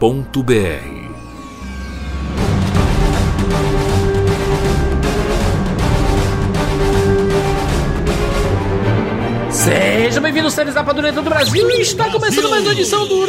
Cinemacomrapadura.com.br 0.00 1.10
Sejam 9.50 10.22
bem-vindos, 10.22 10.54
seres 10.54 10.74
Rapadura 10.74 11.12
do 11.12 11.22
Brasil. 11.22 11.68
Está 11.72 12.10
começando 12.10 12.48
mais 12.48 12.62
uma 12.64 12.72
edição 12.72 13.06
do 13.06 13.26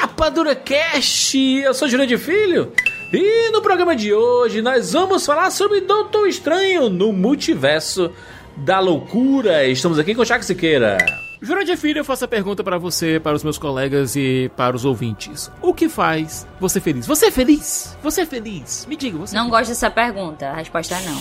Rapadura 0.00 0.56
Cast. 0.56 1.38
Eu 1.38 1.72
sou 1.72 1.88
Júlio 1.88 2.06
de 2.06 2.18
Filho. 2.18 2.72
E 3.12 3.50
no 3.52 3.62
programa 3.62 3.94
de 3.94 4.12
hoje 4.12 4.60
nós 4.60 4.92
vamos 4.92 5.24
falar 5.24 5.50
sobre 5.52 5.80
Doutor 5.82 6.26
Estranho 6.26 6.90
no 6.90 7.12
Multiverso 7.12 8.10
da 8.56 8.80
Loucura. 8.80 9.64
Estamos 9.66 9.98
aqui 9.98 10.14
com 10.16 10.22
o 10.22 10.26
Chaco 10.26 10.44
Siqueira. 10.44 11.27
Jurandir 11.40 11.76
Filho, 11.76 11.98
eu 11.98 12.04
faço 12.04 12.24
a 12.24 12.28
pergunta 12.28 12.64
para 12.64 12.78
você, 12.78 13.20
para 13.20 13.36
os 13.36 13.44
meus 13.44 13.58
colegas 13.58 14.16
e 14.16 14.50
para 14.56 14.74
os 14.74 14.84
ouvintes. 14.84 15.50
O 15.62 15.72
que 15.72 15.88
faz 15.88 16.46
você 16.58 16.80
feliz? 16.80 17.06
Você 17.06 17.26
é 17.26 17.30
feliz? 17.30 17.96
Você 18.02 18.22
é 18.22 18.26
feliz? 18.26 18.86
Me 18.88 18.96
diga, 18.96 19.16
você 19.18 19.34
é 19.34 19.38
Não 19.38 19.44
feliz? 19.44 19.58
gosto 19.58 19.68
dessa 19.70 19.90
pergunta. 19.90 20.48
A 20.48 20.54
resposta 20.54 20.94
é 20.96 21.02
não. 21.02 21.18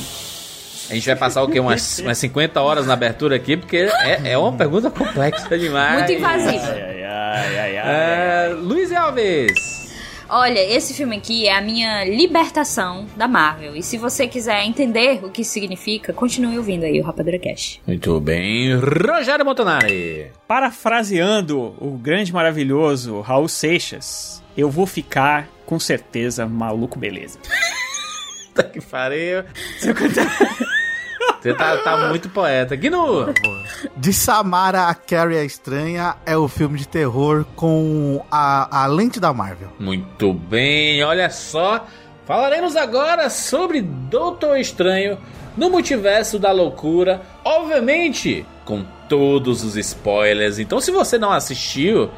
A 0.89 0.93
gente 0.93 1.05
vai 1.05 1.15
passar 1.15 1.43
o 1.43 1.47
quê? 1.49 1.59
Umas, 1.59 1.99
umas 2.03 2.17
50 2.17 2.59
horas 2.61 2.87
na 2.87 2.93
abertura 2.93 3.35
aqui, 3.35 3.57
porque 3.57 3.77
é, 3.77 4.31
é 4.31 4.37
uma 4.37 4.53
pergunta 4.53 4.89
complexa 4.89 5.55
demais. 5.57 5.99
Muito 5.99 6.11
invasiva. 6.13 6.65
Ai, 6.67 7.03
ai, 7.03 7.59
ai, 7.59 7.77
ai, 7.77 7.85
É, 7.85 8.53
Luiz 8.59 8.91
Alves. 8.91 9.86
Olha, 10.29 10.59
esse 10.59 10.93
filme 10.93 11.15
aqui 11.17 11.47
é 11.47 11.55
a 11.55 11.61
minha 11.61 12.03
libertação 12.03 13.05
da 13.15 13.27
Marvel. 13.27 13.75
E 13.75 13.83
se 13.83 13.97
você 13.97 14.27
quiser 14.27 14.65
entender 14.65 15.23
o 15.23 15.29
que 15.29 15.41
isso 15.41 15.51
significa, 15.51 16.11
continue 16.11 16.57
ouvindo 16.57 16.83
aí 16.83 16.99
o 16.99 17.03
Rapadura 17.03 17.39
Cash. 17.39 17.79
Muito 17.87 18.19
bem. 18.19 18.75
Rogério 18.75 19.45
Montanari. 19.45 20.31
Parafraseando 20.47 21.75
o 21.79 21.97
grande 21.97 22.33
maravilhoso 22.33 23.21
Raul 23.21 23.47
Seixas, 23.47 24.43
eu 24.57 24.69
vou 24.69 24.85
ficar 24.85 25.47
com 25.65 25.79
certeza 25.79 26.45
maluco 26.45 26.99
beleza. 26.99 27.39
Puta 28.53 28.63
que 28.69 28.81
pariu. 28.81 29.43
Você 31.41 31.53
tá, 31.53 31.77
tá 31.77 32.09
muito 32.09 32.29
poeta. 32.29 32.75
No. 32.75 33.33
De 33.95 34.11
Samara 34.13 34.87
a 34.87 34.95
Carrie 34.95 35.37
a 35.37 35.43
Estranha 35.43 36.15
é 36.25 36.35
o 36.35 36.47
filme 36.47 36.77
de 36.79 36.87
terror 36.87 37.45
com 37.55 38.23
a, 38.31 38.83
a 38.83 38.87
lente 38.87 39.19
da 39.19 39.33
Marvel. 39.33 39.69
Muito 39.79 40.33
bem, 40.33 41.03
olha 41.03 41.29
só. 41.29 41.85
Falaremos 42.25 42.75
agora 42.75 43.29
sobre 43.29 43.81
Doutor 43.81 44.57
Estranho 44.57 45.17
no 45.55 45.69
Multiverso 45.69 46.37
da 46.37 46.51
Loucura. 46.51 47.21
Obviamente, 47.43 48.45
com 48.65 48.85
todos 49.07 49.63
os 49.63 49.77
spoilers. 49.77 50.59
Então, 50.59 50.81
se 50.81 50.91
você 50.91 51.17
não 51.17 51.31
assistiu, 51.31 52.09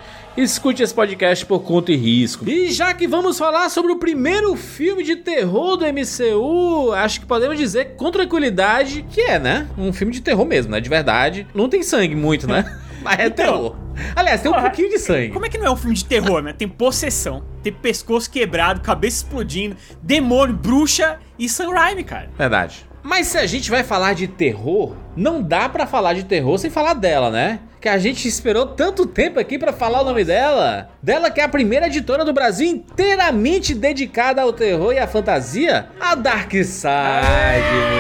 escute 0.43 0.81
esse 0.81 0.93
podcast 0.93 1.45
por 1.45 1.61
conta 1.61 1.91
e 1.91 1.95
risco. 1.95 2.47
E 2.49 2.71
já 2.71 2.93
que 2.93 3.07
vamos 3.07 3.37
falar 3.37 3.69
sobre 3.69 3.91
o 3.91 3.97
primeiro 3.97 4.55
filme 4.55 5.03
de 5.03 5.15
terror 5.17 5.77
do 5.77 5.85
MCU, 5.85 6.91
acho 6.93 7.19
que 7.19 7.25
podemos 7.25 7.57
dizer 7.57 7.95
com 7.95 8.11
tranquilidade 8.11 9.05
que 9.09 9.21
é, 9.21 9.39
né? 9.39 9.67
Um 9.77 9.91
filme 9.91 10.13
de 10.13 10.21
terror 10.21 10.45
mesmo, 10.45 10.71
né? 10.71 10.79
De 10.79 10.89
verdade. 10.89 11.47
Não 11.53 11.67
tem 11.67 11.83
sangue 11.83 12.15
muito, 12.15 12.47
né? 12.47 12.65
Mas 13.01 13.19
é 13.19 13.25
Então, 13.27 13.45
terror. 13.45 13.75
Aliás, 14.15 14.41
tem 14.41 14.49
um 14.51 14.53
porra, 14.53 14.67
pouquinho 14.69 14.89
de 14.89 14.99
sangue. 14.99 15.29
Como 15.29 15.45
é 15.45 15.49
que 15.49 15.57
não 15.57 15.65
é 15.65 15.71
um 15.71 15.75
filme 15.75 15.95
de 15.95 16.05
terror, 16.05 16.41
né? 16.41 16.53
Tem 16.53 16.67
possessão, 16.67 17.43
tem 17.63 17.71
pescoço 17.71 18.29
quebrado, 18.29 18.81
cabeça 18.81 19.17
explodindo, 19.17 19.75
demônio, 20.01 20.55
bruxa 20.55 21.19
e 21.37 21.47
Sam 21.47 21.71
Raimi, 21.71 22.03
cara. 22.03 22.29
Verdade. 22.37 22.88
Mas 23.01 23.27
se 23.27 23.37
a 23.37 23.45
gente 23.45 23.69
vai 23.69 23.83
falar 23.83 24.13
de 24.13 24.27
terror, 24.27 24.95
não 25.15 25.41
dá 25.41 25.69
pra 25.69 25.87
falar 25.87 26.13
de 26.13 26.25
terror 26.25 26.57
sem 26.57 26.69
falar 26.69 26.93
dela, 26.93 27.29
né? 27.29 27.59
Que 27.79 27.87
a 27.87 27.97
gente 27.97 28.27
esperou 28.27 28.65
tanto 28.65 29.05
tempo 29.05 29.39
aqui 29.39 29.57
pra 29.57 29.71
falar 29.71 30.01
o 30.01 30.05
nome 30.05 30.25
dela. 30.25 30.89
Dela 31.01 31.31
que 31.31 31.39
é 31.39 31.43
a 31.45 31.49
primeira 31.49 31.87
editora 31.87 32.25
do 32.25 32.33
Brasil 32.33 32.67
inteiramente 32.67 33.73
dedicada 33.73 34.41
ao 34.41 34.51
terror 34.51 34.91
e 34.91 34.99
à 34.99 35.07
fantasia, 35.07 35.87
a 35.99 36.13
Dark 36.13 36.51
Side. 36.51 36.89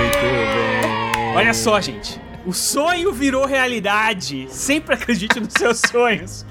Muito 0.01 0.19
bem. 0.19 1.35
Olha 1.35 1.53
só, 1.53 1.79
gente. 1.79 2.19
O 2.45 2.53
sonho 2.53 3.13
virou 3.13 3.45
realidade. 3.45 4.47
Sempre 4.49 4.95
acredite 4.95 5.39
nos 5.39 5.53
seus 5.53 5.79
sonhos. 5.79 6.45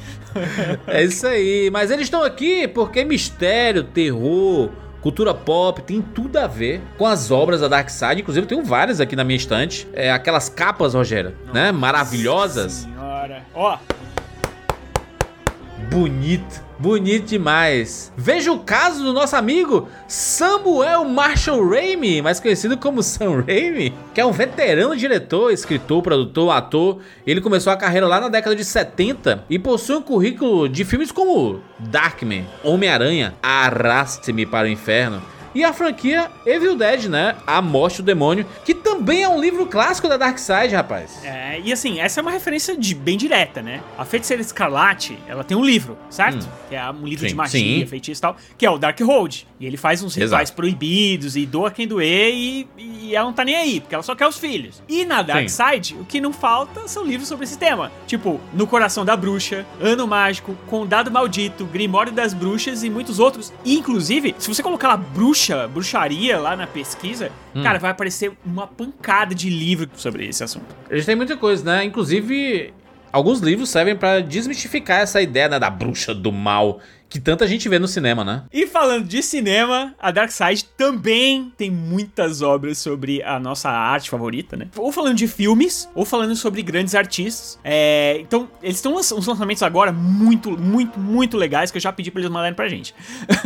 É 0.86 1.02
isso 1.02 1.26
aí. 1.26 1.68
Mas 1.70 1.90
eles 1.90 2.04
estão 2.04 2.22
aqui 2.22 2.68
porque 2.68 3.04
mistério, 3.04 3.82
terror, 3.82 4.70
cultura 5.00 5.32
pop 5.32 5.82
tem 5.82 6.02
tudo 6.02 6.36
a 6.38 6.46
ver 6.46 6.80
com 6.96 7.06
as 7.06 7.30
obras 7.30 7.60
da 7.60 7.68
Dark 7.68 7.88
Side. 7.88 8.20
Inclusive, 8.20 8.44
eu 8.44 8.48
tenho 8.48 8.64
várias 8.64 9.00
aqui 9.00 9.14
na 9.14 9.24
minha 9.24 9.36
estante. 9.36 9.86
É, 9.92 10.10
aquelas 10.10 10.48
capas, 10.48 10.94
Rogério, 10.94 11.34
né? 11.52 11.72
Maravilhosas. 11.72 12.72
Senhora. 12.72 13.42
Ó, 13.54 13.78
Bonito, 15.90 16.62
bonito 16.78 17.26
demais. 17.26 18.12
Veja 18.16 18.52
o 18.52 18.60
caso 18.60 19.02
do 19.02 19.12
nosso 19.12 19.34
amigo 19.34 19.88
Samuel 20.06 21.04
Marshall 21.04 21.68
Raimi, 21.68 22.22
mais 22.22 22.38
conhecido 22.40 22.76
como 22.76 23.02
Sam 23.02 23.44
Raimi, 23.46 23.94
que 24.14 24.20
é 24.20 24.24
um 24.24 24.32
veterano 24.32 24.96
diretor, 24.96 25.50
escritor, 25.50 26.02
produtor, 26.02 26.50
ator. 26.52 26.98
Ele 27.26 27.40
começou 27.40 27.72
a 27.72 27.76
carreira 27.76 28.06
lá 28.06 28.20
na 28.20 28.28
década 28.28 28.54
de 28.54 28.64
70 28.64 29.44
e 29.50 29.58
possui 29.58 29.96
um 29.96 30.02
currículo 30.02 30.68
de 30.68 30.84
filmes 30.84 31.10
como 31.10 31.60
Darkman, 31.78 32.46
Homem-Aranha, 32.62 33.34
Arraste-me 33.42 34.46
para 34.46 34.66
o 34.66 34.70
Inferno. 34.70 35.22
E 35.54 35.64
a 35.64 35.72
franquia 35.72 36.30
Evil 36.46 36.76
Dead, 36.76 37.04
né? 37.06 37.36
A 37.46 37.60
Morte 37.62 38.02
do 38.02 38.04
Demônio, 38.06 38.46
que 38.64 38.74
também 38.74 39.22
é 39.22 39.28
um 39.28 39.40
livro 39.40 39.66
clássico 39.66 40.08
da 40.08 40.16
Dark 40.16 40.38
Side, 40.38 40.74
rapaz. 40.74 41.24
é, 41.24 41.60
e 41.64 41.72
assim, 41.72 42.00
essa 42.00 42.20
é 42.20 42.22
uma 42.22 42.30
referência 42.30 42.76
de- 42.76 42.94
bem 42.94 43.16
direta, 43.16 43.62
né? 43.62 43.80
A 43.96 44.04
Feiticeira 44.04 44.40
Escarlate, 44.42 45.18
ela 45.26 45.42
tem 45.44 45.56
um 45.56 45.64
livro, 45.64 45.96
certo? 46.10 46.48
Que 46.68 46.74
é 46.76 46.90
um 46.90 47.04
livro 47.06 47.22
Sim, 47.24 47.28
de 47.28 47.34
magia, 47.34 47.80
sim. 47.80 47.86
feitiço 47.86 48.20
e 48.20 48.22
tal, 48.22 48.36
que 48.56 48.66
é 48.66 48.70
o 48.70 48.78
Dark 48.78 48.98
Road. 49.00 49.46
E 49.60 49.66
ele 49.66 49.76
faz 49.76 50.02
uns 50.02 50.14
rituais 50.14 50.42
Exato. 50.48 50.52
proibidos 50.56 51.36
e 51.36 51.44
doa 51.46 51.70
quem 51.70 51.86
doer 51.88 52.32
e, 52.34 52.68
e 52.78 53.14
ela 53.16 53.26
não 53.26 53.32
tá 53.32 53.44
nem 53.44 53.56
aí, 53.56 53.80
porque 53.80 53.94
ela 53.94 54.02
só 54.04 54.14
quer 54.14 54.26
os 54.26 54.38
filhos. 54.38 54.82
E 54.88 55.04
na 55.04 55.22
Dark 55.22 55.48
Sim. 55.48 55.64
Side, 55.72 55.94
o 56.00 56.04
que 56.04 56.20
não 56.20 56.32
falta 56.32 56.86
são 56.86 57.04
livros 57.04 57.28
sobre 57.28 57.44
esse 57.44 57.58
tema. 57.58 57.90
Tipo, 58.06 58.40
No 58.52 58.66
Coração 58.66 59.04
da 59.04 59.16
Bruxa, 59.16 59.66
Ano 59.80 60.06
Mágico, 60.06 60.54
Condado 60.66 61.10
Maldito, 61.10 61.64
Grimório 61.64 62.12
das 62.12 62.32
Bruxas 62.34 62.82
e 62.84 62.90
muitos 62.90 63.18
outros. 63.18 63.52
E, 63.64 63.74
inclusive, 63.76 64.34
se 64.38 64.46
você 64.48 64.62
colocar 64.62 64.88
lá 64.88 64.96
bruxa, 64.96 65.37
bruxaria 65.72 66.38
lá 66.38 66.56
na 66.56 66.66
pesquisa, 66.66 67.30
Hum. 67.54 67.62
cara, 67.62 67.78
vai 67.78 67.90
aparecer 67.90 68.32
uma 68.44 68.66
pancada 68.66 69.34
de 69.34 69.48
livro 69.50 69.88
sobre 69.96 70.26
esse 70.26 70.42
assunto. 70.44 70.66
Eles 70.90 71.04
têm 71.06 71.16
muita 71.16 71.36
coisa, 71.36 71.64
né? 71.64 71.84
Inclusive, 71.84 72.72
alguns 73.12 73.40
livros 73.40 73.68
servem 73.70 73.96
pra 73.96 74.20
desmistificar 74.20 75.00
essa 75.00 75.20
ideia 75.20 75.48
né, 75.48 75.58
da 75.58 75.70
bruxa 75.70 76.14
do 76.14 76.30
mal 76.32 76.80
que 77.10 77.18
tanta 77.18 77.46
gente 77.46 77.66
vê 77.70 77.78
no 77.78 77.88
cinema, 77.88 78.22
né? 78.22 78.42
E 78.52 78.66
falando 78.66 79.06
de 79.08 79.22
cinema, 79.22 79.94
a 79.98 80.10
Dark 80.10 80.30
Side 80.30 80.66
também 80.76 81.50
tem 81.56 81.70
muitas 81.70 82.42
obras 82.42 82.76
sobre 82.76 83.22
a 83.22 83.40
nossa 83.40 83.70
arte 83.70 84.10
favorita, 84.10 84.58
né? 84.58 84.68
Ou 84.76 84.92
falando 84.92 85.16
de 85.16 85.26
filmes, 85.26 85.88
ou 85.94 86.04
falando 86.04 86.36
sobre 86.36 86.62
grandes 86.62 86.94
artistas. 86.94 87.58
É, 87.64 88.18
então, 88.20 88.46
eles 88.62 88.76
estão 88.76 88.94
uns 88.94 89.26
lançamentos 89.26 89.62
agora 89.62 89.90
muito, 89.90 90.50
muito, 90.50 91.00
muito 91.00 91.38
legais 91.38 91.70
que 91.70 91.78
eu 91.78 91.82
já 91.82 91.90
pedi 91.90 92.10
pra 92.10 92.20
eles 92.20 92.30
mandarem 92.30 92.54
pra 92.54 92.68
gente. 92.68 92.94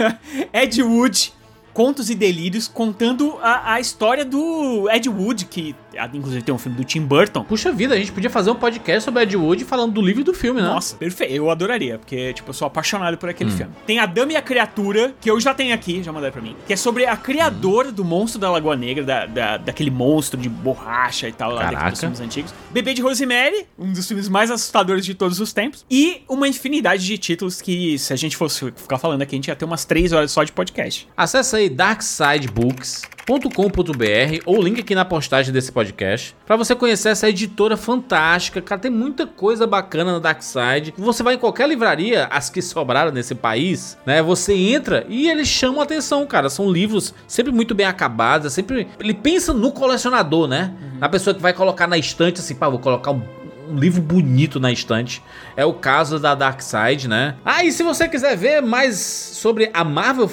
Ed 0.53 0.83
Wood. 0.83 1.33
Contos 1.73 2.11
e 2.11 2.15
Delírios, 2.15 2.69
contando 2.69 3.39
a, 3.41 3.75
a 3.75 3.81
história 3.81 4.25
do 4.25 4.91
Ed 4.91 5.09
Wood, 5.09 5.47
que 5.47 5.75
inclusive 6.15 6.43
tem 6.43 6.55
um 6.55 6.59
filme 6.59 6.77
do 6.77 6.85
Tim 6.85 7.01
Burton. 7.03 7.45
Puxa 7.45 7.73
vida, 7.73 7.95
a 7.95 7.99
gente 7.99 8.13
podia 8.13 8.31
fazer 8.31 8.51
um 8.51 8.55
podcast 8.55 9.05
sobre 9.05 9.23
Ed 9.23 9.37
Wood 9.37 9.65
falando 9.65 9.93
do 9.93 10.01
livro 10.03 10.21
e 10.21 10.25
do 10.25 10.35
filme, 10.35 10.61
né? 10.61 10.69
Nossa, 10.69 10.97
perfeito. 10.97 11.33
Eu 11.33 11.51
adoraria, 11.51 11.99
porque, 11.99 12.33
tipo, 12.33 12.51
eu 12.51 12.55
sou 12.55 12.67
apaixonado 12.67 13.17
por 13.19 13.29
aquele 13.29 13.51
filme. 13.51 13.73
Tem 13.87 13.99
A 13.99 14.07
Dama 14.07 14.33
e 14.33 14.37
a 14.37 14.43
Criatura, 14.43 15.15
que 15.21 15.31
eu 15.31 15.41
já 15.41 15.53
tenho 15.55 15.75
aqui, 15.75 16.03
já 16.03 16.13
mandaram 16.13 16.33
pra 16.33 16.43
mim, 16.43 16.57
que 16.67 16.73
é 16.73 16.77
sobre 16.77 17.07
a 17.07 17.17
criadora 17.17 17.91
do 17.93 18.05
monstro 18.05 18.41
da 18.41 18.51
Lagoa 18.51 18.77
Negra, 18.77 19.05
da, 19.05 19.27
da- 19.27 19.57
daquele 19.57 19.91
monstro 19.91 20.41
de 20.41 20.49
borracha 20.49 21.29
e 21.29 21.33
tal, 21.33 21.53
lá 21.53 21.65
dos 21.91 22.01
filmes 22.01 22.21
antigos. 22.21 22.55
Bebê 22.71 22.95
de 22.95 23.03
Rosemary, 23.03 23.67
um 23.79 23.93
dos 23.93 24.07
filmes 24.07 24.29
mais 24.29 24.51
assustadores 24.51 25.05
de 25.05 25.15
todos 25.15 25.41
os 25.41 25.53
tempos. 25.53 25.85
E 25.91 26.23
uma 26.29 26.49
infinidade 26.49 27.05
de 27.05 27.19
títulos 27.19 27.61
que, 27.61 27.99
se 27.99 28.13
a 28.13 28.17
gente 28.17 28.37
fosse 28.37 28.73
ficar 28.77 28.99
falando 28.99 29.23
aqui, 29.23 29.35
a 29.35 29.39
gente 29.39 29.49
ia 29.49 29.57
ter 29.57 29.65
umas 29.65 29.85
três 29.85 30.13
horas 30.13 30.31
só 30.31 30.43
de 30.45 30.53
podcast. 30.53 31.09
Acesse 31.17 31.57
aí 31.57 31.69
Dark 31.69 32.03
Side 32.03 32.49
Books 32.49 33.03
darksidebooks.com.br 33.27 34.43
ou 34.45 34.63
link 34.63 34.81
aqui 34.81 34.95
na 34.95 35.05
postagem 35.05 35.53
desse 35.53 35.71
podcast 35.71 36.35
para 36.47 36.57
você 36.57 36.75
conhecer 36.75 37.11
essa 37.11 37.29
editora 37.29 37.77
fantástica. 37.77 38.61
Cara, 38.61 38.81
tem 38.81 38.91
muita 38.91 39.27
coisa 39.27 39.67
bacana 39.67 40.13
na 40.13 40.19
Darkside. 40.19 40.95
Você 40.97 41.23
vai 41.23 41.35
em 41.35 41.39
qualquer 41.39 41.69
livraria, 41.69 42.27
as 42.27 42.51
que 42.51 42.61
sobraram 42.61 43.13
nesse 43.13 43.35
país, 43.35 43.97
né? 44.05 44.23
Você 44.23 44.55
entra 44.55 45.07
e 45.09 45.29
eles 45.29 45.49
chamam 45.49 45.81
a 45.81 45.85
atenção, 45.85 46.27
cara. 46.27 46.51
São 46.51 46.71
livros 46.71 47.15
sempre 47.27 47.53
muito 47.53 47.75
bem 47.75 47.87
acabados, 47.87 48.47
é 48.47 48.51
sempre 48.51 48.89
ele 48.99 49.15
pensa 49.15 49.53
no 49.53 49.73
colecionador, 49.73 50.49
né? 50.49 50.75
Na 50.99 51.09
pessoa 51.09 51.35
que 51.35 51.41
vai 51.41 51.53
colocar 51.53 51.87
na 51.87 51.99
estante 51.99 52.41
assim, 52.41 52.55
pá, 52.55 52.69
vou 52.69 52.79
colocar 52.79 53.11
um 53.11 53.23
um 53.69 53.77
livro 53.77 54.03
bonito 54.03 54.61
na 54.61 54.71
estante. 54.71 55.23
É 55.57 55.65
o 55.65 55.73
caso 55.73 56.19
da 56.19 56.35
Darkseid, 56.35 57.09
né? 57.09 57.37
Ah, 57.45 57.65
e 57.65 57.73
se 57.73 57.83
você 57.83 58.09
quiser 58.09 58.37
ver 58.37 58.61
mais 58.61 58.99
sobre 58.99 59.71
a 59.73 59.83
Marvel 59.85 60.29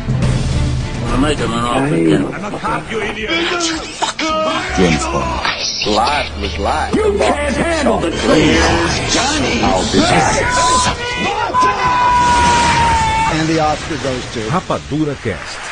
Rapadura 14.49 15.15
Cast. 15.21 15.68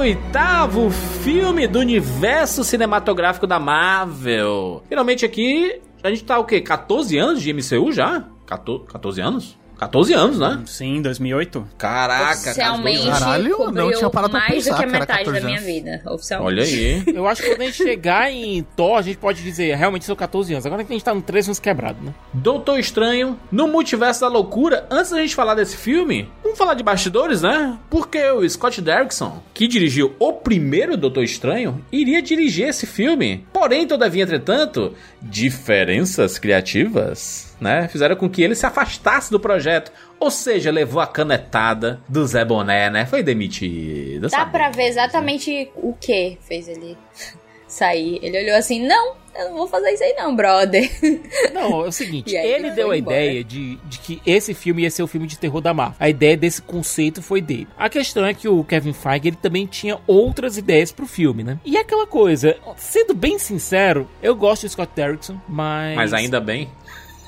28 0.00 0.90
filme 1.22 1.66
do 1.66 1.78
universo 1.78 2.62
cinematográfico 2.62 3.46
da 3.46 3.58
Marvel. 3.58 4.82
Finalmente 4.88 5.24
aqui, 5.24 5.80
a 6.02 6.10
gente 6.10 6.24
tá 6.24 6.38
o 6.38 6.44
quê? 6.44 6.60
14 6.60 7.16
anos 7.18 7.42
de 7.42 7.52
MCU 7.52 7.92
já? 7.92 8.24
14, 8.46 8.84
14 8.84 9.20
anos? 9.20 9.58
14 9.78 10.14
anos, 10.14 10.38
né? 10.38 10.62
Sim, 10.66 11.02
2008. 11.02 11.66
Caraca, 11.76 12.32
Oficialmente, 12.32 12.98
14 12.98 13.08
anos. 13.08 13.18
Caralho, 13.18 13.70
não 13.72 13.92
tinha 13.92 14.10
parado 14.10 14.30
pra 14.30 14.40
mais 14.40 14.52
pensar 14.52 14.70
do 14.70 14.76
que 14.76 14.84
a 14.84 14.88
era 14.88 14.98
metade 15.00 15.24
da 15.24 15.32
14 15.32 15.46
minha 15.46 15.60
vida. 15.60 16.02
Oficialmente. 16.06 16.52
Olha 16.52 16.62
aí. 16.64 17.02
Eu 17.14 17.26
acho 17.26 17.42
que 17.42 17.48
quando 17.48 17.60
a 17.60 17.64
gente 17.64 17.76
chegar 17.76 18.32
em 18.32 18.62
Thor, 18.74 18.96
a 18.98 19.02
gente 19.02 19.18
pode 19.18 19.42
dizer, 19.42 19.74
realmente 19.76 20.04
são 20.04 20.16
14 20.16 20.52
anos. 20.52 20.66
Agora 20.66 20.84
que 20.84 20.92
a 20.92 20.94
gente 20.94 21.04
tá 21.04 21.14
no 21.14 21.22
13 21.22 21.48
anos 21.48 21.58
quebrado, 21.58 22.02
né? 22.02 22.14
Doutor 22.32 22.78
Estranho 22.78 23.38
no 23.52 23.68
Multiverso 23.68 24.22
da 24.22 24.28
Loucura. 24.28 24.86
Antes 24.90 25.10
da 25.10 25.20
gente 25.20 25.34
falar 25.34 25.54
desse 25.54 25.76
filme, 25.76 26.28
vamos 26.42 26.58
falar 26.58 26.74
de 26.74 26.82
bastidores, 26.82 27.42
né? 27.42 27.78
Porque 27.90 28.22
o 28.30 28.48
Scott 28.48 28.80
Derrickson, 28.80 29.42
que 29.52 29.68
dirigiu 29.68 30.14
o 30.18 30.32
primeiro 30.32 30.96
Doutor 30.96 31.22
Estranho, 31.22 31.84
iria 31.92 32.22
dirigir 32.22 32.68
esse 32.68 32.86
filme. 32.86 33.46
Porém, 33.52 33.86
todavia, 33.86 34.22
entretanto, 34.22 34.94
diferenças 35.20 36.38
criativas, 36.38 37.45
né? 37.60 37.88
Fizeram 37.88 38.16
com 38.16 38.28
que 38.28 38.42
ele 38.42 38.54
se 38.54 38.66
afastasse 38.66 39.30
do 39.30 39.40
projeto. 39.40 39.92
Ou 40.18 40.30
seja, 40.30 40.70
levou 40.70 41.00
a 41.00 41.06
canetada 41.06 42.00
do 42.08 42.26
Zé 42.26 42.44
Boné, 42.44 42.90
né? 42.90 43.06
Foi 43.06 43.22
demitido. 43.22 44.22
Dá 44.22 44.28
sabe? 44.38 44.52
pra 44.52 44.70
ver 44.70 44.84
exatamente 44.84 45.70
o 45.76 45.92
que 45.92 46.38
fez 46.42 46.68
ele 46.68 46.96
sair. 47.68 48.18
Ele 48.22 48.38
olhou 48.42 48.56
assim, 48.56 48.86
não, 48.86 49.14
eu 49.38 49.50
não 49.50 49.56
vou 49.58 49.66
fazer 49.66 49.90
isso 49.90 50.02
aí 50.02 50.14
não, 50.16 50.34
brother. 50.34 50.90
Não, 51.52 51.84
é 51.84 51.88
o 51.88 51.92
seguinte, 51.92 52.36
aí 52.36 52.52
ele 52.52 52.70
deu 52.70 52.90
a 52.90 52.96
embora. 52.98 53.16
ideia 53.16 53.44
de, 53.44 53.76
de 53.84 53.98
que 53.98 54.20
esse 54.26 54.54
filme 54.54 54.82
ia 54.82 54.90
ser 54.90 55.02
o 55.02 55.06
filme 55.06 55.26
de 55.26 55.38
terror 55.38 55.60
da 55.60 55.72
Marvel. 55.74 55.96
A 55.98 56.08
ideia 56.08 56.36
desse 56.36 56.60
conceito 56.62 57.22
foi 57.22 57.40
dele. 57.40 57.68
A 57.78 57.88
questão 57.88 58.24
é 58.24 58.32
que 58.34 58.48
o 58.48 58.62
Kevin 58.64 58.92
Feige 58.92 59.28
ele 59.28 59.36
também 59.40 59.66
tinha 59.66 59.98
outras 60.06 60.56
ideias 60.56 60.92
pro 60.92 61.06
filme, 61.06 61.42
né? 61.44 61.58
E 61.64 61.76
aquela 61.76 62.06
coisa, 62.06 62.56
sendo 62.76 63.14
bem 63.14 63.38
sincero, 63.38 64.08
eu 64.22 64.34
gosto 64.34 64.62
do 64.62 64.70
Scott 64.70 64.90
Derrickson, 64.94 65.38
mas 65.48 65.96
Mas 65.96 66.12
ainda 66.12 66.40
bem. 66.40 66.70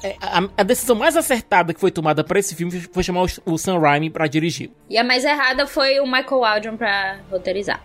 É, 0.02 0.16
a, 0.20 0.48
a 0.56 0.62
decisão 0.62 0.96
mais 0.96 1.16
acertada 1.16 1.74
que 1.74 1.80
foi 1.80 1.90
tomada 1.90 2.22
pra 2.22 2.38
esse 2.38 2.54
filme 2.54 2.80
foi 2.80 3.02
chamar 3.02 3.22
o, 3.22 3.26
o 3.52 3.58
Sam 3.58 3.78
Raimi 3.78 4.10
pra 4.10 4.26
dirigir. 4.26 4.70
E 4.88 4.96
a 4.96 5.04
mais 5.04 5.24
errada 5.24 5.66
foi 5.66 6.00
o 6.00 6.06
Michael 6.06 6.44
Aldrin 6.44 6.76
pra 6.76 7.18
roteirizar. 7.30 7.82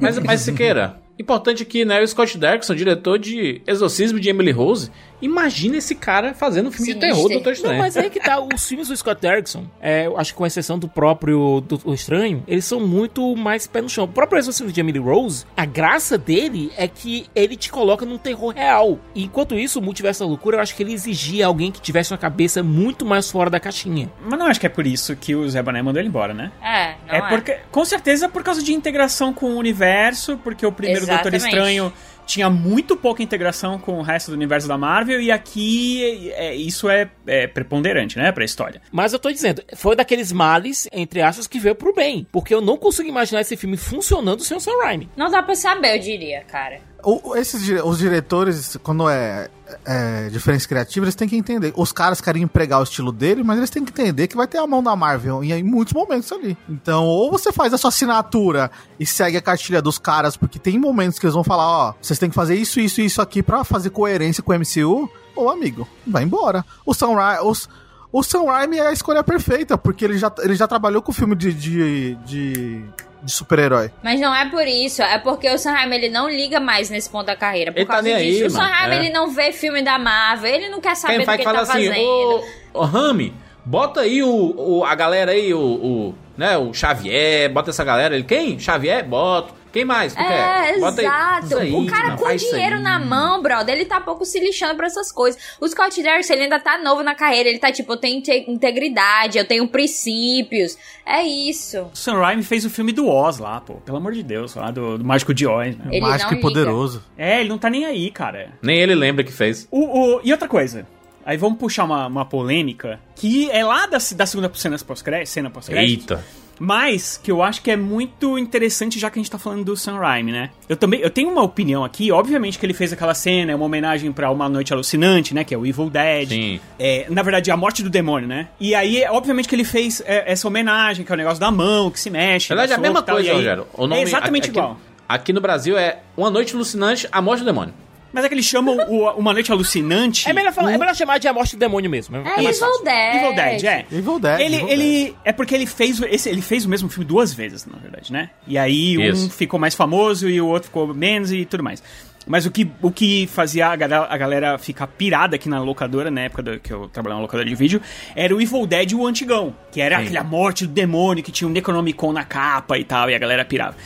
Mas, 0.00 0.18
mas 0.18 0.40
Siqueira, 0.40 0.98
importante 1.18 1.62
aqui, 1.62 1.84
né? 1.84 2.00
O 2.00 2.08
Scott 2.08 2.36
Derrickson, 2.38 2.74
diretor 2.74 3.18
de 3.18 3.62
Exorcismo 3.66 4.20
de 4.20 4.28
Emily 4.28 4.50
Rose, 4.50 4.90
Imagina 5.20 5.78
esse 5.78 5.94
cara 5.94 6.34
fazendo 6.34 6.68
um 6.68 6.72
filme 6.72 6.92
de 6.92 7.00
terror 7.00 7.22
do 7.22 7.34
Doutor 7.34 7.46
Não, 7.46 7.52
Estranho. 7.52 7.78
mas 7.78 7.96
aí 7.96 8.10
que 8.10 8.20
tá, 8.20 8.38
os 8.40 8.66
filmes 8.66 8.88
do 8.88 8.96
Scott 8.96 9.20
Derrickson, 9.20 9.64
é, 9.80 10.06
eu 10.06 10.18
acho 10.18 10.32
que 10.32 10.36
com 10.36 10.46
exceção 10.46 10.78
do 10.78 10.88
próprio 10.88 11.62
Doutor 11.62 11.94
Estranho, 11.94 12.44
eles 12.46 12.64
são 12.64 12.80
muito 12.80 13.34
mais 13.34 13.66
pé 13.66 13.80
no 13.80 13.88
chão. 13.88 14.04
O 14.04 14.08
próprio 14.08 14.38
exorcismo 14.38 14.70
de 14.70 14.78
Emily 14.78 14.98
Rose, 14.98 15.46
a 15.56 15.64
graça 15.64 16.18
dele 16.18 16.70
é 16.76 16.86
que 16.86 17.26
ele 17.34 17.56
te 17.56 17.70
coloca 17.70 18.04
num 18.04 18.18
terror 18.18 18.52
real. 18.54 18.98
E 19.14 19.24
enquanto 19.24 19.54
isso, 19.54 19.78
o 19.78 19.82
Multiverso 19.82 20.20
da 20.20 20.26
Loucura, 20.26 20.58
eu 20.58 20.60
acho 20.60 20.76
que 20.76 20.82
ele 20.82 20.92
exigia 20.92 21.46
alguém 21.46 21.72
que 21.72 21.80
tivesse 21.80 22.12
uma 22.12 22.18
cabeça 22.18 22.62
muito 22.62 23.06
mais 23.06 23.30
fora 23.30 23.48
da 23.48 23.58
caixinha. 23.58 24.10
Mas 24.22 24.38
não 24.38 24.46
acho 24.46 24.60
que 24.60 24.66
é 24.66 24.70
por 24.70 24.86
isso 24.86 25.16
que 25.16 25.34
o 25.34 25.48
Zé 25.48 25.62
Boné 25.62 25.80
mandou 25.80 26.00
ele 26.00 26.08
embora, 26.08 26.34
né? 26.34 26.52
É, 26.62 26.94
não 27.06 27.14
é 27.14 27.18
é. 27.18 27.28
porque, 27.28 27.58
com 27.70 27.84
certeza, 27.84 28.28
por 28.28 28.42
causa 28.42 28.62
de 28.62 28.74
integração 28.74 29.32
com 29.32 29.46
o 29.46 29.56
universo, 29.56 30.38
porque 30.44 30.66
o 30.66 30.72
primeiro 30.72 31.05
Doutor 31.06 31.34
Exatamente. 31.34 31.56
Estranho 31.56 31.92
tinha 32.26 32.50
muito 32.50 32.96
pouca 32.96 33.22
integração 33.22 33.78
com 33.78 33.98
o 33.98 34.02
resto 34.02 34.30
do 34.30 34.34
universo 34.34 34.66
da 34.66 34.76
Marvel, 34.76 35.20
e 35.20 35.30
aqui 35.30 36.32
é, 36.32 36.54
isso 36.54 36.88
é, 36.90 37.08
é 37.26 37.46
preponderante, 37.46 38.18
né, 38.18 38.32
pra 38.32 38.44
história. 38.44 38.82
Mas 38.90 39.12
eu 39.12 39.18
tô 39.18 39.30
dizendo, 39.30 39.62
foi 39.76 39.94
daqueles 39.94 40.32
males, 40.32 40.88
entre 40.92 41.22
aspas, 41.22 41.46
que 41.46 41.60
veio 41.60 41.74
pro 41.74 41.94
bem. 41.94 42.26
Porque 42.32 42.52
eu 42.52 42.60
não 42.60 42.76
consigo 42.76 43.08
imaginar 43.08 43.40
esse 43.40 43.56
filme 43.56 43.76
funcionando 43.76 44.42
sem 44.42 44.56
o 44.56 44.60
Sam 44.60 44.76
Raimi. 44.82 45.08
Não 45.16 45.30
dá 45.30 45.42
pra 45.42 45.54
saber, 45.54 45.96
eu 45.96 46.00
diria, 46.00 46.42
cara. 46.42 46.80
O- 47.08 47.36
esses, 47.36 47.62
os 47.84 47.98
diretores, 47.98 48.76
quando 48.82 49.08
é, 49.08 49.48
é 49.84 50.28
diferença 50.28 50.66
criativa, 50.66 51.04
eles 51.06 51.14
têm 51.14 51.28
que 51.28 51.36
entender. 51.36 51.72
Os 51.76 51.92
caras 51.92 52.20
querem 52.20 52.42
empregar 52.42 52.80
o 52.80 52.82
estilo 52.82 53.12
dele, 53.12 53.44
mas 53.44 53.58
eles 53.58 53.70
têm 53.70 53.84
que 53.84 53.92
entender 53.92 54.26
que 54.26 54.36
vai 54.36 54.48
ter 54.48 54.58
a 54.58 54.66
mão 54.66 54.82
da 54.82 54.96
Marvel 54.96 55.44
em, 55.44 55.52
em 55.52 55.62
muitos 55.62 55.94
momentos 55.94 56.32
ali. 56.32 56.58
Então, 56.68 57.04
ou 57.04 57.30
você 57.30 57.52
faz 57.52 57.72
a 57.72 57.78
sua 57.78 57.88
assinatura 57.90 58.70
e 58.98 59.06
segue 59.06 59.36
a 59.36 59.40
cartilha 59.40 59.80
dos 59.80 59.98
caras, 59.98 60.36
porque 60.36 60.58
tem 60.58 60.78
momentos 60.80 61.18
que 61.18 61.26
eles 61.26 61.34
vão 61.34 61.44
falar, 61.44 61.64
ó, 61.68 61.94
vocês 62.02 62.18
têm 62.18 62.28
que 62.28 62.34
fazer 62.34 62.56
isso, 62.56 62.80
isso 62.80 63.00
e 63.00 63.04
isso 63.04 63.22
aqui 63.22 63.40
pra 63.42 63.62
fazer 63.62 63.90
coerência 63.90 64.42
com 64.42 64.52
o 64.52 64.58
MCU, 64.58 65.08
ou 65.36 65.48
amigo, 65.48 65.86
vai 66.04 66.24
embora. 66.24 66.64
O 66.84 66.92
Raimi, 67.14 67.46
os, 67.48 67.68
o 68.10 68.22
Sam 68.24 68.46
Raimi 68.46 68.78
é 68.78 68.88
a 68.88 68.92
escolha 68.92 69.22
perfeita, 69.22 69.78
porque 69.78 70.04
ele 70.04 70.18
já, 70.18 70.32
ele 70.40 70.56
já 70.56 70.66
trabalhou 70.66 71.00
com 71.02 71.12
filme 71.12 71.36
de, 71.36 71.52
de, 71.52 72.14
de, 72.26 72.84
de 73.26 73.32
super-herói. 73.32 73.90
Mas 74.02 74.20
não 74.20 74.34
é 74.34 74.48
por 74.48 74.66
isso, 74.66 75.02
é 75.02 75.18
porque 75.18 75.50
o 75.50 75.58
Sam 75.58 75.72
Raimi 75.72 75.96
ele 75.96 76.08
não 76.08 76.30
liga 76.30 76.60
mais 76.60 76.88
nesse 76.88 77.10
ponto 77.10 77.26
da 77.26 77.36
carreira. 77.36 77.72
Por 77.72 77.78
Ele 77.78 77.86
tá 77.86 77.94
causa 77.94 78.08
nem 78.08 78.16
disso. 78.18 78.58
aí, 78.58 78.64
o 78.64 78.70
Raimi 78.70 78.94
é. 78.94 78.98
ele 79.00 79.10
não 79.10 79.30
vê 79.30 79.52
filme 79.52 79.82
da 79.82 79.98
Marvel, 79.98 80.54
ele 80.54 80.68
não 80.68 80.80
quer 80.80 80.94
saber 80.94 81.14
Quem 81.14 81.20
do 81.22 81.26
vai 81.26 81.36
que 81.36 81.42
ele 81.42 81.50
falar 81.52 81.66
tá 81.66 81.72
assim, 81.74 81.88
fazendo. 81.88 82.04
ô, 82.04 82.44
ô 82.74 82.84
Rami, 82.84 83.34
bota 83.64 84.00
aí 84.02 84.22
o, 84.22 84.54
o- 84.56 84.84
a 84.84 84.94
galera 84.94 85.32
aí, 85.32 85.52
o, 85.52 85.58
o, 85.60 86.14
né, 86.36 86.56
o 86.56 86.72
Xavier, 86.72 87.50
bota 87.52 87.70
essa 87.70 87.82
galera. 87.82 88.14
Ele, 88.14 88.22
quem? 88.24 88.58
Xavier? 88.60 89.04
Boto. 89.04 89.52
Quem 89.76 89.84
mais? 89.84 90.14
Tu 90.14 90.20
É, 90.20 90.24
quer? 90.72 90.80
Bota 90.80 91.02
exato. 91.02 91.58
Aí, 91.58 91.72
o 91.74 91.86
cara 91.86 92.08
não, 92.08 92.16
com 92.16 92.34
dinheiro 92.34 92.80
na 92.80 92.98
mão, 92.98 93.42
brother, 93.42 93.74
ele 93.74 93.84
tá 93.84 94.00
pouco 94.00 94.24
se 94.24 94.40
lixando 94.40 94.74
pra 94.74 94.86
essas 94.86 95.12
coisas. 95.12 95.38
O 95.60 95.68
Scott 95.68 96.02
Derrickson, 96.02 96.32
ele 96.32 96.44
ainda 96.44 96.58
tá 96.58 96.78
novo 96.78 97.02
na 97.02 97.14
carreira, 97.14 97.48
ele 97.50 97.58
tá 97.58 97.70
tipo, 97.70 97.92
eu 97.92 97.96
tenho 97.98 98.18
inte- 98.18 98.44
integridade, 98.48 99.36
eu 99.36 99.44
tenho 99.46 99.68
princípios. 99.68 100.78
É 101.04 101.22
isso. 101.22 101.82
O 101.92 101.96
Sam 101.96 102.14
Raimi 102.20 102.42
fez 102.42 102.64
o 102.64 102.70
filme 102.70 102.90
do 102.92 103.06
Oz 103.06 103.38
lá, 103.38 103.60
pô. 103.60 103.74
Pelo 103.74 103.98
amor 103.98 104.12
de 104.12 104.22
Deus, 104.22 104.54
lá 104.54 104.70
do, 104.70 104.96
do 104.96 105.04
Mágico 105.04 105.34
de 105.34 105.46
Oz. 105.46 105.76
Né? 105.76 105.84
Ele 105.90 106.00
Mágico 106.00 106.32
e 106.34 106.40
poderoso. 106.40 107.04
É, 107.18 107.40
ele 107.40 107.48
não 107.50 107.58
tá 107.58 107.68
nem 107.68 107.84
aí, 107.84 108.10
cara. 108.10 108.50
Nem 108.62 108.78
ele 108.80 108.94
lembra 108.94 109.22
que 109.24 109.32
fez. 109.32 109.68
O, 109.70 110.16
o- 110.16 110.20
e 110.24 110.32
outra 110.32 110.48
coisa. 110.48 110.86
Aí 111.24 111.36
vamos 111.36 111.58
puxar 111.58 111.84
uma, 111.84 112.06
uma 112.06 112.24
polêmica 112.24 113.00
que 113.16 113.50
é 113.50 113.64
lá 113.64 113.86
da, 113.86 113.98
da 114.14 114.26
segunda 114.26 114.50
cena 114.54 114.78
pós-crédito, 114.78 115.28
cena 115.28 115.50
pós-crédito. 115.50 116.14
Eita. 116.14 116.24
Mas 116.58 117.20
que 117.22 117.30
eu 117.30 117.42
acho 117.42 117.60
que 117.62 117.70
é 117.70 117.76
muito 117.76 118.38
interessante 118.38 118.98
já 118.98 119.10
que 119.10 119.18
a 119.18 119.22
gente 119.22 119.30
tá 119.30 119.38
falando 119.38 119.64
do 119.64 119.76
Sam 119.76 119.98
Raimi, 119.98 120.32
né? 120.32 120.50
Eu 120.68 120.76
também, 120.76 121.00
eu 121.00 121.10
tenho 121.10 121.30
uma 121.30 121.42
opinião 121.42 121.84
aqui, 121.84 122.10
obviamente 122.10 122.58
que 122.58 122.64
ele 122.66 122.72
fez 122.74 122.92
aquela 122.92 123.14
cena, 123.14 123.52
é 123.52 123.54
uma 123.54 123.64
homenagem 123.64 124.10
pra 124.12 124.30
Uma 124.30 124.48
Noite 124.48 124.72
Alucinante, 124.72 125.34
né, 125.34 125.44
que 125.44 125.54
é 125.54 125.58
o 125.58 125.66
Evil 125.66 125.90
Dead. 125.90 126.28
Sim. 126.28 126.60
É, 126.78 127.06
na 127.10 127.22
verdade, 127.22 127.50
a 127.50 127.56
morte 127.56 127.82
do 127.82 127.90
demônio, 127.90 128.28
né? 128.28 128.48
E 128.58 128.74
aí, 128.74 129.02
é, 129.02 129.10
obviamente 129.10 129.48
que 129.48 129.54
ele 129.54 129.64
fez 129.64 130.02
é, 130.06 130.30
essa 130.32 130.48
homenagem, 130.48 131.04
que 131.04 131.12
é 131.12 131.14
o 131.14 131.18
negócio 131.18 131.40
da 131.40 131.50
mão, 131.50 131.90
que 131.90 132.00
se 132.00 132.10
mexe. 132.10 132.50
Na 132.50 132.56
verdade, 132.56 132.72
é 132.72 132.76
a 132.76 132.80
mesma 132.80 133.02
coisa, 133.02 133.30
aí- 133.30 133.36
Rogério. 133.36 133.66
O 133.74 133.86
nome, 133.86 134.00
é 134.00 134.04
exatamente 134.04 134.48
aqui, 134.50 134.58
igual. 134.58 134.78
Aqui 135.08 135.32
no 135.32 135.40
Brasil 135.40 135.76
é 135.78 135.98
Uma 136.16 136.30
Noite 136.30 136.54
Alucinante, 136.54 137.06
A 137.12 137.20
Morte 137.22 137.40
do 137.40 137.46
Demônio. 137.46 137.72
Mas 138.16 138.24
é 138.24 138.28
que 138.28 138.34
eles 138.34 138.46
chamam 138.46 138.74
o, 138.88 139.10
Uma 139.10 139.34
Noite 139.34 139.52
Alucinante... 139.52 140.26
É 140.26 140.32
melhor, 140.32 140.50
falar, 140.50 140.68
o- 140.68 140.74
é 140.74 140.78
melhor 140.78 140.96
chamar 140.96 141.18
de 141.18 141.28
A 141.28 141.34
Morte 141.34 141.54
do 141.54 141.58
Demônio 141.60 141.90
mesmo. 141.90 142.16
É, 142.16 142.22
mais 142.22 142.38
Evil 142.38 142.54
fácil. 142.54 142.84
Dead. 142.84 143.14
Evil 143.16 143.34
Dead, 143.34 143.64
é. 143.64 143.86
Evil 143.92 144.18
Dead. 144.18 144.40
Ele, 144.40 144.56
Evil 144.56 144.68
ele 144.70 145.16
é 145.22 145.32
porque 145.32 145.54
ele 145.54 145.66
fez 145.66 146.00
esse, 146.00 146.30
ele 146.30 146.40
fez 146.40 146.64
o 146.64 146.68
mesmo 146.70 146.88
filme 146.88 147.04
duas 147.04 147.34
vezes, 147.34 147.66
na 147.66 147.78
verdade, 147.78 148.10
né? 148.10 148.30
E 148.48 148.56
aí 148.56 148.96
um 148.96 149.02
Isso. 149.12 149.30
ficou 149.30 149.60
mais 149.60 149.74
famoso 149.74 150.28
e 150.30 150.40
o 150.40 150.46
outro 150.46 150.68
ficou 150.68 150.94
menos 150.94 151.30
e 151.30 151.44
tudo 151.44 151.62
mais. 151.62 151.82
Mas 152.26 152.44
o 152.46 152.50
que, 152.50 152.68
o 152.82 152.90
que 152.90 153.28
fazia 153.28 153.68
a 153.68 153.76
galera, 153.76 154.06
a 154.10 154.16
galera 154.16 154.58
ficar 154.58 154.86
pirada 154.88 155.36
aqui 155.36 155.48
na 155.48 155.60
locadora, 155.60 156.10
na 156.10 156.22
época 156.22 156.42
do- 156.42 156.58
que 156.58 156.72
eu 156.72 156.88
trabalhava 156.88 157.20
na 157.20 157.22
locadora 157.22 157.48
de 157.48 157.54
vídeo, 157.54 157.80
era 158.16 158.34
o 158.34 158.40
Evil 158.40 158.66
Dead 158.66 158.94
o 158.94 159.06
antigão. 159.06 159.54
Que 159.70 159.80
era 159.80 159.96
Sim. 159.98 160.02
aquele 160.04 160.18
a 160.18 160.24
morte 160.24 160.66
do 160.66 160.72
demônio, 160.72 161.22
que 161.22 161.30
tinha 161.30 161.46
um 161.46 161.52
Necronomicon 161.52 162.12
na 162.12 162.24
capa 162.24 162.76
e 162.78 162.84
tal, 162.84 163.08
e 163.10 163.14
a 163.14 163.18
galera 163.18 163.44
pirava. 163.44 163.76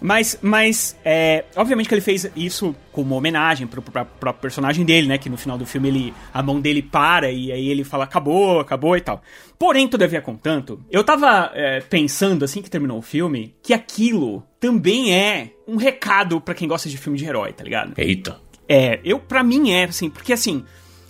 Mas, 0.00 0.38
mas 0.42 0.96
é, 1.04 1.44
obviamente 1.56 1.88
que 1.88 1.94
ele 1.94 2.02
fez 2.02 2.30
isso 2.36 2.74
como 2.92 3.14
homenagem 3.14 3.66
pro, 3.66 3.80
pro 3.80 4.04
próprio 4.04 4.42
personagem 4.42 4.84
dele, 4.84 5.06
né? 5.08 5.16
Que 5.18 5.30
no 5.30 5.36
final 5.36 5.56
do 5.56 5.64
filme 5.64 5.88
ele, 5.88 6.14
a 6.34 6.42
mão 6.42 6.60
dele 6.60 6.82
para 6.82 7.30
e 7.30 7.50
aí 7.50 7.68
ele 7.68 7.82
fala 7.84 8.04
acabou, 8.04 8.60
acabou 8.60 8.96
e 8.96 9.00
tal. 9.00 9.22
Porém, 9.58 9.88
todavia 9.88 10.20
contanto, 10.20 10.78
eu 10.90 11.02
tava 11.02 11.50
é, 11.54 11.80
pensando 11.80 12.44
assim 12.44 12.60
que 12.60 12.68
terminou 12.70 12.98
o 12.98 13.02
filme 13.02 13.54
que 13.62 13.72
aquilo 13.72 14.42
também 14.60 15.14
é 15.14 15.50
um 15.66 15.76
recado 15.76 16.40
pra 16.40 16.54
quem 16.54 16.68
gosta 16.68 16.88
de 16.88 16.98
filme 16.98 17.18
de 17.18 17.24
herói, 17.24 17.52
tá 17.52 17.64
ligado? 17.64 17.92
Eita. 17.96 18.38
É, 18.68 19.00
eu 19.04 19.18
para 19.18 19.42
mim 19.42 19.70
é 19.70 19.84
assim, 19.84 20.10
porque 20.10 20.32
assim, 20.32 20.64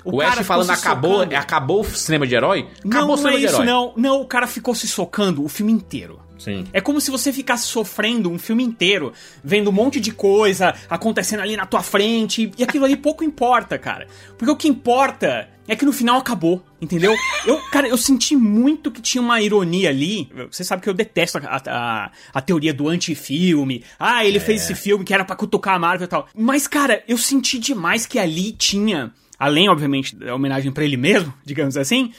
O, 0.05 0.19
cara 0.19 0.41
Ash 0.43 0.47
falando 0.47 0.71
acabou, 0.71 1.15
socando. 1.21 1.37
acabou 1.37 1.81
o 1.81 1.85
cinema 1.85 2.27
de 2.27 2.35
herói? 2.35 2.69
Acabou 2.85 2.91
Não, 2.93 3.05
o 3.05 3.09
não 3.09 3.17
cinema 3.17 3.37
é 3.37 3.41
de 3.41 3.47
isso 3.47 3.55
herói. 3.57 3.67
não. 3.67 3.93
Não, 3.97 4.21
o 4.21 4.27
cara 4.27 4.47
ficou 4.47 4.75
se 4.75 4.87
socando 4.87 5.45
o 5.45 5.49
filme 5.49 5.73
inteiro. 5.73 6.21
Sim. 6.39 6.65
É 6.73 6.81
como 6.81 7.01
se 7.01 7.11
você 7.11 7.33
ficasse 7.33 7.67
sofrendo 7.67 8.31
um 8.31 8.39
filme 8.39 8.63
inteiro, 8.63 9.13
vendo 9.43 9.71
um 9.71 9.73
monte 9.73 10.01
de 10.01 10.13
coisa 10.13 10.75
acontecendo 10.89 11.41
ali 11.41 11.57
na 11.57 11.67
tua 11.67 11.83
frente, 11.83 12.51
e 12.57 12.63
aquilo 12.63 12.85
ali 12.85 12.97
pouco 12.97 13.25
importa, 13.25 13.79
cara. 13.79 14.07
Porque 14.37 14.51
o 14.51 14.57
que 14.57 14.69
importa 14.69 15.49
é 15.69 15.75
que 15.75 15.85
no 15.85 15.93
final 15.93 16.19
acabou, 16.19 16.65
entendeu? 16.81 17.15
Eu, 17.45 17.59
cara, 17.71 17.89
eu 17.89 17.97
senti 17.97 18.37
muito 18.37 18.91
que 18.91 19.01
tinha 19.01 19.21
uma 19.21 19.41
ironia 19.41 19.89
ali. 19.89 20.31
Você 20.51 20.63
sabe 20.63 20.83
que 20.83 20.89
eu 20.89 20.95
detesto 20.95 21.39
a, 21.39 21.63
a, 21.67 22.11
a 22.33 22.41
teoria 22.41 22.73
do 22.73 22.89
antifilme. 22.89 23.83
Ah, 23.99 24.25
ele 24.25 24.39
fez 24.39 24.63
esse 24.63 24.75
filme 24.75 25.05
que 25.05 25.13
era 25.13 25.25
pra 25.25 25.35
cutucar 25.35 25.75
a 25.75 25.79
Marvel 25.79 26.05
e 26.05 26.09
tal. 26.09 26.29
Mas, 26.35 26.67
cara, 26.69 27.03
eu 27.09 27.19
senti 27.19 27.59
demais 27.59 28.07
que 28.07 28.19
ali 28.19 28.53
tinha, 28.53 29.13
além, 29.39 29.69
obviamente, 29.69 30.15
da 30.15 30.35
homenagem 30.35 30.71
pra 30.71 30.85
ele 30.85 30.97
mesmo, 30.97 31.35
digamos 31.45 31.77
assim, 31.77 32.13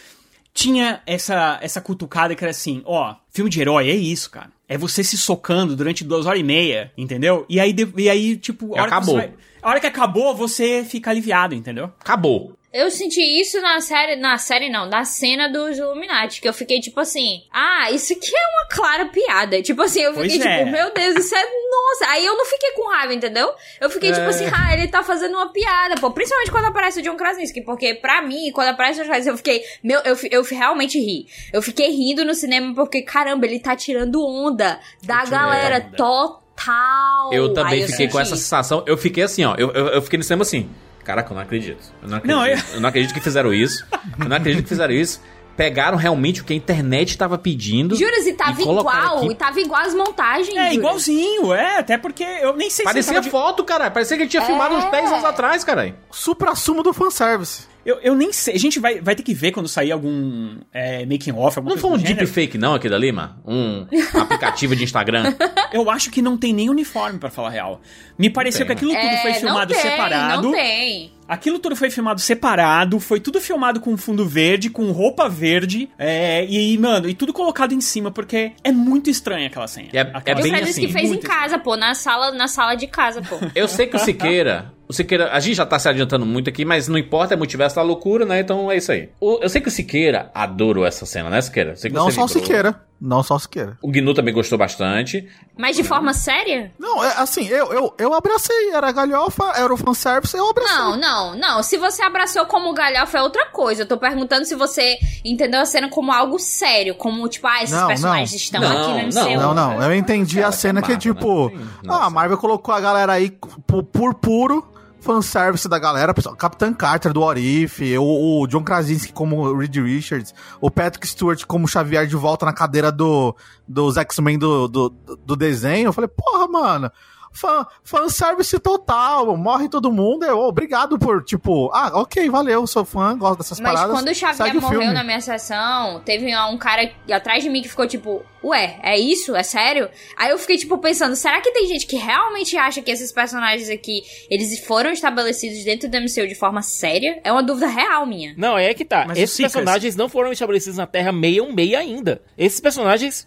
tinha 0.58 1.02
essa, 1.06 1.60
essa 1.62 1.80
cutucada 1.80 2.34
que 2.36 2.44
era 2.44 2.50
assim, 2.50 2.82
ó, 2.84 3.14
filme 3.30 3.48
de 3.50 3.62
herói 3.62 3.92
é 3.92 3.96
isso, 3.96 4.32
cara. 4.32 4.50
É 4.68 4.76
você 4.76 5.04
se 5.04 5.16
socando 5.16 5.76
durante 5.76 6.04
duas 6.04 6.26
horas 6.26 6.40
e 6.40 6.44
meia, 6.44 6.92
entendeu? 6.98 7.46
E 7.48 7.60
aí, 7.60 7.76
e 7.96 8.10
aí 8.10 8.36
tipo, 8.36 8.76
a 8.76 8.82
hora, 8.82 8.88
que 8.90 8.94
acabou. 8.96 9.16
você 9.16 9.28
vai- 9.28 9.34
a 9.62 9.70
hora 9.70 9.80
que 9.80 9.88
acabou, 9.88 10.36
você 10.36 10.84
fica 10.84 11.12
aliviado, 11.12 11.54
entendeu? 11.54 11.86
Acabou. 12.00 12.58
Eu 12.74 12.92
senti 12.92 13.22
isso 13.40 13.62
na 13.62 13.80
série, 13.80 14.16
na 14.18 14.38
série 14.38 14.70
não, 14.70 14.88
na 14.88 15.06
cena 15.06 15.48
dos 15.48 15.78
Illuminati, 15.78 16.42
que 16.42 16.48
eu 16.50 16.54
fiquei 16.54 16.80
tipo 16.80 17.00
assim, 17.00 17.44
ah, 17.52 17.90
isso 17.92 18.14
aqui 18.14 18.30
é 18.36 18.48
uma 18.56 18.68
clara 18.70 19.06
piada. 19.06 19.62
Tipo 19.62 19.84
assim, 19.84 20.02
eu 20.02 20.14
fiquei 20.16 20.38
Pois 20.38 20.46
é. 20.46 20.58
tipo, 20.60 20.72
meu 20.72 20.94
Deus, 20.94 21.16
isso 21.26 21.36
é, 21.36 21.44
nossa. 21.84 22.12
Aí 22.12 22.26
eu 22.26 22.36
não 22.38 22.46
fiquei 22.46 22.72
com 22.72 22.90
raiva, 22.90 23.14
entendeu? 23.14 23.50
Eu 23.82 23.90
fiquei 23.90 24.12
tipo 24.12 24.24
É. 24.26 24.28
assim, 24.30 24.46
ah, 24.54 24.74
ele 24.74 24.88
tá 24.88 25.04
fazendo 25.04 25.34
uma 25.36 25.52
piada, 25.52 25.96
pô. 26.00 26.12
Principalmente 26.12 26.52
quando 26.52 26.66
aparece 26.66 27.00
o 27.00 27.04
John 27.04 27.16
Krasinski, 27.18 27.62
porque 27.62 27.94
pra 27.96 28.22
mim, 28.22 28.52
quando 28.54 28.70
aparece 28.70 29.00
o 29.00 29.04
John 29.04 29.10
Krasinski, 29.10 29.30
eu 29.32 29.38
fiquei, 29.38 29.64
meu, 29.84 30.00
eu, 30.02 30.18
eu 30.32 30.44
realmente 30.44 31.00
ri. 31.00 31.28
Eu 31.54 31.62
fiquei 31.62 31.90
rindo 31.92 32.24
no 32.26 32.34
cinema 32.34 32.74
porque, 32.76 33.02
caramba, 33.02 33.46
ele 33.46 33.60
tá 33.60 33.76
tirando 33.76 34.22
onda 34.26 34.80
da 35.04 35.24
tirando 35.24 35.30
galera 35.32 35.78
onda. 35.78 35.98
total. 35.98 37.34
Eu 37.34 37.54
também 37.54 37.84
Aí 37.84 37.88
fiquei 37.88 38.08
com 38.08 38.14
senti 38.18 38.22
essa 38.24 38.36
sensação. 38.36 38.84
Eu 38.86 38.98
fiquei 38.98 39.24
assim, 39.24 39.44
ó. 39.46 39.56
Eu, 39.58 39.72
eu, 39.72 39.88
eu 39.88 40.02
fiquei 40.02 40.18
no 40.18 40.24
cinema 40.24 40.42
assim. 40.44 40.70
Caraca, 41.04 41.32
eu 41.32 41.36
não 41.36 41.42
acredito. 41.42 41.94
Eu 42.02 42.10
não 42.10 42.18
acredito. 42.18 42.38
Não, 42.38 42.46
eu... 42.46 42.58
eu- 42.74 42.82
não 42.82 42.90
acredito 42.90 43.14
que 43.14 43.22
fizeram 43.22 43.54
isso. 43.54 43.86
Eu 44.20 44.28
não 44.28 44.36
acredito 44.38 44.64
que 44.64 44.70
fizeram 44.70 44.94
isso. 44.94 45.22
Pegaram 45.58 45.98
realmente 45.98 46.42
o 46.42 46.46
que 46.46 46.54
a 46.54 46.56
internet 46.56 47.18
tava 47.18 47.38
pedindo. 47.38 47.96
Juras, 47.96 48.26
e 48.28 48.34
tava 48.34 48.56
colocaram 48.64 49.00
igual, 49.06 49.18
aqui. 49.18 49.32
e 49.32 49.36
tava 49.36 49.60
igual 49.60 49.82
as 49.82 49.94
montagens. 49.96 50.50
É, 50.56 50.62
Juras. 50.62 50.74
igualzinho, 50.76 51.54
é, 51.54 51.80
até 51.80 51.98
porque 51.98 52.24
eu 52.24 52.56
nem 52.56 52.70
sei 52.70 52.86
Parecia 52.86 53.04
se 53.04 53.10
eu 53.10 53.14
tava 53.16 53.24
de- 53.26 53.32
foto, 53.32 53.64
cara. 53.66 53.90
Parecia 53.92 54.16
que 54.16 54.24
ele 54.24 54.30
tinha 54.30 54.44
filmado 54.44 54.76
uns 54.76 54.86
10 54.92 55.12
anos 55.12 55.26
atrás, 55.26 55.64
cara. 55.64 55.96
Supra-sumo 56.12 56.84
do 56.84 56.94
fanservice. 56.94 57.66
Eu, 57.84 58.00
eu 58.02 58.16
nem 58.16 58.34
sei, 58.34 58.54
a 58.54 58.60
gente 58.60 58.80
vai, 58.82 59.00
vai 59.00 59.16
ter 59.16 59.24
que 59.24 59.34
ver 59.34 59.52
quando 59.54 59.68
sair 59.70 59.94
algum 59.94 60.58
é, 60.74 61.06
making 61.06 61.32
off, 61.32 61.58
alguma 61.58 61.74
Não 61.74 61.82
foi 61.82 61.92
um 61.92 61.98
deepfake, 61.98 62.58
não, 62.58 62.74
aquilo 62.76 62.96
ali, 62.96 63.14
mano? 63.14 63.38
Um 63.48 63.88
aplicativo 64.20 64.76
de 64.76 64.84
Instagram. 64.84 65.34
Eu 65.72 65.90
acho 65.90 66.12
que 66.12 66.22
não 66.22 66.38
tem 66.38 66.52
nem 66.54 66.70
uniforme, 66.70 67.18
pra 67.18 67.30
falar 67.30 67.48
a 67.48 67.52
real. 67.52 67.82
Me 68.20 68.30
pareceu 68.30 68.66
tem, 68.66 68.76
que 68.76 68.84
aquilo 68.86 68.92
tudo 68.92 69.14
É, 69.14 69.22
foi 69.22 69.34
filmado 69.36 69.74
não 69.74 69.82
tem, 69.82 69.90
separado. 69.92 70.42
Não 70.44 70.52
tem. 70.52 71.14
Aquilo 71.28 71.60
tudo 71.60 71.76
foi 71.76 71.90
filmado 71.90 72.22
separado, 72.22 73.00
foi 73.00 73.20
tudo 73.20 73.42
filmado 73.42 73.80
com 73.80 73.98
fundo 73.98 74.26
verde, 74.28 74.70
com 74.70 74.92
roupa 74.92 75.28
verde, 75.28 75.90
é, 75.98 76.46
e, 76.46 76.78
mano, 76.78 77.10
e 77.10 77.14
tudo 77.14 77.34
colocado 77.34 77.74
em 77.74 77.82
cima, 77.82 78.10
porque 78.12 78.54
é 78.64 78.72
muito 78.72 79.10
estranha 79.10 79.48
aquela 79.48 79.68
cena. 79.68 79.90
É- 79.94 79.98
é 79.98 80.12
Aquela 80.14 80.40
o 80.40 80.44
bem 80.44 80.54
cena 80.54 80.68
assim, 80.70 80.86
que 80.88 80.94
fez 80.94 81.12
em 81.12 81.20
casa, 81.20 81.60
pô, 81.60 81.76
na 81.76 81.94
sala, 81.94 82.32
na 82.32 82.48
sala 82.48 82.76
de 82.76 82.88
casa, 82.88 83.22
pô. 83.22 83.38
Eu 83.54 83.68
sei 83.68 83.88
que 83.88 83.96
o 83.96 84.00
Siqueira 84.00 84.74
o 84.88 84.94
Siqueira, 84.94 85.34
a 85.34 85.40
gente 85.42 85.56
já 85.56 85.66
tá 85.66 85.78
se 85.78 85.90
adiantando 85.90 86.26
muito 86.26 86.50
aqui, 86.50 86.64
mas 86.64 86.88
não 86.88 86.98
importa, 86.98 87.34
é 87.34 87.38
multiverso 87.38 87.76
da 87.76 87.82
loucura, 87.82 88.26
né? 88.26 88.40
Então 88.40 88.72
é 88.72 88.78
isso 88.78 88.90
aí. 88.90 89.10
O- 89.20 89.38
eu 89.42 89.50
sei 89.50 89.60
que 89.60 89.68
o 89.68 89.72
Siqueira 89.72 90.32
adorou 90.34 90.86
essa 90.86 91.06
cena, 91.06 91.30
né, 91.30 91.42
Siqueira? 91.42 91.72
Eu 91.72 91.76
sei 91.76 91.92
que 91.92 91.98
Não 91.98 92.06
você 92.06 92.16
só 92.16 92.24
o. 92.24 92.28
Siqueira. 92.30 92.87
Não 93.00 93.22
só 93.22 93.36
o 93.36 93.40
Siqueira. 93.40 93.78
O 93.82 93.92
Gnu 93.92 94.14
também 94.14 94.34
gostou 94.34 94.58
bastante. 94.58 95.28
Mas 95.56 95.76
de 95.76 95.84
forma 95.84 96.14
séria? 96.14 96.72
Não, 96.80 97.04
é 97.04 97.14
assim, 97.18 97.48
eu, 97.48 97.72
eu, 97.72 97.94
eu 97.98 98.14
abracei. 98.14 98.72
Era 98.72 98.92
galhofa, 98.92 99.52
era 99.56 99.72
o 99.72 99.78
fanservice, 99.78 100.36
eu 100.36 100.50
abracei. 100.50 100.76
Não, 100.76 100.98
não, 100.98 101.36
não. 101.36 101.64
Se 101.64 101.78
você 101.78 102.02
abraçou 102.02 102.46
como 102.48 102.74
galhofa 102.74 103.20
é 103.20 103.22
outra 103.22 103.46
coisa. 103.48 103.84
Eu 103.84 103.88
tô 103.88 103.98
perguntando 103.98 104.46
se 104.46 104.56
você 104.56 104.98
entendeu 105.24 105.62
a 105.62 105.66
cena 105.66 105.90
como 105.90 106.12
algo 106.12 106.40
sério. 106.40 106.96
Como, 106.96 107.28
tipo, 107.30 107.46
ah, 107.48 107.64
esses 107.64 107.76
Não, 107.76 107.88
personagens 107.88 108.32
não. 108.32 108.38
estão 108.38 108.62
Não, 108.62 108.82
aqui 108.82 108.90
no 108.90 109.14
não, 109.14 109.30
MCU. 109.30 109.42
Não, 109.42 109.54
não, 109.54 109.84
eu 109.84 109.94
entendi 109.96 110.38
Cara, 110.38 110.48
a 110.48 110.52
cena 110.52 110.82
que 110.82 110.98
que, 110.98 111.08
Marvel, 111.10 111.50
tipo, 111.50 111.50
né? 111.58 111.68
Ah, 111.88 112.06
a 112.06 112.10
Marvel 112.10 112.38
colocou 112.38 112.74
a 112.74 112.80
galera 112.80 113.14
aí 113.14 113.30
por, 113.66 113.84
por 113.84 114.14
puro 114.16 114.77
fanservice 115.08 115.70
da 115.70 115.80
galera, 115.80 116.14
pessoal, 116.14 116.36
Capitã 116.36 116.74
Carter 116.74 117.14
do 117.14 117.22
What 117.22 117.40
If, 117.40 117.80
o, 117.98 118.42
o 118.42 118.48
John 118.48 118.62
Krasinski 118.62 119.14
como 119.14 119.54
Reed 119.54 119.78
Richards, 119.78 120.36
o 120.60 120.70
Patrick 120.70 121.08
Stewart 121.08 121.46
como 121.46 121.66
Xavier 121.66 122.06
de 122.06 122.18
volta 122.18 122.46
na 122.46 122.52
cadeira 122.52 122.92
do, 122.92 123.34
dos 123.66 123.96
X-Men 123.96 124.38
do, 124.38 124.68
do, 124.68 124.90
do 125.26 125.36
desenho. 125.38 125.88
Eu 125.88 125.94
falei, 125.94 126.10
porra, 126.10 126.48
mano, 126.50 126.92
fan, 127.38 127.66
fanservice 127.84 128.58
total, 128.60 129.38
morre 129.38 129.70
todo 129.70 129.92
mundo. 129.92 130.26
Eu, 130.26 130.40
obrigado 130.40 130.98
por, 130.98 131.24
tipo, 131.24 131.70
ah, 131.74 131.92
ok, 131.94 132.30
valeu, 132.30 132.66
sou 132.66 132.84
fã, 132.84 133.18
gosto 133.18 133.40
dessas 133.40 133.60
Mas 133.60 133.74
paradas. 133.74 133.96
quando 133.96 134.10
o 134.10 134.16
Xavier 134.16 134.56
morreu 134.56 134.82
filme. 134.82 134.94
na 134.94 135.04
minha 135.04 135.22
sessão, 135.22 136.02
teve 136.04 136.36
um 136.36 136.58
cara 136.58 136.92
atrás 137.12 137.44
de 137.44 137.50
mim 137.50 137.62
que 137.62 137.70
ficou 137.70 137.88
tipo, 137.88 138.24
ué, 138.44 138.80
é 138.82 138.98
isso? 138.98 139.36
É 139.36 139.44
sério? 139.44 139.90
Aí 140.18 140.32
eu 140.32 140.38
fiquei, 140.38 140.58
tipo, 140.58 140.78
pensando, 140.78 141.16
será 141.16 141.40
que 141.42 141.52
tem 141.52 141.68
gente 141.68 141.86
que 141.86 141.96
realmente 141.96 142.58
acha 142.58 142.82
que 142.82 142.92
esses 142.92 143.12
personagens 143.12 143.70
aqui, 143.70 144.02
eles 144.30 144.60
foram 144.66 144.92
estabelecidos 144.92 145.64
dentro 145.64 145.90
do 145.90 145.98
MCU 145.98 146.28
de 146.28 146.36
forma 146.36 146.62
séria? 146.62 147.20
É 147.24 147.32
uma 147.32 147.44
dúvida 147.44 147.68
real 147.68 148.06
minha. 148.06 148.34
Não, 148.38 148.58
é 148.58 148.74
que 148.74 148.86
tá. 148.86 149.06
Mas 149.08 149.18
Esses 149.18 149.38
personagens 149.38 149.96
não 149.96 150.10
foram 150.10 150.32
estabelecidos 150.32 150.78
na 150.78 150.88
Terra 150.88 151.12
616 151.12 151.74
ainda. 151.76 152.22
Esses 152.38 152.60
personagens. 152.60 153.26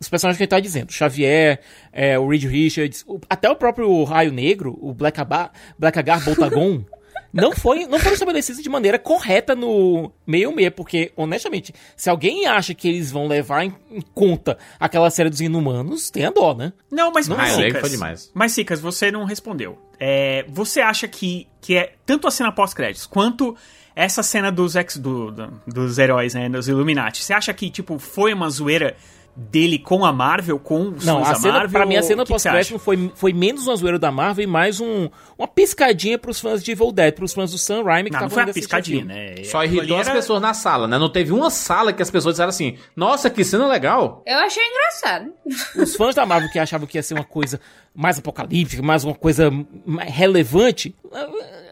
Os 0.00 0.08
personagens 0.08 0.36
que 0.38 0.42
ele 0.44 0.48
tá 0.48 0.60
dizendo, 0.60 0.92
Xavier, 0.92 1.60
é, 1.92 2.18
o 2.18 2.28
Reed 2.28 2.44
Richards, 2.44 3.04
o- 3.06 3.20
até 3.28 3.48
o 3.50 3.56
próprio 3.56 4.04
Raio 4.04 4.32
Negro, 4.32 4.76
o 4.80 4.92
Black, 4.92 5.20
Aba, 5.20 5.50
Black 5.78 5.98
Agar 5.98 6.24
Boltagon, 6.24 6.82
não, 7.32 7.52
foi, 7.52 7.86
não 7.86 7.98
foram 7.98 8.12
estabelecidos 8.14 8.62
de 8.62 8.68
maneira 8.68 8.98
correta 8.98 9.54
no 9.54 10.12
616, 10.26 10.72
porque, 10.74 11.12
honestamente, 11.16 11.74
se 11.96 12.08
alguém 12.10 12.46
acha 12.46 12.72
que 12.74 12.88
eles 12.88 13.10
vão 13.10 13.26
levar 13.26 13.64
em, 13.64 13.74
em 13.90 14.00
conta 14.14 14.56
aquela 14.80 15.10
série 15.10 15.30
dos 15.30 15.40
Inumanos, 15.40 16.10
tem 16.10 16.24
a 16.24 16.30
dó, 16.30 16.54
né? 16.54 16.72
Não, 16.90 17.10
mas 17.12 17.28
Não, 17.28 17.36
mas, 17.36 17.48
Raio 17.50 17.58
Negro 17.60 17.76
Sicas, 17.76 17.80
foi 17.82 17.90
demais. 17.90 18.30
Mas, 18.34 18.52
Sicas, 18.52 18.80
você 18.80 19.10
não 19.10 19.24
respondeu. 19.24 19.78
É, 20.00 20.44
você 20.48 20.80
acha 20.80 21.08
que, 21.08 21.46
que 21.60 21.76
é 21.76 21.92
tanto 22.06 22.26
a 22.28 22.30
cena 22.30 22.52
pós-créditos 22.52 23.04
quanto 23.06 23.56
essa 23.96 24.22
cena 24.22 24.52
dos 24.52 24.76
ex, 24.76 24.96
do, 24.96 25.32
do- 25.32 25.60
dos 25.66 25.98
heróis, 25.98 26.32
né, 26.32 26.48
dos 26.48 26.68
Illuminati, 26.68 27.20
você 27.24 27.32
acha 27.32 27.52
que, 27.52 27.68
tipo, 27.68 27.98
foi 27.98 28.32
uma 28.32 28.48
zoeira 28.48 28.96
dele 29.40 29.78
com 29.78 30.04
a 30.04 30.12
Marvel, 30.12 30.58
com 30.58 30.88
os 30.88 31.04
Não, 31.04 31.18
fãs 31.18 31.28
a 31.28 31.32
da 31.34 31.38
cena, 31.38 31.52
Marvel? 31.54 31.70
pra 31.70 31.86
mim, 31.86 31.96
a 31.96 32.02
cena 32.02 32.26
pós-crédito 32.26 32.76
foi, 32.78 33.12
foi 33.14 33.32
menos 33.32 33.68
um 33.68 33.76
zoeiro 33.76 33.96
da 33.96 34.10
Marvel 34.10 34.42
e 34.42 34.46
mais 34.48 34.80
um, 34.80 35.08
uma 35.38 35.46
piscadinha 35.46 36.18
pros 36.18 36.40
fãs 36.40 36.62
de 36.62 36.72
Evil 36.72 36.90
Dead, 36.90 37.14
pros 37.14 37.32
fãs 37.32 37.52
do 37.52 37.58
Sam 37.58 37.84
Raimi 37.84 38.10
que 38.10 38.16
Não, 38.16 38.22
não 38.22 38.30
foi 38.30 38.40
a 38.40 38.42
indo 38.42 38.50
assistir 38.50 38.66
o 38.66 38.68
piscadinha, 38.78 39.04
né? 39.04 39.44
Só 39.44 39.62
irritou 39.62 39.82
ali 39.84 39.94
as 39.94 40.06
era- 40.08 40.16
pessoas 40.16 40.42
na 40.42 40.52
sala, 40.54 40.88
né? 40.88 40.98
Não 40.98 41.08
teve 41.08 41.32
uma 41.32 41.50
sala 41.50 41.92
que 41.92 42.02
as 42.02 42.10
pessoas 42.10 42.34
disseram 42.34 42.48
assim: 42.48 42.76
Nossa, 42.96 43.30
que 43.30 43.44
cena 43.44 43.68
legal. 43.68 44.24
Eu 44.26 44.38
achei 44.38 44.62
engraçado. 44.64 45.32
Os 45.76 45.94
fãs 45.94 46.16
da 46.16 46.26
Marvel 46.26 46.50
que 46.50 46.58
achavam 46.58 46.86
que 46.88 46.98
ia 46.98 47.02
ser 47.02 47.14
uma 47.14 47.24
coisa 47.24 47.60
mais 48.00 48.16
apocalíptica, 48.16 48.80
mais 48.80 49.02
uma 49.02 49.14
coisa 49.14 49.50
mais 49.84 50.08
relevante, 50.14 50.94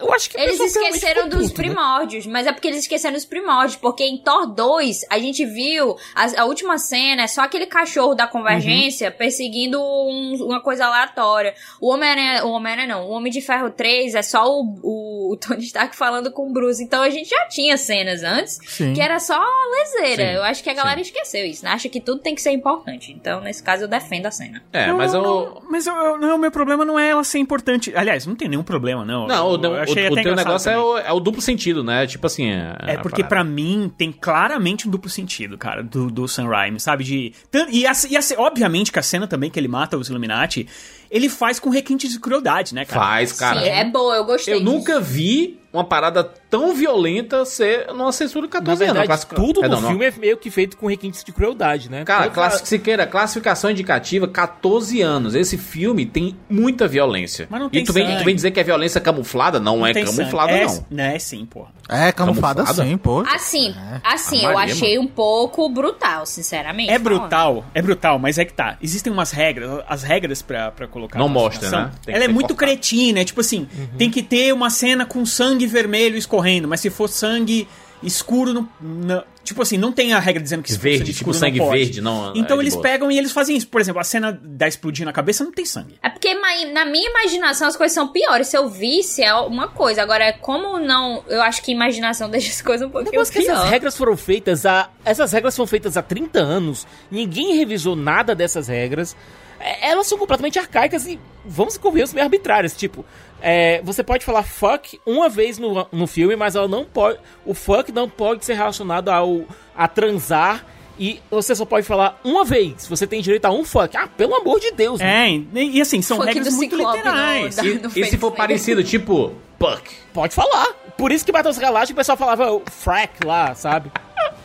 eu 0.01 0.13
acho 0.13 0.29
que 0.29 0.37
Eles 0.39 0.59
esqueceram 0.61 1.29
dos 1.29 1.49
puto, 1.49 1.63
né? 1.63 1.69
primórdios, 1.69 2.27
mas 2.27 2.47
é 2.47 2.53
porque 2.53 2.67
eles 2.69 2.81
esqueceram 2.81 3.15
dos 3.15 3.25
primórdios, 3.25 3.77
porque 3.77 4.03
em 4.05 4.19
Thor 4.19 4.47
2 4.47 5.03
a 5.09 5.19
gente 5.21 5.45
viu 5.47 5.97
a, 6.15 6.43
a 6.43 6.45
última 6.47 6.79
cena, 6.79 7.23
é 7.23 7.27
só 7.29 7.43
aquele 7.43 7.67
cachorro 7.67 8.15
da 8.15 8.27
convergência 8.27 9.11
perseguindo 9.11 9.81
um- 9.81 10.37
uma 10.47 10.61
coisa 10.61 10.87
aleatória. 10.87 11.55
O 11.81 11.89
Homem-Aranha, 11.93 12.45
o 12.45 12.51
Homem-Aranha 12.51 12.89
não, 12.89 13.07
o 13.09 13.11
Homem 13.13 13.31
de 13.33 13.41
Ferro 13.41 13.71
3 13.71 14.15
é 14.17 14.23
só 14.23 14.45
o, 14.51 14.79
o, 14.83 15.16
o 15.33 15.37
Tony 15.37 15.65
Stark 15.65 15.95
falando 15.97 16.31
com 16.31 16.49
o 16.51 16.53
Bruce, 16.53 16.83
então 16.83 17.03
a 17.03 17.11
gente 17.11 17.29
já 17.31 17.47
tinha 17.49 17.77
cenas 17.77 18.23
antes 18.23 18.59
Sim. 18.67 18.93
que 18.95 19.01
era 19.01 19.19
só 19.21 19.39
lezeira. 19.71 20.31
Sim, 20.31 20.35
eu 20.37 20.43
acho 20.45 20.63
que 20.63 20.71
a 20.71 20.75
galera 20.75 21.01
esqueceu 21.01 21.45
isso, 21.45 21.65
né? 21.65 21.71
Acha 21.73 21.89
que 21.89 22.01
tudo 22.01 22.21
tem 22.21 22.35
que 22.35 22.41
ser 22.43 22.51
importante. 22.51 23.13
Então, 23.13 23.41
nesse 23.41 23.63
caso, 23.63 23.85
eu 23.85 23.89
defendo 23.89 24.27
a 24.27 24.31
cena. 24.31 24.63
É, 24.73 24.87
Não, 24.87 24.97
mas 24.97 25.13
eu. 25.15 25.23
não, 25.23 25.63
mas 25.71 25.87
eu, 25.87 25.95
eu- 25.95 26.19
não, 26.19 26.37
o 26.37 26.39
meu 26.39 26.51
problema 26.51 26.85
não 26.85 26.99
é 26.99 27.09
ela 27.11 27.25
ser 27.25 27.39
importante. 27.39 27.93
Aliás, 27.95 28.27
não 28.27 28.35
tem 28.35 28.49
nenhum 28.49 28.63
problema, 28.63 29.05
não. 29.05 29.27
Não, 29.27 29.49
o, 29.51 29.55
eu, 29.57 29.63
eu 29.75 29.83
achei 29.83 30.09
o, 30.09 30.13
o 30.13 30.23
teu 30.23 30.35
negócio 30.37 30.71
é 30.71 30.79
o, 30.79 30.99
é 30.99 31.13
o 31.13 31.21
duplo 31.21 31.41
sentido, 31.43 31.83
né? 31.85 32.07
Tipo 32.07 32.27
assim. 32.27 32.51
É, 32.51 32.77
É 32.95 32.97
porque 32.99 33.23
pra 33.25 33.43
mim 33.45 33.93
tem 33.97 34.11
claramente 34.13 34.87
um 34.89 34.91
duplo 34.91 35.09
sentido, 35.11 35.57
cara, 35.59 35.83
do, 35.83 36.11
do 36.11 36.27
Sam 36.29 36.49
Raimi, 36.49 36.81
sabe? 36.81 37.05
De, 37.05 37.33
e, 37.71 37.87
a, 37.87 37.93
e 38.09 38.17
a, 38.17 38.21
obviamente 38.39 38.91
que 38.93 38.99
a 38.99 39.03
cena 39.03 39.27
também 39.27 39.51
que 39.51 39.59
ele 39.59 39.69
mata 39.69 39.97
os 39.97 40.09
Illuminati, 40.09 40.67
ele 41.11 41.29
faz 41.29 41.59
com 41.59 41.71
requintes 41.71 42.11
de 42.11 42.19
crueldade, 42.19 42.75
né, 42.75 42.85
cara? 42.85 43.01
Faz, 43.01 43.33
cara. 43.33 43.61
Sim, 43.61 43.69
é 43.69 43.85
boa, 43.85 44.17
eu 44.17 44.25
gostei. 44.25 44.55
Eu 44.55 44.61
disso. 44.61 44.73
nunca 44.73 45.01
vi 45.01 45.59
uma 45.73 45.85
parada 45.85 46.25
tão 46.49 46.75
violenta 46.75 47.45
ser 47.45 47.89
numa 47.89 48.13
censura 48.13 48.47
14 48.49 48.67
Na 48.67 48.73
anos. 48.73 48.99
verdade, 49.01 49.07
Classifica- 49.07 49.37
tudo 49.37 49.61
Perdão, 49.61 49.77
no 49.81 49.83
não. 49.83 49.91
filme 49.91 50.05
é 50.07 50.13
meio 50.13 50.37
que 50.37 50.51
feito 50.51 50.77
com 50.77 50.87
requintes 50.87 51.23
de 51.25 51.33
crueldade, 51.33 51.91
né? 51.91 52.05
Cara, 52.05 52.25
Toda- 52.25 52.35
classi 52.35 52.67
se 52.67 52.79
queira, 52.79 53.07
classificação 53.07 53.71
indicativa 53.71 54.29
14 54.29 55.01
anos. 55.03 55.35
Esse 55.35 55.59
filme 55.59 56.07
tem 56.07 56.37
muita 56.49 56.87
violência. 56.89 57.47
Mas 57.51 57.61
não 57.61 57.67
e 57.69 57.71
tem 57.71 57.85
tu 57.85 57.93
vem, 57.93 58.17
tu 58.19 58.25
vem 58.25 58.35
dizer 58.35 58.51
que 58.51 58.61
é 58.61 58.65
violência 58.65 59.01
camuflada? 59.01 59.59
Não, 59.61 59.87
é 59.87 59.93
tem 59.93 60.05
camuflada, 60.05 60.53
sangue. 60.69 60.85
não. 60.91 61.05
É, 61.05 61.09
né, 61.09 61.17
é 61.17 61.19
sim, 61.19 61.45
porra. 61.47 61.69
É, 61.89 62.11
camuflada 62.11 62.65
Camuflada? 62.65 62.91
sim, 62.91 62.97
pô. 62.99 63.21
Assim, 63.21 63.73
assim, 64.03 64.45
a 64.45 64.51
eu 64.51 64.59
achei 64.59 64.99
um 64.99 65.07
pouco 65.07 65.69
brutal, 65.69 66.27
sinceramente. 66.27 66.91
É 66.91 66.99
brutal, 66.99 67.65
é 67.75 67.81
brutal, 67.81 68.19
mas 68.19 68.39
é 68.39 68.45
que 68.45 68.53
tá. 68.53 68.77
Existem 68.83 69.13
umas 69.13 69.31
regras, 69.31 69.83
as 69.89 70.03
regras 70.03 70.43
pra, 70.43 70.71
pra 70.73 70.89
colocar. 70.89 71.17
Não 71.19 71.29
mostra, 71.29 71.71
né? 71.71 71.91
Tem 72.05 72.15
Ela 72.15 72.25
é 72.25 72.29
muito 72.29 72.49
cortado. 72.55 72.71
cretina, 72.71 73.21
é 73.21 73.25
tipo 73.25 73.41
assim, 73.41 73.69
tem 73.97 74.11
que 74.11 74.23
ter 74.23 74.53
uma 74.53 74.69
cena 74.69 75.07
com 75.07 75.25
sangue 75.25 75.67
vermelho 75.67 76.17
escorrendo, 76.17 76.36
mas 76.69 76.81
se 76.81 76.91
for 76.91 77.09
sangue 77.09 77.67
escuro, 78.03 78.53
não, 78.53 78.69
não- 78.81 79.25
tipo 79.43 79.63
assim, 79.63 79.79
não 79.79 79.91
tem 79.91 80.13
a 80.13 80.19
regra 80.19 80.43
dizendo 80.43 80.63
que 80.63 80.71
se 80.71 80.77
for 80.77 80.83
Verde, 80.83 80.99
sangue 80.99 81.13
tipo 81.13 81.31
escuro 81.31 81.37
sangue 81.39 81.59
não 81.59 81.67
pode. 81.67 81.79
verde, 81.79 82.01
não. 82.03 82.29
é 82.29 82.33
Então 82.39 82.57
de 82.59 82.63
eles 82.65 82.75
boa. 82.75 82.83
pegam 82.83 83.11
e 83.11 83.17
eles 83.19 83.33
fazem 83.33 83.57
isso. 83.57 83.67
Por 83.69 83.81
exemplo, 83.81 84.01
a 84.01 84.05
cena 84.05 84.39
da 84.43 84.69
explodir 84.69 85.05
na 85.07 85.13
cabeça 85.13 85.43
não 85.43 85.51
tem 85.53 85.65
sangue. 85.65 85.95
É 86.03 86.11
porque 86.11 86.35
na 86.35 86.85
minha 86.85 87.09
imaginação 87.11 87.67
as 87.67 87.75
coisas 87.77 87.95
são 87.95 88.09
piores. 88.09 88.49
Se 88.49 88.57
eu 88.57 88.69
visse 88.69 89.23
é 89.23 89.33
uma 89.35 89.69
coisa. 89.69 90.03
Agora, 90.03 90.33
como 90.35 90.79
não. 90.79 91.25
Eu 91.27 91.41
acho 91.43 91.63
que 91.63 91.73
imaginação 91.73 92.29
deixa 92.31 92.51
as 92.51 92.61
coisas 92.61 92.87
um 92.87 92.91
pouquinho 92.91 93.13
negócio 93.13 93.33
é 93.33 93.43
que 93.43 93.49
essas 93.49 93.61
pior. 93.63 93.71
regras 93.71 93.97
foram 93.97 94.17
feitas 94.17 94.67
há. 94.67 94.91
Essas 95.05 95.33
regras 95.33 95.57
foram 95.57 95.67
feitas 95.67 95.97
há 95.97 96.03
30 96.03 96.39
anos. 96.39 96.87
Ninguém 97.11 97.57
revisou 97.57 97.97
nada 97.97 98.35
dessas 98.35 98.69
regras. 98.69 99.17
É, 99.59 99.89
Elas 99.91 100.07
são 100.07 100.19
completamente 100.19 100.59
arcaicas 100.59 101.07
e, 101.07 101.19
vamos 101.45 101.79
convenhamos, 101.79 102.13
meio 102.13 102.25
arbitrárias. 102.25 102.77
Tipo, 102.77 103.07
é, 103.41 103.81
você 103.83 104.03
pode 104.03 104.25
falar 104.25 104.43
fuck 104.43 105.01
uma 105.07 105.29
vez 105.29 105.59
no, 105.59 105.87
no 105.93 106.07
filme, 106.07 106.37
mas 106.37 106.55
ela 106.57 106.69
não 106.69 106.85
pode. 106.85 107.19
O 107.45 107.55
fuck 107.55 107.93
não 107.93 108.09
pode 108.09 108.45
ser 108.45 108.55
relacionado 108.55 109.09
ao 109.09 109.45
a 109.77 109.87
transar. 109.89 110.65
E 110.99 111.21
você 111.31 111.55
só 111.55 111.67
pode 111.67 111.87
falar 111.87 112.19
uma 112.25 112.43
vez. 112.43 112.87
Você 112.87 113.07
tem 113.07 113.21
direito 113.21 113.45
a 113.45 113.51
um 113.51 113.65
fuck. 113.65 113.95
Ah, 113.97 114.09
pelo 114.09 114.35
amor 114.35 114.59
de 114.59 114.71
Deus. 114.71 114.99
né? 114.99 115.29
É, 115.29 115.31
e, 115.61 115.77
e 115.77 115.81
assim, 115.83 116.01
são 116.01 116.17
Fuck 116.17 116.29
regras 116.29 116.55
muito 116.55 116.75
Ciclope 116.75 116.97
literais. 116.97 117.57
no- 117.59 117.63
da- 117.63 117.89
E, 117.95 118.01
e 118.01 118.05
se 118.07 118.17
for 118.17 118.33
parecido, 118.33 118.83
tipo, 118.83 119.33
Puck. 119.59 119.83
Pode 120.15 120.35
falar. 120.35 120.67
Por 120.97 121.13
isso 121.13 121.25
que 121.25 121.31
Battles 121.33 121.59
Galácticos 121.59 121.93
o 121.93 121.97
pessoal 121.97 122.17
falava 122.17 122.51
o 122.51 122.63
frack 122.71 123.27
lá, 123.27 123.55
sabe? 123.55 123.93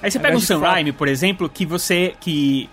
Aí 0.04 0.12
você 0.12 0.19
pega 0.19 0.36
um 0.36 0.60
Raimi, 0.60 0.91
por 0.91 1.08
exemplo, 1.08 1.47
que 1.47 1.65
você. 1.65 2.13
que. 2.19 2.69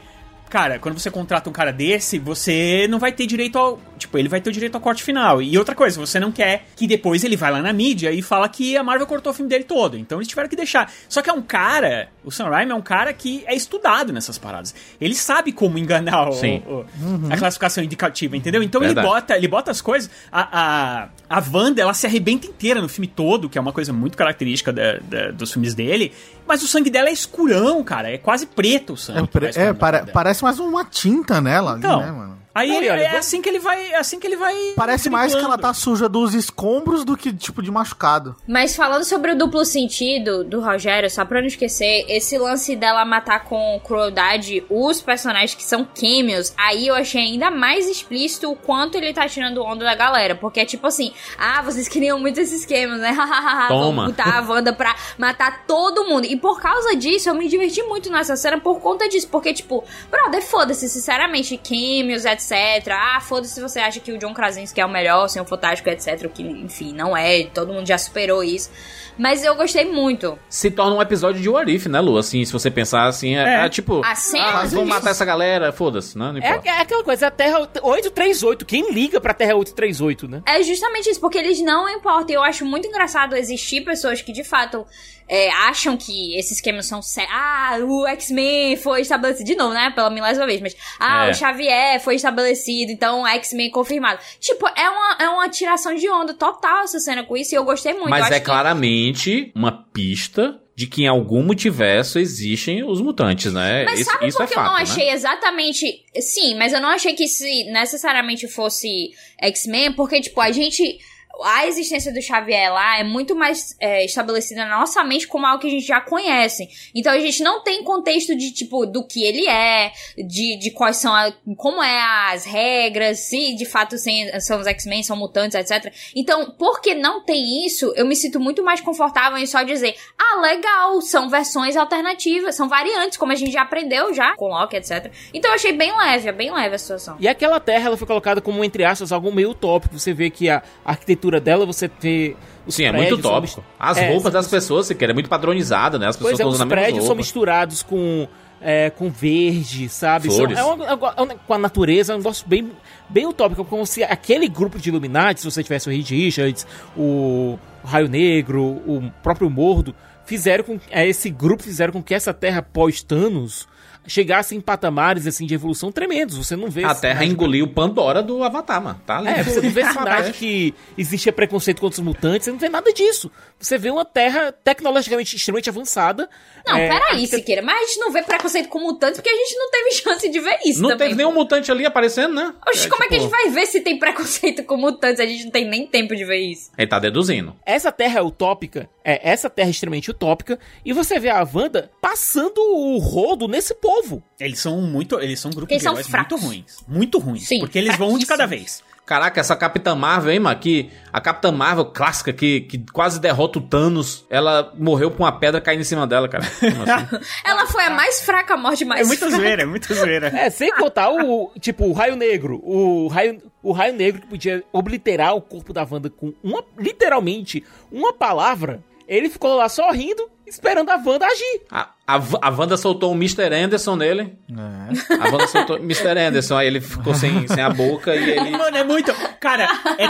Cara, 0.51 0.79
quando 0.81 0.99
você 0.99 1.11
contrata 1.11 1.49
um 1.49 1.53
cara 1.53 1.73
desse, 1.73 2.19
você 2.19 2.87
não 2.89 2.99
vai 2.99 3.13
ter 3.13 3.27
direito 3.27 3.59
ao. 3.59 3.79
Tipo, 3.99 4.17
ele 4.17 4.29
vai 4.29 4.41
ter 4.41 4.49
o 4.49 4.53
direito 4.53 4.75
ao 4.77 4.81
corte 4.81 5.03
final. 5.03 5.43
E 5.43 5.59
outra 5.59 5.75
coisa, 5.75 5.99
você 6.01 6.19
não 6.19 6.33
quer 6.33 6.67
que 6.77 6.87
depois 6.87 7.25
ele 7.25 7.37
vai 7.37 7.51
lá 7.51 7.61
na 7.61 7.73
mídia 7.73 8.11
e 8.13 8.23
fala 8.23 8.49
que 8.49 8.77
a 8.77 8.83
Marvel 8.83 9.07
cortou 9.07 9.33
o 9.33 9.35
filme 9.35 9.49
dele 9.51 9.65
todo. 9.65 9.97
Então 9.99 10.19
eles 10.19 10.29
tiveram 10.29 10.49
que 10.49 10.57
deixar. 10.57 10.91
Só 11.09 11.21
que 11.21 11.29
é 11.29 11.33
um 11.33 11.43
cara. 11.43 12.09
O 12.25 12.31
Sam 12.31 12.49
Raimi 12.49 12.73
é 12.73 12.75
um 12.75 12.81
cara 12.83 13.13
que 13.13 13.43
é 13.47 13.55
estudado 13.55 14.13
nessas 14.13 14.39
paradas. 14.39 14.75
Ele 15.01 15.15
sabe 15.15 15.53
como 15.53 15.79
enganar 15.79 16.29
o- 16.31 16.33
o- 16.67 16.87
a 17.33 17.37
classificação 17.37 17.83
indicativa, 17.83 18.37
entendeu? 18.37 18.63
Então 18.63 18.81
ele 18.83 18.93
bota, 19.07 19.37
ele 19.37 19.49
bota 19.49 19.71
as 19.71 19.81
coisas. 19.81 20.11
A, 20.31 21.09
a, 21.29 21.39
a 21.39 21.43
Wanda, 21.53 21.83
ela 21.83 21.95
se 21.95 22.07
arrebenta 22.07 22.47
inteira 22.47 22.81
no 22.81 22.89
filme 22.89 23.07
todo, 23.09 23.49
que 23.49 23.59
é 23.59 23.61
uma 23.61 23.73
coisa 23.73 23.93
muito 23.93 24.17
característica 24.17 24.73
da- 24.73 24.99
da- 25.03 25.31
dos 25.31 25.53
filmes 25.53 25.75
dele. 25.75 26.13
Mas 26.47 26.63
o 26.63 26.67
sangue 26.69 26.89
dela 26.91 27.09
é 27.09 27.13
escurão, 27.13 27.83
cara. 27.85 28.11
É 28.11 28.19
quase 28.19 28.47
preto 28.47 28.95
o 28.95 28.97
sangue. 28.97 29.21
É, 29.21 29.27
pre- 29.27 29.51
é, 29.55 29.73
da 29.73 29.91
dela. 29.91 30.11
parece 30.13 30.43
mais 30.43 30.59
uma 30.59 30.85
tinta 30.85 31.41
nela 31.41 31.73
ali, 31.73 31.81
Então, 31.81 32.01
né, 32.01 32.11
mano? 32.13 32.38
Aí 32.59 32.69
Não, 32.69 32.77
ele- 32.79 32.91
olha, 32.91 33.01
é 33.01 33.05
vamos- 33.11 33.19
assim 33.21 33.41
que 33.43 33.49
ele 33.49 33.59
vai. 33.59 33.93
É 33.93 33.97
assim 33.99 34.19
que 34.19 34.27
ele 34.27 34.37
vai. 34.37 34.55
Parece 34.77 35.09
mais 35.11 35.35
que 35.35 35.41
ela 35.41 35.57
tá 35.59 35.73
suja 35.75 36.09
dos 36.09 36.35
escombros 36.35 37.05
do 37.05 37.17
que, 37.17 37.33
tipo, 37.33 37.63
de 37.63 37.71
machucado. 37.71 38.37
Mas 38.47 38.75
falando 38.75 39.05
sobre 39.05 39.33
o 39.33 39.37
duplo 39.37 39.65
sentido 39.65 40.43
do 40.45 40.61
Rogério, 40.61 41.09
só 41.11 41.25
pra 41.25 41.41
não 41.41 41.47
esquecer, 41.49 42.05
esse 42.09 42.37
lance 42.39 42.75
dela 42.77 43.05
matar 43.05 43.45
com 43.45 43.81
crueldade 43.85 44.65
os 44.71 45.01
personagens 45.01 45.55
que 45.55 45.63
são 45.65 45.85
cameos, 45.85 46.53
aí 46.57 46.87
eu 46.89 46.95
achei 46.95 47.23
ainda 47.23 47.51
mais 47.51 47.89
explícito 47.89 48.51
o 48.51 48.57
quanto 48.57 48.97
ele 48.97 49.13
tá 49.13 49.29
tirando 49.29 49.63
onda 49.63 49.85
da 49.85 49.95
galera. 49.95 50.35
Porque 50.35 50.61
é 50.61 50.65
tipo 50.65 50.87
assim, 50.87 51.13
ah, 51.39 51.63
vocês 51.63 51.89
queriam 51.89 52.19
muito 52.19 52.41
esses 52.41 52.65
cameos, 52.65 52.99
né? 53.01 53.15
Toma. 53.69 54.03
Vamos 54.03 54.17
botar 54.17 54.39
a 54.39 54.41
Wanda 54.43 54.73
pra 54.73 54.95
matar 55.19 55.65
todo 55.67 56.05
mundo. 56.05 56.25
E 56.27 56.37
por 56.37 56.61
causa 56.61 56.95
disso, 56.97 57.29
eu 57.29 57.35
me 57.35 57.49
diverti 57.49 57.83
muito 57.83 58.11
nessa 58.11 58.37
cena 58.37 58.59
por 58.61 58.81
conta 58.81 59.09
disso. 59.09 59.29
Porque, 59.31 59.53
tipo, 59.53 59.85
brother, 60.11 60.43
foda-se, 60.43 60.89
sinceramente, 60.89 61.57
cameos, 61.59 62.25
etc. 62.25 62.48
Ah, 62.91 63.21
foda-se 63.21 63.55
se 63.55 63.61
você 63.61 63.79
acha 63.81 64.01
que 64.01 64.13
o 64.13 64.19
John 64.19 64.33
Krasinski 64.35 64.81
é 64.81 64.87
o 64.87 64.89
melhor, 64.89 65.25
o 65.25 65.29
Senhor 65.29 65.45
Fantástico, 65.45 65.89
etc. 65.89 66.25
O 66.25 66.29
que, 66.29 66.43
enfim, 66.43 66.93
não 66.95 67.17
é. 67.17 67.45
Todo 67.45 67.73
mundo 67.73 67.87
já 67.87 67.99
superou 67.99 68.43
isso. 68.43 68.71
Mas 69.17 69.43
eu 69.45 69.57
gostei 69.57 69.85
muito. 69.85 70.39
Se 70.49 70.71
torna 70.71 70.95
um 70.95 71.03
episódio 71.03 71.43
de 71.43 71.49
What 71.49 71.75
If, 71.75 71.87
né, 71.87 72.01
Lu? 72.01 72.17
Assim, 72.19 72.45
se 72.45 72.53
você 72.53 72.71
pensar 72.71 73.07
assim, 73.07 73.37
é, 73.37 73.63
É. 73.63 73.67
é 73.67 73.69
tipo... 73.69 74.01
A 74.05 74.15
cena- 74.15 74.61
Ah, 74.61 74.65
vamos 74.67 74.89
matar 74.89 75.11
essa 75.11 75.25
galera, 75.25 75.73
foda-se, 75.73 76.17
né? 76.17 76.31
Não 76.31 76.37
É, 76.37 76.39
importa. 76.51 76.69
é 76.69 76.81
aquela 76.81 77.03
coisa, 77.03 77.27
a 77.27 77.31
Terra 77.31 77.59
838. 77.83 78.65
Quem 78.65 78.93
liga 78.93 79.21
pra 79.21 79.35
Terra 79.35 79.57
838, 79.57 80.29
né? 80.29 80.43
É 80.47 80.63
justamente 80.63 81.11
isso, 81.11 81.21
porque 81.21 81.37
eles 81.37 81.61
não 81.61 81.89
importam. 81.89 82.35
Eu 82.37 82.43
acho 82.45 82.65
muito 82.65 82.87
engraçado 82.87 83.35
existir 83.35 83.81
pessoas 83.85 84.23
que 84.23 84.31
de 84.33 84.45
fato 84.45 84.87
é, 85.29 85.51
acham 85.51 85.97
que 85.97 86.37
esses 86.39 86.53
esquemas 86.53 86.87
são 86.87 87.03
sérios. 87.03 87.33
Ah, 87.35 87.79
o 87.83 88.07
X-Men 88.07 88.77
foi 88.77 89.03
estabelecido. 89.03 89.47
De 89.47 89.55
novo, 89.55 89.75
né? 89.75 89.91
Pela 89.95 90.11
milésima 90.11 90.47
vez, 90.47 90.61
mas. 90.61 90.75
Ah, 90.99 91.27
É. 91.27 91.31
o 91.31 91.35
Xavier 91.35 92.01
foi 92.01 92.15
estabelecido, 92.15 92.91
então 92.91 93.27
X-Men 93.27 93.71
confirmado. 93.71 94.21
Tipo, 94.41 94.67
é 94.69 94.89
uma, 94.89 95.17
é 95.21 95.29
uma 95.29 95.49
tiração 95.49 95.95
de 95.95 96.09
onda 96.09 96.33
total 96.35 96.85
essa 96.85 96.99
cena 96.99 97.23
com 97.25 97.37
isso 97.37 97.55
e 97.55 97.57
eu 97.59 97.65
gostei 97.65 97.93
muito. 97.93 98.09
Mas 98.11 98.31
é 98.31 98.41
que- 98.41 98.47
claramente 98.47 99.53
uma 99.55 99.71
pista 99.93 100.59
de 100.75 100.87
que 100.87 101.03
em 101.03 101.09
algum 101.09 101.43
multiverso 101.43 102.21
existem 102.21 102.85
os 102.85 103.01
mutantes, 103.01 103.53
né? 103.53 103.85
Mas 103.85 103.99
isso 104.01 104.11
sabe 104.13 104.29
isso 104.29 104.37
por 104.37 104.45
é 104.45 104.47
que 104.47 104.55
fato, 104.55 104.65
eu 104.65 104.71
não 104.71 104.77
né? 104.77 104.83
achei 104.83 105.11
exatamente. 105.11 106.05
Sim, 106.21 106.57
mas 106.57 106.73
eu 106.73 106.81
não 106.81 106.91
achei 106.91 107.15
que 107.15 107.27
se 107.27 107.65
necessariamente 107.65 108.47
fosse 108.47 109.11
X-Men, 109.43 109.93
porque, 109.93 110.21
tipo, 110.21 110.41
a 110.41 110.51
gente. 110.53 110.99
A 111.43 111.67
existência 111.67 112.13
do 112.13 112.21
Xavier 112.21 112.73
lá 112.73 112.99
é 112.99 113.05
muito 113.05 113.35
mais 113.37 113.77
é, 113.79 114.05
estabelecida 114.05 114.65
na 114.65 114.79
nossa 114.79 115.03
mente 115.05 115.27
como 115.27 115.47
algo 115.47 115.61
que 115.61 115.67
a 115.67 115.71
gente 115.71 115.87
já 115.87 116.01
conhece. 116.01 116.69
Então 116.95 117.13
a 117.13 117.19
gente 117.19 117.43
não 117.43 117.63
tem 117.63 117.83
contexto 117.85 118.37
de, 118.37 118.53
tipo, 118.53 118.87
do 118.87 119.07
que 119.07 119.25
ele 119.25 119.47
é, 119.49 119.93
de, 120.17 120.59
de 120.59 120.71
quais 120.71 120.97
são 120.97 121.15
a, 121.15 121.33
como 121.57 121.83
é 121.83 122.33
as 122.33 122.45
regras, 122.45 123.21
se 123.21 123.55
de 123.55 123.65
fato 123.65 123.97
são 124.41 124.61
os 124.61 124.67
X-Men, 124.67 125.03
são 125.03 125.17
mutantes, 125.17 125.55
etc. 125.55 125.93
Então, 126.15 126.55
porque 126.59 126.95
não 126.95 127.25
tem 127.25 127.67
isso, 127.67 127.93
eu 127.97 128.07
me 128.07 128.17
sinto 128.17 128.41
muito 128.41 128.63
mais 128.63 128.81
confortável 128.81 129.39
em 129.39 129.47
só 129.47 129.63
dizer, 129.63 129.95
ah, 130.19 130.41
legal, 130.41 131.01
são 131.01 131.29
versões 131.29 131.77
alternativas, 131.77 132.55
são 132.55 132.69
variantes, 132.69 133.17
como 133.17 133.33
a 133.33 133.35
gente 133.35 133.51
já 133.51 133.63
aprendeu 133.63 134.13
já 134.13 134.35
com 134.37 134.49
Loki, 134.49 134.77
etc. 134.77 135.13
Então 135.33 135.51
eu 135.51 135.55
achei 135.55 135.73
bem 135.73 135.97
leve, 135.97 136.29
é 136.29 136.33
bem 136.33 136.53
leve 136.53 136.75
a 136.75 136.79
situação. 136.79 137.17
E 137.21 137.29
aquela 137.29 137.61
terra, 137.61 137.87
ela 137.87 137.97
foi 137.97 138.07
colocada 138.07 138.41
como, 138.41 138.65
entre 138.65 138.85
aspas, 138.85 139.13
algo 139.13 139.33
meio 139.33 139.51
utópico. 139.51 139.99
Você 139.99 140.13
vê 140.13 140.31
que 140.31 140.49
a 140.49 140.63
arquitetura 140.85 141.28
dela, 141.41 141.67
você 141.67 141.91
vê... 142.01 142.35
Os 142.67 142.75
Sim, 142.75 142.85
é 142.85 142.93
muito 142.93 143.19
tópico. 143.19 143.63
As 143.79 143.97
É, 143.99 144.11
roupas 144.13 144.33
das 144.33 144.49
pessoas, 144.49 144.87
se 144.87 144.95
quer, 144.95 145.11
é 145.11 145.13
muito 145.15 145.29
padronizada, 145.29 145.99
né? 145.99 146.07
As 146.09 146.17
pessoas 146.17 146.33
Pois 146.33 146.41
é, 146.41 146.43
estão 146.43 146.49
os 146.49 146.55
usando 146.57 146.69
mesma 146.69 146.83
prédios 146.83 147.05
são 147.07 147.15
misturados 147.15 147.83
com, 147.83 148.27
é, 148.61 148.91
com 148.91 149.09
verde, 149.11 149.89
sabe? 149.89 150.31
São- 150.31 150.47
é 150.51 150.55
é 150.55 150.65
um- 150.65 150.85
é 150.85 151.23
um- 151.23 151.39
com 151.47 151.55
a 151.55 151.59
natureza, 151.59 152.13
é 152.13 152.15
um 152.17 152.19
negócio 152.19 152.47
bem, 152.49 152.71
bem 153.09 153.27
utópico, 153.27 153.65
como 153.65 153.87
se 153.87 154.03
aquele 154.03 154.49
grupo 154.49 154.79
de 154.79 154.89
Illuminati, 154.91 155.41
se 155.41 155.51
você 155.51 155.63
tivesse 155.63 155.89
o 155.89 155.93
Reed 155.93 156.09
Richards, 156.11 156.67
o 156.97 157.59
Raio 157.85 158.09
Negro, 158.09 158.63
o 158.63 159.11
próprio 159.23 159.49
Mordo, 159.49 159.95
fizeram 160.27 160.65
com 160.65 160.79
é, 160.91 161.07
esse 161.07 161.31
grupo 161.31 161.63
fizeram 161.63 161.93
com 161.93 162.03
que 162.03 162.15
essa 162.15 162.35
Terra 162.35 162.61
pós-Thanos 162.61 163.67
chegasse 164.09 164.57
em 164.57 164.61
patamares 164.61 165.27
assim 165.27 165.47
de 165.47 165.55
evolução 165.55 165.93
tremendos. 165.93 166.37
Você 166.37 166.57
não 166.57 166.69
vê 166.71 166.83
A 166.85 166.95
Terra 166.95 167.25
de- 167.25 167.31
engoliu 167.31 167.69
Pandora 167.69 168.23
do 168.23 168.43
Avatar, 168.43 168.83
mano. 168.83 169.01
Tá 169.07 169.19
ali. 169.19 169.29
é, 169.29 169.43
você 169.45 169.61
não 169.61 169.71
vê 169.71 169.85
sinais 169.85 170.27
de 170.29 170.33
que 170.33 170.75
existia 170.97 171.33
preconceito 171.33 171.81
contra 171.81 172.01
os 172.01 172.05
mutantes, 172.05 172.45
você 172.47 172.51
não 172.51 172.59
vê 172.59 172.69
nada 172.69 172.93
disso. 172.93 173.31
Você 173.61 173.77
vê 173.79 173.91
uma 173.91 174.05
terra 174.05 174.51
tecnologicamente 174.53 175.37
extremamente 175.37 175.69
avançada. 175.69 176.29
Não, 176.67 176.77
é, 176.77 176.89
peraí, 176.89 177.03
arquite- 177.13 177.37
Siqueira, 177.37 177.63
mas 177.63 177.77
a 177.77 177.87
gente 177.87 177.99
não 178.01 178.11
vê 178.13 178.23
preconceito 178.23 178.69
com 178.69 178.79
mutantes 178.81 179.19
porque 179.21 179.31
a 179.31 179.37
gente 179.37 179.57
não 179.57 179.71
teve 179.71 179.91
chance 180.03 180.29
de 180.29 180.41
ver 180.41 180.59
isso 180.65 180.81
Não 180.83 180.91
também. 180.91 181.09
teve 181.09 181.19
nenhum 181.23 181.33
mutante 181.33 181.71
ali 181.71 181.85
aparecendo, 181.87 182.35
né? 182.35 182.55
Oxe, 182.69 182.89
como 182.89 183.05
é 183.05 183.09
que 183.09 183.15
a 183.15 183.19
tipo, 183.19 183.31
gente 183.31 183.43
vai 183.45 183.51
ver 183.53 183.67
se 183.67 183.81
tem 183.81 183.99
preconceito 183.99 184.65
com 184.65 184.77
mutantes? 184.77 185.21
A 185.21 185.27
gente 185.27 185.45
não 185.45 185.51
tem 185.51 185.69
nem 185.69 185.87
tempo 185.87 186.15
de 186.17 186.25
ver 186.25 186.39
isso. 186.39 186.71
Ele 186.79 186.87
tá 186.89 186.99
deduzindo. 186.99 187.55
Essa 187.67 187.91
terra 187.93 188.21
é 188.21 188.23
utópica, 188.23 188.89
é 189.05 189.29
essa 189.31 189.51
terra 189.51 189.69
é 189.69 189.71
extremamente 189.71 190.11
utópica, 190.11 190.59
e 190.85 190.93
você 190.93 191.19
vê 191.19 191.29
a 191.29 191.47
Wanda 191.53 191.91
passando 192.01 192.59
o 192.59 192.99
rodo 192.99 193.47
nesse 193.49 193.75
povo. 193.75 193.98
Eles 194.39 194.59
são 194.59 194.81
muito. 194.81 195.19
Eles 195.21 195.41
são 195.41 195.51
um 195.51 195.55
grupo 195.55 195.73
Eles 195.73 195.81
de 195.83 195.85
são 195.85 195.93
heróis 195.95 196.07
fracos. 196.09 196.41
muito 196.41 196.47
ruins. 196.47 196.77
Muito 196.87 197.19
ruins. 197.19 197.47
Sim, 197.49 197.61
porque 197.61 197.79
eles 197.79 197.97
vão 197.97 198.11
um 198.15 198.19
de 198.19 198.27
cada 198.27 198.47
vez. 198.47 198.83
Caraca, 199.07 199.41
essa 199.41 199.57
Capitã 199.57 199.95
Marvel, 199.95 200.33
hein, 200.35 200.39
mano? 200.39 200.61
Que 200.61 200.91
a 201.11 201.19
Capitã 201.19 201.51
Marvel 201.51 201.87
clássica 201.87 202.31
que, 202.31 202.61
que 202.61 202.77
quase 202.93 203.19
derrota 203.19 203.59
o 203.59 203.63
Thanos, 203.63 204.27
ela 204.29 204.71
morreu 204.77 205.11
com 205.11 205.23
uma 205.23 205.33
pedra 205.33 205.63
caindo 205.63 205.81
em 205.81 205.85
cima 205.85 206.07
dela, 206.07 206.29
cara. 206.29 206.45
Assim? 206.45 206.67
Ela 207.43 207.65
foi 207.69 207.85
a 207.85 207.91
mais 207.91 208.21
fraca 208.21 208.55
morte 208.55 208.85
mais 208.85 209.01
É 209.01 209.05
muita 209.05 209.27
fraca. 209.27 209.43
zoeira, 209.43 209.63
é 209.63 209.65
muita 209.65 209.95
zoeira. 209.95 210.27
É, 210.29 210.51
sem 210.51 210.71
contar 210.77 211.09
o, 211.11 211.51
tipo, 211.59 211.87
o 211.87 211.93
raio 211.93 212.17
negro. 212.17 212.61
O 212.63 213.09
raio, 213.09 213.41
o 213.63 213.73
raio 213.73 213.95
negro 213.95 214.21
que 214.21 214.27
podia 214.27 214.63
obliterar 214.71 215.35
o 215.35 215.41
corpo 215.41 215.73
da 215.73 215.89
Wanda 215.91 216.11
com 216.11 216.35
uma, 216.45 216.63
literalmente, 216.79 217.65
uma 217.91 218.13
palavra. 218.13 218.85
Ele 219.09 219.31
ficou 219.31 219.57
lá 219.57 219.71
sorrindo, 219.71 220.31
esperando 220.47 220.91
a 220.91 220.97
Wanda 220.97 221.25
agir. 221.25 221.63
A, 221.71 221.89
a, 222.07 222.21
a 222.43 222.51
Wanda 222.51 222.77
soltou 222.77 223.11
um 223.11 223.15
Mr. 223.15 223.55
Anderson 223.55 223.97
nele. 223.97 224.37
É. 224.51 225.15
A 225.15 225.31
Wanda 225.33 225.47
soltou 225.47 225.79
Mr. 225.79 226.09
Anderson, 226.19 226.59
aí 226.59 226.67
ele 226.67 226.83
ficou 226.83 227.15
sem, 227.15 227.49
sem 227.49 227.63
a 227.63 227.71
boca 227.71 228.15
e 228.15 228.33
ele. 228.33 228.51
Mano, 228.51 228.77
é 228.77 228.85
muito. 228.85 229.11
Cara, 229.41 229.67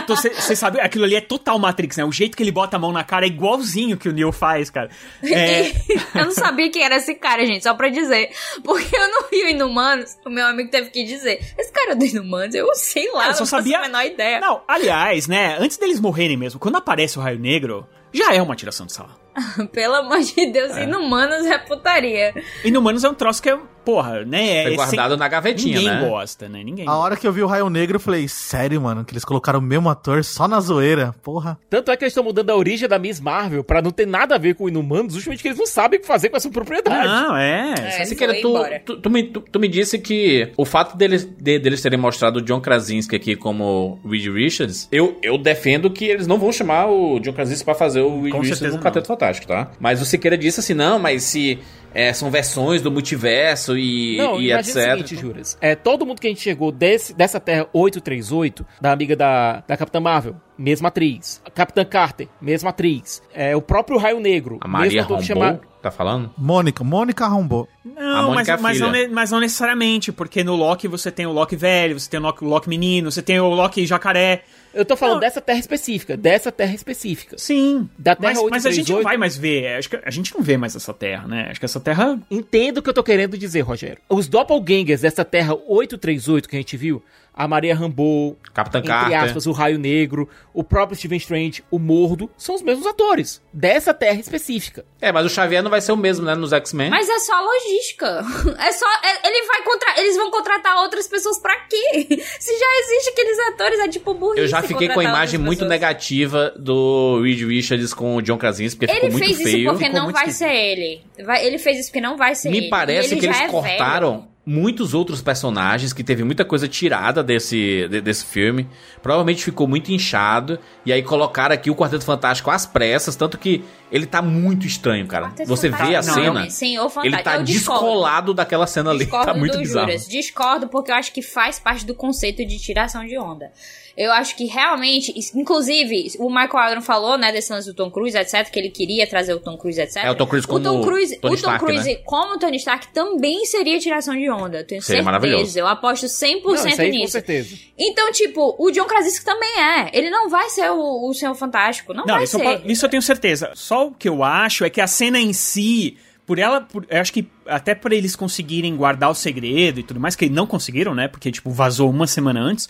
você 0.09 0.57
sabe, 0.57 0.81
aquilo 0.81 1.05
ali 1.05 1.15
é 1.15 1.21
total 1.21 1.61
Matrix, 1.61 1.97
né? 1.97 2.05
O 2.05 2.11
jeito 2.11 2.37
que 2.37 2.43
ele 2.43 2.51
bota 2.51 2.77
a 2.77 2.81
mão 2.81 2.91
na 2.91 3.05
cara 3.05 3.25
é 3.25 3.29
igualzinho 3.29 3.97
que 3.97 4.09
o 4.09 4.13
Neo 4.13 4.33
faz, 4.33 4.69
cara. 4.69 4.91
É, 5.23 5.69
eu 6.19 6.25
não 6.25 6.33
sabia 6.33 6.69
quem 6.73 6.83
era 6.83 6.97
esse 6.97 7.15
cara, 7.15 7.47
gente, 7.47 7.63
só 7.63 7.75
pra 7.75 7.89
dizer. 7.89 8.31
Porque 8.65 8.97
eu 8.97 9.09
não 9.13 9.29
vi 9.31 9.45
o 9.45 9.49
Inumanos, 9.51 10.17
o 10.27 10.31
meu 10.31 10.47
amigo 10.47 10.71
teve 10.71 10.91
que 10.91 11.05
dizer. 11.05 11.39
Esse 11.57 11.71
cara 11.71 11.93
é 11.93 11.95
do 11.95 12.05
Inumanos, 12.05 12.53
eu 12.53 12.67
sei 12.75 13.13
lá, 13.13 13.23
eu 13.23 13.27
não 13.29 13.33
só 13.35 13.39
faço 13.39 13.51
sabia. 13.51 13.79
a 13.79 13.83
menor 13.83 14.05
ideia. 14.05 14.41
Não, 14.41 14.61
aliás, 14.67 15.29
né? 15.29 15.57
Antes 15.61 15.77
deles 15.77 16.01
morrerem 16.01 16.37
mesmo, 16.37 16.59
quando 16.59 16.75
aparece 16.77 17.17
o 17.17 17.23
Raio 17.23 17.39
Negro, 17.39 17.87
já 18.13 18.33
é 18.35 18.41
uma 18.43 18.57
tiração 18.57 18.87
de 18.87 18.93
sala. 18.93 19.11
Pelo 19.73 19.95
amor 19.95 20.21
de 20.21 20.47
Deus, 20.51 20.73
É. 20.77 20.85
Inumanos 20.85 21.47
é 21.47 21.59
putaria. 21.59 22.35
Inumanos 22.65 23.05
é 23.05 23.09
um 23.09 23.15
troço 23.15 23.41
que 23.43 23.51
é, 23.51 23.59
porra, 23.89 24.23
né? 24.23 24.65
Foi 24.65 24.73
é 24.73 24.77
guardado 24.77 25.11
sem- 25.13 25.19
na 25.19 25.29
gavetinha, 25.29 25.79
Ninguém 25.79 25.95
né? 25.95 26.07
gosta, 26.07 26.47
né? 26.47 26.63
Ninguém 26.63 26.87
A 26.87 26.95
hora 26.97 27.17
que 27.17 27.27
eu 27.27 27.33
vi 27.33 27.43
o 27.43 27.47
Raio 27.47 27.71
Negro, 27.71 27.97
eu 27.97 28.01
falei, 28.01 28.29
sério, 28.29 28.79
mano, 28.83 29.03
que 29.03 29.15
eles 29.15 29.25
colocaram 29.25 29.61
o 29.61 29.63
mesmo 29.63 29.89
ator 29.89 30.23
só 30.23 30.47
na 30.47 30.61
zoeira, 30.61 31.15
porra. 31.23 31.59
Tanto 31.71 31.91
é 31.91 31.97
que 31.97 32.05
eles 32.05 32.13
estão 32.13 32.23
mudando 32.23 32.51
a 32.51 32.55
origem 32.57 32.87
da 32.87 32.99
Miss 32.99 33.19
Marvel 33.19 33.65
pra 33.65 33.81
não 33.81 33.91
ter 33.91 34.07
nada 34.07 34.35
a 34.35 34.39
ver 34.39 34.55
com 34.57 34.65
o 34.65 34.69
Inumanos, 34.69 35.15
justamente 35.15 35.41
que 35.41 35.49
eles 35.49 35.59
não 35.59 35.67
sabem 35.67 35.99
o 35.99 36.03
que 36.03 36.07
fazer 36.07 36.29
com 36.29 36.37
essa 36.37 36.51
propriedade. 36.51 37.07
Não, 37.09 37.35
é. 37.35 37.73
É, 37.79 38.05
Se 38.05 38.15
foi 38.15 38.17
queira, 38.17 38.35
tu, 38.43 38.53
tu, 38.85 39.01
tu 39.01 39.09
me, 39.11 39.23
tu, 39.23 39.41
tu 39.41 39.59
me 39.59 39.69
disse 39.69 39.99
que 39.99 40.53
o 40.55 40.67
fato 40.67 40.95
deles, 40.95 41.25
de- 41.25 41.59
deles 41.59 41.81
terem 41.81 41.99
mostrado 41.99 42.41
o 42.41 42.43
John 42.43 42.61
Krasinski 42.61 43.17
aqui 43.17 43.37
como 43.37 43.99
Reed 44.05 44.27
Richards, 44.27 44.87
eu, 44.93 45.17
eu 45.23 45.39
defendo 45.39 45.89
que 45.91 46.05
eles 46.05 46.27
não 46.27 46.39
vão 46.39 46.53
chamar 46.53 46.89
o 46.91 47.19
John 47.21 47.33
Krasinski 47.33 47.65
pra 47.65 47.75
fazer 47.75 48.03
o 48.03 48.21
Reed 48.21 48.33
Com 48.33 48.41
Richards 48.41 48.75
no 48.75 48.83
Quarteto 48.83 49.07
Fantástico, 49.07 49.47
tá? 49.49 49.71
Mas 49.81 50.03
o 50.03 50.05
Siqueira 50.05 50.37
disse 50.37 50.61
assim, 50.61 50.75
não, 50.75 50.99
mas 50.99 51.23
se 51.23 51.59
é, 51.99 52.13
são 52.13 52.31
versões 52.31 52.81
do 52.81 52.93
multiverso 52.93 53.77
e, 53.77 54.19
Não, 54.19 54.41
e 54.41 54.53
etc. 54.53 54.69
o 54.69 54.73
seguinte, 54.73 55.17
Juras. 55.17 55.59
É, 55.61 55.75
todo 55.75 56.07
mundo 56.07 56.21
que 56.21 56.29
a 56.29 56.31
gente 56.31 56.41
chegou 56.41 56.71
desse, 56.71 57.13
dessa 57.13 57.41
Terra 57.41 57.67
838, 57.73 58.65
da 58.81 58.93
amiga 58.93 59.17
da, 59.17 59.65
da 59.67 59.77
Capitã 59.77 59.99
Marvel, 59.99 60.37
mesma 60.57 60.91
atriz. 60.91 61.43
A 61.45 61.51
Capitã 61.51 61.85
Carter, 61.85 62.29
mesma 62.41 62.71
atriz. 62.71 63.21
É, 63.35 63.57
o 63.57 63.61
próprio 63.61 63.99
Raio 63.99 64.21
Negro, 64.21 64.59
a 64.61 64.69
Maria 64.69 65.03
mesmo 65.03 65.17
ator 65.17 65.17
Rambeau, 65.17 65.21
que 65.21 65.27
chama... 65.27 65.61
tá 65.83 65.91
falando? 65.91 66.31
Mônica, 66.39 66.85
Mônica 66.85 67.25
arrombou. 67.25 67.67
Não, 67.85 68.33
mas, 68.33 68.49
é 68.49 68.57
mas, 68.57 68.79
não, 68.79 68.93
mas 69.11 69.33
não 69.33 69.41
necessariamente, 69.41 70.13
porque 70.13 70.45
no 70.45 70.55
Loki 70.55 70.87
você 70.87 71.11
tem 71.11 71.27
o 71.27 71.33
Loki 71.33 71.57
velho, 71.57 71.99
você 71.99 72.09
tem 72.09 72.21
o 72.21 72.23
Loki, 72.23 72.45
o 72.45 72.49
Loki 72.49 72.69
menino, 72.69 73.11
você 73.11 73.23
tem 73.23 73.41
o 73.41 73.49
Loki 73.49 73.85
jacaré. 73.85 74.45
Eu 74.75 74.85
tô 74.85 74.97
falando 74.97 75.15
Não. 75.15 75.21
dessa 75.21 75.41
Terra 75.41 75.59
específica, 75.59 76.17
dessa 76.17 76.53
Terra 76.53 76.75
específica. 76.75 77.37
Sim. 77.39 77.89
Da 77.99 78.15
Terra 78.15 78.35
mas, 78.35 78.51
mas 78.51 78.67
a 78.67 78.71
gente 78.71 78.91
não 78.91 78.99
838. 78.99 79.05
vai 79.05 79.17
mais 79.17 79.37
ver. 79.37 79.79
Acho 79.79 79.91
que 79.91 79.99
a 80.05 80.11
gente 80.11 80.35
não 80.35 80.43
vê 80.43 80.57
mais 80.57 80.77
essa 80.77 80.93
terra, 80.93 81.27
né? 81.27 81.49
Acho 81.51 81.61
que 81.61 81.67
essa 81.67 81.81
terra. 81.81 82.19
Entendo 82.31 82.79
o 82.79 82.83
que 82.83 82.89
eu 82.89 82.95
tô 82.95 83.03
querendo 83.03 83.37
dizer, 83.39 83.61
Rogério. 83.61 83.99
Os 84.09 84.29
doppelgangers 84.29 85.01
dessa 85.01 85.25
Terra 85.25 85.55
838 85.55 86.49
que 86.49 86.57
a 86.57 86.59
gente 86.59 86.77
viu, 86.77 87.03
a 87.39 87.47
Maria 87.47 87.73
Rambeau, 87.75 88.37
Capitã 88.53 88.79
entre 88.79 88.91
Carter. 88.91 89.23
aspas, 89.23 89.47
o 89.47 89.53
Raio 89.53 89.79
Negro, 89.79 90.29
o 90.53 90.65
próprio 90.65 90.99
Steven 90.99 91.19
Strange, 91.19 91.63
o 91.71 91.79
Mordo, 91.79 92.29
são 92.37 92.57
os 92.57 92.63
mesmos 92.63 92.85
atores, 92.85 93.41
dessa 93.53 93.95
terra 93.95 94.19
específica. 94.19 94.85
É, 95.01 95.13
mas 95.13 95.25
o 95.25 95.29
Xavier 95.31 95.63
não 95.63 95.71
vai 95.71 95.81
ser 95.81 95.93
o 95.93 95.97
mesmo, 95.97 96.27
né, 96.27 96.35
nos 96.35 96.53
X-Men. 96.53 96.91
Mas 96.91 97.09
é 97.09 97.19
só 97.21 97.41
logística. 97.41 98.25
É 98.59 98.73
só. 98.73 98.87
é- 99.05 99.29
ele 99.29 99.47
vai 99.47 99.63
contra, 99.63 100.01
eles 100.01 100.17
vão 100.17 100.31
contratar 100.33 100.77
outras 100.83 101.07
pessoas 101.07 101.39
pra 101.39 101.55
quê? 101.69 102.07
Se 102.41 102.59
já 102.59 102.67
existe 102.83 103.11
aqueles 103.11 103.39
atores, 103.51 103.79
é 103.79 103.89
tipo 103.89 104.13
burrice. 104.15 104.41
Eu 104.43 104.49
já 104.49 104.61
fiquei 104.63 104.89
com 104.89 104.99
a 104.99 105.05
imagem 105.05 105.39
muito 105.39 105.59
pessoas. 105.61 105.71
negativa 105.71 106.53
do 106.59 107.21
Reed 107.23 107.43
Richards 107.47 107.95
com 107.95 108.17
o 108.17 108.23
John 108.23 108.37
Krasinski, 108.37 108.79
porque 108.81 108.91
Ele 108.91 109.01
ficou 109.01 109.13
muito 109.13 109.25
fez 109.27 109.39
isso 109.41 109.49
feio. 109.51 109.71
porque 109.71 109.85
ficou 109.85 110.01
não 110.01 110.11
vai 110.13 110.23
esquisito. 110.29 110.49
ser 110.49 110.55
ele. 110.55 111.03
Vai- 111.25 111.47
ele 111.47 111.59
fez 111.59 111.79
isso 111.79 111.89
porque 111.91 112.01
não 112.01 112.17
vai 112.17 112.35
ser 112.35 112.49
ele. 112.49 112.61
Me 112.63 112.69
parece 112.69 113.13
ele 113.13 113.21
que 113.21 113.27
eles 113.27 113.37
é 113.41 113.47
velho. 113.47 114.25
Muitos 114.51 114.95
outros 114.95 115.21
personagens, 115.21 115.93
que 115.93 116.03
teve 116.03 116.25
muita 116.25 116.43
coisa 116.43 116.67
tirada 116.67 117.23
desse, 117.23 117.87
de- 117.91 118.01
desse 118.01 118.25
filme. 118.25 118.67
Provavelmente 119.03 119.45
ficou 119.45 119.69
muito 119.69 119.93
inchado. 119.93 120.59
E 120.87 120.93
aí 120.93 121.03
colocaram 121.03 121.55
aqui 121.55 121.71
o 121.71 121.75
Quarteto 121.77 122.05
Fantástico 122.05 122.51
às 122.51 122.65
pressas, 122.65 123.15
tanto 123.15 123.37
que 123.37 123.63
ele 123.93 124.07
tá 124.07 124.23
muito 124.23 124.67
estranho, 124.67 125.07
cara. 125.07 125.27
Quarteto 125.27 125.49
Você 125.49 125.69
vê 125.69 125.75
a 125.75 126.03
Fantástico, 126.03 126.15
cena, 126.15 126.41
não, 126.41 126.51
Sim, 126.51 126.79
o 126.79 126.83
ele 126.83 126.91
Fantástico. 126.91 127.23
tá 127.25 127.37
Eu 127.37 127.43
descolado 127.43 128.33
daquela 128.33 128.67
cena 128.67 128.91
ali. 128.91 129.01
Discordo 129.01 129.27
Tá 129.27 129.35
muito 129.35 129.59
bizarro. 129.59 129.87
Juras. 129.87 130.09
Discordo 130.09 130.69
porque 130.69 130.91
eu 130.91 130.95
acho 130.97 131.13
que 131.13 131.21
faz 131.23 131.59
parte 131.59 131.85
do 131.85 131.95
conceito 131.95 132.45
de 132.47 132.59
tiração 132.59 133.05
de 133.05 133.19
onda. 133.19 133.53
Eu 134.01 134.13
acho 134.13 134.37
que 134.37 134.45
realmente, 134.45 135.13
inclusive, 135.35 136.13
o 136.21 136.29
Michael 136.31 136.57
Aaron 136.59 136.81
falou, 136.83 137.19
né, 137.19 137.33
desse 137.33 137.53
lance 137.53 137.67
do 137.67 137.75
Tom 137.75 137.91
Cruise, 137.91 138.17
etc, 138.17 138.49
que 138.49 138.59
ele 138.59 138.71
queria 138.71 139.07
trazer 139.09 139.35
o 139.35 139.41
Tom 139.41 139.57
Cruise, 139.59 139.81
etc. 139.81 140.05
É, 140.05 140.11
o 140.11 140.15
Tom 140.15 140.27
Cruise 140.27 140.47
como 140.47 140.61
o 140.61 140.63
Tom 140.63 140.81
Cruise, 140.83 141.17
Tony 141.19 141.35
o 141.35 141.37
Tom 141.37 141.51
Stark, 141.51 141.65
Cruise 141.65 141.89
né? 141.95 142.01
como 142.05 142.39
Tony 142.39 142.57
Stark 142.59 142.89
também 142.95 143.45
seria 143.45 143.79
tiração 143.81 144.15
de 144.15 144.31
onda. 144.31 144.59
Eu 144.59 144.67
tenho 144.67 144.81
Seria 144.81 145.03
certeza. 145.03 145.05
maravilhoso. 145.05 145.59
Eu 145.59 145.67
aposto 145.67 146.07
100% 146.07 146.43
Não, 146.45 146.55
isso 146.55 146.67
aí 146.69 146.77
com 146.77 146.97
nisso. 146.97 147.13
certeza. 147.13 147.57
Então, 147.77 148.13
tipo, 148.13 148.55
o 148.57 148.71
John 148.71 148.85
Krasinski 148.87 149.25
também 149.25 149.51
é. 149.61 149.91
Ele 149.93 150.11
não 150.11 150.29
vai 150.29 150.49
ser 150.51 150.71
o, 150.71 151.09
o 151.09 151.13
Senhor 151.13 151.35
Fantástico. 151.35 151.93
Não, 151.93 152.05
Não, 152.07 152.15
vai 152.15 152.25
isso 152.25 152.37
eu, 152.37 152.41
ser. 152.41 152.59
po- 152.61 152.71
isso 152.71 152.87
eu 152.87 152.91
tenho 152.91 153.03
certeza. 153.03 153.51
Só 153.57 153.89
o 153.89 153.93
que 153.93 154.09
eu 154.09 154.23
acho 154.23 154.65
é 154.65 154.71
que 154.71 154.81
a 154.81 154.87
cena 154.87 155.19
em 155.19 155.33
si, 155.33 155.97
por 156.25 156.39
ela, 156.39 156.61
por- 156.61 156.87
eu 156.89 157.01
acho 157.01 157.13
que 157.13 157.27
até 157.49 157.75
por 157.75 157.93
eles 157.93 158.15
conseguirem 158.15 158.77
guardar 158.77 159.11
o 159.11 159.15
segredo 159.15 159.81
e 159.81 159.83
tudo 159.83 159.99
mais, 159.99 160.15
que 160.15 160.29
não 160.29 160.47
conseguiram, 160.47 160.95
né? 160.95 161.09
Porque, 161.09 161.31
tipo, 161.33 161.51
vazou 161.51 161.91
uma 161.91 162.07
semana 162.07 162.41
antes. 162.41 162.69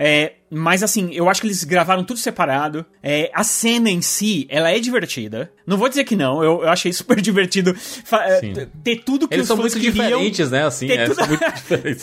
É, 0.00 0.34
mas 0.48 0.84
assim, 0.84 1.10
eu 1.12 1.28
acho 1.28 1.40
que 1.40 1.48
eles 1.48 1.64
gravaram 1.64 2.04
tudo 2.04 2.20
separado. 2.20 2.86
É, 3.02 3.30
a 3.34 3.42
cena 3.42 3.90
em 3.90 4.00
si, 4.00 4.46
ela 4.48 4.70
é 4.70 4.78
divertida. 4.78 5.50
Não 5.66 5.76
vou 5.76 5.88
dizer 5.88 6.04
que 6.04 6.14
não, 6.14 6.42
eu, 6.42 6.62
eu 6.62 6.68
achei 6.68 6.92
super 6.94 7.20
divertido 7.20 7.74
é, 8.12 8.66
ter 8.84 9.02
tudo 9.02 9.26
que 9.26 9.34
Eles 9.34 9.42
os 9.44 9.48
são 9.48 9.56
fãs 9.56 9.74
muito 9.74 9.84
queriam. 9.84 10.06
diferentes, 10.20 10.50
né? 10.52 10.64
Assim, 10.64 10.88
é, 10.92 11.04
tudo- 11.06 11.16
são 11.16 11.26
muito 11.26 11.44
diferentes. 11.52 12.02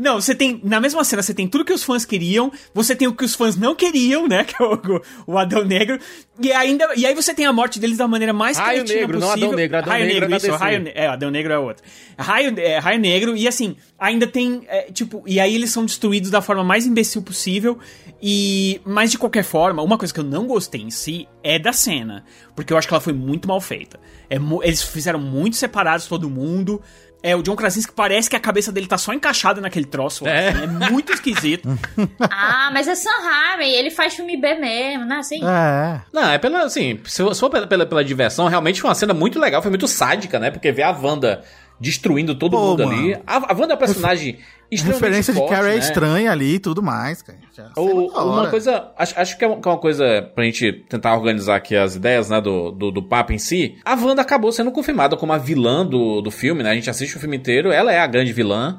Não, 0.00 0.20
você 0.20 0.34
tem. 0.34 0.58
Na 0.64 0.80
mesma 0.80 1.04
cena, 1.04 1.22
você 1.22 1.34
tem 1.34 1.46
tudo 1.46 1.66
que 1.66 1.72
os 1.72 1.84
fãs 1.84 2.06
queriam, 2.06 2.50
você 2.72 2.96
tem 2.96 3.06
o 3.06 3.12
que 3.14 3.24
os 3.24 3.34
fãs 3.34 3.56
não 3.56 3.74
queriam, 3.74 4.26
né? 4.26 4.44
Que 4.54 4.62
é 4.62 4.66
o, 4.66 5.02
o 5.26 5.38
Adão 5.38 5.64
Negro. 5.64 5.98
E 6.40 6.50
ainda. 6.52 6.88
E 6.96 7.04
aí 7.04 7.14
você 7.14 7.34
tem 7.34 7.44
a 7.46 7.52
morte 7.52 7.78
deles 7.78 7.98
da 7.98 8.08
maneira 8.08 8.32
mais 8.32 8.56
Raio 8.56 8.78
cretina 8.78 9.00
Negro, 9.00 9.20
não 9.20 9.28
possível. 9.28 9.48
Adão 9.48 9.56
Negro, 9.58 9.76
Adão 9.78 9.92
Raio 9.92 10.06
Negro 10.06 10.20
Negro, 10.28 10.34
é 10.34 10.48
isso. 10.48 10.56
Raio, 10.56 10.92
é, 10.94 11.06
Adão 11.08 11.30
Negro 11.30 11.52
é 11.52 11.58
outro. 11.64 11.84
Raio, 12.18 12.58
é, 12.58 12.78
Raio 12.78 13.00
Negro, 13.00 13.36
e 13.36 13.48
assim, 13.48 13.76
ainda 13.98 14.26
tem. 14.26 14.64
é, 14.68 14.90
tipo, 14.92 15.22
e 15.26 15.40
aí 15.40 15.54
eles 15.54 15.70
são 15.70 15.84
destruídos 15.84 16.30
da 16.30 16.40
forma 16.40 16.64
mais 16.64 16.86
imbecil 16.86 17.22
possível. 17.22 17.78
E. 18.22 18.80
Mas 18.84 19.10
de 19.10 19.18
qualquer 19.18 19.44
forma, 19.44 19.82
uma 19.82 19.98
coisa 19.98 20.12
que 20.12 20.20
eu 20.20 20.24
não 20.24 20.46
gostei 20.46 20.82
em 20.82 20.90
si 20.90 21.28
é 21.42 21.58
da 21.58 21.72
cena. 21.72 22.24
Porque 22.54 22.72
eu 22.72 22.76
acho 22.76 22.86
que 22.86 22.94
ela 22.94 23.00
foi 23.00 23.12
muito 23.12 23.48
mal 23.48 23.60
feita. 23.60 23.98
É 24.30 24.36
eles 24.62 24.82
fizeram 24.82 25.18
muito 25.18 25.56
separados 25.56 26.06
todo 26.06 26.30
mundo. 26.30 26.80
É, 27.24 27.34
o 27.34 27.42
John 27.42 27.56
Krasinski 27.56 27.90
parece 27.90 28.28
que 28.28 28.36
a 28.36 28.40
cabeça 28.40 28.70
dele 28.70 28.86
tá 28.86 28.98
só 28.98 29.10
encaixada 29.14 29.58
naquele 29.58 29.86
troço. 29.86 30.28
É. 30.28 30.50
assim, 30.50 30.62
é 30.62 30.90
muito 30.90 31.10
esquisito. 31.10 31.66
Ah, 32.20 32.70
mas 32.72 32.86
é 32.88 32.94
Sam 32.94 33.10
Raimi. 33.22 33.70
Ele 33.70 33.90
faz 33.90 34.14
filme 34.14 34.36
B 34.36 34.54
mesmo, 34.54 35.04
né? 35.04 35.16
Assim. 35.16 35.40
É. 35.42 36.00
Não, 36.12 36.30
é 36.30 36.38
pela, 36.38 36.64
assim, 36.64 37.00
se 37.04 37.22
for 37.34 37.48
pela, 37.50 37.66
pela, 37.66 37.86
pela 37.86 38.04
diversão, 38.04 38.46
realmente 38.46 38.80
foi 38.80 38.88
uma 38.88 38.94
cena 38.94 39.14
muito 39.14 39.38
legal, 39.38 39.62
foi 39.62 39.70
muito 39.70 39.86
sádica, 39.88 40.38
né? 40.38 40.50
Porque 40.50 40.70
ver 40.72 40.82
a 40.82 40.90
Wanda 40.90 41.42
destruindo 41.80 42.34
todo 42.34 42.56
Pô, 42.56 42.70
mundo 42.70 42.84
mano. 42.84 42.98
ali. 42.98 43.14
A, 43.26 43.52
a 43.52 43.56
Wanda 43.56 43.74
é 43.74 43.76
um 43.76 43.78
personagem 43.78 44.38
A 44.70 44.74
extremamente 44.74 45.02
referência 45.02 45.32
de 45.32 45.38
forte, 45.38 45.50
Carrie 45.50 45.70
é 45.70 45.74
né? 45.74 45.78
estranha 45.78 46.32
ali 46.32 46.54
e 46.54 46.58
tudo 46.58 46.82
mais, 46.82 47.22
cara. 47.22 47.38
Uma 47.76 48.48
coisa, 48.48 48.92
acho, 48.96 49.20
acho 49.20 49.38
que 49.38 49.44
é 49.44 49.48
uma 49.48 49.60
que 49.60 49.68
é 49.68 49.70
uma 49.70 49.78
coisa 49.78 50.22
pra 50.34 50.44
gente 50.44 50.72
tentar 50.88 51.14
organizar 51.16 51.56
aqui 51.56 51.76
as 51.76 51.96
ideias, 51.96 52.30
né, 52.30 52.40
do, 52.40 52.70
do, 52.70 52.90
do 52.90 53.02
papo 53.02 53.32
em 53.32 53.38
si. 53.38 53.76
A 53.84 53.94
Wanda 53.94 54.22
acabou 54.22 54.52
sendo 54.52 54.70
confirmada 54.70 55.16
como 55.16 55.32
a 55.32 55.38
vilã 55.38 55.84
do, 55.84 56.20
do 56.20 56.30
filme, 56.30 56.62
né? 56.62 56.70
A 56.70 56.74
gente 56.74 56.88
assiste 56.88 57.16
o 57.16 57.20
filme 57.20 57.36
inteiro, 57.36 57.72
ela 57.72 57.92
é 57.92 57.98
a 57.98 58.06
grande 58.06 58.32
vilã. 58.32 58.78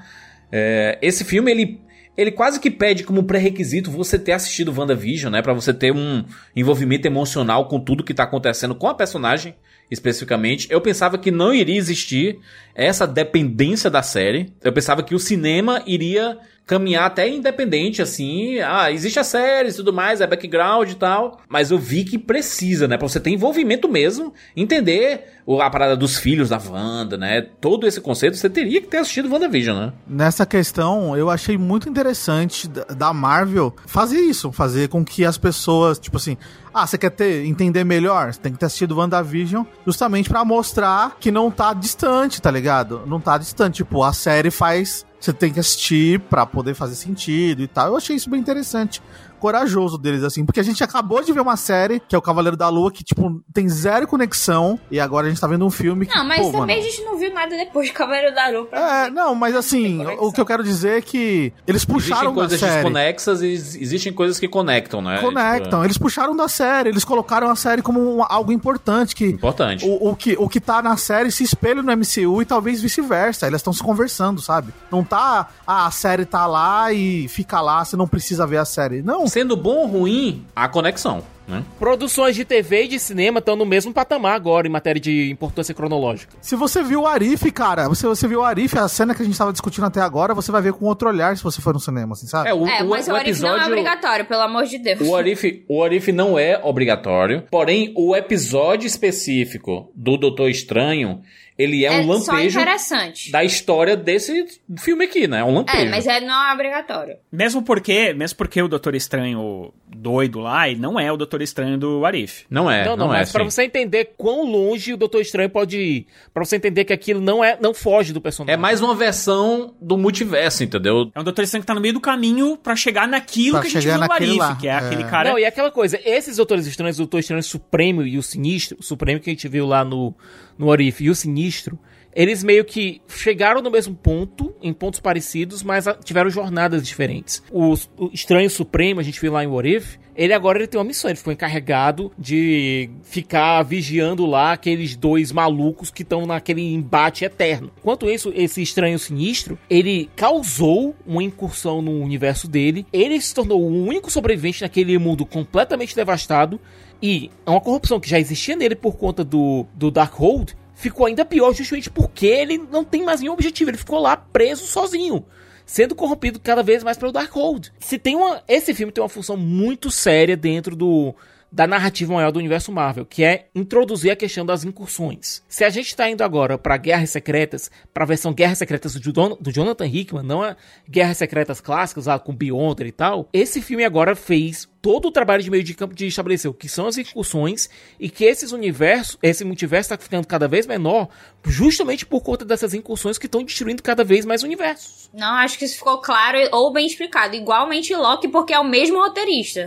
É, 0.51 0.97
esse 1.01 1.23
filme, 1.23 1.51
ele, 1.51 1.81
ele 2.15 2.31
quase 2.31 2.60
que 2.60 2.71
pede 2.71 3.03
como 3.03 3.23
pré-requisito 3.23 3.91
você 3.91 4.17
ter 4.17 4.31
assistido 4.31 4.73
WandaVision, 4.77 5.31
né? 5.31 5.41
Pra 5.41 5.53
você 5.53 5.73
ter 5.73 5.91
um 5.91 6.23
envolvimento 6.55 7.05
emocional 7.08 7.67
com 7.67 7.79
tudo 7.79 8.03
que 8.03 8.13
tá 8.13 8.23
acontecendo 8.23 8.73
com 8.75 8.88
a 8.88 8.93
personagem, 8.93 9.55
especificamente. 9.89 10.67
Eu 10.69 10.82
pensava 10.82 11.17
que 11.17 11.32
não 11.32 11.54
iria 11.54 11.78
existir 11.78 12.39
essa 12.74 13.06
dependência 13.06 13.89
da 13.89 14.02
série. 14.02 14.54
Eu 14.63 14.74
pensava 14.74 15.04
que 15.04 15.15
o 15.15 15.19
cinema 15.19 15.84
iria 15.86 16.38
caminhar 16.65 17.06
até 17.06 17.30
independente, 17.30 18.01
assim. 18.01 18.60
Ah, 18.60 18.91
existe 18.91 19.19
a 19.19 19.23
série 19.23 19.69
e 19.69 19.73
tudo 19.73 19.93
mais, 19.93 20.21
é 20.21 20.28
background 20.28 20.89
e 20.91 20.95
tal. 20.95 21.39
Mas 21.47 21.71
eu 21.71 21.78
vi 21.78 22.04
que 22.04 22.17
precisa, 22.17 22.88
né? 22.88 22.97
Pra 22.97 23.08
você 23.08 23.19
ter 23.19 23.30
envolvimento 23.30 23.88
mesmo, 23.88 24.34
entender 24.56 25.25
a 25.62 25.69
parada 25.69 25.95
dos 25.95 26.17
filhos 26.17 26.49
da 26.49 26.58
Wanda, 26.60 27.17
né? 27.17 27.41
Todo 27.62 27.86
esse 27.86 28.01
conceito, 28.01 28.36
você 28.36 28.49
teria 28.49 28.82
que 28.82 28.88
ter 28.88 28.97
assistido 28.97 29.32
WandaVision, 29.32 29.78
né? 29.78 29.93
Nessa 30.08 30.43
questão, 30.45 31.15
eu 31.15 31.30
achei 31.30 31.56
muito 31.58 31.88
interessante 31.88 32.67
da- 32.67 33.13
Marvel 33.13 33.73
fazer 33.86 34.19
isso, 34.19 34.51
fazer 34.51 34.89
com 34.89 35.06
que 35.06 35.23
as 35.23 35.38
pessoas, 35.38 35.99
tipo 35.99 36.17
assim, 36.17 36.36
ah, 36.73 36.86
você 36.88 36.97
quer 36.97 37.12
ter, 37.12 37.45
entender 37.45 37.84
melhor? 37.84 38.34
Você 38.34 38.39
tem 38.39 38.51
que 38.51 38.58
ter 38.58 38.65
assistido 38.65 38.97
WandaVision 38.97 39.63
justamente 39.86 40.28
pra 40.30 40.43
mostrar 40.43 41.15
que 41.19 41.32
não 41.32 41.49
tá 41.51 41.73
distante, 41.73 42.41
tá 42.41 42.49
ligado? 42.51 43.04
Não 43.06 43.19
tá 43.21 43.38
distante, 43.38 43.75
tipo, 43.78 44.04
a 44.04 44.12
série 44.12 44.49
faz, 44.51 45.06
você 45.25 45.33
tem 45.33 45.51
que 45.51 45.59
assistir 45.59 46.19
pra 46.19 46.45
poder 46.45 46.73
fazer 46.75 46.95
sentido 46.95 47.61
e 47.61 47.67
tal. 47.67 47.88
Eu 47.88 47.97
achei 47.97 48.15
isso 48.15 48.29
bem 48.29 48.39
interessante. 48.39 49.01
Corajoso 49.49 49.99
deles, 49.99 50.23
assim, 50.23 50.43
porque 50.43 50.60
a 50.60 50.63
gente 50.63 50.84
acabou 50.84 51.21
de 51.23 51.31
ver 51.31 51.39
uma 51.39 51.55
série, 51.55 51.99
que 52.08 52.15
é 52.15 52.17
o 52.17 52.21
Cavaleiro 52.21 52.58
da 52.58 52.67
Lua, 52.67 52.91
que, 52.91 53.03
tipo, 53.03 53.43
tem 53.53 53.69
zero 53.69 54.08
conexão, 54.08 54.79
e 54.89 54.99
agora 54.99 55.27
a 55.27 55.29
gente 55.29 55.39
tá 55.39 55.45
vendo 55.45 55.63
um 55.63 55.69
filme 55.69 56.08
que. 56.08 56.15
Não, 56.17 56.25
mas 56.25 56.39
pô, 56.47 56.51
também 56.51 56.77
mano, 56.77 56.88
a 56.88 56.89
gente 56.91 57.03
não 57.05 57.15
viu 57.19 57.31
nada 57.31 57.55
depois 57.55 57.86
de 57.88 57.93
Cavaleiro 57.93 58.34
da 58.34 58.47
Lua. 58.49 58.65
pra 58.65 59.05
é, 59.05 59.10
não, 59.12 59.36
mas 59.36 59.55
assim, 59.55 60.03
o 60.17 60.31
que 60.31 60.41
eu 60.41 60.45
quero 60.47 60.63
dizer 60.63 60.97
é 60.97 61.01
que 61.01 61.53
eles 61.67 61.86
puxaram 61.86 62.31
Existem 62.31 62.34
da 62.34 62.34
coisas 62.41 62.60
série. 62.60 62.73
desconexas 62.73 63.41
e 63.43 63.47
ex- 63.49 63.75
existem 63.75 64.12
coisas 64.12 64.39
que 64.39 64.47
conectam, 64.47 64.99
né? 64.99 65.19
Conectam, 65.21 65.84
eles 65.86 65.97
puxaram 65.99 66.36
da 66.36 66.47
série, 66.47 66.89
eles 66.89 67.05
colocaram 67.05 67.47
a 67.47 67.55
série 67.55 67.84
como 67.84 67.99
um- 68.17 68.23
algo 68.27 68.51
importante, 68.51 69.13
que 69.15 69.25
Tipo, 69.25 69.36
importante. 69.38 69.86
o, 69.88 70.10
o 70.10 70.15
que 70.15 70.36
o 70.39 70.49
que 70.49 70.60
tá 70.60 70.81
na 70.81 70.97
série 70.97 71.29
se 71.31 71.43
espelha 71.43 71.84
no 71.84 71.91
MCU 71.91 72.41
e 72.41 72.45
talvez 72.45 72.81
vice-versa, 72.81 73.45
eles 73.45 73.60
estão 73.60 73.71
se 73.73 73.84
conversando, 73.84 74.41
sabe? 74.41 74.73
Não 74.91 75.03
tá, 75.03 75.49
ah, 75.67 75.86
a 75.86 75.91
série 75.91 76.25
tá 76.25 76.47
lá 76.47 76.91
e 76.91 77.27
fica 77.27 77.62
lá, 77.62 77.86
você 77.86 77.95
não 77.95 78.08
precisa 78.08 78.47
ver 78.47 78.58
a 78.58 78.65
série. 78.65 79.01
Não, 79.03 79.27
Sendo 79.36 79.58
bom 79.58 79.80
ou 79.80 79.86
ruim, 79.88 80.45
a 80.56 80.65
conexão, 80.69 81.21
né? 81.45 81.62
Produções 81.78 82.38
de 82.38 82.45
TV 82.45 82.84
e 82.84 82.88
de 82.88 82.98
cinema 82.98 83.39
estão 83.39 83.54
no 83.58 83.65
mesmo 83.65 83.91
patamar 83.93 84.34
agora 84.34 84.65
em 84.65 84.69
matéria 84.71 85.02
de 85.02 85.30
importância 85.30 85.74
cronológica. 85.76 86.38
se 86.39 86.56
você 86.56 86.82
viu 86.82 87.02
o 87.02 87.06
Arif, 87.06 87.52
cara, 87.52 87.93
se 87.93 88.06
você 88.06 88.30
viu 88.30 88.39
o 88.39 88.43
Arif, 88.45 88.78
a 88.80 88.88
cena 88.88 89.13
que 89.13 89.21
a 89.21 89.26
gente 89.26 89.38
tava 89.38 89.52
discutindo 89.52 89.88
até 89.88 90.00
agora, 90.00 90.34
você 90.34 90.54
vai 90.54 90.62
ver 90.62 90.71
com 90.71 90.86
outro 90.86 91.10
olhar 91.10 91.36
se 91.36 91.43
você 91.43 91.62
for 91.62 91.74
no 91.74 91.82
cinema, 91.82 92.13
assim, 92.13 92.28
sabe? 92.28 92.48
É, 92.48 92.54
o, 92.54 92.65
É, 92.65 92.82
o- 92.82 92.88
mas 92.89 93.10
o, 93.10 93.12
o 93.12 93.15
Arif 93.17 93.41
não 93.41 93.50
é 93.50 93.52
episódio... 93.52 93.65
obrigatório, 93.67 94.26
pelo 94.26 94.41
amor 94.41 94.63
de 94.67 94.78
Deus. 94.78 95.02
O 95.02 95.13
Arif, 95.17 95.65
o 95.67 95.84
Arif 95.84 96.13
não 96.13 96.39
é 96.39 96.58
obrigatório, 96.63 97.43
porém 97.52 97.91
o 97.98 98.15
episódio 98.15 98.88
específico 98.88 99.91
do 99.93 100.15
Doutor 100.15 100.50
Estranho, 100.50 101.19
ele 101.57 101.85
é, 101.85 102.01
um 102.01 102.19
só 102.19 102.33
lampejo 102.33 102.59
interessante. 102.59 103.31
da 103.31 103.43
história 103.43 103.95
desse 103.95 104.45
filme 104.77 105.05
aqui, 105.05 105.25
né? 105.25 105.39
É 105.39 105.43
um 105.43 105.53
lampejo. 105.53 105.77
É, 105.77 105.89
mas 105.89 106.05
é, 106.05 106.19
não 106.19 106.49
é 106.49 106.53
obrigatório. 106.53 107.15
Mesmo 107.31 107.61
porque, 107.61 108.13
mesmo 108.13 108.37
porque 108.37 108.61
o 108.61 108.67
Doutor 108.67 108.93
Estranho 108.93 109.73
doido 109.87 110.39
lá, 110.39 110.67
ele 110.67 110.79
não 110.81 110.99
é 110.99 111.09
o 111.09 111.15
Doutor 111.15 111.41
Estranho 111.41 111.77
do 111.77 112.05
Arif. 112.05 112.45
Não 112.49 112.69
é, 112.69 112.83
não, 112.83 112.97
não, 112.97 113.07
não, 113.07 113.15
é 113.15 113.19
mas 113.19 113.31
pra 113.31 113.43
assim. 113.43 113.51
você 113.51 113.63
entender 113.63 114.13
quão 114.17 114.43
longe 114.43 114.93
o 114.93 114.97
Doutor 114.97 115.21
Estranho 115.21 115.49
pode 115.49 115.77
ir, 115.77 116.07
pra 116.33 116.43
você 116.43 116.57
entender 116.57 116.83
que 116.83 116.91
aquilo 116.91 117.21
não 117.21 117.41
é, 117.41 117.57
não 117.61 117.73
foge 117.73 118.11
do 118.11 118.19
personagem. 118.19 118.53
É 118.53 118.57
mais 118.57 118.81
uma 118.81 118.93
versão 118.93 119.73
do 119.79 119.97
multiverso, 119.97 120.61
entendeu? 120.61 121.09
É 121.15 121.19
um 121.21 121.23
Doutor 121.23 121.43
Estranho 121.43 121.63
que 121.63 121.67
tá 121.67 121.73
no 121.73 121.81
meio 121.81 121.93
do 121.93 122.01
caminho 122.01 122.57
pra 122.57 122.75
chegar 122.75 123.07
naquilo 123.07 123.53
Pra 123.53 123.61
que 123.61 123.67
a 123.67 123.69
gente 123.69 123.83
chegar 123.83 123.97
viu 123.97 124.07
no 124.07 124.13
Arif, 124.13 124.37
lá, 124.37 124.55
que 124.55 124.67
é, 124.67 124.71
é. 124.71 124.75
aquele 124.75 125.03
cara... 125.05 125.29
Não, 125.29 125.39
e 125.39 125.45
aquela 125.45 125.71
coisa, 125.71 125.97
esses 126.03 126.35
Doutores 126.35 126.67
Estranhos, 126.67 126.97
o 126.97 127.03
Doutor 127.03 127.19
Estranho 127.19 127.41
Supremo 127.41 128.03
e 128.03 128.17
o 128.17 128.23
Sinistro, 128.23 128.77
o 128.79 128.83
Supremo 128.83 129.21
que 129.21 129.29
a 129.29 129.33
gente 129.33 129.47
viu 129.47 129.65
lá 129.65 129.85
no, 129.85 130.13
no 130.57 130.67
Orif 130.67 131.03
e 131.03 131.09
o 131.09 131.15
Sinistro, 131.15 131.79
eles 132.15 132.43
meio 132.43 132.63
que 132.63 133.01
chegaram 133.09 133.61
no 133.61 133.69
mesmo 133.69 133.93
ponto, 133.93 134.55
em 134.61 134.71
pontos 134.71 135.01
parecidos, 135.01 135.61
mas 135.61 135.85
tiveram 136.03 136.29
jornadas 136.29 136.87
diferentes. 136.87 137.43
O, 137.51 137.75
Estranho 138.13 138.49
Supremo, 138.49 139.01
a 139.01 139.03
gente 139.03 139.19
viu 139.19 139.33
lá 139.33 139.43
em 139.43 139.47
What 139.47 139.69
If, 139.69 139.97
ele 140.15 140.33
agora 140.33 140.57
ele 140.57 140.67
tem 140.67 140.79
uma 140.79 140.85
missão, 140.85 141.09
ele 141.09 141.17
ficou 141.17 141.33
encarregado 141.33 142.09
de 142.17 142.89
ficar 143.03 143.61
vigiando 143.63 144.25
lá 144.25 144.53
aqueles 144.53 144.95
dois 144.95 145.29
malucos 145.29 145.91
que 145.91 146.03
estão 146.03 146.25
naquele 146.25 146.61
embate 146.61 147.25
eterno. 147.25 147.69
Enquanto 147.79 148.09
isso, 148.09 148.31
esse 148.33 148.61
estranho 148.61 148.97
sinistro, 148.97 149.59
ele 149.69 150.09
causou 150.15 150.95
uma 151.05 151.21
incursão 151.21 151.81
no 151.81 151.99
universo 152.01 152.47
dele, 152.47 152.85
ele 152.93 153.19
se 153.19 153.35
tornou 153.35 153.61
o 153.61 153.85
único 153.85 154.09
sobrevivente 154.09 154.61
naquele 154.61 154.97
mundo 154.97 155.25
completamente 155.25 155.93
devastado 155.93 156.61
e 157.01 157.29
é 157.45 157.49
uma 157.49 157.62
corrupção 157.62 157.99
que 157.99 158.10
já 158.10 158.19
existia 158.19 158.55
nele 158.55 158.75
por 158.75 158.97
conta 158.97 159.23
do, 159.23 159.65
do 159.73 159.89
Darkhold, 159.91 160.55
ficou 160.73 161.05
ainda 161.05 161.23
pior 161.25 161.53
justamente 161.53 161.89
porque 161.89 162.25
ele 162.25 162.58
não 162.58 162.84
tem 162.84 163.03
mais 163.03 163.21
nenhum 163.21 163.34
objetivo, 163.34 163.69
ele 163.69 163.77
ficou 163.77 163.99
lá 163.99 164.15
preso 164.17 164.65
sozinho 164.65 165.25
sendo 165.65 165.95
corrompido 165.95 166.39
cada 166.39 166.62
vez 166.62 166.84
mais 166.84 166.95
pelo 166.95 167.12
Darkhold. 167.12 167.71
Se 167.79 167.97
tem 167.97 168.15
uma, 168.15 168.43
esse 168.47 168.71
filme 168.71 168.91
tem 168.91 169.01
uma 169.01 169.10
função 169.10 169.36
muito 169.36 169.89
séria 169.89 170.38
dentro 170.38 170.75
do 170.75 171.15
da 171.51 171.65
narrativa 171.65 172.13
maior 172.13 172.31
do 172.34 172.39
universo 172.39 172.69
Marvel, 172.69 173.05
que 173.05 173.23
é 173.23 173.47
introduzir 173.55 174.12
a 174.12 174.15
questão 174.15 174.45
das 174.45 174.65
incursões. 174.65 175.41
Se 175.47 175.63
a 175.63 175.69
gente 175.69 175.88
está 175.88 176.10
indo 176.10 176.21
agora 176.21 176.58
para 176.58 176.75
Guerras 176.75 177.12
Secretas, 177.12 177.71
para 177.93 178.03
a 178.03 178.08
versão 178.08 178.34
Guerras 178.34 178.58
Secretas 178.58 178.93
do, 178.95 179.13
Don- 179.13 179.38
do 179.39 179.53
Jonathan 179.53 179.88
Hickman, 179.88 180.25
não 180.25 180.43
a 180.43 180.58
Guerras 180.89 181.17
Secretas 181.17 181.62
clássicas 181.62 182.08
lá 182.08 182.19
com 182.19 182.36
Beyonder 182.36 182.88
e 182.88 182.91
tal, 182.91 183.29
esse 183.31 183.62
filme 183.62 183.86
agora 183.86 184.17
fez 184.17 184.67
todo 184.86 185.08
o 185.08 185.12
trabalho 185.12 185.41
de 185.41 185.50
meio 185.50 185.63
de 185.63 185.74
campo 185.74 185.95
de 185.95 186.06
estabelecer 186.06 186.48
o 186.52 186.54
que 186.54 186.69
são 186.69 186.86
as 186.86 186.95
incursões 186.95 187.67
e 188.00 188.08
que 188.08 188.24
esses 188.24 188.52
universos, 188.52 189.17
esse 189.24 189.43
multiverso 189.43 189.91
está 189.91 189.98
ficando 189.98 190.28
cada 190.28 190.48
vez 190.48 190.67
menor, 190.67 191.10
justamente 191.43 192.06
por 192.06 192.21
conta 192.21 192.45
dessas 192.45 192.71
incursões 192.76 193.17
que 193.17 193.26
estão 193.26 193.43
destruindo 193.43 193.82
cada 193.82 194.04
vez 194.04 194.26
mais 194.26 194.43
universos. 194.43 195.10
Não, 195.12 195.34
acho 195.38 195.58
que 195.58 195.65
isso 195.65 195.78
ficou 195.78 195.98
claro 196.02 196.38
ou 196.52 196.71
bem 196.71 196.86
explicado. 196.86 197.36
Igualmente 197.36 197.95
Loki, 197.95 198.28
porque 198.28 198.54
é 198.54 198.60
o 198.60 198.63
mesmo 198.63 199.00
roteirista. 199.00 199.65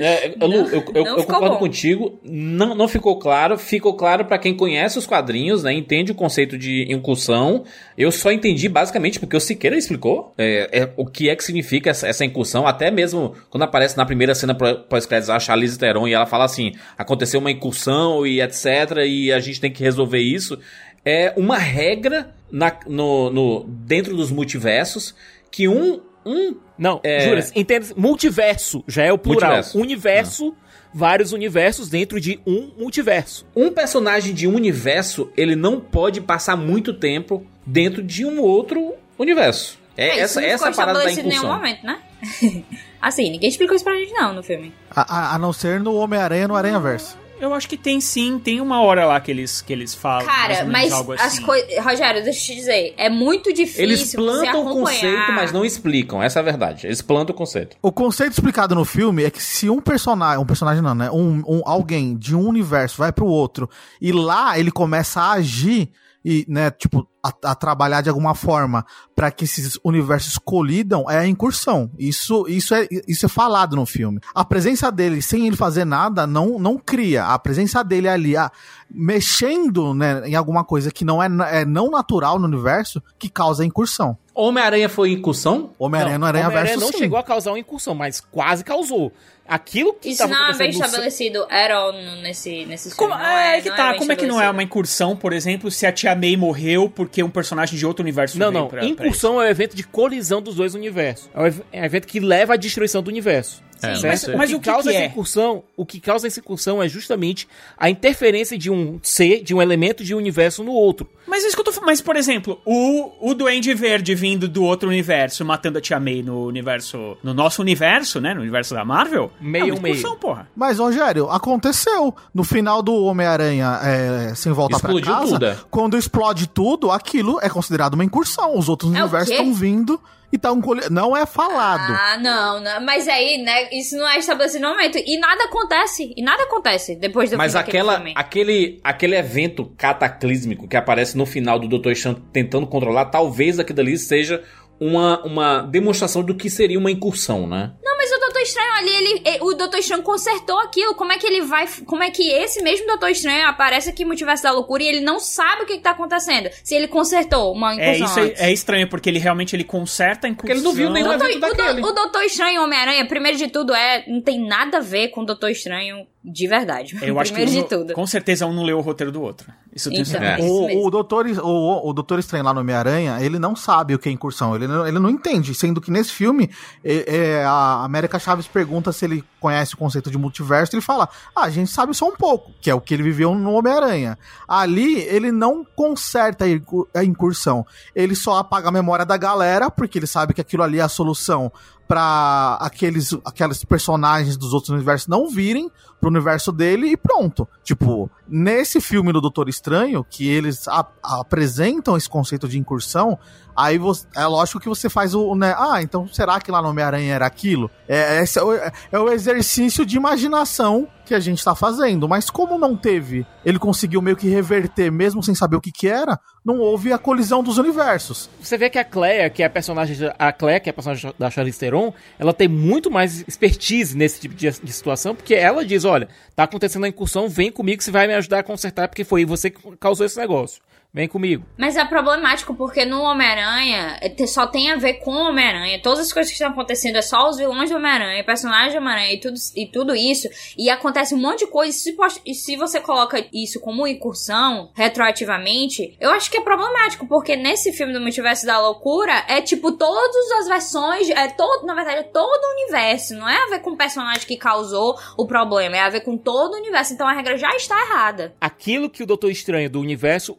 É, 0.00 0.34
Lu, 0.40 0.54
eu, 0.54 0.84
eu- 0.94 1.04
Não 1.04 1.12
eu 1.12 1.20
ficou 1.20 1.24
concordo 1.26 1.50
bom. 1.54 1.58
contigo. 1.58 2.18
Não, 2.24 2.74
não 2.74 2.88
ficou 2.88 3.18
claro. 3.20 3.56
Ficou 3.56 3.94
claro 3.94 4.24
pra 4.24 4.36
quem 4.38 4.56
conhece 4.56 4.98
os 4.98 5.06
quadrinhos, 5.06 5.62
né? 5.62 5.72
Entende 5.72 6.10
o 6.10 6.14
conceito 6.14 6.58
de 6.58 6.86
incursão. 6.90 7.64
Eu 7.96 8.10
só 8.10 8.32
entendi 8.32 8.68
basicamente 8.68 9.20
porque 9.20 9.36
o 9.36 9.40
Siqueira 9.40 9.76
explicou 9.76 10.32
é, 10.36 10.80
é, 10.82 10.92
o 10.96 11.06
que 11.06 11.28
é 11.28 11.36
que 11.36 11.44
significa 11.44 11.90
essa, 11.90 12.08
essa 12.08 12.24
incursão. 12.24 12.66
Até 12.66 12.90
mesmo 12.90 13.34
quando 13.50 13.62
aparece 13.62 13.96
na 13.96 14.04
primeira 14.06 14.34
cena 14.34 14.54
pós-créditos 14.56 15.30
a 15.30 15.38
Charlize 15.38 15.78
Theron 15.78 16.08
e 16.08 16.14
ela 16.14 16.26
fala 16.26 16.44
assim: 16.44 16.72
aconteceu 16.96 17.40
uma 17.40 17.50
incursão 17.50 18.26
e 18.26 18.40
etc. 18.40 18.64
E 19.06 19.32
a 19.32 19.38
gente 19.40 19.60
tem 19.60 19.70
que 19.72 19.82
resolver 19.82 20.20
isso. 20.20 20.58
É 21.04 21.32
uma 21.36 21.56
regra 21.58 22.34
na, 22.50 22.72
no, 22.86 23.30
no- 23.30 23.64
dentro 23.68 24.16
dos 24.16 24.30
multiversos 24.30 25.14
que 25.50 25.68
um. 25.68 26.00
um 26.24 26.56
Não, 26.76 27.00
É. 27.04 27.20
Juras, 27.20 27.52
entenda, 27.54 27.86
multiverso, 27.96 28.82
já 28.88 29.04
é 29.04 29.12
o 29.12 29.18
plural. 29.18 29.52
Multiverso. 29.52 29.78
Universo, 29.78 30.56
vários 30.92 31.32
universos 31.32 31.88
dentro 31.88 32.20
de 32.20 32.40
um 32.46 32.72
multiverso. 32.76 33.46
Um 33.54 33.70
personagem 33.70 34.34
de 34.34 34.48
um 34.48 34.54
universo, 34.54 35.30
ele 35.36 35.54
não 35.54 35.78
pode 35.78 36.20
passar 36.20 36.56
muito 36.56 36.92
tempo 36.92 37.46
dentro 37.64 38.02
de 38.02 38.24
um 38.24 38.40
outro 38.40 38.94
universo. 39.18 39.78
É, 39.96 40.16
isso 40.16 40.38
essa 40.38 40.40
não 40.40 40.48
essa 40.48 40.68
é 40.68 40.74
parada 40.74 40.98
da 40.98 41.10
estabelecido 41.10 41.26
em 41.26 41.30
nenhum 41.30 41.54
incursão. 41.54 41.56
momento, 41.56 41.86
né? 41.86 42.64
assim, 43.00 43.30
ninguém 43.30 43.48
explicou 43.48 43.74
isso 43.76 43.84
pra 43.84 43.94
gente 43.94 44.12
não 44.12 44.32
no 44.34 44.42
filme. 44.42 44.72
A, 44.90 45.00
a- 45.32 45.34
a 45.34 45.38
não 45.38 45.52
ser 45.52 45.80
no 45.80 45.94
Homem-Aranha 45.94 46.48
no 46.48 46.54
Aranha 46.56 46.78
Verso. 46.80 47.16
Eu 47.38 47.52
acho 47.52 47.68
que 47.68 47.76
tem 47.76 48.00
sim, 48.00 48.38
tem 48.38 48.62
uma 48.62 48.80
hora 48.80 49.04
lá 49.04 49.20
que 49.20 49.30
eles, 49.30 49.60
que 49.60 49.70
eles 49.70 49.94
falam. 49.94 50.24
Cara, 50.24 50.64
mas 50.64 50.90
algo 50.90 51.12
as 51.12 51.20
assim. 51.20 51.42
coisas... 51.42 51.84
Rogério, 51.84 52.24
deixa 52.24 52.40
eu 52.40 52.46
te 52.46 52.54
dizer, 52.54 52.94
é 52.96 53.10
muito 53.10 53.52
difícil 53.52 53.82
Eles 53.82 54.00
você 54.10 54.16
plantam 54.16 54.66
o 54.66 54.70
conceito, 54.72 55.32
mas 55.32 55.52
não 55.52 55.62
explicam. 55.62 56.22
Essa 56.22 56.38
é 56.38 56.40
a 56.40 56.44
verdade. 56.44 56.86
Eles 56.86 57.02
plantam 57.02 57.34
o 57.34 57.36
conceito. 57.36 57.76
O 57.82 57.92
conceito 57.92 58.32
explicado 58.32 58.74
no 58.74 58.86
filme 58.86 59.22
é 59.22 59.30
que 59.30 59.42
se 59.42 59.68
um 59.68 59.82
personagem, 59.82 60.42
um 60.42 60.46
personagem 60.46 60.82
não, 60.82 60.94
né? 60.94 61.10
Um, 61.10 61.42
um- 61.46 61.62
alguém 61.66 62.16
de 62.16 62.34
um 62.34 62.48
universo 62.48 62.96
vai 62.96 63.12
pro 63.12 63.26
outro 63.26 63.68
e 64.00 64.12
lá 64.12 64.58
ele 64.58 64.70
começa 64.70 65.20
a 65.20 65.32
agir 65.32 65.90
e, 66.24 66.46
né, 66.48 66.70
tipo, 66.70 67.06
a, 67.26 67.50
a 67.50 67.54
trabalhar 67.54 68.00
de 68.00 68.08
alguma 68.08 68.34
forma 68.34 68.84
para 69.14 69.30
que 69.30 69.44
esses 69.44 69.78
universos 69.82 70.38
colidam 70.38 71.10
é 71.10 71.18
a 71.18 71.26
incursão. 71.26 71.90
Isso, 71.98 72.46
isso, 72.48 72.74
é, 72.74 72.86
isso 73.08 73.26
é 73.26 73.28
falado 73.28 73.74
no 73.74 73.86
filme. 73.86 74.20
A 74.34 74.44
presença 74.44 74.90
dele, 74.92 75.20
sem 75.22 75.46
ele 75.46 75.56
fazer 75.56 75.84
nada, 75.84 76.26
não, 76.26 76.58
não 76.58 76.78
cria. 76.78 77.26
A 77.26 77.38
presença 77.38 77.82
dele 77.82 78.08
ali, 78.08 78.36
ah, 78.36 78.50
mexendo 78.90 79.94
né, 79.94 80.22
em 80.26 80.34
alguma 80.34 80.64
coisa 80.64 80.90
que 80.90 81.04
não 81.04 81.22
é, 81.22 81.28
é 81.50 81.64
não 81.64 81.90
natural 81.90 82.38
no 82.38 82.46
universo, 82.46 83.02
que 83.18 83.28
causa 83.28 83.62
a 83.62 83.66
incursão. 83.66 84.16
Homem-Aranha 84.34 84.88
foi 84.88 85.12
incursão? 85.12 85.70
Homem-Aranha 85.78 86.18
no 86.18 86.26
Aranha 86.26 86.46
Homem-Aranha 86.46 86.74
Verso 86.74 86.86
não 86.86 86.92
sim. 86.92 86.98
chegou 86.98 87.18
a 87.18 87.22
causar 87.22 87.52
uma 87.52 87.58
incursão, 87.58 87.94
mas 87.94 88.20
quase 88.20 88.62
causou. 88.62 89.10
Aquilo 89.48 89.92
que 89.94 90.08
Isso 90.10 90.26
não 90.26 90.48
é 90.50 90.56
bem 90.56 90.70
estabelecido 90.70 91.44
at 91.48 91.70
all 91.70 91.92
no- 91.92 92.22
nesse, 92.22 92.64
nesse 92.66 92.94
Como, 92.94 93.10
filme. 93.14 93.24
Não 93.28 93.38
é, 93.38 93.60
que 93.60 93.68
não 93.70 93.76
tá, 93.76 93.90
bem 93.90 93.98
como 93.98 94.12
é 94.12 94.16
que 94.16 94.26
não 94.26 94.40
é 94.42 94.50
uma 94.50 94.62
incursão, 94.62 95.16
por 95.16 95.32
exemplo, 95.32 95.70
se 95.70 95.86
a 95.86 95.92
Tia 95.92 96.14
May 96.14 96.36
morreu 96.36 96.88
porque 96.88 97.22
um 97.22 97.30
personagem 97.30 97.78
de 97.78 97.86
outro 97.86 98.02
universo 98.02 98.38
Não, 98.38 98.50
não. 98.50 98.68
pra- 98.68 98.80
pra 98.80 98.88
Incursão 98.88 99.40
é 99.40 99.46
o 99.46 99.48
evento 99.48 99.76
de 99.76 99.82
colisão 99.84 100.42
dos 100.42 100.56
dois 100.56 100.74
universos. 100.74 101.28
É 101.34 101.40
o 101.40 101.46
ev- 101.46 101.60
é 101.72 101.84
evento 101.84 102.06
que 102.06 102.18
leva 102.20 102.54
à 102.54 102.56
destruição 102.56 103.02
do 103.02 103.08
universo. 103.08 103.64
É, 103.82 103.94
Sim, 103.94 104.06
mas- 104.06 104.28
mas 104.28 104.52
o 104.54 104.58
que 104.58 104.64
causa 104.70 104.88
que 104.90 104.96
essa 104.96 105.04
é? 105.04 105.06
incursão, 105.08 105.62
o 105.76 105.84
que 105.84 106.00
causa 106.00 106.26
essa 106.26 106.40
incursão 106.40 106.82
é 106.82 106.88
justamente 106.88 107.46
a 107.76 107.90
interferência 107.90 108.56
de 108.56 108.70
um 108.70 108.98
ser, 109.02 109.42
de 109.42 109.54
um 109.54 109.60
elemento 109.60 110.02
de 110.02 110.14
um 110.14 110.18
universo 110.18 110.64
no 110.64 110.72
outro. 110.72 111.06
Mas 111.26 111.44
é 111.44 111.48
isso 111.48 111.54
que 111.56 111.60
eu 111.60 111.64
tô 111.64 111.72
falando. 111.72 111.88
Mas, 111.88 112.00
por 112.00 112.16
exemplo, 112.16 112.58
o, 112.64 113.12
o 113.30 113.34
Duende 113.34 113.74
Verde 113.74 114.14
vindo 114.14 114.48
do 114.48 114.64
outro 114.64 114.88
universo, 114.88 115.44
matando 115.44 115.76
a 115.76 115.80
Tia 115.82 116.00
May 116.00 116.22
no 116.22 116.46
universo. 116.46 117.18
No 117.22 117.34
nosso 117.34 117.60
universo, 117.60 118.18
né? 118.18 118.32
No 118.32 118.40
universo 118.40 118.72
da 118.74 118.82
Marvel. 118.82 119.30
Meio 119.40 119.76
é 119.76 119.80
meio. 119.80 119.94
incursão, 119.94 120.16
porra. 120.18 120.48
Mas, 120.56 120.78
Rogério, 120.78 121.30
aconteceu. 121.30 122.14
No 122.34 122.44
final 122.44 122.82
do 122.82 122.94
Homem-Aranha 123.04 123.80
é, 123.82 124.34
sem 124.34 124.52
voltar 124.52 124.78
pra 124.80 124.90
Explodiu 124.90 125.12
casa, 125.12 125.32
tudo, 125.32 125.46
é. 125.46 125.56
quando 125.70 125.96
explode 125.96 126.46
tudo, 126.48 126.90
aquilo 126.90 127.38
é 127.42 127.48
considerado 127.48 127.94
uma 127.94 128.04
incursão. 128.04 128.56
Os 128.58 128.68
outros 128.68 128.94
É 128.94 129.00
universos 129.02 129.30
estão 129.30 129.52
vindo 129.52 130.00
e 130.32 130.36
estão 130.36 130.60
colhendo. 130.60 130.90
Não 130.90 131.16
é 131.16 131.24
falado. 131.24 131.92
Ah, 131.92 132.18
não, 132.18 132.60
não, 132.60 132.80
mas 132.84 133.06
aí, 133.08 133.38
né, 133.42 133.68
isso 133.72 133.96
não 133.96 134.08
é 134.08 134.18
estabelecido 134.18 134.62
no 134.62 134.70
momento. 134.70 134.98
E 134.98 135.18
nada 135.18 135.44
acontece, 135.44 136.12
e 136.16 136.22
nada 136.22 136.42
acontece 136.44 136.96
depois 136.96 137.30
do 137.30 137.36
Mas 137.36 137.54
aquela, 137.54 137.96
filme. 137.96 138.12
aquele, 138.16 138.80
aquele 138.82 139.16
evento 139.16 139.66
cataclísmico 139.76 140.66
que 140.68 140.76
aparece 140.76 141.16
no 141.16 141.26
final 141.26 141.58
do 141.58 141.68
Dr. 141.68 141.94
Stone 141.94 142.22
tentando 142.32 142.66
controlar, 142.66 143.06
talvez 143.06 143.58
aquilo 143.58 143.80
ali 143.80 143.96
seja 143.98 144.42
uma, 144.80 145.22
uma 145.24 145.62
demonstração 145.62 146.22
do 146.22 146.34
que 146.34 146.50
seria 146.50 146.78
uma 146.78 146.90
incursão, 146.90 147.46
né? 147.46 147.72
Não, 147.82 147.96
mas 147.96 148.10
Estranho 148.46 148.72
ali, 148.74 148.94
ele, 148.94 149.22
e- 149.24 149.38
o 149.42 149.54
Doutor 149.54 149.78
Estranho 149.78 150.02
consertou 150.02 150.58
aquilo. 150.60 150.94
Como 150.94 151.12
é 151.12 151.18
que 151.18 151.26
ele 151.26 151.42
vai. 151.42 151.66
Como 151.84 152.02
é 152.02 152.10
que 152.10 152.28
esse 152.30 152.62
mesmo 152.62 152.86
Doutor 152.86 153.10
Estranho 153.10 153.46
aparece 153.46 153.90
aqui 153.90 154.02
no 154.04 154.08
Multiverso 154.08 154.42
da 154.42 154.52
Loucura 154.52 154.82
e 154.82 154.86
ele 154.88 155.00
não 155.00 155.18
sabe 155.20 155.62
o 155.62 155.66
que, 155.66 155.74
que 155.76 155.82
tá 155.82 155.90
acontecendo? 155.90 156.48
Se 156.64 156.74
ele 156.74 156.88
consertou 156.88 157.52
uma 157.52 157.74
incursão. 157.74 157.92
É, 157.92 157.98
isso 157.98 158.18
é, 158.18 158.22
antes. 158.22 158.40
é 158.40 158.52
estranho, 158.52 158.88
porque 158.88 159.08
ele 159.08 159.18
realmente 159.18 159.54
ele 159.56 159.64
conserta 159.64 160.26
a 160.26 160.30
incursão. 160.30 160.54
ele 160.56 160.64
não 160.64 160.72
viu 160.72 160.90
nenhum 160.90 161.08
Doutor- 161.08 161.30
evento 161.30 161.44
o, 161.46 161.74
do- 161.74 161.86
o 161.88 161.92
Doutor 161.92 162.22
Estranho 162.24 162.54
e 162.54 162.58
o 162.58 162.64
Homem-Aranha, 162.64 163.06
primeiro 163.06 163.36
de 163.36 163.48
tudo, 163.48 163.74
é. 163.74 164.04
Não 164.06 164.20
tem 164.20 164.38
nada 164.46 164.78
a 164.78 164.80
ver 164.80 165.08
com 165.08 165.22
o 165.22 165.24
Doutor 165.26 165.50
Estranho 165.50 166.06
de 166.28 166.48
verdade. 166.48 166.98
Eu 167.02 167.18
acho 167.20 167.32
que 167.32 167.40
um 167.42 167.46
de 167.46 167.62
tudo. 167.62 167.92
com 167.94 168.06
certeza 168.06 168.44
um 168.46 168.52
não 168.52 168.64
leu 168.64 168.78
o 168.78 168.80
roteiro 168.80 169.12
do 169.12 169.22
outro. 169.22 169.46
Isso 169.72 169.90
tenho 169.90 170.02
Então, 170.02 170.20
certeza. 170.20 170.42
é. 170.48 170.50
O, 170.76 170.86
o, 170.86 170.90
doutor, 170.90 171.26
o, 171.26 171.88
o 171.88 171.92
Doutor 171.92 172.18
Estranho 172.18 172.44
lá 172.44 172.52
no 172.54 172.60
Homem-Aranha, 172.60 173.18
ele 173.20 173.38
não 173.38 173.54
sabe 173.54 173.94
o 173.94 173.98
que 173.98 174.08
é 174.08 174.12
incursão, 174.12 174.56
ele 174.56 174.66
não, 174.66 174.86
ele 174.86 174.98
não 174.98 175.10
entende, 175.10 175.54
sendo 175.54 175.80
que 175.82 175.90
nesse 175.90 176.10
filme 176.12 176.50
é, 176.82 177.16
é, 177.40 177.44
a 177.44 177.84
América 177.84 178.18
Chaves 178.18 178.46
pergunta 178.46 178.90
se 178.90 179.04
ele 179.04 179.22
conhece 179.38 179.74
o 179.74 179.76
conceito 179.76 180.10
de 180.10 180.16
multiverso, 180.18 180.74
ele 180.74 180.80
fala, 180.82 181.08
ah, 181.34 181.42
a 181.44 181.50
gente 181.50 181.70
sabe 181.70 181.94
só 181.94 182.08
um 182.08 182.16
pouco, 182.16 182.52
que 182.60 182.70
é 182.70 182.74
o 182.74 182.80
que 182.80 182.94
ele 182.94 183.02
viveu 183.02 183.34
no 183.34 183.52
Homem-Aranha. 183.52 184.18
Ali, 184.48 184.98
ele 185.02 185.30
não 185.30 185.64
conserta 185.76 186.46
a 186.46 186.48
incu- 186.48 186.88
a 186.94 187.04
incursão, 187.04 187.64
ele 187.94 188.14
só 188.16 188.38
apaga 188.38 188.68
a 188.68 188.72
memória 188.72 189.04
da 189.04 189.16
galera, 189.18 189.70
porque 189.70 189.98
ele 189.98 190.06
sabe 190.06 190.32
que 190.32 190.40
aquilo 190.40 190.62
ali 190.62 190.78
é 190.78 190.82
a 190.82 190.88
solução 190.88 191.52
pra 191.86 192.58
aqueles, 192.60 193.16
aqueles 193.24 193.62
personagens 193.64 194.36
dos 194.36 194.52
outros 194.52 194.70
universos 194.70 195.06
não 195.06 195.28
virem 195.28 195.70
pro 196.00 196.10
universo 196.10 196.52
dele 196.52 196.88
e 196.88 196.96
pronto. 196.96 197.48
Tipo, 197.64 198.10
nesse 198.28 198.80
filme 198.80 199.12
do 199.12 199.20
Doutor 199.20 199.48
Estranho, 199.48 200.04
que 200.08 200.28
eles 200.28 200.66
a- 200.68 200.86
apresentam 201.02 201.96
esse 201.96 202.08
conceito 202.08 202.48
de 202.48 202.58
incursão, 202.58 203.18
aí 203.56 203.78
você- 203.78 204.06
é 204.14 204.24
lógico 204.26 204.60
que 204.60 204.68
você 204.68 204.88
faz 204.88 205.14
o, 205.14 205.34
né, 205.34 205.54
ah, 205.58 205.80
então 205.82 206.06
será 206.08 206.40
que 206.40 206.50
lá 206.50 206.62
no 206.62 206.68
Homem-Aranha 206.68 207.14
era 207.14 207.26
aquilo? 207.26 207.70
É, 207.88 208.22
esse 208.22 208.38
é, 208.38 208.42
o, 208.42 208.52
é 208.54 208.98
o 208.98 209.10
exercício 209.10 209.84
de 209.86 209.96
imaginação 209.96 210.88
que 211.04 211.14
a 211.14 211.20
gente 211.20 211.42
tá 211.44 211.54
fazendo, 211.54 212.08
mas 212.08 212.28
como 212.30 212.58
não 212.58 212.76
teve, 212.76 213.24
ele 213.44 213.60
conseguiu 213.60 214.02
meio 214.02 214.16
que 214.16 214.28
reverter, 214.28 214.90
mesmo 214.90 215.22
sem 215.22 215.36
saber 215.36 215.54
o 215.54 215.60
que 215.60 215.70
que 215.70 215.86
era, 215.86 216.18
não 216.44 216.58
houve 216.58 216.92
a 216.92 216.98
colisão 216.98 217.44
dos 217.44 217.58
universos. 217.58 218.28
Você 218.40 218.58
vê 218.58 218.68
que 218.68 218.76
a 218.78 218.84
Clea, 218.84 219.30
que 219.30 219.40
é 219.40 219.46
a 219.46 219.50
personagem 219.50 219.96
a 220.18 220.32
Clea, 220.32 220.58
que 220.58 220.68
é 220.68 220.72
a 220.72 220.74
personagem 220.74 221.14
da 221.16 221.30
Charlize 221.30 221.60
Theron, 221.60 221.92
ela 222.18 222.32
tem 222.34 222.48
muito 222.48 222.90
mais 222.90 223.20
expertise 223.26 223.96
nesse 223.96 224.20
tipo 224.20 224.34
de, 224.34 224.50
de 224.50 224.72
situação, 224.72 225.14
porque 225.14 225.34
ela 225.34 225.64
diz, 225.64 225.84
olha, 225.86 226.08
tá 226.34 226.44
acontecendo 226.44 226.84
a 226.84 226.88
incursão, 226.88 227.28
vem 227.28 227.50
comigo, 227.50 227.82
você 227.82 227.90
vai 227.90 228.06
me 228.06 228.14
ajudar 228.14 228.40
a 228.40 228.42
consertar, 228.42 228.88
porque 228.88 229.04
foi 229.04 229.24
você 229.24 229.50
que 229.50 229.76
causou 229.78 230.04
esse 230.06 230.18
negócio. 230.18 230.60
Vem 230.96 231.06
comigo. 231.06 231.44
Mas 231.58 231.76
é 231.76 231.84
problemático 231.84 232.54
porque 232.54 232.86
no 232.86 233.02
Homem-Aranha 233.02 233.98
é, 234.00 234.26
só 234.26 234.46
tem 234.46 234.70
a 234.70 234.76
ver 234.76 234.94
com 234.94 235.10
o 235.10 235.28
Homem-Aranha. 235.28 235.78
Todas 235.82 236.06
as 236.06 236.10
coisas 236.10 236.30
que 236.30 236.36
estão 236.36 236.50
acontecendo 236.50 236.96
é 236.96 237.02
só 237.02 237.28
os 237.28 237.36
vilões 237.36 237.68
do 237.68 237.76
Homem-Aranha, 237.76 238.24
personagens 238.24 238.72
do 238.72 238.78
Homem-Aranha 238.78 239.12
e 239.12 239.20
tudo, 239.20 239.34
e 239.54 239.66
tudo 239.66 239.94
isso. 239.94 240.26
E 240.56 240.70
acontece 240.70 241.14
um 241.14 241.18
monte 241.18 241.40
de 241.40 241.48
coisa. 241.48 241.68
E 241.68 241.74
se, 241.74 241.94
e 242.24 242.34
se 242.34 242.56
você 242.56 242.80
coloca 242.80 243.22
isso 243.30 243.60
como 243.60 243.86
incursão, 243.86 244.70
retroativamente, 244.74 245.94
eu 246.00 246.08
acho 246.12 246.30
que 246.30 246.38
é 246.38 246.40
problemático. 246.40 247.06
Porque 247.06 247.36
nesse 247.36 247.74
filme 247.74 247.92
do 247.92 248.00
Multiverso 248.00 248.46
da 248.46 248.58
Loucura, 248.58 249.22
é 249.28 249.42
tipo 249.42 249.72
todas 249.72 250.30
as 250.40 250.48
versões. 250.48 251.10
É 251.10 251.28
todo, 251.28 251.66
na 251.66 251.74
verdade, 251.74 251.98
é 251.98 252.04
todo 252.04 252.42
o 252.42 252.52
universo. 252.62 253.14
Não 253.16 253.28
é 253.28 253.36
a 253.36 253.50
ver 253.50 253.58
com 253.58 253.72
o 253.72 253.76
personagem 253.76 254.26
que 254.26 254.38
causou 254.38 254.98
o 255.18 255.26
problema. 255.26 255.76
É 255.76 255.80
a 255.80 255.90
ver 255.90 256.00
com 256.00 256.16
todo 256.16 256.54
o 256.54 256.56
universo. 256.56 256.94
Então 256.94 257.06
a 257.06 257.12
regra 257.12 257.36
já 257.36 257.54
está 257.54 257.78
errada. 257.82 258.34
Aquilo 258.40 258.88
que 258.88 259.02
o 259.02 259.06
Doutor 259.06 259.30
Estranho 259.30 259.68
do 259.68 259.78
universo 259.78 260.34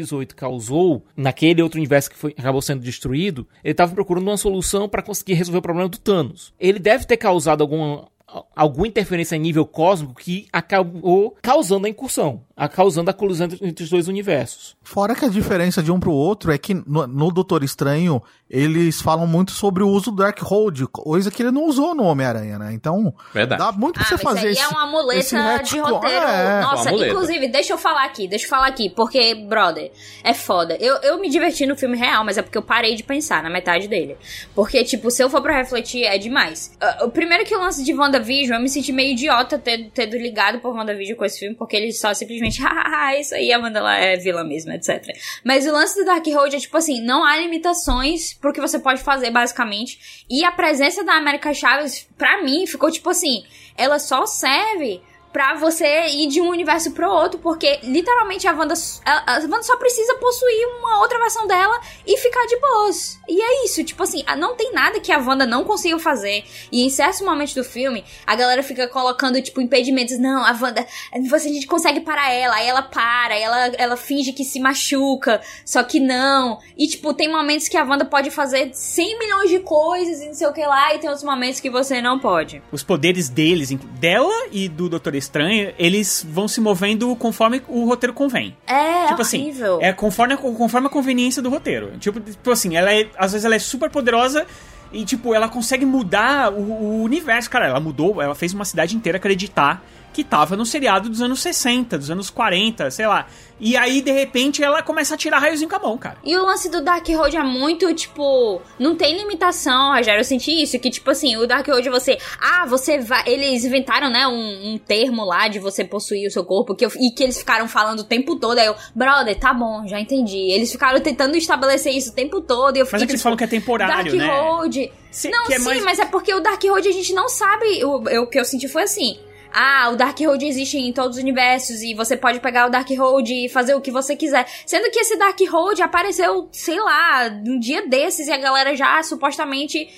838 0.00 0.36
causou, 0.36 1.04
naquele 1.16 1.62
outro 1.62 1.78
universo 1.78 2.10
que 2.10 2.16
foi, 2.16 2.34
acabou 2.36 2.62
sendo 2.62 2.82
destruído, 2.82 3.46
ele 3.62 3.72
estava 3.72 3.94
procurando 3.94 4.28
uma 4.28 4.36
solução 4.36 4.88
para 4.88 5.02
conseguir 5.02 5.34
resolver 5.34 5.58
o 5.58 5.62
problema 5.62 5.88
do 5.88 5.98
Thanos. 5.98 6.52
Ele 6.58 6.78
deve 6.78 7.04
ter 7.04 7.16
causado 7.16 7.62
alguma, 7.62 8.08
alguma 8.54 8.86
interferência 8.86 9.34
a 9.34 9.38
nível 9.38 9.66
cósmico 9.66 10.14
que 10.14 10.46
acabou 10.52 11.36
causando 11.42 11.86
a 11.86 11.90
incursão, 11.90 12.42
a 12.56 12.68
causando 12.68 13.10
a 13.10 13.12
colisão 13.14 13.46
entre, 13.60 13.82
os 13.84 13.90
dois 13.90 14.08
universos. 14.08 14.76
Fora 14.82 15.14
que 15.14 15.24
a 15.24 15.28
diferença 15.28 15.82
de 15.82 15.90
um 15.90 15.98
pro 15.98 16.12
outro 16.12 16.52
é 16.52 16.58
que 16.58 16.74
no, 16.74 17.06
no 17.06 17.30
Doutor 17.30 17.62
Estranho 17.64 18.22
eles 18.48 19.00
falam 19.00 19.26
muito 19.28 19.52
sobre 19.52 19.82
o 19.84 19.88
uso 19.88 20.10
do 20.10 20.16
Darkhold, 20.18 20.86
coisa 20.88 21.30
que 21.30 21.40
ele 21.42 21.52
não 21.52 21.66
usou 21.66 21.94
no 21.94 22.02
Homem-Aranha, 22.04 22.58
né? 22.58 22.72
Então 22.72 23.14
Verdade. 23.32 23.62
dá 23.62 23.70
muito 23.72 23.94
pra 23.94 24.02
Ah, 24.04 24.08
você 24.08 24.18
fazer 24.18 24.46
aí 24.48 24.52
esse, 24.52 24.62
é 24.62 24.68
uma 24.68 24.86
muleta 24.86 25.20
esse 25.20 25.72
de 25.72 25.78
roteiro. 25.78 26.24
É. 26.26 26.60
Nossa, 26.62 26.82
Uma 26.82 26.90
muleta. 26.92 27.12
inclusive, 27.12 27.48
deixa 27.48 27.72
eu 27.72 27.78
falar 27.78 28.04
aqui, 28.04 28.26
deixa 28.26 28.46
eu 28.46 28.50
falar 28.50 28.66
aqui, 28.66 28.90
porque, 28.90 29.34
brother, 29.36 29.92
é 30.24 30.34
foda. 30.34 30.76
Eu, 30.80 30.96
eu 30.96 31.20
me 31.20 31.28
diverti 31.28 31.64
no 31.64 31.76
filme 31.76 31.96
real, 31.96 32.24
mas 32.24 32.38
é 32.38 32.42
porque 32.42 32.58
eu 32.58 32.62
parei 32.62 32.94
de 32.96 33.02
pensar 33.04 33.42
na 33.42 33.50
metade 33.50 33.86
dele. 33.86 34.16
Porque, 34.54 34.82
tipo, 34.84 35.10
se 35.12 35.22
eu 35.22 35.30
for 35.30 35.40
pra 35.42 35.56
refletir, 35.56 36.02
é 36.02 36.18
demais. 36.18 36.76
Ah, 36.80 37.04
O 37.04 37.10
primeiro 37.10 37.44
que 37.44 37.54
o 37.54 37.60
lance 37.60 37.84
de 37.84 37.92
WandaVision, 38.20 38.56
eu 38.56 38.62
me 38.62 38.68
senti 38.68 38.92
meio 38.92 39.12
idiota 39.12 39.58
ter, 39.58 39.90
ter 39.90 40.06
ligado 40.06 40.60
por 40.60 40.74
WandaVision 40.74 41.16
com 41.16 41.24
esse 41.24 41.38
filme, 41.38 41.56
porque 41.56 41.76
ele 41.76 41.92
só 41.92 42.12
simplesmente, 42.14 42.60
hahaha, 42.60 43.16
isso 43.18 43.34
aí, 43.34 43.52
a 43.52 43.58
Wanda 43.58 43.80
é 43.94 44.16
vilã 44.16 44.44
mesmo, 44.44 44.72
etc. 44.72 45.04
Mas 45.44 45.66
o 45.66 45.72
lance 45.72 45.98
do 45.98 46.04
Darkhold 46.04 46.54
é 46.54 46.60
tipo 46.60 46.76
assim, 46.76 47.00
não 47.00 47.24
há 47.24 47.36
limitações 47.36 48.34
pro 48.34 48.52
que 48.52 48.60
você 48.60 48.78
pode 48.78 49.02
fazer, 49.02 49.30
basicamente. 49.30 50.24
E 50.28 50.44
a 50.44 50.52
presença 50.52 51.02
da 51.02 51.14
América 51.14 51.52
Chaves, 51.52 52.06
pra 52.16 52.42
mim, 52.42 52.66
ficou 52.66 52.90
tipo 52.90 53.10
assim, 53.10 53.44
ela 53.76 53.98
só 53.98 54.26
serve 54.26 55.00
pra 55.32 55.54
você 55.54 56.08
ir 56.08 56.28
de 56.28 56.40
um 56.40 56.48
universo 56.48 56.90
pro 56.92 57.08
outro, 57.08 57.38
porque 57.38 57.78
literalmente 57.82 58.46
a 58.46 58.52
Wanda, 58.52 58.74
a, 59.04 59.36
a 59.36 59.40
Wanda 59.40 59.62
só 59.62 59.76
precisa 59.76 60.14
possuir 60.16 60.66
uma 60.78 61.00
outra 61.00 61.18
versão 61.18 61.46
dela 61.46 61.80
e 62.06 62.16
ficar 62.16 62.46
de 62.46 62.56
boas. 62.58 63.18
E 63.28 63.40
é 63.40 63.64
isso, 63.64 63.84
tipo 63.84 64.02
assim, 64.02 64.24
não 64.36 64.56
tem 64.56 64.72
nada 64.72 65.00
que 65.00 65.12
a 65.12 65.18
Wanda 65.18 65.46
não 65.46 65.64
consiga 65.64 65.98
fazer. 65.98 66.44
E 66.72 66.84
em 66.84 66.90
certos 66.90 67.20
momentos 67.20 67.54
do 67.54 67.62
filme, 67.62 68.04
a 68.26 68.34
galera 68.34 68.62
fica 68.62 68.88
colocando, 68.88 69.40
tipo, 69.40 69.60
impedimentos. 69.60 70.18
Não, 70.18 70.44
a 70.44 70.52
Wanda, 70.52 70.86
você, 71.28 71.48
a 71.48 71.52
gente 71.52 71.66
consegue 71.66 72.00
parar 72.00 72.32
ela, 72.32 72.56
aí 72.56 72.66
ela 72.66 72.82
para, 72.82 73.34
aí 73.34 73.42
ela, 73.42 73.66
ela 73.78 73.96
finge 73.96 74.32
que 74.32 74.44
se 74.44 74.58
machuca, 74.58 75.40
só 75.64 75.82
que 75.82 76.00
não. 76.00 76.58
E, 76.76 76.88
tipo, 76.88 77.14
tem 77.14 77.30
momentos 77.30 77.68
que 77.68 77.76
a 77.76 77.84
Wanda 77.84 78.04
pode 78.04 78.30
fazer 78.30 78.70
100 78.72 79.18
milhões 79.18 79.50
de 79.50 79.60
coisas 79.60 80.20
e 80.20 80.26
não 80.26 80.34
sei 80.34 80.46
o 80.48 80.52
que 80.52 80.64
lá, 80.64 80.94
e 80.94 80.98
tem 80.98 81.08
outros 81.08 81.24
momentos 81.24 81.60
que 81.60 81.70
você 81.70 82.02
não 82.02 82.18
pode. 82.18 82.62
Os 82.72 82.82
poderes 82.82 83.28
deles, 83.28 83.70
dela 83.70 84.48
e 84.50 84.68
do 84.68 84.88
Doutor 84.88 85.14
Estranho, 85.20 85.72
eles 85.78 86.26
vão 86.28 86.48
se 86.48 86.60
movendo 86.60 87.14
conforme 87.16 87.62
o 87.68 87.84
roteiro 87.84 88.12
convém. 88.12 88.56
É, 88.66 89.06
tipo 89.06 89.22
assim, 89.22 89.42
horrível. 89.42 89.78
é 89.80 89.92
conforme 89.92 90.34
a, 90.34 90.36
conforme 90.36 90.86
a 90.88 90.90
conveniência 90.90 91.40
do 91.40 91.48
roteiro. 91.48 91.92
Tipo, 91.98 92.18
tipo 92.20 92.50
assim, 92.50 92.76
ela 92.76 92.92
é, 92.92 93.08
às 93.16 93.32
vezes 93.32 93.44
ela 93.44 93.54
é 93.54 93.58
super 93.58 93.90
poderosa 93.90 94.46
e, 94.92 95.04
tipo, 95.04 95.34
ela 95.34 95.48
consegue 95.48 95.86
mudar 95.86 96.52
o, 96.52 96.60
o 96.60 97.02
universo. 97.02 97.48
Cara, 97.48 97.68
ela 97.68 97.80
mudou, 97.80 98.20
ela 98.20 98.34
fez 98.34 98.52
uma 98.52 98.64
cidade 98.64 98.96
inteira 98.96 99.18
acreditar 99.18 99.84
que 100.12 100.24
tava 100.24 100.56
no 100.56 100.66
seriado 100.66 101.08
dos 101.08 101.20
anos 101.22 101.40
60, 101.40 101.96
dos 101.98 102.10
anos 102.10 102.30
40, 102.30 102.90
sei 102.90 103.06
lá. 103.06 103.26
E 103.62 103.76
aí, 103.76 104.00
de 104.00 104.10
repente, 104.10 104.62
ela 104.64 104.82
começa 104.82 105.14
a 105.14 105.18
tirar 105.18 105.38
raiozinho 105.38 105.68
com 105.68 105.76
a 105.76 105.78
mão, 105.78 105.98
cara. 105.98 106.16
E 106.24 106.34
o 106.34 106.46
lance 106.46 106.70
do 106.70 106.80
Darkhold 106.82 107.36
é 107.36 107.42
muito, 107.42 107.92
tipo, 107.94 108.60
não 108.78 108.96
tem 108.96 109.18
limitação, 109.18 109.94
Rogério. 109.94 110.20
Eu 110.20 110.24
senti 110.24 110.62
isso, 110.62 110.78
que, 110.78 110.88
tipo 110.90 111.10
assim, 111.10 111.36
o 111.36 111.46
Darkhold 111.46 111.86
você. 111.90 112.16
Ah, 112.40 112.64
você 112.66 112.98
vai. 112.98 113.22
Eles 113.26 113.62
inventaram, 113.64 114.08
né, 114.10 114.26
um, 114.26 114.72
um 114.74 114.78
termo 114.78 115.24
lá 115.26 115.46
de 115.46 115.58
você 115.58 115.84
possuir 115.84 116.26
o 116.26 116.30
seu 116.30 116.42
corpo, 116.42 116.74
que 116.74 116.86
eu- 116.86 116.92
e 116.98 117.10
que 117.14 117.22
eles 117.22 117.38
ficaram 117.38 117.68
falando 117.68 118.00
o 118.00 118.04
tempo 118.04 118.34
todo. 118.36 118.58
Aí 118.58 118.66
eu, 118.66 118.74
brother, 118.94 119.38
tá 119.38 119.52
bom, 119.52 119.86
já 119.86 120.00
entendi. 120.00 120.38
Eles 120.50 120.72
ficaram 120.72 120.98
tentando 121.00 121.36
estabelecer 121.36 121.94
isso 121.94 122.12
o 122.12 122.14
tempo 122.14 122.40
todo. 122.40 122.76
E 122.76 122.80
eu 122.80 122.84
Mas 122.84 122.90
fiquei, 122.90 123.04
é 123.04 123.06
que 123.06 123.12
eles 123.12 123.20
tipo, 123.20 123.22
falam 123.24 123.36
que 123.36 123.44
é 123.44 123.46
temporário, 123.46 124.16
né? 124.16 124.26
Darkhold. 124.26 124.92
Se- 125.10 125.28
Não, 125.30 125.44
é 125.50 125.58
sim, 125.58 125.64
mais- 125.64 125.84
mas 125.84 125.98
é 125.98 126.06
porque 126.06 126.32
o 126.32 126.40
Darkhold 126.40 126.88
a 126.88 126.92
gente 126.92 127.12
não 127.12 127.28
sabe. 127.28 127.84
O, 127.84 128.08
eu- 128.08 128.22
o 128.22 128.26
que 128.26 128.40
eu 128.40 128.44
senti 128.44 128.66
foi 128.68 128.84
assim. 128.84 129.18
Ah, 129.52 129.90
o 129.92 129.96
Darkhold 129.96 130.44
existe 130.46 130.78
em 130.78 130.92
todos 130.92 131.16
os 131.16 131.22
universos 131.22 131.82
e 131.82 131.94
você 131.94 132.16
pode 132.16 132.40
pegar 132.40 132.66
o 132.66 132.70
Darkhold 132.70 133.30
e 133.30 133.48
fazer 133.48 133.74
o 133.74 133.80
que 133.80 133.90
você 133.90 134.14
quiser. 134.16 134.46
Sendo 134.66 134.90
que 134.90 134.98
esse 135.00 135.16
Darkhold 135.16 135.80
apareceu, 135.82 136.48
sei 136.52 136.78
lá, 136.80 137.28
um 137.46 137.58
dia 137.58 137.86
desses 137.86 138.28
e 138.28 138.32
a 138.32 138.36
galera 138.38 138.74
já 138.76 139.02
supostamente. 139.02 139.88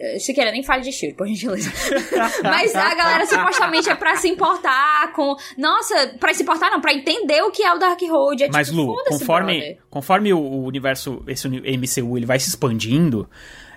eh, 0.00 0.18
Se 0.18 0.32
queira, 0.34 0.52
nem 0.52 0.62
fale 0.62 0.82
de 0.82 0.90
estilo, 0.90 1.14
por 1.16 1.26
gentileza. 1.26 1.70
Mas 2.44 2.74
a 2.74 2.94
galera 2.94 3.26
supostamente 3.26 3.88
é 3.90 3.94
pra 3.94 4.16
se 4.16 4.28
importar 4.28 5.12
com. 5.12 5.34
Nossa, 5.56 6.14
pra 6.20 6.32
se 6.34 6.42
importar 6.42 6.70
não, 6.70 6.80
pra 6.80 6.92
entender 6.92 7.42
o 7.42 7.50
que 7.50 7.62
é 7.62 7.72
o 7.72 7.78
Darkhold. 7.78 8.44
É 8.44 8.48
Mas, 8.52 8.68
tipo, 8.68 8.80
Lu, 8.82 8.96
conforme, 9.08 9.78
conforme 9.90 10.32
o, 10.32 10.38
o 10.38 10.64
universo, 10.64 11.22
esse 11.26 11.48
MCU, 11.48 12.16
ele 12.16 12.26
vai 12.26 12.38
se 12.38 12.48
expandindo, 12.48 13.28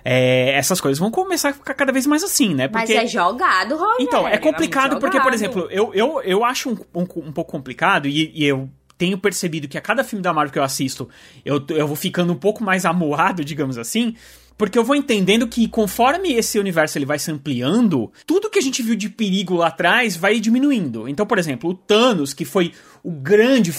é, 0.04 0.56
essas 0.56 0.80
coisas 0.80 0.98
vão 0.98 1.10
começar 1.10 1.50
a 1.50 1.52
ficar 1.52 1.74
cada 1.74 1.92
vez 1.92 2.06
mais 2.06 2.22
assim, 2.22 2.54
né? 2.54 2.68
Mas 2.72 2.90
é 2.90 3.06
jogado, 3.06 3.76
Rogério. 3.76 3.96
Então, 4.00 4.26
é 4.26 4.38
complicado 4.38 4.92
muito 4.92 5.00
porque, 5.00 5.20
por 5.20 5.32
exemplo, 5.32 5.68
eu, 5.70 5.92
eu, 5.94 6.20
eu 6.22 6.44
acho 6.44 6.70
um, 6.70 7.00
um, 7.00 7.02
um 7.28 7.32
pouco 7.32 7.52
complicado 7.52 8.08
e, 8.08 8.32
e 8.34 8.44
eu 8.44 8.68
tenho 8.98 9.18
percebido 9.18 9.66
que 9.66 9.78
a 9.78 9.80
cada 9.80 10.04
filme 10.04 10.22
da 10.22 10.32
Marvel 10.32 10.52
que 10.52 10.58
eu 10.58 10.62
assisto, 10.62 11.08
eu, 11.44 11.64
eu 11.70 11.86
vou 11.86 11.96
ficando 11.96 12.32
um 12.32 12.36
pouco 12.36 12.62
mais 12.62 12.84
amuado, 12.84 13.44
digamos 13.44 13.76
assim, 13.76 14.14
porque 14.56 14.78
eu 14.78 14.84
vou 14.84 14.94
entendendo 14.94 15.48
que 15.48 15.66
conforme 15.66 16.32
esse 16.34 16.58
universo 16.58 16.98
ele 16.98 17.04
vai 17.04 17.18
se 17.18 17.30
ampliando, 17.30 18.12
tudo 18.26 18.50
que 18.50 18.58
a 18.58 18.62
gente 18.62 18.82
viu 18.82 18.94
de 18.94 19.08
perigo 19.08 19.56
lá 19.56 19.68
atrás 19.68 20.16
vai 20.16 20.38
diminuindo. 20.38 21.08
Então, 21.08 21.26
por 21.26 21.38
exemplo, 21.38 21.70
o 21.70 21.74
Thanos, 21.74 22.32
que 22.32 22.44
foi 22.44 22.72
o 23.02 23.10
grande 23.10 23.72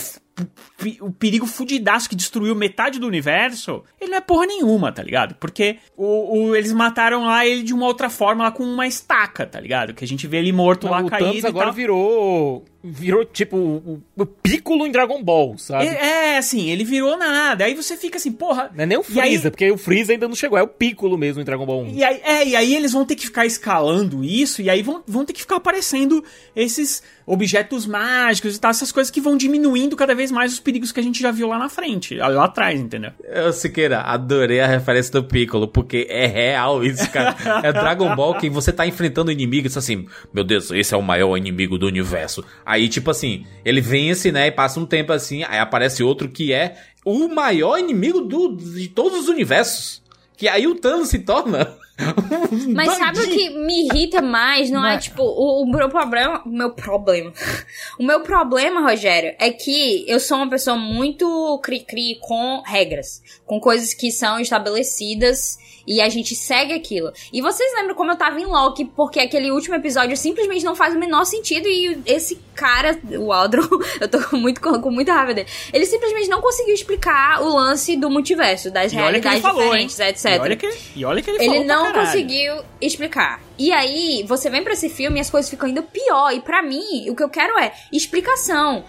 o 1.02 1.12
perigo 1.12 1.46
fudidaço 1.46 2.10
que 2.10 2.16
destruiu 2.16 2.56
metade 2.56 3.00
do 3.00 3.08
universo, 3.08 3.84
ele 4.02 4.12
não 4.12 4.18
é 4.18 4.22
porra 4.22 4.46
nenhuma, 4.48 4.92
tá 4.92 5.04
ligado? 5.04 5.36
Porque 5.36 5.78
o, 5.96 6.38
o- 6.50 6.56
eles 6.56 6.74
mataram 6.74 7.26
lá 7.26 7.46
ele 7.46 7.64
de 7.64 7.74
uma 7.74 7.86
outra 7.86 8.10
forma, 8.10 8.44
lá 8.46 8.52
com 8.52 8.64
uma 8.64 8.88
estaca, 8.88 9.46
tá 9.46 9.60
ligado? 9.60 9.94
Que 9.94 10.04
a 10.04 10.08
gente 10.08 10.26
vê 10.28 10.38
ele 10.38 10.52
morto 10.52 10.88
lá 10.88 11.02
o 11.02 11.10
caído 11.10 11.28
Thanos 11.30 11.46
agora 11.46 11.66
tal. 11.68 11.74
virou. 11.76 12.66
Virou 12.86 13.24
tipo 13.24 13.56
o, 13.56 14.02
o 14.18 14.26
Piccolo 14.26 14.86
em 14.86 14.92
Dragon 14.92 15.24
Ball, 15.24 15.58
sabe? 15.58 15.86
É, 15.88 16.34
é, 16.34 16.38
assim, 16.38 16.70
ele 16.70 16.84
virou 16.84 17.16
nada. 17.18 17.64
Aí 17.64 17.74
você 17.76 17.96
fica 17.96 18.18
assim, 18.18 18.30
porra. 18.34 18.70
Não 18.76 18.84
é 18.84 18.86
nem 18.86 18.98
o 18.98 19.02
E 19.10 19.22
aí- 19.22 19.30
Freeza, 19.30 19.50
porque 19.52 19.72
o 19.72 19.78
Freeza 19.78 20.12
ainda 20.12 20.28
não 20.28 20.36
chegou, 20.36 20.58
é 20.58 20.64
o 20.64 20.68
Piccolo 20.68 21.18
mesmo 21.18 21.42
em 21.42 21.46
Dragon 21.46 21.66
Ball 21.66 21.84
1. 21.84 21.94
E 21.96 22.04
aí, 22.04 22.20
é, 22.26 22.46
e 22.50 22.56
aí 22.58 22.76
eles 22.76 22.92
vão 22.92 23.06
ter 23.06 23.16
que 23.16 23.26
ficar 23.26 23.46
escalando 23.46 24.22
isso, 24.22 24.62
e 24.62 24.70
aí 24.70 24.82
vão, 24.82 25.02
vão 25.08 25.24
ter 25.24 25.32
que 25.32 25.40
ficar 25.40 25.56
aparecendo 25.58 26.22
esses 26.54 27.02
objetos 27.26 27.86
mágicos 27.86 28.56
e 28.56 28.60
tal, 28.60 28.72
essas 28.72 28.92
coisas 28.92 29.10
que 29.10 29.22
vão 29.22 29.38
diminuindo 29.38 29.96
cada 29.96 30.14
vez 30.14 30.32
mais 30.32 30.54
os 30.54 30.60
perigos 30.60 30.92
que 30.92 31.00
a 31.00 31.04
gente 31.04 31.22
já 31.22 31.32
viu 31.32 31.48
lá 31.48 31.58
na 31.58 31.70
frente, 31.70 32.16
lá 32.16 32.46
atrás, 32.46 32.80
entendeu? 32.80 33.12
Eu, 33.24 33.54
Siqueira, 33.54 34.02
adorei 34.02 34.60
a 34.60 34.68
referência 34.68 35.12
do 35.14 35.24
Piccolo, 35.24 35.68
porque 35.68 36.08
é 36.10 36.26
real 36.28 36.84
isso, 36.84 37.10
cara. 37.12 37.36
É 37.64 37.72
Dragon 37.72 38.16
Ball 38.16 38.36
que 38.36 38.50
você 38.50 38.72
tá 38.72 38.86
enfrentando 38.86 39.32
inimigos 39.32 39.78
assim, 39.78 40.08
meu 40.34 40.44
Deus, 40.44 40.72
esse 40.72 40.94
é 40.94 40.98
o 40.98 41.02
maior 41.02 41.38
inimigo 41.38 41.78
do 41.78 41.88
universo. 41.88 42.44
Aí, 42.66 42.90
tipo 42.90 43.12
assim, 43.12 43.46
ele 43.64 43.82
vence, 43.82 44.32
né, 44.32 44.48
e 44.48 44.52
passa 44.52 44.80
um 44.80 44.86
tempo 44.86 45.14
assim, 45.14 45.44
aí 45.44 45.60
aparece 45.60 46.04
outro 46.04 46.28
que 46.30 46.52
é 46.52 46.76
o 47.06 47.28
maior 47.28 47.78
inimigo 47.78 48.22
do, 48.22 48.56
de 48.56 48.88
todos 48.88 49.20
os 49.20 49.28
universos. 49.28 50.02
Que 50.38 50.48
aí 50.48 50.68
o 50.68 50.76
Thanos 50.76 51.10
se 51.10 51.20
torna. 51.20 51.78
Um 52.00 52.74
Mas 52.74 52.98
sabe 52.98 53.20
o 53.20 53.30
que 53.30 53.50
me 53.52 53.86
irrita 53.88 54.22
mais? 54.22 54.70
Não 54.70 54.86
é, 54.86 54.96
Mas- 54.96 55.06
tipo, 55.06 55.24
o, 55.24 55.64
o 55.64 55.66
meu 55.66 55.90
problema. 55.90 56.42
O 56.46 56.50
meu 56.50 56.72
problema. 56.72 57.34
o 58.00 58.04
meu 58.04 58.22
problema, 58.22 58.82
Rogério, 58.82 59.36
é 59.40 59.52
que 59.52 60.06
eu 60.08 60.20
sou 60.20 60.38
uma 60.38 60.50
pessoa 60.50 60.78
muito 60.78 61.60
cri-cri 61.64 62.18
com 62.22 62.62
regras. 62.66 63.22
Com 63.46 63.60
coisas 63.60 63.94
que 63.94 64.12
são 64.12 64.40
estabelecidas 64.40 65.58
e 65.86 66.00
a 66.02 66.08
gente 66.10 66.36
segue 66.36 66.74
aquilo. 66.74 67.12
E 67.32 67.42
vocês 67.42 67.72
lembram 67.76 67.96
como 67.96 68.12
eu 68.12 68.16
tava 68.16 68.40
em 68.40 68.46
Loki, 68.46 68.86
porque 68.86 69.20
aquele 69.20 69.52
último 69.52 69.76
episódio 69.76 70.16
simplesmente 70.16 70.64
não 70.64 70.76
faz 70.76 70.96
o 70.96 71.00
menor 71.00 71.26
sentido 71.26 71.68
e 71.68 72.02
esse 72.06 72.40
cara, 72.56 72.98
o 73.20 73.34
Aldro, 73.34 73.68
eu 74.00 74.08
tô 74.08 74.22
com, 74.22 74.38
muito, 74.38 74.62
com 74.62 74.92
muita 74.92 75.14
raiva 75.14 75.34
dele. 75.34 75.48
Ele 75.74 75.86
simplesmente 75.86 76.30
não 76.30 76.42
conseguiu 76.42 76.74
explicar 76.74 77.42
o 77.42 77.56
lance 77.56 77.96
do 77.98 78.10
multiverso, 78.10 78.72
das 78.72 78.92
E 78.92 78.96
realidades 78.96 79.42
falou, 79.42 79.76
hein? 79.76 79.88
diferentes, 79.88 80.00
etc. 80.00 80.26
E 80.26 80.40
olha 80.40 80.56
que, 80.56 80.74
e 80.96 81.06
olha 81.06 81.22
que 81.22 81.30
ele, 81.30 81.44
Ele 81.44 81.64
não 81.64 81.92
conseguiu 81.92 82.56
explicar. 82.80 83.42
E 83.58 83.72
aí, 83.72 84.24
você 84.28 84.50
vem 84.50 84.64
pra 84.64 84.74
esse 84.74 84.90
filme 84.90 85.18
e 85.18 85.22
as 85.22 85.30
coisas 85.30 85.50
ficam 85.50 85.68
ainda 85.68 85.82
pior. 85.82 86.32
E 86.34 86.40
pra 86.40 86.62
mim, 86.62 87.10
o 87.10 87.16
que 87.16 87.24
eu 87.24 87.30
quero 87.30 87.58
é 87.60 87.72
explicação. 87.92 88.84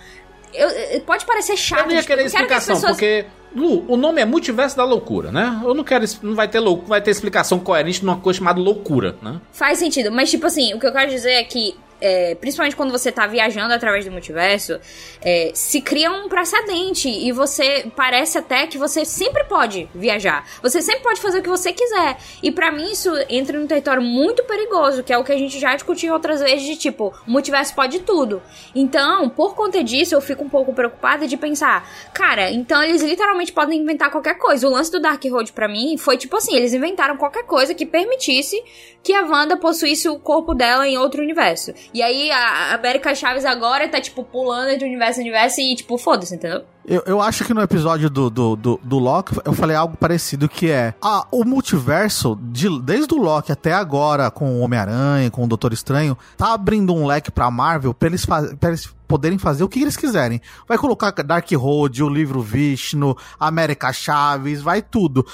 eu- 0.53 0.69
eu- 0.69 1.01
pode 1.01 1.25
parecer 1.27 1.57
chato. 1.57 1.81
Eu 1.81 1.87
não 1.87 1.93
ia 1.95 1.97
tipo, 2.01 2.07
querer 2.09 2.27
explicação, 2.27 2.75
pessoas- 2.77 2.93
porque, 2.93 3.25
Lu, 3.55 3.85
o 3.89 3.97
nome 3.97 4.21
é 4.21 4.25
Multiverso 4.25 4.77
da 4.77 4.85
Loucura, 4.85 5.31
né? 5.31 5.61
Eu 5.65 5.75
não 5.75 5.85
quero. 5.85 6.05
Não 6.23 6.35
vai 6.35 6.49
ter, 6.49 6.59
lou- 6.61 6.79
não 6.79 6.87
vai 6.87 7.01
ter 7.01 7.11
explicação 7.11 7.59
coerente 7.59 8.05
numa 8.05 8.17
coisa 8.17 8.39
chamada 8.39 8.61
loucura, 8.61 9.17
né? 9.23 9.41
Faz 9.53 9.79
sentido, 9.79 10.11
mas 10.11 10.31
tipo 10.31 10.47
assim, 10.47 10.75
o 10.75 10.81
que 10.81 10.87
eu 10.87 10.93
quero 10.93 11.11
dizer 11.11 11.31
é 11.33 11.45
que, 11.45 11.75
é, 12.05 12.35
principalmente 12.35 12.77
quando 12.77 12.91
você 12.91 13.11
tá 13.11 13.27
viajando 13.27 13.73
através 13.73 14.05
do 14.05 14.13
multiverso, 14.13 14.79
é, 15.23 15.53
se 15.55 15.81
cria 15.81 16.13
um 16.13 16.29
precedente 16.29 17.09
e 17.09 17.33
você 17.33 17.91
parece 17.97 18.37
até 18.37 18.67
que 18.67 18.77
você 18.77 19.07
sempre 19.07 19.45
pode 19.45 19.89
viajar. 19.95 20.47
Você 20.63 20.83
sempre 20.83 21.03
pode 21.03 21.19
fazer 21.19 21.39
o 21.39 21.43
que 21.43 21.49
você 21.49 21.73
quiser. 21.73 22.19
E 22.43 22.53
pra 22.53 22.71
mim 22.71 22.93
isso 22.93 23.11
entra 23.27 23.59
num 23.59 23.67
território 23.67 24.03
muito 24.03 24.45
perigoso, 24.45 25.03
que 25.03 25.15
é 25.15 25.17
o 25.17 25.25
que 25.25 25.33
a 25.33 25.39
gente 25.39 25.59
já 25.59 25.75
discutiu 25.75 26.13
outras 26.13 26.41
vezes 26.41 26.67
de 26.67 26.77
tipo, 26.77 27.15
o 27.27 27.31
multiverso 27.31 27.75
pode 27.75 28.01
tudo. 28.01 28.43
Então, 28.75 29.31
por 29.31 29.55
conta 29.55 29.83
disso, 29.83 30.15
eu 30.15 30.21
fico 30.21 30.45
um 30.45 30.49
pouco 30.51 30.75
preocupada 30.75 31.27
de 31.27 31.39
pensar, 31.39 31.89
cara, 32.13 32.51
então 32.51 32.83
eles 32.83 33.03
literalmente 33.03 33.51
podem 33.51 33.81
inventar 33.81 34.11
qualquer 34.11 34.35
coisa. 34.35 34.69
O 34.69 34.71
lance 34.71 34.93
do 34.93 35.01
Dark 35.01 35.25
Road 35.25 35.55
pra 35.55 35.69
mim 35.69 35.97
foi 35.97 36.19
tipo 36.19 36.37
assim, 36.37 36.55
eles 36.55 36.75
inventaram 36.75 37.17
qualquer 37.17 37.45
coisa 37.45 37.73
que 37.75 37.87
permitisse 37.87 38.63
que 39.03 39.13
a 39.13 39.23
Wanda 39.23 39.57
possuísse 39.57 40.09
o 40.09 40.19
corpo 40.19 40.55
dela 40.55 40.89
em 40.89 40.97
outro 40.97 41.23
universo. 41.23 41.73
E 41.95 42.03
aí 42.03 42.29
a 42.33 42.75
América 42.75 43.15
Chaves 43.15 43.45
agora 43.45 43.89
tá, 43.89 44.01
tipo, 44.01 44.25
pulando 44.25 44.69
entre 44.71 44.85
universo 44.87 45.21
e 45.21 45.23
universo 45.23 45.61
e, 45.61 45.77
tipo, 45.77 45.97
foda-se, 45.97 46.35
entendeu? 46.35 46.63
Eu, 46.87 47.03
eu 47.07 47.23
acho 47.23 47.45
que 47.45 47.55
no 47.55 47.63
episódio 47.63 48.11
do, 48.11 48.29
do, 48.29 48.57
do, 48.57 48.81
do 48.83 48.99
Loki, 48.99 49.33
eu 49.45 49.53
falei 49.55 49.75
algo 49.77 49.97
parecido, 49.97 50.49
que 50.49 50.71
é 50.71 50.93
ah, 51.01 51.25
o 51.31 51.45
multiverso, 51.45 52.37
de- 52.43 52.81
desde 52.83 53.15
o 53.15 53.19
Loki 53.19 53.53
até 53.53 53.73
agora, 53.73 54.31
com 54.31 54.57
o 54.57 54.61
Homem-Aranha, 54.61 55.31
com 55.31 55.45
o 55.45 55.47
Doutor 55.47 55.73
Estranho, 55.73 56.19
tá 56.37 56.53
abrindo 56.53 56.93
um 56.93 57.07
leque 57.07 57.31
pra 57.31 57.51
Marvel 57.51 57.95
pra 57.95 58.09
eles, 58.09 58.25
fa- 58.25 58.55
pra 58.59 58.71
eles 58.71 58.93
poderem 59.09 59.39
fazer 59.39 59.63
o 59.65 59.69
que 59.69 59.81
eles 59.81 59.97
quiserem. 59.97 60.41
Vai 60.69 60.77
colocar 60.77 61.11
Dark 61.13 61.51
Road, 61.53 62.03
o 62.03 62.09
livro 62.09 62.43
Vishnu, 62.43 63.17
América 63.39 63.93
Chaves, 63.93 64.61
vai 64.61 64.83
tudo. 64.83 65.25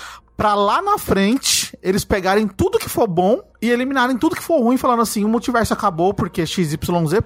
Pra 0.41 0.55
lá 0.55 0.81
na 0.81 0.97
frente, 0.97 1.77
eles 1.83 2.03
pegarem 2.03 2.49
tudo 2.49 2.79
que 2.79 2.89
for 2.89 3.07
bom 3.07 3.43
e 3.61 3.69
eliminarem 3.69 4.17
tudo 4.17 4.35
que 4.35 4.43
for 4.43 4.59
ruim, 4.63 4.79
falando 4.79 5.03
assim, 5.03 5.23
o 5.23 5.29
multiverso 5.29 5.75
acabou 5.75 6.15
porque 6.15 6.47
XYZ, 6.47 6.77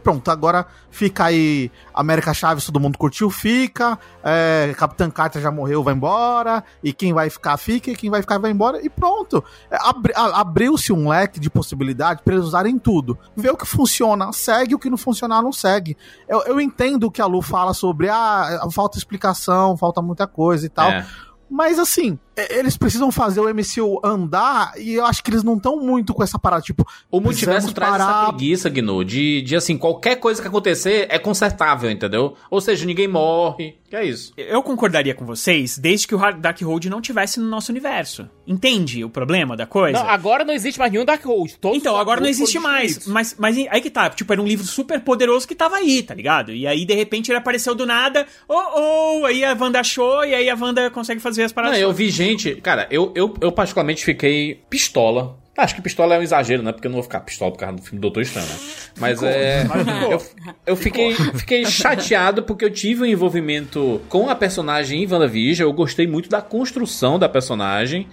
pronto, 0.02 0.28
agora 0.32 0.66
fica 0.90 1.26
aí 1.26 1.70
América 1.94 2.34
Chaves, 2.34 2.66
todo 2.66 2.80
mundo 2.80 2.98
curtiu, 2.98 3.30
fica, 3.30 3.96
é, 4.20 4.74
Capitã 4.76 5.08
Carter 5.08 5.40
já 5.40 5.52
morreu, 5.52 5.84
vai 5.84 5.94
embora, 5.94 6.64
e 6.82 6.92
quem 6.92 7.12
vai 7.12 7.30
ficar, 7.30 7.56
fica, 7.56 7.88
e 7.88 7.94
quem 7.94 8.10
vai 8.10 8.20
ficar, 8.20 8.38
vai 8.38 8.50
embora, 8.50 8.84
e 8.84 8.90
pronto. 8.90 9.44
É, 9.70 9.78
abri- 9.80 10.12
Abriu-se 10.16 10.92
um 10.92 11.08
leque 11.08 11.38
de 11.38 11.48
possibilidade 11.48 12.20
pra 12.24 12.34
eles 12.34 12.46
usarem 12.46 12.76
tudo. 12.80 13.16
Vê 13.36 13.48
o 13.48 13.56
que 13.56 13.64
funciona, 13.64 14.32
segue, 14.32 14.74
o 14.74 14.78
que 14.80 14.90
não 14.90 14.96
funcionar, 14.98 15.40
não 15.40 15.52
segue. 15.52 15.96
Eu, 16.28 16.42
eu 16.46 16.60
entendo 16.60 17.04
o 17.04 17.10
que 17.12 17.22
a 17.22 17.26
Lu 17.26 17.40
fala 17.42 17.74
sobre, 17.74 18.08
ah, 18.08 18.66
falta 18.72 18.98
explicação, 18.98 19.76
falta 19.76 20.02
muita 20.02 20.26
coisa 20.26 20.66
e 20.66 20.68
tal. 20.68 20.90
É. 20.90 21.06
Mas 21.48 21.78
assim, 21.78 22.18
eles 22.50 22.76
precisam 22.76 23.10
fazer 23.12 23.40
o 23.40 23.48
MCU 23.48 24.00
andar 24.04 24.72
e 24.78 24.94
eu 24.94 25.04
acho 25.06 25.22
que 25.22 25.30
eles 25.30 25.42
não 25.42 25.56
estão 25.56 25.78
muito 25.80 26.12
com 26.14 26.22
essa 26.22 26.38
parada, 26.38 26.62
tipo, 26.62 26.86
O 27.10 27.20
multiverso 27.20 27.72
traz 27.72 27.94
essa 27.94 28.04
parar- 28.06 28.28
preguiça, 28.28 28.68
Gnu, 28.68 29.04
de, 29.04 29.42
de 29.42 29.56
assim, 29.56 29.76
qualquer 29.76 30.16
coisa 30.16 30.40
que 30.42 30.48
acontecer 30.48 31.06
é 31.10 31.18
consertável, 31.18 31.90
entendeu? 31.90 32.34
Ou 32.50 32.60
seja, 32.60 32.84
ninguém 32.84 33.06
morre. 33.08 33.76
Que 33.88 33.96
é 33.96 34.04
isso. 34.04 34.32
Eu 34.36 34.62
concordaria 34.62 35.14
com 35.14 35.24
vocês 35.24 35.78
desde 35.78 36.08
que 36.08 36.14
o 36.14 36.18
Hard- 36.18 36.40
Dark 36.40 36.60
Road 36.62 36.90
não 36.90 37.00
tivesse 37.00 37.38
no 37.38 37.46
nosso 37.46 37.70
universo. 37.70 38.28
Entende 38.46 39.04
o 39.04 39.08
problema 39.10 39.56
da 39.56 39.66
coisa? 39.66 39.98
Não, 40.00 40.08
agora 40.08 40.44
não 40.44 40.52
existe 40.52 40.78
mais 40.80 40.90
nenhum 40.90 41.04
Dark 41.04 41.24
Road. 41.24 41.56
Todos 41.60 41.78
Então, 41.78 41.96
agora 41.96 42.20
não 42.20 42.26
existe 42.28 42.58
mais. 42.58 43.06
Mas, 43.06 43.36
mas 43.38 43.56
aí 43.70 43.80
que 43.80 43.90
tá. 43.90 44.10
Tipo, 44.10 44.32
era 44.32 44.42
um 44.42 44.46
livro 44.46 44.66
super 44.66 45.00
poderoso 45.00 45.46
que 45.46 45.54
tava 45.54 45.76
aí, 45.76 46.02
tá 46.02 46.12
ligado? 46.14 46.52
E 46.52 46.66
aí, 46.66 46.84
de 46.84 46.94
repente, 46.94 47.30
ele 47.30 47.38
apareceu 47.38 47.74
do 47.74 47.86
nada. 47.86 48.26
Oh, 48.48 49.20
oh! 49.20 49.26
Aí 49.26 49.44
a 49.44 49.54
Wanda 49.58 49.78
achou 49.80 50.24
e 50.24 50.34
aí 50.34 50.50
a 50.50 50.56
Wanda 50.56 50.90
consegue 50.90 51.20
fazer 51.20 51.44
as 51.44 51.52
Não, 51.52 51.54
paradas. 51.54 51.78
eu 51.78 51.92
vi 51.92 52.10
gente. 52.10 52.23
Cara, 52.62 52.86
eu, 52.90 53.12
eu, 53.14 53.34
eu 53.40 53.52
particularmente 53.52 54.04
fiquei 54.04 54.60
pistola. 54.70 55.36
Acho 55.56 55.76
que 55.76 55.82
pistola 55.82 56.16
é 56.16 56.18
um 56.18 56.22
exagero, 56.22 56.62
né? 56.64 56.72
Porque 56.72 56.88
eu 56.88 56.90
não 56.90 56.96
vou 56.96 57.04
ficar 57.04 57.20
pistola 57.20 57.52
por 57.52 57.58
causa 57.58 57.76
do 57.76 57.82
filme 57.82 58.00
Doutor 58.00 58.22
Estranho, 58.22 58.48
né? 58.48 58.54
Mas 58.98 59.22
é. 59.22 59.64
Eu, 60.10 60.22
eu 60.66 60.76
fiquei, 60.76 61.14
fiquei 61.14 61.64
chateado 61.64 62.42
porque 62.42 62.64
eu 62.64 62.70
tive 62.70 63.02
um 63.02 63.06
envolvimento 63.06 64.00
com 64.08 64.28
a 64.28 64.34
personagem 64.34 65.02
em 65.04 65.06
WandaVision. 65.06 65.68
Eu 65.68 65.72
gostei 65.72 66.06
muito 66.08 66.28
da 66.28 66.42
construção 66.42 67.18
da 67.18 67.28
personagem. 67.28 68.08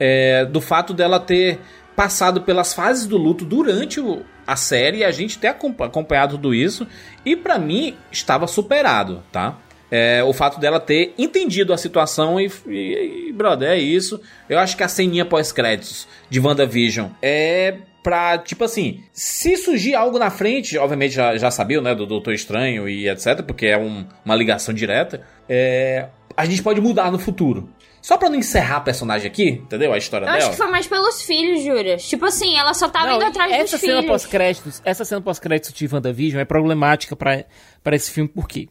é, 0.00 0.44
do 0.46 0.60
fato 0.60 0.92
dela 0.94 1.18
ter 1.20 1.58
passado 1.94 2.42
pelas 2.42 2.74
fases 2.74 3.06
do 3.06 3.16
luto 3.16 3.44
durante 3.46 3.98
o- 3.98 4.22
a 4.46 4.54
série 4.56 4.98
e 4.98 5.04
a 5.04 5.10
gente 5.10 5.38
ter 5.38 5.48
acompa- 5.48 5.86
acompanhado 5.86 6.36
tudo 6.36 6.54
isso. 6.54 6.86
E 7.24 7.34
pra 7.34 7.58
mim, 7.58 7.94
estava 8.12 8.46
superado, 8.46 9.22
tá? 9.32 9.58
É, 9.90 10.22
o 10.24 10.32
fato 10.32 10.58
dela 10.58 10.80
ter 10.80 11.14
entendido 11.16 11.72
a 11.72 11.76
situação 11.78 12.40
e, 12.40 12.50
e, 12.66 13.28
e, 13.28 13.32
brother, 13.32 13.70
é 13.70 13.78
isso. 13.78 14.20
Eu 14.48 14.58
acho 14.58 14.76
que 14.76 14.82
a 14.82 14.88
ceninha 14.88 15.24
pós-créditos 15.24 16.08
de 16.28 16.40
WandaVision 16.40 17.08
é 17.22 17.76
pra, 18.02 18.38
tipo 18.38 18.64
assim, 18.64 19.02
se 19.12 19.56
surgir 19.56 19.94
algo 19.94 20.18
na 20.18 20.30
frente, 20.30 20.76
obviamente 20.78 21.14
já, 21.14 21.36
já 21.36 21.50
sabiam, 21.50 21.82
né, 21.82 21.94
do 21.94 22.06
Doutor 22.06 22.34
Estranho 22.34 22.88
e 22.88 23.08
etc, 23.08 23.42
porque 23.42 23.66
é 23.66 23.76
um- 23.78 24.06
uma 24.24 24.34
ligação 24.36 24.72
direta, 24.74 25.22
é, 25.48 26.06
a 26.36 26.44
gente 26.44 26.62
pode 26.62 26.80
mudar 26.80 27.10
no 27.10 27.18
futuro. 27.18 27.68
Só 28.02 28.16
pra 28.16 28.28
não 28.28 28.36
encerrar 28.36 28.76
a 28.76 28.80
personagem 28.80 29.26
aqui, 29.26 29.48
entendeu? 29.48 29.92
A 29.92 29.98
história 29.98 30.26
Eu 30.26 30.30
acho 30.30 30.38
dela. 30.38 30.50
que 30.52 30.56
foi 30.56 30.66
mais 30.68 30.86
pelos 30.86 31.22
filhos, 31.22 31.64
Júlia. 31.64 31.96
Tipo 31.96 32.26
assim, 32.26 32.56
ela 32.56 32.72
só 32.72 32.88
tava 32.88 33.08
Não, 33.08 33.16
indo 33.16 33.24
atrás 33.24 33.50
dos 33.50 33.60
essa 33.60 33.78
cena 33.78 33.94
filhos. 33.94 34.06
pós-créditos, 34.06 34.82
essa 34.84 35.04
cena 35.04 35.20
pós-créditos 35.20 35.72
de 35.72 35.88
WandaVision 35.92 36.40
é 36.40 36.44
problemática 36.44 37.16
pra 37.16 37.44
esse 37.96 38.12
filme 38.12 38.28
por 38.28 38.46
quê? 38.46 38.68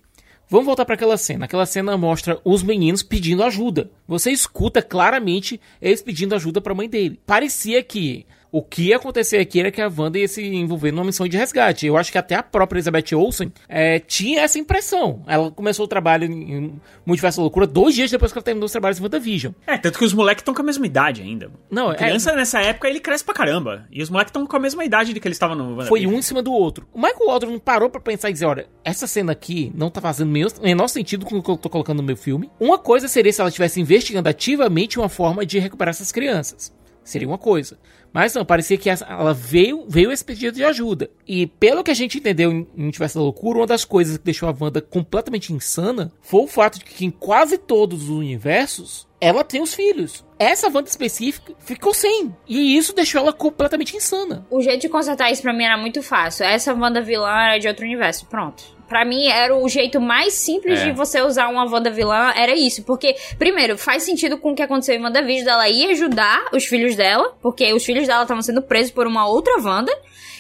Vamos 0.50 0.66
voltar 0.66 0.86
pra 0.86 0.96
aquela 0.96 1.18
cena. 1.18 1.46
Aquela 1.46 1.66
cena 1.66 1.98
mostra 1.98 2.40
os 2.44 2.62
meninos 2.62 3.02
pedindo 3.02 3.44
ajuda. 3.44 3.90
Você 4.08 4.32
escuta 4.32 4.82
claramente 4.82 5.60
eles 5.82 6.02
pedindo 6.02 6.36
ajuda 6.36 6.62
pra 6.62 6.76
mãe 6.76 6.88
dele. 6.88 7.20
Parecia 7.26 7.82
que 7.84 8.26
o 8.58 8.62
que 8.62 8.84
ia 8.84 8.96
acontecer 8.96 9.36
aqui 9.38 9.60
era 9.60 9.70
que 9.70 9.82
a 9.82 9.92
Wanda 9.94 10.18
ia 10.18 10.30
se 10.30 10.42
envolver 10.42 10.90
numa 10.90 11.04
missão 11.04 11.28
de 11.28 11.36
resgate. 11.36 11.86
Eu 11.86 11.98
acho 11.98 12.10
que 12.10 12.18
até 12.18 12.36
a 12.36 12.42
própria 12.42 12.78
Elizabeth 12.78 13.14
Olsen 13.14 13.52
é, 13.68 14.00
tinha 14.00 14.44
essa 14.44 14.58
impressão. 14.58 15.24
Ela 15.28 15.52
começou 15.52 15.84
o 15.84 15.88
trabalho 15.90 16.24
em, 16.24 16.80
Multiverso 17.06 17.40
da 17.40 17.42
Loucura 17.44 17.68
dois 17.68 17.94
dias 17.94 18.10
depois 18.10 18.32
que 18.32 18.38
ela 18.38 18.44
terminou 18.46 18.66
os 18.66 18.72
trabalhos 18.72 18.98
em 18.98 19.04
WandaVision. 19.04 19.52
É, 19.68 19.78
tanto 19.78 20.00
que 20.00 20.06
os 20.06 20.14
moleques 20.14 20.42
estão 20.42 20.54
com 20.54 20.62
a 20.62 20.66
mesma 20.66 20.86
idade 20.86 21.22
ainda. 21.22 21.52
Não, 21.70 21.90
A 21.90 21.96
criança 21.96 22.34
nessa 22.34 22.62
época 22.62 22.88
ele 22.88 23.02
cresce 23.02 23.26
pra 23.26 23.34
caramba. 23.34 23.86
E 23.92 24.02
os 24.02 24.10
moleques 24.10 24.30
estão 24.30 24.48
com 24.48 24.56
a 24.56 24.60
mesma 24.60 24.86
idade 24.86 25.14
de 25.14 25.20
que 25.20 25.28
eles 25.28 25.36
estavam 25.36 25.58
no 25.58 25.64
Foi 25.86 26.00
WandaVision. 26.00 26.14
um 26.14 26.20
em 26.20 26.22
cima 26.22 26.42
do 26.42 26.54
outro. 26.54 26.88
O 26.94 26.98
Michael 26.98 27.28
Waldron 27.28 27.60
parou 27.60 27.90
pra 27.90 28.00
pensar 28.00 28.30
e 28.30 28.34
dizer, 28.34 28.46
olha, 28.46 28.68
essa 28.86 29.06
cena 29.06 29.34
aqui 29.34 29.70
não 29.76 29.90
tá 29.90 30.00
fazendo 30.00 30.32
menor, 30.32 30.52
menor 30.62 30.88
sentido 30.88 31.26
com 31.26 31.36
o 31.40 31.44
que 31.44 31.52
eu 31.52 31.58
tô 31.58 31.70
colocando 31.70 31.98
no 31.98 32.04
meu 32.04 32.16
filme. 32.16 32.50
Uma 32.58 32.78
coisa 32.78 33.10
seria 33.10 33.34
se 33.34 33.42
ela 33.42 33.50
estivesse 33.50 33.82
investigando 33.82 34.30
ativamente 34.30 34.98
uma 34.98 35.10
forma 35.10 35.46
de 35.46 35.60
recuperar 35.60 35.90
essas 35.90 36.10
crianças. 36.10 36.74
Seria 37.04 37.28
uma 37.28 37.38
coisa. 37.38 37.78
Mas 38.16 38.34
não, 38.34 38.46
parecia 38.46 38.78
que 38.78 38.90
ela 38.90 39.34
veio, 39.34 39.84
veio 39.90 40.10
esse 40.10 40.24
pedido 40.24 40.56
de 40.56 40.64
ajuda. 40.64 41.12
E 41.28 41.48
pelo 41.48 41.84
que 41.84 41.92
a 41.92 41.94
gente 41.94 42.18
entendeu 42.18 42.50
em 42.50 42.66
Multiverso 42.74 43.16
da 43.18 43.22
Loucura, 43.22 43.60
uma 43.60 43.68
das 43.68 43.84
coisas 43.84 44.18
que 44.18 44.24
deixou 44.24 44.48
a 44.48 44.56
Wanda 44.58 44.80
completamente 44.80 45.52
insana 45.52 46.14
foi 46.22 46.44
o 46.44 46.48
fato 46.48 46.80
de 46.80 46.86
que 46.86 47.04
em 47.04 47.12
quase 47.12 47.58
todos 47.58 48.04
os 48.04 48.10
universos 48.10 49.06
ela 49.20 49.44
tem 49.44 49.62
os 49.62 49.74
filhos. 49.76 50.24
Essa 50.40 50.68
Wanda 50.68 50.88
específica 50.88 51.56
ficou 51.60 51.94
sem. 51.94 52.34
E 52.48 52.78
isso 52.78 52.96
deixou 52.96 53.20
ela 53.20 53.34
completamente 53.34 53.98
insana. 53.98 54.48
O 54.50 54.62
jeito 54.62 54.84
de 54.84 54.90
consertar 54.90 55.30
isso 55.30 55.42
pra 55.42 55.52
mim 55.52 55.66
era 55.66 55.78
muito 55.78 56.02
fácil. 56.02 56.46
Essa 56.46 56.74
Wanda 56.74 57.02
vilã 57.02 57.28
era 57.28 57.58
de 57.58 57.68
outro 57.68 57.84
universo. 57.84 58.28
Pronto. 58.28 58.75
Pra 58.88 59.04
mim, 59.04 59.28
era 59.28 59.56
o 59.56 59.68
jeito 59.68 60.00
mais 60.00 60.34
simples 60.34 60.80
É. 60.80 60.86
de 60.86 60.92
você 60.92 61.22
usar 61.22 61.48
uma 61.48 61.66
Wanda 61.66 61.90
vilã, 61.90 62.32
era 62.36 62.54
isso. 62.56 62.84
Porque, 62.84 63.16
primeiro, 63.38 63.78
faz 63.78 64.04
sentido 64.04 64.38
com 64.38 64.52
o 64.52 64.56
que 64.56 64.62
aconteceu 64.62 64.96
em 64.96 65.02
WandaVision, 65.02 65.46
dela 65.46 65.68
ir 65.70 65.92
ajudar 65.92 66.46
os 66.54 66.66
filhos 66.66 66.96
dela, 66.96 67.36
porque 67.42 67.74
os 67.74 67.84
filhos 67.84 68.08
dela 68.08 68.22
estavam 68.24 68.42
sendo 68.42 68.62
presos 68.62 68.92
por 68.92 69.08
uma 69.08 69.28
outra 69.28 69.54
Wanda, 69.62 69.92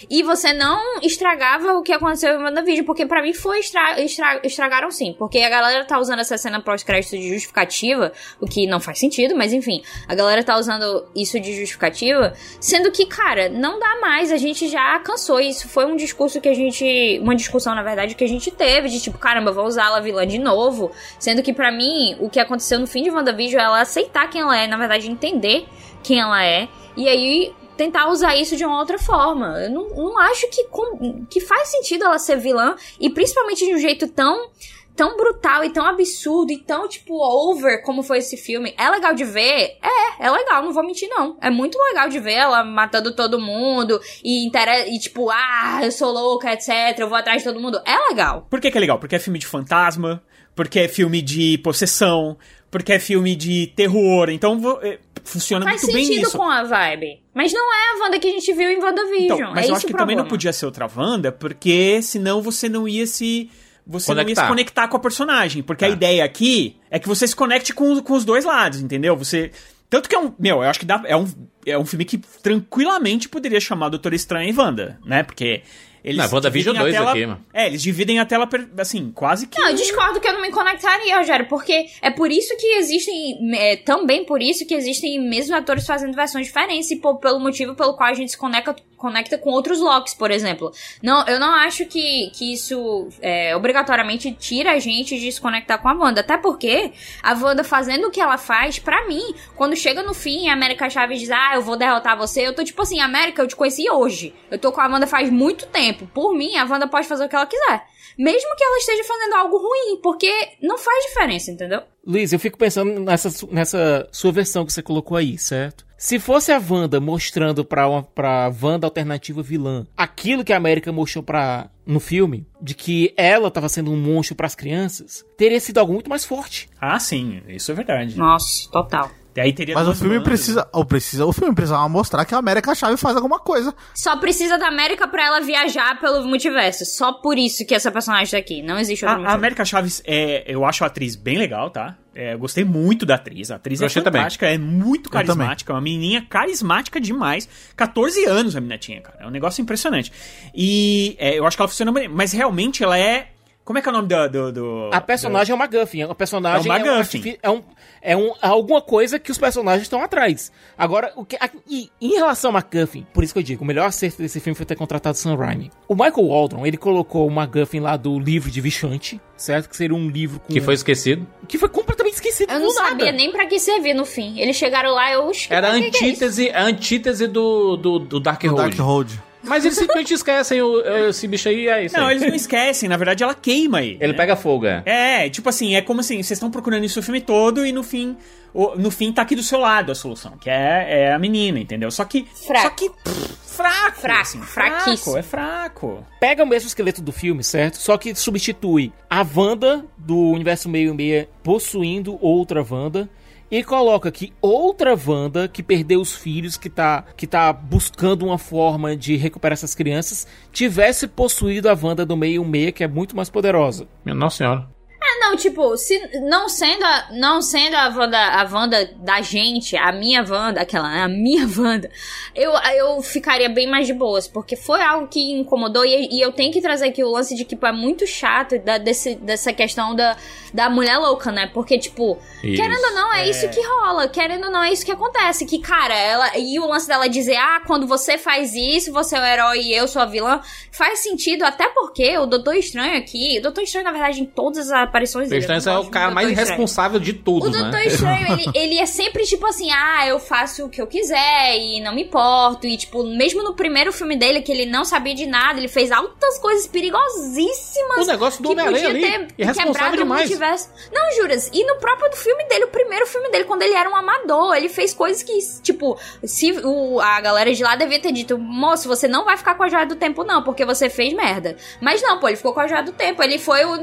e 0.09 0.23
você 0.23 0.53
não 0.53 0.99
estragava 1.01 1.73
o 1.73 1.81
que 1.81 1.93
aconteceu 1.93 2.39
em 2.39 2.43
WandaVision, 2.43 2.85
porque 2.85 3.05
pra 3.05 3.21
mim 3.21 3.33
foi 3.33 3.59
estra 3.59 3.99
estra 4.01 4.39
estragaram 4.43 4.91
sim. 4.91 5.13
Porque 5.17 5.39
a 5.39 5.49
galera 5.49 5.85
tá 5.85 5.99
usando 5.99 6.19
essa 6.19 6.37
cena 6.37 6.61
pós-crédito 6.61 7.17
de 7.17 7.29
justificativa, 7.29 8.11
o 8.39 8.45
que 8.45 8.67
não 8.67 8.79
faz 8.79 8.99
sentido, 8.99 9.35
mas 9.35 9.53
enfim, 9.53 9.83
a 10.07 10.15
galera 10.15 10.43
tá 10.43 10.57
usando 10.57 11.05
isso 11.15 11.39
de 11.39 11.53
justificativa, 11.55 12.33
sendo 12.59 12.91
que, 12.91 13.05
cara, 13.05 13.49
não 13.49 13.79
dá 13.79 13.99
mais, 13.99 14.31
a 14.31 14.37
gente 14.37 14.67
já 14.67 14.97
cansou. 14.99 15.39
Isso 15.39 15.67
foi 15.67 15.85
um 15.85 15.95
discurso 15.95 16.39
que 16.41 16.49
a 16.49 16.53
gente. 16.53 17.19
Uma 17.21 17.35
discussão, 17.35 17.75
na 17.75 17.83
verdade, 17.83 18.15
que 18.15 18.23
a 18.23 18.27
gente 18.27 18.51
teve, 18.51 18.89
de 18.89 18.99
tipo, 18.99 19.17
caramba, 19.17 19.51
vou 19.51 19.65
usar 19.65 19.85
ela 19.85 20.01
vilã 20.01 20.25
de 20.25 20.39
novo. 20.39 20.91
Sendo 21.19 21.41
que, 21.41 21.53
pra 21.53 21.71
mim, 21.71 22.17
o 22.19 22.29
que 22.29 22.39
aconteceu 22.39 22.79
no 22.79 22.87
fim 22.87 23.03
de 23.03 23.11
WandaVision 23.11 23.61
é 23.61 23.65
ela 23.65 23.81
aceitar 23.81 24.29
quem 24.29 24.41
ela 24.41 24.57
é, 24.57 24.67
na 24.67 24.77
verdade, 24.77 25.09
entender 25.09 25.65
quem 26.03 26.19
ela 26.19 26.43
é. 26.43 26.67
E 26.95 27.09
aí, 27.09 27.53
tentar 27.77 28.09
usar 28.09 28.35
isso 28.35 28.55
de 28.55 28.65
uma 28.65 28.79
outra 28.79 28.97
forma. 28.97 29.59
Eu 29.61 29.69
não, 29.71 29.87
não 29.89 30.17
acho 30.19 30.49
que, 30.49 30.63
com- 30.65 31.25
que 31.29 31.39
faz 31.39 31.69
sentido 31.69 32.05
ela 32.05 32.17
ser 32.19 32.37
vilã, 32.37 32.75
e 32.99 33.09
principalmente 33.09 33.65
de 33.65 33.73
um 33.73 33.79
jeito 33.79 34.07
tão 34.07 34.49
tão 34.95 35.17
brutal 35.17 35.61
e 35.65 35.69
tão 35.73 35.85
absurdo 35.85 36.53
e 36.53 36.57
tão, 36.57 36.87
tipo, 36.87 37.15
over 37.15 37.83
como 37.83 38.01
foi 38.01 38.19
esse 38.19 38.37
filme. 38.37 38.73
É 38.77 38.89
legal 38.89 39.13
de 39.13 39.25
ver? 39.25 39.77
É, 39.83 40.25
é 40.25 40.31
legal, 40.31 40.63
não 40.63 40.71
vou 40.71 40.85
mentir, 40.85 41.09
não. 41.09 41.35
É 41.41 41.49
muito 41.49 41.77
legal 41.77 42.07
de 42.07 42.17
ver 42.17 42.31
ela 42.31 42.63
matando 42.63 43.13
todo 43.13 43.37
mundo 43.37 43.99
e, 44.23 44.47
e 44.47 44.99
tipo, 44.99 45.29
ah, 45.29 45.81
eu 45.83 45.91
sou 45.91 46.13
louca, 46.13 46.53
etc. 46.53 46.97
Eu 46.97 47.09
vou 47.09 47.17
atrás 47.17 47.43
de 47.43 47.49
todo 47.49 47.59
mundo. 47.59 47.77
É 47.85 48.07
legal. 48.07 48.47
Por 48.49 48.61
que, 48.61 48.71
que 48.71 48.77
é 48.77 48.79
legal? 48.79 48.97
Porque 48.97 49.17
é 49.17 49.19
filme 49.19 49.37
de 49.37 49.45
fantasma, 49.45 50.23
porque 50.55 50.79
é 50.79 50.87
filme 50.87 51.21
de 51.21 51.57
possessão, 51.57 52.37
porque 52.71 52.93
é 52.93 52.99
filme 52.99 53.35
de 53.35 53.67
terror. 53.75 54.29
Então 54.29 54.57
é, 54.81 54.97
funciona 55.25 55.65
Faz 55.65 55.81
muito 55.83 55.93
bem 55.93 56.05
sentido 56.05 56.27
isso. 56.27 56.37
com 56.37 56.43
a 56.49 56.63
vibe. 56.63 57.21
Mas 57.33 57.51
não 57.51 57.73
é 57.73 57.91
a 57.99 58.03
Wanda 58.03 58.17
que 58.19 58.27
a 58.27 58.31
gente 58.31 58.53
viu 58.53 58.69
em 58.69 58.77
WandaVision. 58.81 59.23
Então, 59.39 59.51
mas 59.51 59.57
é 59.57 59.59
eu 59.59 59.63
isso 59.63 59.73
acho 59.75 59.87
que 59.87 59.93
também 59.93 60.15
não 60.15 60.25
podia 60.25 60.53
ser 60.53 60.65
outra 60.65 60.89
Wanda, 60.95 61.31
porque 61.31 62.01
senão 62.01 62.41
você 62.41 62.69
não 62.69 62.87
ia 62.87 63.05
se. 63.05 63.49
Você 63.87 64.11
não 64.13 64.19
ia 64.21 64.23
Conectar. 64.25 64.41
se 64.43 64.47
conectar 64.47 64.87
com 64.87 64.97
a 64.97 64.99
personagem. 64.99 65.61
Porque 65.61 65.85
a 65.85 65.89
É. 65.89 65.91
ideia 65.91 66.23
aqui 66.25 66.77
é 66.89 66.97
que 66.97 67.07
você 67.07 67.27
se 67.27 67.35
conecte 67.35 67.73
com, 67.73 68.01
com 68.01 68.13
os 68.13 68.23
dois 68.25 68.45
lados, 68.45 68.79
entendeu? 68.79 69.15
Você. 69.17 69.51
Tanto 69.89 70.09
que 70.09 70.15
é 70.15 70.19
um. 70.19 70.33
Meu, 70.39 70.63
eu 70.63 70.69
acho 70.69 70.79
que 70.79 70.85
dá, 70.85 71.01
é, 71.05 71.15
um, 71.15 71.27
é 71.65 71.77
um 71.77 71.85
filme 71.85 72.03
que 72.05 72.17
tranquilamente 72.41 73.29
poderia 73.29 73.59
chamar 73.59 73.89
Doutor 73.89 74.13
Estranho 74.13 74.49
e 74.49 74.57
Wanda, 74.57 74.99
né? 75.05 75.21
Porque. 75.23 75.61
Eles 76.05 76.17
Não, 76.29 76.37
WandaVision 76.37 76.73
dividem 76.75 76.79
a 76.79 76.83
2 76.83 76.95
tela- 76.95 77.11
aqui, 77.11 77.25
mano. 77.25 77.45
É, 77.53 77.65
eles 77.67 77.81
dividem 77.81 78.19
a 78.19 78.25
tela, 78.25 78.45
per- 78.45 78.67
assim, 78.77 79.11
quase 79.13 79.47
que. 79.47 79.59
Não, 79.59 79.69
eu 79.69 79.75
discordo 79.75 80.19
que 80.21 80.27
eu 80.27 80.33
não 80.33 80.41
me 80.41 80.51
conectaria, 80.51 81.17
Rogério, 81.17 81.47
porque 81.47 81.87
é 82.01 82.11
por 82.11 82.31
isso 82.31 82.55
que 82.57 82.67
existem, 82.77 83.37
é, 83.57 83.77
também 83.77 84.23
por 84.23 84.41
isso 84.41 84.65
que 84.67 84.75
existem 84.75 85.19
mesmo 85.19 85.55
atores 85.55 85.85
fazendo 85.85 86.15
versões 86.15 86.45
diferentes 86.45 86.91
e 86.91 86.97
por- 86.97 87.17
pelo 87.19 87.39
motivo 87.39 87.73
pelo 87.75 87.95
qual 87.95 88.09
a 88.09 88.13
gente 88.13 88.31
se 88.31 88.37
conecta, 88.37 88.75
conecta 88.97 89.37
com 89.37 89.49
outros 89.49 89.79
Locks, 89.79 90.13
por 90.13 90.31
exemplo. 90.31 90.71
Não, 91.01 91.25
eu 91.27 91.39
não 91.39 91.53
acho 91.53 91.85
que, 91.85 92.31
que 92.33 92.53
isso 92.53 93.09
é, 93.21 93.55
obrigatoriamente 93.55 94.31
tira 94.31 94.71
a 94.71 94.79
gente 94.79 95.19
de 95.19 95.31
se 95.31 95.39
conectar 95.39 95.77
com 95.77 95.87
a 95.87 95.93
Wanda, 95.93 96.21
até 96.21 96.37
porque 96.37 96.91
a 97.21 97.33
Wanda 97.33 97.63
fazendo 97.63 98.07
o 98.07 98.11
que 98.11 98.21
ela 98.21 98.37
faz, 98.37 98.79
pra 98.79 99.07
mim, 99.07 99.35
quando 99.55 99.75
chega 99.75 100.03
no 100.03 100.13
fim, 100.13 100.49
a 100.49 100.53
América 100.53 100.89
Chaves 100.89 101.19
diz, 101.19 101.31
ah, 101.31 101.51
eu 101.55 101.61
vou 101.61 101.77
derrotar 101.77 102.17
você, 102.17 102.47
eu 102.47 102.53
tô 102.53 102.63
tipo 102.63 102.81
assim, 102.81 102.99
América, 102.99 103.41
eu 103.41 103.47
te 103.47 103.55
conheci 103.55 103.89
hoje. 103.89 104.33
Eu 104.49 104.57
tô 104.57 104.71
com 104.71 104.81
a 104.81 104.87
Wanda 104.87 105.07
faz 105.07 105.29
muito 105.29 105.65
tempo. 105.67 106.07
Por 106.13 106.33
mim, 106.33 106.55
a 106.57 106.65
Wanda 106.65 106.87
pode 106.87 107.07
fazer 107.07 107.25
o 107.25 107.29
que 107.29 107.35
ela 107.35 107.45
quiser. 107.45 107.83
Mesmo 108.17 108.55
que 108.55 108.63
ela 108.63 108.77
esteja 108.77 109.03
fazendo 109.03 109.33
algo 109.33 109.57
ruim, 109.57 109.99
porque 110.01 110.31
não 110.61 110.77
faz 110.77 111.05
diferença, 111.05 111.51
entendeu? 111.51 111.81
Luiz, 112.05 112.31
eu 112.31 112.39
fico 112.39 112.57
pensando 112.57 112.99
nessa, 113.01 113.29
nessa 113.51 114.07
sua 114.11 114.31
versão 114.31 114.65
que 114.65 114.71
você 114.71 114.81
colocou 114.81 115.17
aí, 115.17 115.37
certo? 115.37 115.85
Se 116.05 116.19
fosse 116.19 116.51
a 116.51 116.61
Wanda 116.69 116.99
mostrando 116.99 117.65
pra, 117.65 117.89
uma, 117.89 118.03
pra 118.03 118.53
Wanda 118.61 118.85
alternativa 118.85 119.41
vilã 119.41 119.87
aquilo 119.97 120.43
que 120.43 120.53
a 120.53 120.57
América 120.57 120.91
mostrou 120.91 121.23
pra, 121.23 121.67
no 121.83 121.99
filme, 121.99 122.45
de 122.61 122.75
que 122.75 123.11
ela 123.17 123.49
tava 123.49 123.67
sendo 123.67 123.91
um 123.91 123.97
monstro 123.97 124.35
pras 124.35 124.53
crianças, 124.53 125.25
teria 125.35 125.59
sido 125.59 125.79
algo 125.79 125.93
muito 125.93 126.07
mais 126.07 126.23
forte. 126.23 126.69
Ah, 126.79 126.99
sim, 126.99 127.41
isso 127.47 127.71
é 127.71 127.73
verdade. 127.73 128.15
Nossa, 128.19 128.69
total. 128.69 129.09
Aí 129.35 129.51
teria 129.51 129.73
Mas 129.73 129.87
o 129.87 129.95
filme 129.95 130.19
bandas. 130.19 130.27
precisa, 130.27 130.69
ou 130.71 130.85
precisa. 130.85 131.25
O 131.25 131.33
filme 131.33 131.55
precisa 131.55 131.89
mostrar 131.89 132.23
que 132.23 132.35
a 132.35 132.37
América 132.37 132.75
Chave 132.75 132.97
faz 132.97 133.15
alguma 133.15 133.39
coisa. 133.39 133.73
Só 133.95 134.15
precisa 134.17 134.59
da 134.59 134.67
América 134.67 135.07
pra 135.07 135.25
ela 135.25 135.41
viajar 135.41 135.99
pelo 135.99 136.23
multiverso. 136.23 136.85
Só 136.85 137.13
por 137.13 137.35
isso 137.35 137.65
que 137.65 137.73
essa 137.73 137.91
personagem 137.91 138.29
tá 138.29 138.37
aqui. 138.37 138.61
Não 138.61 138.77
existe 138.77 139.03
outro 139.03 139.25
A, 139.25 139.31
a. 139.31 139.33
América 139.33 139.65
Chaves, 139.65 140.03
é, 140.05 140.43
eu 140.47 140.63
acho 140.63 140.83
a 140.83 140.87
atriz 140.87 141.15
bem 141.15 141.39
legal, 141.39 141.71
tá? 141.71 141.97
É, 142.15 142.33
eu 142.33 142.39
gostei 142.39 142.63
muito 142.63 143.05
da 143.05 143.15
atriz. 143.15 143.51
A 143.51 143.55
atriz 143.55 143.81
Eu 143.81 143.85
é 143.85 143.87
achei 143.87 144.01
também. 144.01 144.21
fantástica, 144.21 144.47
é 144.47 144.57
muito 144.57 145.09
carismática. 145.09 145.73
É 145.73 145.75
uma 145.75 145.81
menininha 145.81 146.21
carismática 146.21 146.99
demais. 146.99 147.47
14 147.75 148.23
anos 148.23 148.55
a 148.55 148.61
menina 148.61 148.77
tinha, 148.77 149.01
cara. 149.01 149.17
É 149.19 149.27
um 149.27 149.29
negócio 149.29 149.61
impressionante. 149.61 150.13
E 150.53 151.17
é, 151.19 151.37
eu 151.37 151.45
acho 151.45 151.57
que 151.57 151.61
ela 151.61 151.67
funciona 151.67 151.91
bem. 151.91 152.07
Mas 152.07 152.31
realmente 152.31 152.81
ela 152.81 152.97
é... 152.97 153.31
Como 153.65 153.79
é 153.79 153.81
que 153.81 153.89
é 153.89 153.91
o 153.91 153.95
nome 153.95 154.07
do... 154.07 154.29
do, 154.29 154.51
do- 154.51 154.89
A 154.93 155.01
personagem 155.01 155.51
é 155.51 155.55
uma 155.55 155.65
MacGuffin, 155.65 156.01
é 156.01 156.05
uma 156.05 156.13
personagem... 156.13 156.69
É 156.69 156.71
um 156.71 156.75
um 156.75 156.77
MacGuffin. 156.77 156.99
artifi- 157.17 157.39
É, 157.41 157.49
um, 157.49 157.63
é 157.99 158.15
um, 158.15 158.31
alguma 158.39 158.79
coisa 158.79 159.17
que 159.17 159.31
os 159.31 159.39
personagens 159.39 159.81
estão 159.81 160.03
atrás. 160.03 160.51
Agora, 160.77 161.11
o 161.15 161.25
que, 161.25 161.35
a- 161.37 161.49
e, 161.67 161.89
em 161.99 162.13
relação 162.13 162.49
ao 162.49 162.53
MacGuffin, 162.53 163.07
por 163.11 163.23
isso 163.23 163.33
que 163.33 163.39
eu 163.39 163.43
digo, 163.43 163.63
o 163.63 163.67
melhor 163.67 163.87
acerto 163.87 164.21
desse 164.21 164.39
filme 164.39 164.55
foi 164.55 164.67
ter 164.67 164.75
contratado 164.75 165.17
Sam 165.17 165.35
Raimi. 165.35 165.71
O 165.87 165.95
Michael 165.95 166.27
Waldron, 166.27 166.63
ele 166.63 166.77
colocou 166.77 167.27
o 167.27 167.31
MacGuffin 167.31 167.79
lá 167.79 167.97
do 167.97 168.19
livro 168.19 168.51
de 168.51 168.61
Vichante, 168.61 169.19
certo? 169.35 169.67
Que 169.67 169.75
seria 169.75 169.95
um 169.97 170.07
livro 170.09 170.39
com... 170.39 170.53
Que 170.53 170.61
foi 170.61 170.75
esquecido. 170.75 171.25
que 171.47 171.57
foi 171.57 171.67
completamente 171.67 172.13
esquecido 172.13 172.51
Eu 172.53 172.59
do 172.59 172.65
não 172.67 172.73
nada. 172.75 172.89
sabia 172.89 173.11
nem 173.11 173.31
pra 173.31 173.47
que 173.47 173.57
servir 173.59 173.95
no 173.95 174.05
fim. 174.05 174.39
Eles 174.39 174.55
chegaram 174.55 174.91
lá, 174.93 175.11
eu... 175.11 175.25
"Oxe, 175.27 175.47
Era 175.51 175.69
a 175.69 175.71
pra 175.71 175.79
que 175.79 175.85
é 175.85 175.89
isso?" 175.89 175.97
antítese, 176.05 176.51
a 176.51 176.63
antítese 176.63 177.27
do, 177.27 177.75
do, 177.77 177.97
do 177.97 178.19
Dark 178.19 178.43
Road. 178.43 178.57
Dark 178.57 178.79
Road. 178.79 179.23
Mas 179.47 179.63
eles 179.65 179.77
simplesmente 179.77 180.13
esquecem 180.13 180.61
o, 180.61 180.81
esse 181.09 181.27
bicho 181.27 181.47
aí 181.49 181.63
e 181.63 181.67
é 181.67 181.85
isso 181.85 181.97
Não, 181.97 182.07
aí. 182.07 182.15
eles 182.15 182.27
não 182.27 182.35
esquecem. 182.35 182.87
Na 182.89 182.97
verdade, 182.97 183.23
ela 183.23 183.33
queima 183.33 183.79
aí. 183.79 183.97
Ele 183.99 184.11
né? 184.13 184.17
pega 184.17 184.35
fogo, 184.35 184.65
é. 184.65 184.83
É, 184.85 185.29
tipo 185.29 185.47
assim, 185.49 185.75
é 185.75 185.81
como 185.81 185.99
assim, 186.01 186.15
vocês 186.17 186.31
estão 186.31 186.49
procurando 186.51 186.83
isso 186.85 186.99
o 186.99 187.03
filme 187.03 187.21
todo 187.21 187.65
e 187.65 187.71
no 187.71 187.83
fim, 187.83 188.15
o- 188.53 188.75
no 188.75 188.89
fim 188.91 189.11
tá 189.11 189.21
aqui 189.21 189.35
do 189.35 189.43
seu 189.43 189.59
lado 189.59 189.91
a 189.91 189.95
solução, 189.95 190.33
que 190.39 190.49
é, 190.49 191.03
é 191.07 191.13
a 191.13 191.19
menina, 191.19 191.59
entendeu? 191.59 191.89
Só 191.91 192.03
que, 192.05 192.25
Fraco. 192.47 192.63
só 192.63 192.69
que 192.71 192.89
pff, 192.89 193.35
fraco, 193.55 193.99
Fraco, 194.01 194.21
assim, 194.21 194.41
fraquíssimo. 194.41 194.97
fraco, 194.97 195.17
é 195.17 195.21
fraco. 195.23 196.05
pega 196.19 196.43
o 196.43 196.47
mesmo 196.47 196.67
esqueleto 196.67 197.01
do 197.01 197.11
filme, 197.11 197.43
certo? 197.43 197.77
Só 197.77 197.97
que 197.97 198.13
substitui 198.15 198.91
a 199.09 199.25
Wanda 199.35 199.85
do 199.97 200.17
universo 200.31 200.67
meio 200.67 200.91
e 200.93 200.95
meia 200.95 201.29
possuindo 201.43 202.17
outra 202.21 202.65
Wanda 202.69 203.09
e 203.49 203.63
coloca 203.63 204.11
que 204.11 204.33
outra 204.41 204.95
Wanda 204.95 205.47
que 205.47 205.63
perdeu 205.63 206.01
os 206.01 206.15
filhos, 206.15 206.57
que 206.57 206.69
tá, 206.69 207.05
que 207.15 207.27
tá 207.27 207.51
buscando 207.53 208.25
uma 208.25 208.37
forma 208.37 208.95
de 208.95 209.15
recuperar 209.15 209.53
essas 209.53 209.75
crianças, 209.75 210.27
tivesse 210.51 211.07
possuído 211.07 211.69
a 211.69 211.77
Wanda 211.79 212.05
do 212.05 212.17
meio 212.17 212.43
e 212.43 212.47
meia, 212.47 212.71
que 212.71 212.83
é 212.83 212.87
muito 212.87 213.15
mais 213.15 213.29
poderosa. 213.29 213.87
Nossa 214.03 214.37
Senhora. 214.37 214.74
Não, 215.19 215.35
tipo, 215.35 215.75
se 215.77 215.99
não 216.21 216.47
sendo 216.47 216.83
a, 216.83 217.07
não 217.11 217.41
sendo 217.41 217.75
a 217.75 217.89
Wanda, 217.89 218.17
a 218.17 218.43
Wanda 218.43 218.85
da 218.97 219.21
gente, 219.21 219.75
a 219.75 219.91
minha 219.91 220.23
Wanda, 220.23 220.61
aquela, 220.61 220.89
né, 220.89 221.01
a 221.03 221.07
minha 221.07 221.47
Wanda, 221.57 221.89
eu, 222.35 222.51
eu 222.51 223.01
ficaria 223.01 223.49
bem 223.49 223.67
mais 223.67 223.87
de 223.87 223.93
boas, 223.93 224.27
porque 224.27 224.55
foi 224.55 224.81
algo 224.81 225.07
que 225.07 225.31
incomodou 225.31 225.85
e, 225.85 226.09
e 226.11 226.21
eu 226.21 226.31
tenho 226.31 226.53
que 226.53 226.61
trazer 226.61 226.87
aqui 226.87 227.03
o 227.03 227.11
lance 227.11 227.35
de 227.35 227.43
que 227.43 227.55
tipo, 227.55 227.65
é 227.65 227.71
muito 227.71 228.05
chato 228.05 228.59
da, 228.59 228.77
desse, 228.77 229.15
dessa 229.15 229.51
questão 229.53 229.95
da, 229.95 230.15
da 230.53 230.69
mulher 230.69 230.97
louca, 230.97 231.31
né? 231.31 231.49
Porque, 231.53 231.79
tipo, 231.79 232.19
Isso. 232.43 232.61
querendo 232.61 232.83
ou 232.83 232.93
não, 232.93 233.13
é, 233.13 233.29
isso 233.29 233.49
que 233.49 233.61
rola, 233.61 234.07
querendo 234.07 234.45
ou 234.45 234.51
não, 234.51 234.63
é 234.63 234.71
isso 234.71 234.85
que 234.85 234.91
acontece. 234.91 235.45
Que, 235.45 235.59
cara, 235.59 235.95
ela. 235.95 236.37
E 236.37 236.59
o 236.59 236.67
lance 236.67 236.87
dela 236.87 237.07
dizer, 237.07 237.37
ah, 237.37 237.61
quando 237.65 237.87
você 237.87 238.17
faz 238.17 238.53
isso, 238.53 238.91
você 238.91 239.15
é 239.15 239.19
o 239.19 239.25
herói 239.25 239.59
e 239.61 239.73
eu 239.73 239.87
sou 239.87 240.01
a 240.01 240.05
vilã, 240.05 240.41
faz 240.71 240.99
sentido, 240.99 241.43
até 241.43 241.69
porque 241.69 242.17
o 242.17 242.25
Doutor 242.25 242.55
Estranho 242.55 242.97
aqui, 242.97 243.37
o 243.39 243.41
Doutor 243.41 243.61
Estranho, 243.61 243.85
na 243.85 243.91
verdade, 243.91 244.21
em 244.21 244.25
todas 244.25 244.69
as 244.71 244.89
aparições 245.05 245.27
O 245.27 245.29
dele. 245.29 245.41
Estranho 245.41 245.77
é 245.77 245.79
o 245.79 245.89
cara 245.89 246.11
mais 246.11 246.27
Doutor 246.27 246.41
Estranho. 246.41 246.59
responsável 246.59 246.99
de 246.99 247.13
tudo, 247.13 247.47
O 247.47 247.49
Doutor 247.49 247.71
né? 247.71 247.85
Estranho, 247.85 248.33
ele, 248.33 248.51
ele 248.55 248.79
é 248.79 248.85
sempre 248.85 249.23
tipo 249.23 249.45
assim, 249.45 249.71
ah, 249.71 250.07
eu 250.07 250.19
faço 250.19 250.65
o 250.65 250.69
que 250.69 250.81
eu 250.81 250.87
quiser 250.87 251.57
e 251.57 251.79
não 251.81 251.93
me 251.93 252.03
importo. 252.03 252.67
E, 252.67 252.75
tipo, 252.77 253.03
mesmo 253.03 253.43
no 253.43 253.53
primeiro 253.53 253.93
filme 253.93 254.17
dele, 254.17 254.41
que 254.41 254.51
ele 254.51 254.65
não 254.65 254.83
sabia 254.83 255.13
de 255.13 255.25
nada, 255.25 255.59
ele 255.59 255.67
fez 255.67 255.91
altas 255.91 256.37
coisas 256.39 256.67
perigosíssimas. 256.67 257.97
O 257.99 258.05
negócio 258.05 258.41
do 258.41 258.49
que 258.49 258.53
Homem-Aranha 258.53 258.89
podia 258.89 259.07
ali, 259.09 259.27
ter 259.27 259.33
irresponsável 259.37 259.73
quebrado 259.73 259.97
demais. 259.97 260.21
multiverso. 260.21 260.69
Não, 260.91 261.11
Juras, 261.15 261.49
e 261.53 261.63
no 261.65 261.75
próprio 261.77 262.09
do 262.09 262.17
filme 262.17 262.43
dele, 262.47 262.65
o 262.65 262.69
primeiro 262.69 263.05
filme 263.05 263.29
dele, 263.29 263.43
quando 263.45 263.61
ele 263.61 263.73
era 263.73 263.89
um 263.89 263.95
amador, 263.95 264.55
ele 264.55 264.69
fez 264.69 264.93
coisas 264.93 265.23
que, 265.23 265.37
tipo, 265.61 265.97
se 266.23 266.51
o, 266.63 266.99
a 266.99 267.21
galera 267.21 267.53
de 267.53 267.63
lá 267.63 267.75
devia 267.75 267.99
ter 267.99 268.11
dito, 268.11 268.37
moço, 268.37 268.87
você 268.87 269.07
não 269.07 269.25
vai 269.25 269.37
ficar 269.37 269.55
com 269.55 269.63
a 269.63 269.69
joia 269.69 269.85
do 269.85 269.95
tempo, 269.95 270.23
não, 270.23 270.43
porque 270.43 270.65
você 270.65 270.89
fez 270.89 271.13
merda. 271.13 271.55
Mas 271.81 272.01
não, 272.01 272.19
pô, 272.19 272.27
ele 272.27 272.37
ficou 272.37 272.53
com 272.53 272.59
a 272.59 272.67
joia 272.67 272.83
do 272.83 272.91
tempo, 272.91 273.21
ele 273.21 273.37
foi 273.37 273.63
o, 273.65 273.75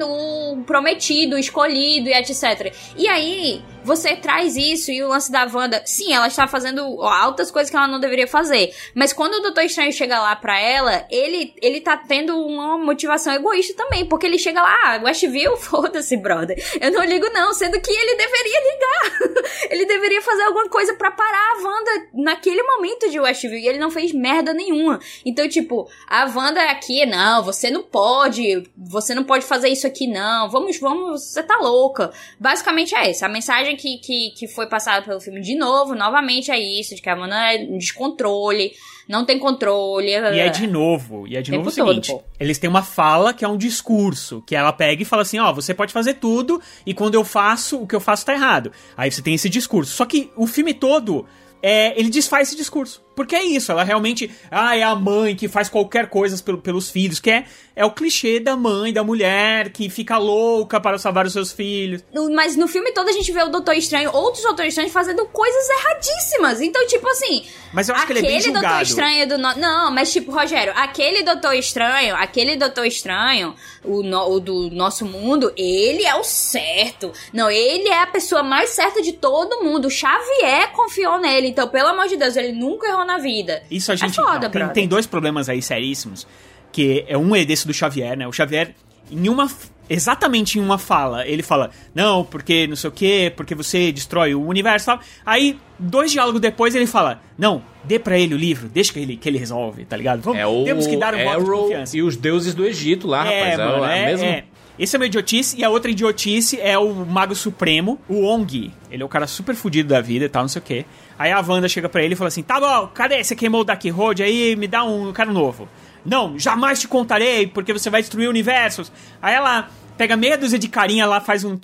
o 0.55 0.65
prometido, 0.65 1.12
escolhido 1.39 2.09
e 2.09 2.15
etc. 2.15 2.73
E 2.97 3.07
aí, 3.09 3.63
você 3.85 4.17
traz 4.17 4.57
isso 4.57 4.91
e 4.91 5.03
o 5.03 5.09
lance 5.09 5.31
da 5.31 5.45
Wanda, 5.53 5.83
sim, 5.85 6.13
ela 6.13 6.27
está 6.27 6.47
fazendo 6.47 7.03
altas 7.03 7.51
coisas 7.51 7.71
que 7.71 7.77
ela 7.77 7.89
não 7.89 8.01
deveria 8.01 8.27
fazer. 8.27 8.75
Mas 8.95 9.13
quando 9.13 9.35
o 9.35 9.43
Doutor 9.43 9.65
Estranho 9.65 9.93
chega 9.93 10.21
lá 10.21 10.35
pra 10.37 10.59
ela, 10.61 11.07
ele, 11.11 11.55
ele 11.61 11.81
tá 11.81 11.97
tendo 11.97 12.37
uma 12.39 12.79
motivação 12.79 13.33
egoísta 13.33 13.75
também. 13.75 14.07
Porque 14.07 14.27
ele 14.27 14.39
chega 14.39 14.63
lá, 14.63 14.79
ah, 14.85 15.01
Westview, 15.05 15.57
foda-se, 15.59 16.17
brother. 16.17 16.57
Eu 16.81 16.93
não 16.93 17.05
ligo, 17.05 17.29
não. 17.31 17.53
Sendo 17.53 17.81
que 17.81 17.91
ele 17.91 18.17
deveria 18.17 18.61
ligar. 18.73 19.43
ele 19.71 19.87
deveria 19.87 20.23
fazer 20.23 20.43
alguma 20.43 20.69
coisa 20.69 20.95
pra 20.95 21.11
parar 21.11 21.53
a 21.53 21.63
Wanda 21.63 22.09
naquele 22.15 22.63
momento 22.63 23.11
de 23.11 23.19
Westview. 23.19 23.59
E 23.59 23.69
ele 23.69 23.79
não 23.79 23.91
fez 23.91 24.13
merda 24.13 24.53
nenhuma. 24.53 25.01
Então, 25.25 25.49
tipo, 25.49 25.89
a 26.07 26.25
Wanda 26.27 26.63
aqui, 26.71 27.05
não, 27.07 27.43
você 27.43 27.71
não 27.71 27.83
pode. 27.83 28.63
Você 28.77 29.15
não 29.15 29.25
pode 29.25 29.45
fazer 29.45 29.69
isso 29.69 29.87
aqui, 29.87 30.07
não. 30.07 30.49
Vamos, 30.49 30.79
vamos, 30.79 31.25
você 31.25 31.43
tá 31.43 31.57
louca. 31.59 32.13
Basicamente 32.39 32.95
é 32.95 33.11
isso. 33.11 33.25
A 33.25 33.29
mensagem 33.29 33.72
que, 33.77 33.99
que, 33.99 34.31
que 34.37 34.49
foi 34.49 34.67
passada 34.67 35.05
pelo 35.05 35.21
filme 35.21 35.41
de 35.41 35.55
novo, 35.57 35.95
novamente 35.95 36.51
é 36.51 36.59
isso, 36.59 36.95
de 36.95 37.03
que 37.03 37.09
a 37.09 37.15
Wanda 37.15 37.53
é 37.53 37.59
descontrole, 37.59 38.73
não 39.09 39.25
tem 39.25 39.39
controle. 39.39 40.09
E 40.09 40.39
é 40.39 40.49
de 40.49 40.67
novo, 40.67 41.27
e 41.27 41.37
é 41.37 41.43
de 41.43 41.51
novo 41.51 41.69
o 41.69 41.73
todo, 41.73 41.89
seguinte, 41.89 42.13
pô. 42.13 42.23
eles 42.39 42.59
têm 42.59 42.69
uma 42.71 42.83
fala 42.83 43.35
que 43.35 43.45
é 43.45 43.49
um 43.49 43.57
discurso, 43.57 44.43
que 44.47 44.55
ela 44.55 44.73
pega 44.73 45.03
e 45.03 45.05
fala 45.05 45.23
assim, 45.23 45.39
ó, 45.39 45.53
você 45.53 45.75
pode 45.75 45.93
fazer 45.93 46.15
tudo, 46.15 46.61
e 46.87 46.95
quando 46.95 47.15
eu 47.15 47.25
faço, 47.25 47.83
o 47.83 47.87
que 47.87 47.95
eu 47.95 48.01
faço 48.01 48.25
tá 48.25 48.33
errado. 48.33 48.73
Aí 48.97 49.11
você 49.11 49.23
tem 49.23 49.35
esse 49.35 49.49
discurso. 49.49 49.93
Só 49.93 50.05
que 50.05 50.31
o 50.37 50.47
filme 50.47 50.75
todo, 50.75 51.27
é, 51.63 51.99
ele 51.99 52.11
desfaz 52.11 52.49
esse 52.49 52.57
discurso. 52.57 53.03
Porque 53.15 53.35
é 53.37 53.43
isso, 53.45 53.71
ela 53.73 53.85
realmente. 53.85 54.31
Ah, 54.51 54.77
é 54.77 54.83
a 54.83 54.95
mãe 54.95 55.35
que 55.37 55.49
faz 55.49 55.69
qualquer 55.69 56.09
coisa 56.09 56.41
pelo- 56.43 56.59
pelos 56.59 56.91
filhos, 56.91 57.21
que 57.21 57.31
é, 57.31 57.45
é 57.77 57.85
o 57.85 57.91
clichê 57.91 58.41
da 58.41 58.57
mãe, 58.57 58.93
da 58.93 59.05
mulher, 59.05 59.71
que 59.71 59.89
fica 59.91 60.17
louca 60.19 60.81
para 60.81 60.99
salvar 60.99 61.27
os 61.27 61.33
seus 61.33 61.53
filhos. 61.53 62.03
Mas 62.35 62.57
no 62.57 62.67
filme 62.69 62.93
todo 62.93 63.09
a 63.09 63.13
gente 63.13 63.31
vê 63.33 63.43
o 63.43 63.49
Doutor 63.49 63.75
Estranho, 63.75 64.11
outros 64.15 64.43
Doutor 64.43 64.65
Estranhos 64.67 64.93
fazendo 64.93 65.27
coisas 65.27 65.69
erradíssimas. 65.71 66.61
Então, 66.61 66.87
tipo 66.87 67.07
assim. 67.09 67.45
Mas 67.73 67.89
eu 67.89 67.95
acho 67.95 68.07
que 68.07 68.13
ele 68.13 68.19
é 68.19 68.23
bem 68.23 68.37
aquele 68.39 68.53
Doutor. 68.53 68.83
Estranho 68.83 69.29
do. 69.29 69.39
no- 69.39 69.57
Não, 69.57 69.91
mas 69.91 70.13
tipo, 70.13 70.31
Rogério, 70.33 70.73
aquele 70.77 71.23
Doutor 71.23 71.55
Estranho, 71.55 72.15
aquele 72.17 72.57
Doutor 72.57 72.87
Estranho, 72.87 73.55
o, 73.85 74.03
no- 74.03 74.31
o 74.35 74.41
do 74.41 74.71
nosso 74.71 75.05
mundo, 75.05 75.53
ele 75.57 76.05
é 76.05 76.15
o 76.15 76.25
certo. 76.25 77.13
Não, 77.33 77.51
ele 77.51 77.89
é 77.89 78.01
a 78.03 78.07
pessoa 78.07 78.43
mais 78.43 78.71
certa 78.71 79.01
de 79.03 79.13
todo 79.13 79.63
mundo. 79.65 79.87
O 79.87 79.91
Xavier 79.91 80.71
confiou 80.73 81.19
nele. 81.19 81.49
Então, 81.49 81.69
pelo 81.69 81.89
amor 81.89 82.09
de 82.09 82.17
Deus, 82.17 82.37
ele 82.37 82.53
nunca 82.53 82.87
errou 82.89 83.02
na 83.05 83.19
vida. 83.19 83.63
Isso 83.71 83.93
a 83.93 83.97
gente. 83.97 84.19
É 84.19 84.23
foda, 84.23 84.47
não, 84.47 84.51
tem, 84.51 84.69
tem 84.69 84.89
dois 84.89 85.07
problemas 85.07 85.49
aí 85.49 85.61
seríssimos. 85.63 86.27
Que 86.71 87.05
é 87.07 87.19
um 87.19 87.37
é 87.37 87.45
desse 87.45 87.67
do 87.67 87.75
Xavier, 87.75 88.17
né? 88.17 88.27
O 88.27 88.33
Xavier, 88.33 88.75
em 89.11 89.29
uma. 89.29 89.51
Exatamente 89.91 90.59
em 90.59 90.63
uma 90.63 90.79
fala, 90.79 91.27
ele 91.27 91.43
fala, 91.43 91.71
não, 91.95 92.25
porque 92.25 92.67
não 92.67 92.77
sei 92.77 92.89
o 92.89 92.93
quê, 92.93 93.31
porque 93.37 93.55
você 93.55 93.93
destrói 93.93 94.35
o 94.35 94.43
universo 94.47 94.85
e 94.85 94.87
tal. 94.87 95.01
Aí, 95.27 95.59
dois 95.79 96.11
diálogos 96.13 96.41
depois, 96.41 96.75
ele 96.75 96.87
fala, 96.87 97.21
não, 97.37 97.63
dê 97.85 97.99
pra 97.99 98.19
ele 98.19 98.35
o 98.35 98.39
livro, 98.39 98.69
deixa 98.69 98.91
que 98.93 99.01
ele, 99.01 99.17
que 99.19 99.29
ele 99.29 99.37
resolve, 99.37 99.85
tá 99.85 99.95
ligado? 99.97 100.23
Vamos, 100.23 100.39
É 100.41 100.47
o 100.47 100.65
temos 100.65 100.87
que 100.87 100.97
dar 100.97 101.15
um 101.15 101.23
voto 101.23 101.45
de 101.45 101.51
confiança. 101.51 101.97
e 101.97 102.03
os 102.03 102.17
deuses 102.17 102.55
do 102.55 102.65
Egito 102.65 103.07
lá, 103.07 103.25
rapaz. 103.25 103.43
É, 103.43 103.57
mano, 103.59 103.85
a 103.85 103.93
é, 103.95 104.07
mesma- 104.07 104.27
é. 104.27 104.45
Esse 104.79 104.97
é 104.97 104.99
uma 104.99 105.07
idiotice, 105.07 105.59
e 105.59 105.65
a 105.65 105.69
outra 105.69 105.91
idiotice 105.91 106.59
é 106.61 106.79
o 106.79 106.95
Mago 106.95 107.35
Supremo, 107.35 108.01
o 108.09 108.25
Ong. 108.25 108.73
Ele 108.91 109.03
é 109.03 109.05
o 109.05 109.09
cara 109.09 109.27
super 109.27 109.55
fudido 109.55 109.91
da 109.91 110.01
vida 110.01 110.25
e 110.25 110.29
tal, 110.29 110.43
não 110.43 110.49
sei 110.49 110.61
o 110.61 110.65
quê. 110.65 110.87
Aí 111.19 111.31
a 111.31 111.41
Wanda 111.41 111.69
chega 111.69 111.89
pra 111.89 112.03
ele 112.03 112.15
e 112.15 112.17
fala 112.17 112.29
assim: 112.29 112.43
tá 112.43 112.59
bom, 112.59 112.89
cadê? 112.89 113.23
Você 113.23 113.37
queimou 113.37 113.61
o 113.61 113.65
Dark 113.65 113.85
Road 113.85 114.23
aí, 114.23 114.57
me 114.57 114.67
dá 114.67 114.83
um 114.83 115.13
cara 115.13 115.31
novo. 115.31 115.69
Não, 116.05 116.39
jamais 116.39 116.81
te 116.81 116.89
contarei, 116.89 117.47
porque 117.47 117.73
você 117.73 117.91
vai 117.91 118.01
destruir 118.01 118.29
universos. 118.29 118.91
Aí 119.21 119.35
ela 119.35 119.69
pega 119.97 120.17
meia 120.17 120.37
dúzia 120.37 120.59
de 120.59 120.69
carinha 120.69 121.07
lá, 121.07 121.21
faz 121.21 121.45
um. 121.45 121.59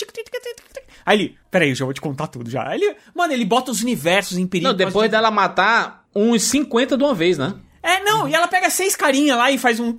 Aí 1.05 1.19
ele, 1.19 1.37
peraí, 1.51 1.71
eu 1.71 1.75
já 1.75 1.85
vou 1.87 1.95
te 1.95 2.01
contar 2.01 2.27
tudo 2.27 2.51
já. 2.51 2.69
Aí 2.69 2.81
ele, 2.81 2.95
mano, 3.15 3.33
ele 3.33 3.45
bota 3.45 3.71
os 3.71 3.83
universos 3.83 4.37
em 4.37 4.47
perigo. 4.47 4.69
Não, 4.69 4.77
depois 4.77 5.11
dela 5.11 5.31
matar 5.31 6.05
uns 6.15 6.43
50 6.43 6.97
de 6.97 7.03
uma 7.03 7.15
vez, 7.15 7.39
né? 7.39 7.55
É, 7.89 8.01
não, 8.03 8.29
e 8.29 8.35
ela 8.35 8.47
pega 8.49 8.69
seis 8.71 8.95
carinha 8.95 9.35
lá 9.37 9.51
e 9.51 9.57
faz 9.59 9.81
um. 9.81 9.95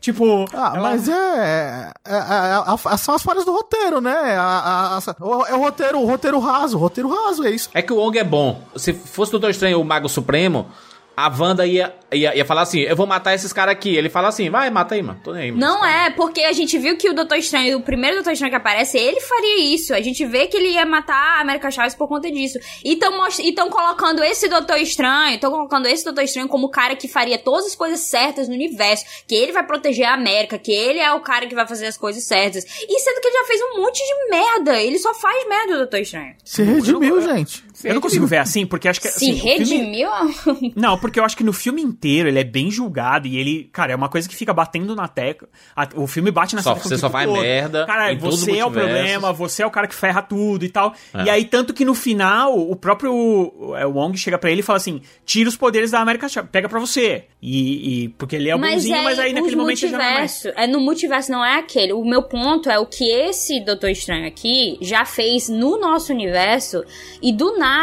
Tipo. 0.00 0.44
Ah, 0.52 0.72
ela- 0.74 0.90
mas 0.90 1.08
é, 1.08 1.12
é, 1.12 1.92
é- 2.04 2.14
é- 2.14 2.94
é- 2.94 2.96
São 2.96 3.14
as 3.14 3.22
falhas 3.22 3.44
do 3.44 3.52
roteiro, 3.52 4.00
né? 4.00 4.36
A- 4.36 4.42
a- 4.42 4.98
a- 4.98 5.24
o- 5.24 5.46
é 5.46 5.54
o 5.54 5.58
roteiro, 5.58 5.98
o 6.00 6.06
roteiro 6.06 6.38
raso, 6.38 6.76
o 6.76 6.80
roteiro 6.80 7.08
raso, 7.08 7.44
é 7.44 7.50
isso. 7.50 7.70
É 7.74 7.82
que 7.82 7.92
o 7.92 7.96
Wong 7.96 8.18
é 8.18 8.24
bom. 8.24 8.60
Se 8.76 8.92
fosse 8.92 9.30
o 9.30 9.32
Doutor 9.38 9.50
Estranho, 9.50 9.80
o 9.80 9.84
Mago 9.84 10.08
Supremo, 10.08 10.66
a 11.16 11.28
Wanda 11.28 11.66
ia, 11.66 11.94
ia, 12.12 12.36
ia 12.36 12.44
falar 12.44 12.62
assim: 12.62 12.80
eu 12.80 12.94
vou 12.94 13.06
matar 13.06 13.34
esses 13.34 13.50
caras 13.50 13.72
aqui. 13.72 13.96
Ele 13.96 14.10
fala 14.10 14.28
assim: 14.28 14.50
vai, 14.50 14.68
mata 14.68 14.94
aí, 14.94 15.02
mano. 15.02 15.18
Tô 15.24 15.32
nem 15.32 15.44
aí. 15.44 15.52
mano. 15.52 15.66
Não 15.66 15.84
é, 15.84 16.10
porque 16.10 16.42
a 16.42 16.52
gente 16.52 16.78
viu 16.78 16.98
que 16.98 17.08
o 17.08 17.14
Doutor 17.14 17.38
Estranho, 17.38 17.78
o 17.78 17.82
primeiro 17.82 18.16
Doutor 18.16 18.32
Estranho 18.32 18.50
que 18.50 18.56
aparece, 18.56 18.98
ele 18.98 19.18
faria 19.22 19.74
isso. 19.74 19.94
A 19.94 20.00
gente 20.02 20.26
vê 20.26 20.46
que 20.46 20.58
ele 20.58 20.72
ia 20.72 20.84
matar 20.84 21.38
a 21.38 21.40
América 21.40 21.70
Chaves 21.70 21.94
por 21.94 22.06
conta 22.06 22.30
disso. 22.30 22.58
E 22.84 22.98
estão 23.48 23.70
colocando 23.70 24.22
esse 24.22 24.46
Doutor 24.46 24.76
Estranho, 24.76 25.36
estão 25.36 25.50
colocando 25.50 25.86
esse 25.86 26.04
Doutor 26.04 26.22
Estranho 26.22 26.48
como 26.48 26.66
o 26.66 26.70
cara 26.70 26.94
que 26.94 27.08
faria 27.08 27.38
todas 27.38 27.64
as 27.64 27.74
coisas 27.74 28.00
certas 28.00 28.46
no 28.46 28.54
universo. 28.54 29.06
Que 29.26 29.34
ele 29.34 29.52
vai 29.52 29.66
proteger 29.66 30.04
a 30.04 30.12
América, 30.12 30.58
que 30.58 30.70
ele 30.72 30.98
é 30.98 31.10
o 31.12 31.20
cara 31.20 31.46
que 31.46 31.54
vai 31.54 31.66
fazer 31.66 31.86
as 31.86 31.96
coisas 31.96 32.24
certas. 32.24 32.62
E 32.64 33.00
sendo 33.00 33.20
que 33.22 33.28
ele 33.28 33.38
já 33.38 33.44
fez 33.46 33.60
um 33.62 33.80
monte 33.80 33.98
de 33.98 34.30
merda. 34.30 34.82
Ele 34.82 34.98
só 34.98 35.14
faz 35.14 35.48
merda, 35.48 35.72
o 35.72 35.78
Doutor 35.78 36.00
Estranho. 36.00 36.34
Se 36.44 36.62
redimiu, 36.62 37.22
gente. 37.22 37.64
Eu 37.88 37.94
não 37.94 38.00
consigo 38.00 38.26
ver 38.26 38.38
assim, 38.38 38.66
porque 38.66 38.88
acho 38.88 39.00
que. 39.00 39.08
Se 39.08 39.16
assim, 39.30 39.32
o 39.32 39.36
filme- 39.36 39.58
redimiu? 39.58 40.08
Não, 40.76 40.98
porque 40.98 41.18
eu 41.20 41.24
acho 41.24 41.36
que 41.36 41.44
no 41.44 41.52
filme 41.52 41.80
inteiro 41.82 42.28
ele 42.28 42.38
é 42.38 42.44
bem 42.44 42.70
julgado 42.70 43.26
e 43.26 43.36
ele, 43.36 43.64
cara, 43.72 43.92
é 43.92 43.96
uma 43.96 44.08
coisa 44.08 44.28
que 44.28 44.34
fica 44.36 44.52
batendo 44.52 44.94
na 44.94 45.08
tecla. 45.08 45.48
O 45.94 46.06
filme 46.06 46.30
bate 46.30 46.54
na 46.54 46.62
Só- 46.62 46.74
tecla 46.74 46.88
você 46.88 46.98
só 46.98 47.08
faz 47.10 47.26
todo. 47.28 47.40
merda 47.40 47.86
Cara, 47.86 48.14
você 48.16 48.56
é 48.58 48.64
o 48.64 48.70
problema, 48.70 49.32
você 49.32 49.62
é 49.62 49.66
o 49.66 49.70
cara 49.70 49.86
que 49.86 49.94
ferra 49.94 50.22
tudo 50.22 50.64
e 50.64 50.68
tal. 50.68 50.94
É. 51.14 51.24
E 51.24 51.30
aí, 51.30 51.44
tanto 51.44 51.72
que 51.74 51.84
no 51.84 51.94
final, 51.94 52.58
o 52.58 52.74
próprio 52.76 53.74
é, 53.76 53.86
Wong 53.86 54.16
chega 54.18 54.38
pra 54.38 54.50
ele 54.50 54.60
e 54.60 54.62
fala 54.64 54.76
assim: 54.78 55.00
tira 55.24 55.48
os 55.48 55.56
poderes 55.56 55.90
da 55.90 56.00
América 56.00 56.28
Chave, 56.28 56.48
pega 56.50 56.68
pra 56.68 56.78
você. 56.80 57.24
E, 57.42 58.04
e- 58.04 58.08
porque 58.10 58.36
ele 58.36 58.48
é 58.48 58.54
o 58.56 58.58
bonzinho, 58.58 59.02
mas 59.04 59.18
aí 59.18 59.28
os 59.28 59.34
naquele 59.34 59.56
momento 59.56 59.82
ele 59.82 59.92
já 59.92 59.98
não 59.98 60.04
é 60.04 60.14
mais. 60.14 60.44
é 60.44 60.66
no 60.66 60.80
multiverso 60.80 61.30
não 61.30 61.44
é 61.44 61.58
aquele. 61.58 61.92
O 61.92 62.04
meu 62.04 62.22
ponto 62.22 62.68
é 62.70 62.78
o 62.78 62.86
que 62.86 63.04
esse 63.10 63.60
Doutor 63.64 63.90
Estranho 63.90 64.26
aqui 64.26 64.76
já 64.80 65.04
fez 65.04 65.48
no 65.48 65.78
nosso 65.78 66.12
universo 66.12 66.82
e 67.22 67.32
do 67.32 67.56
nada, 67.58 67.75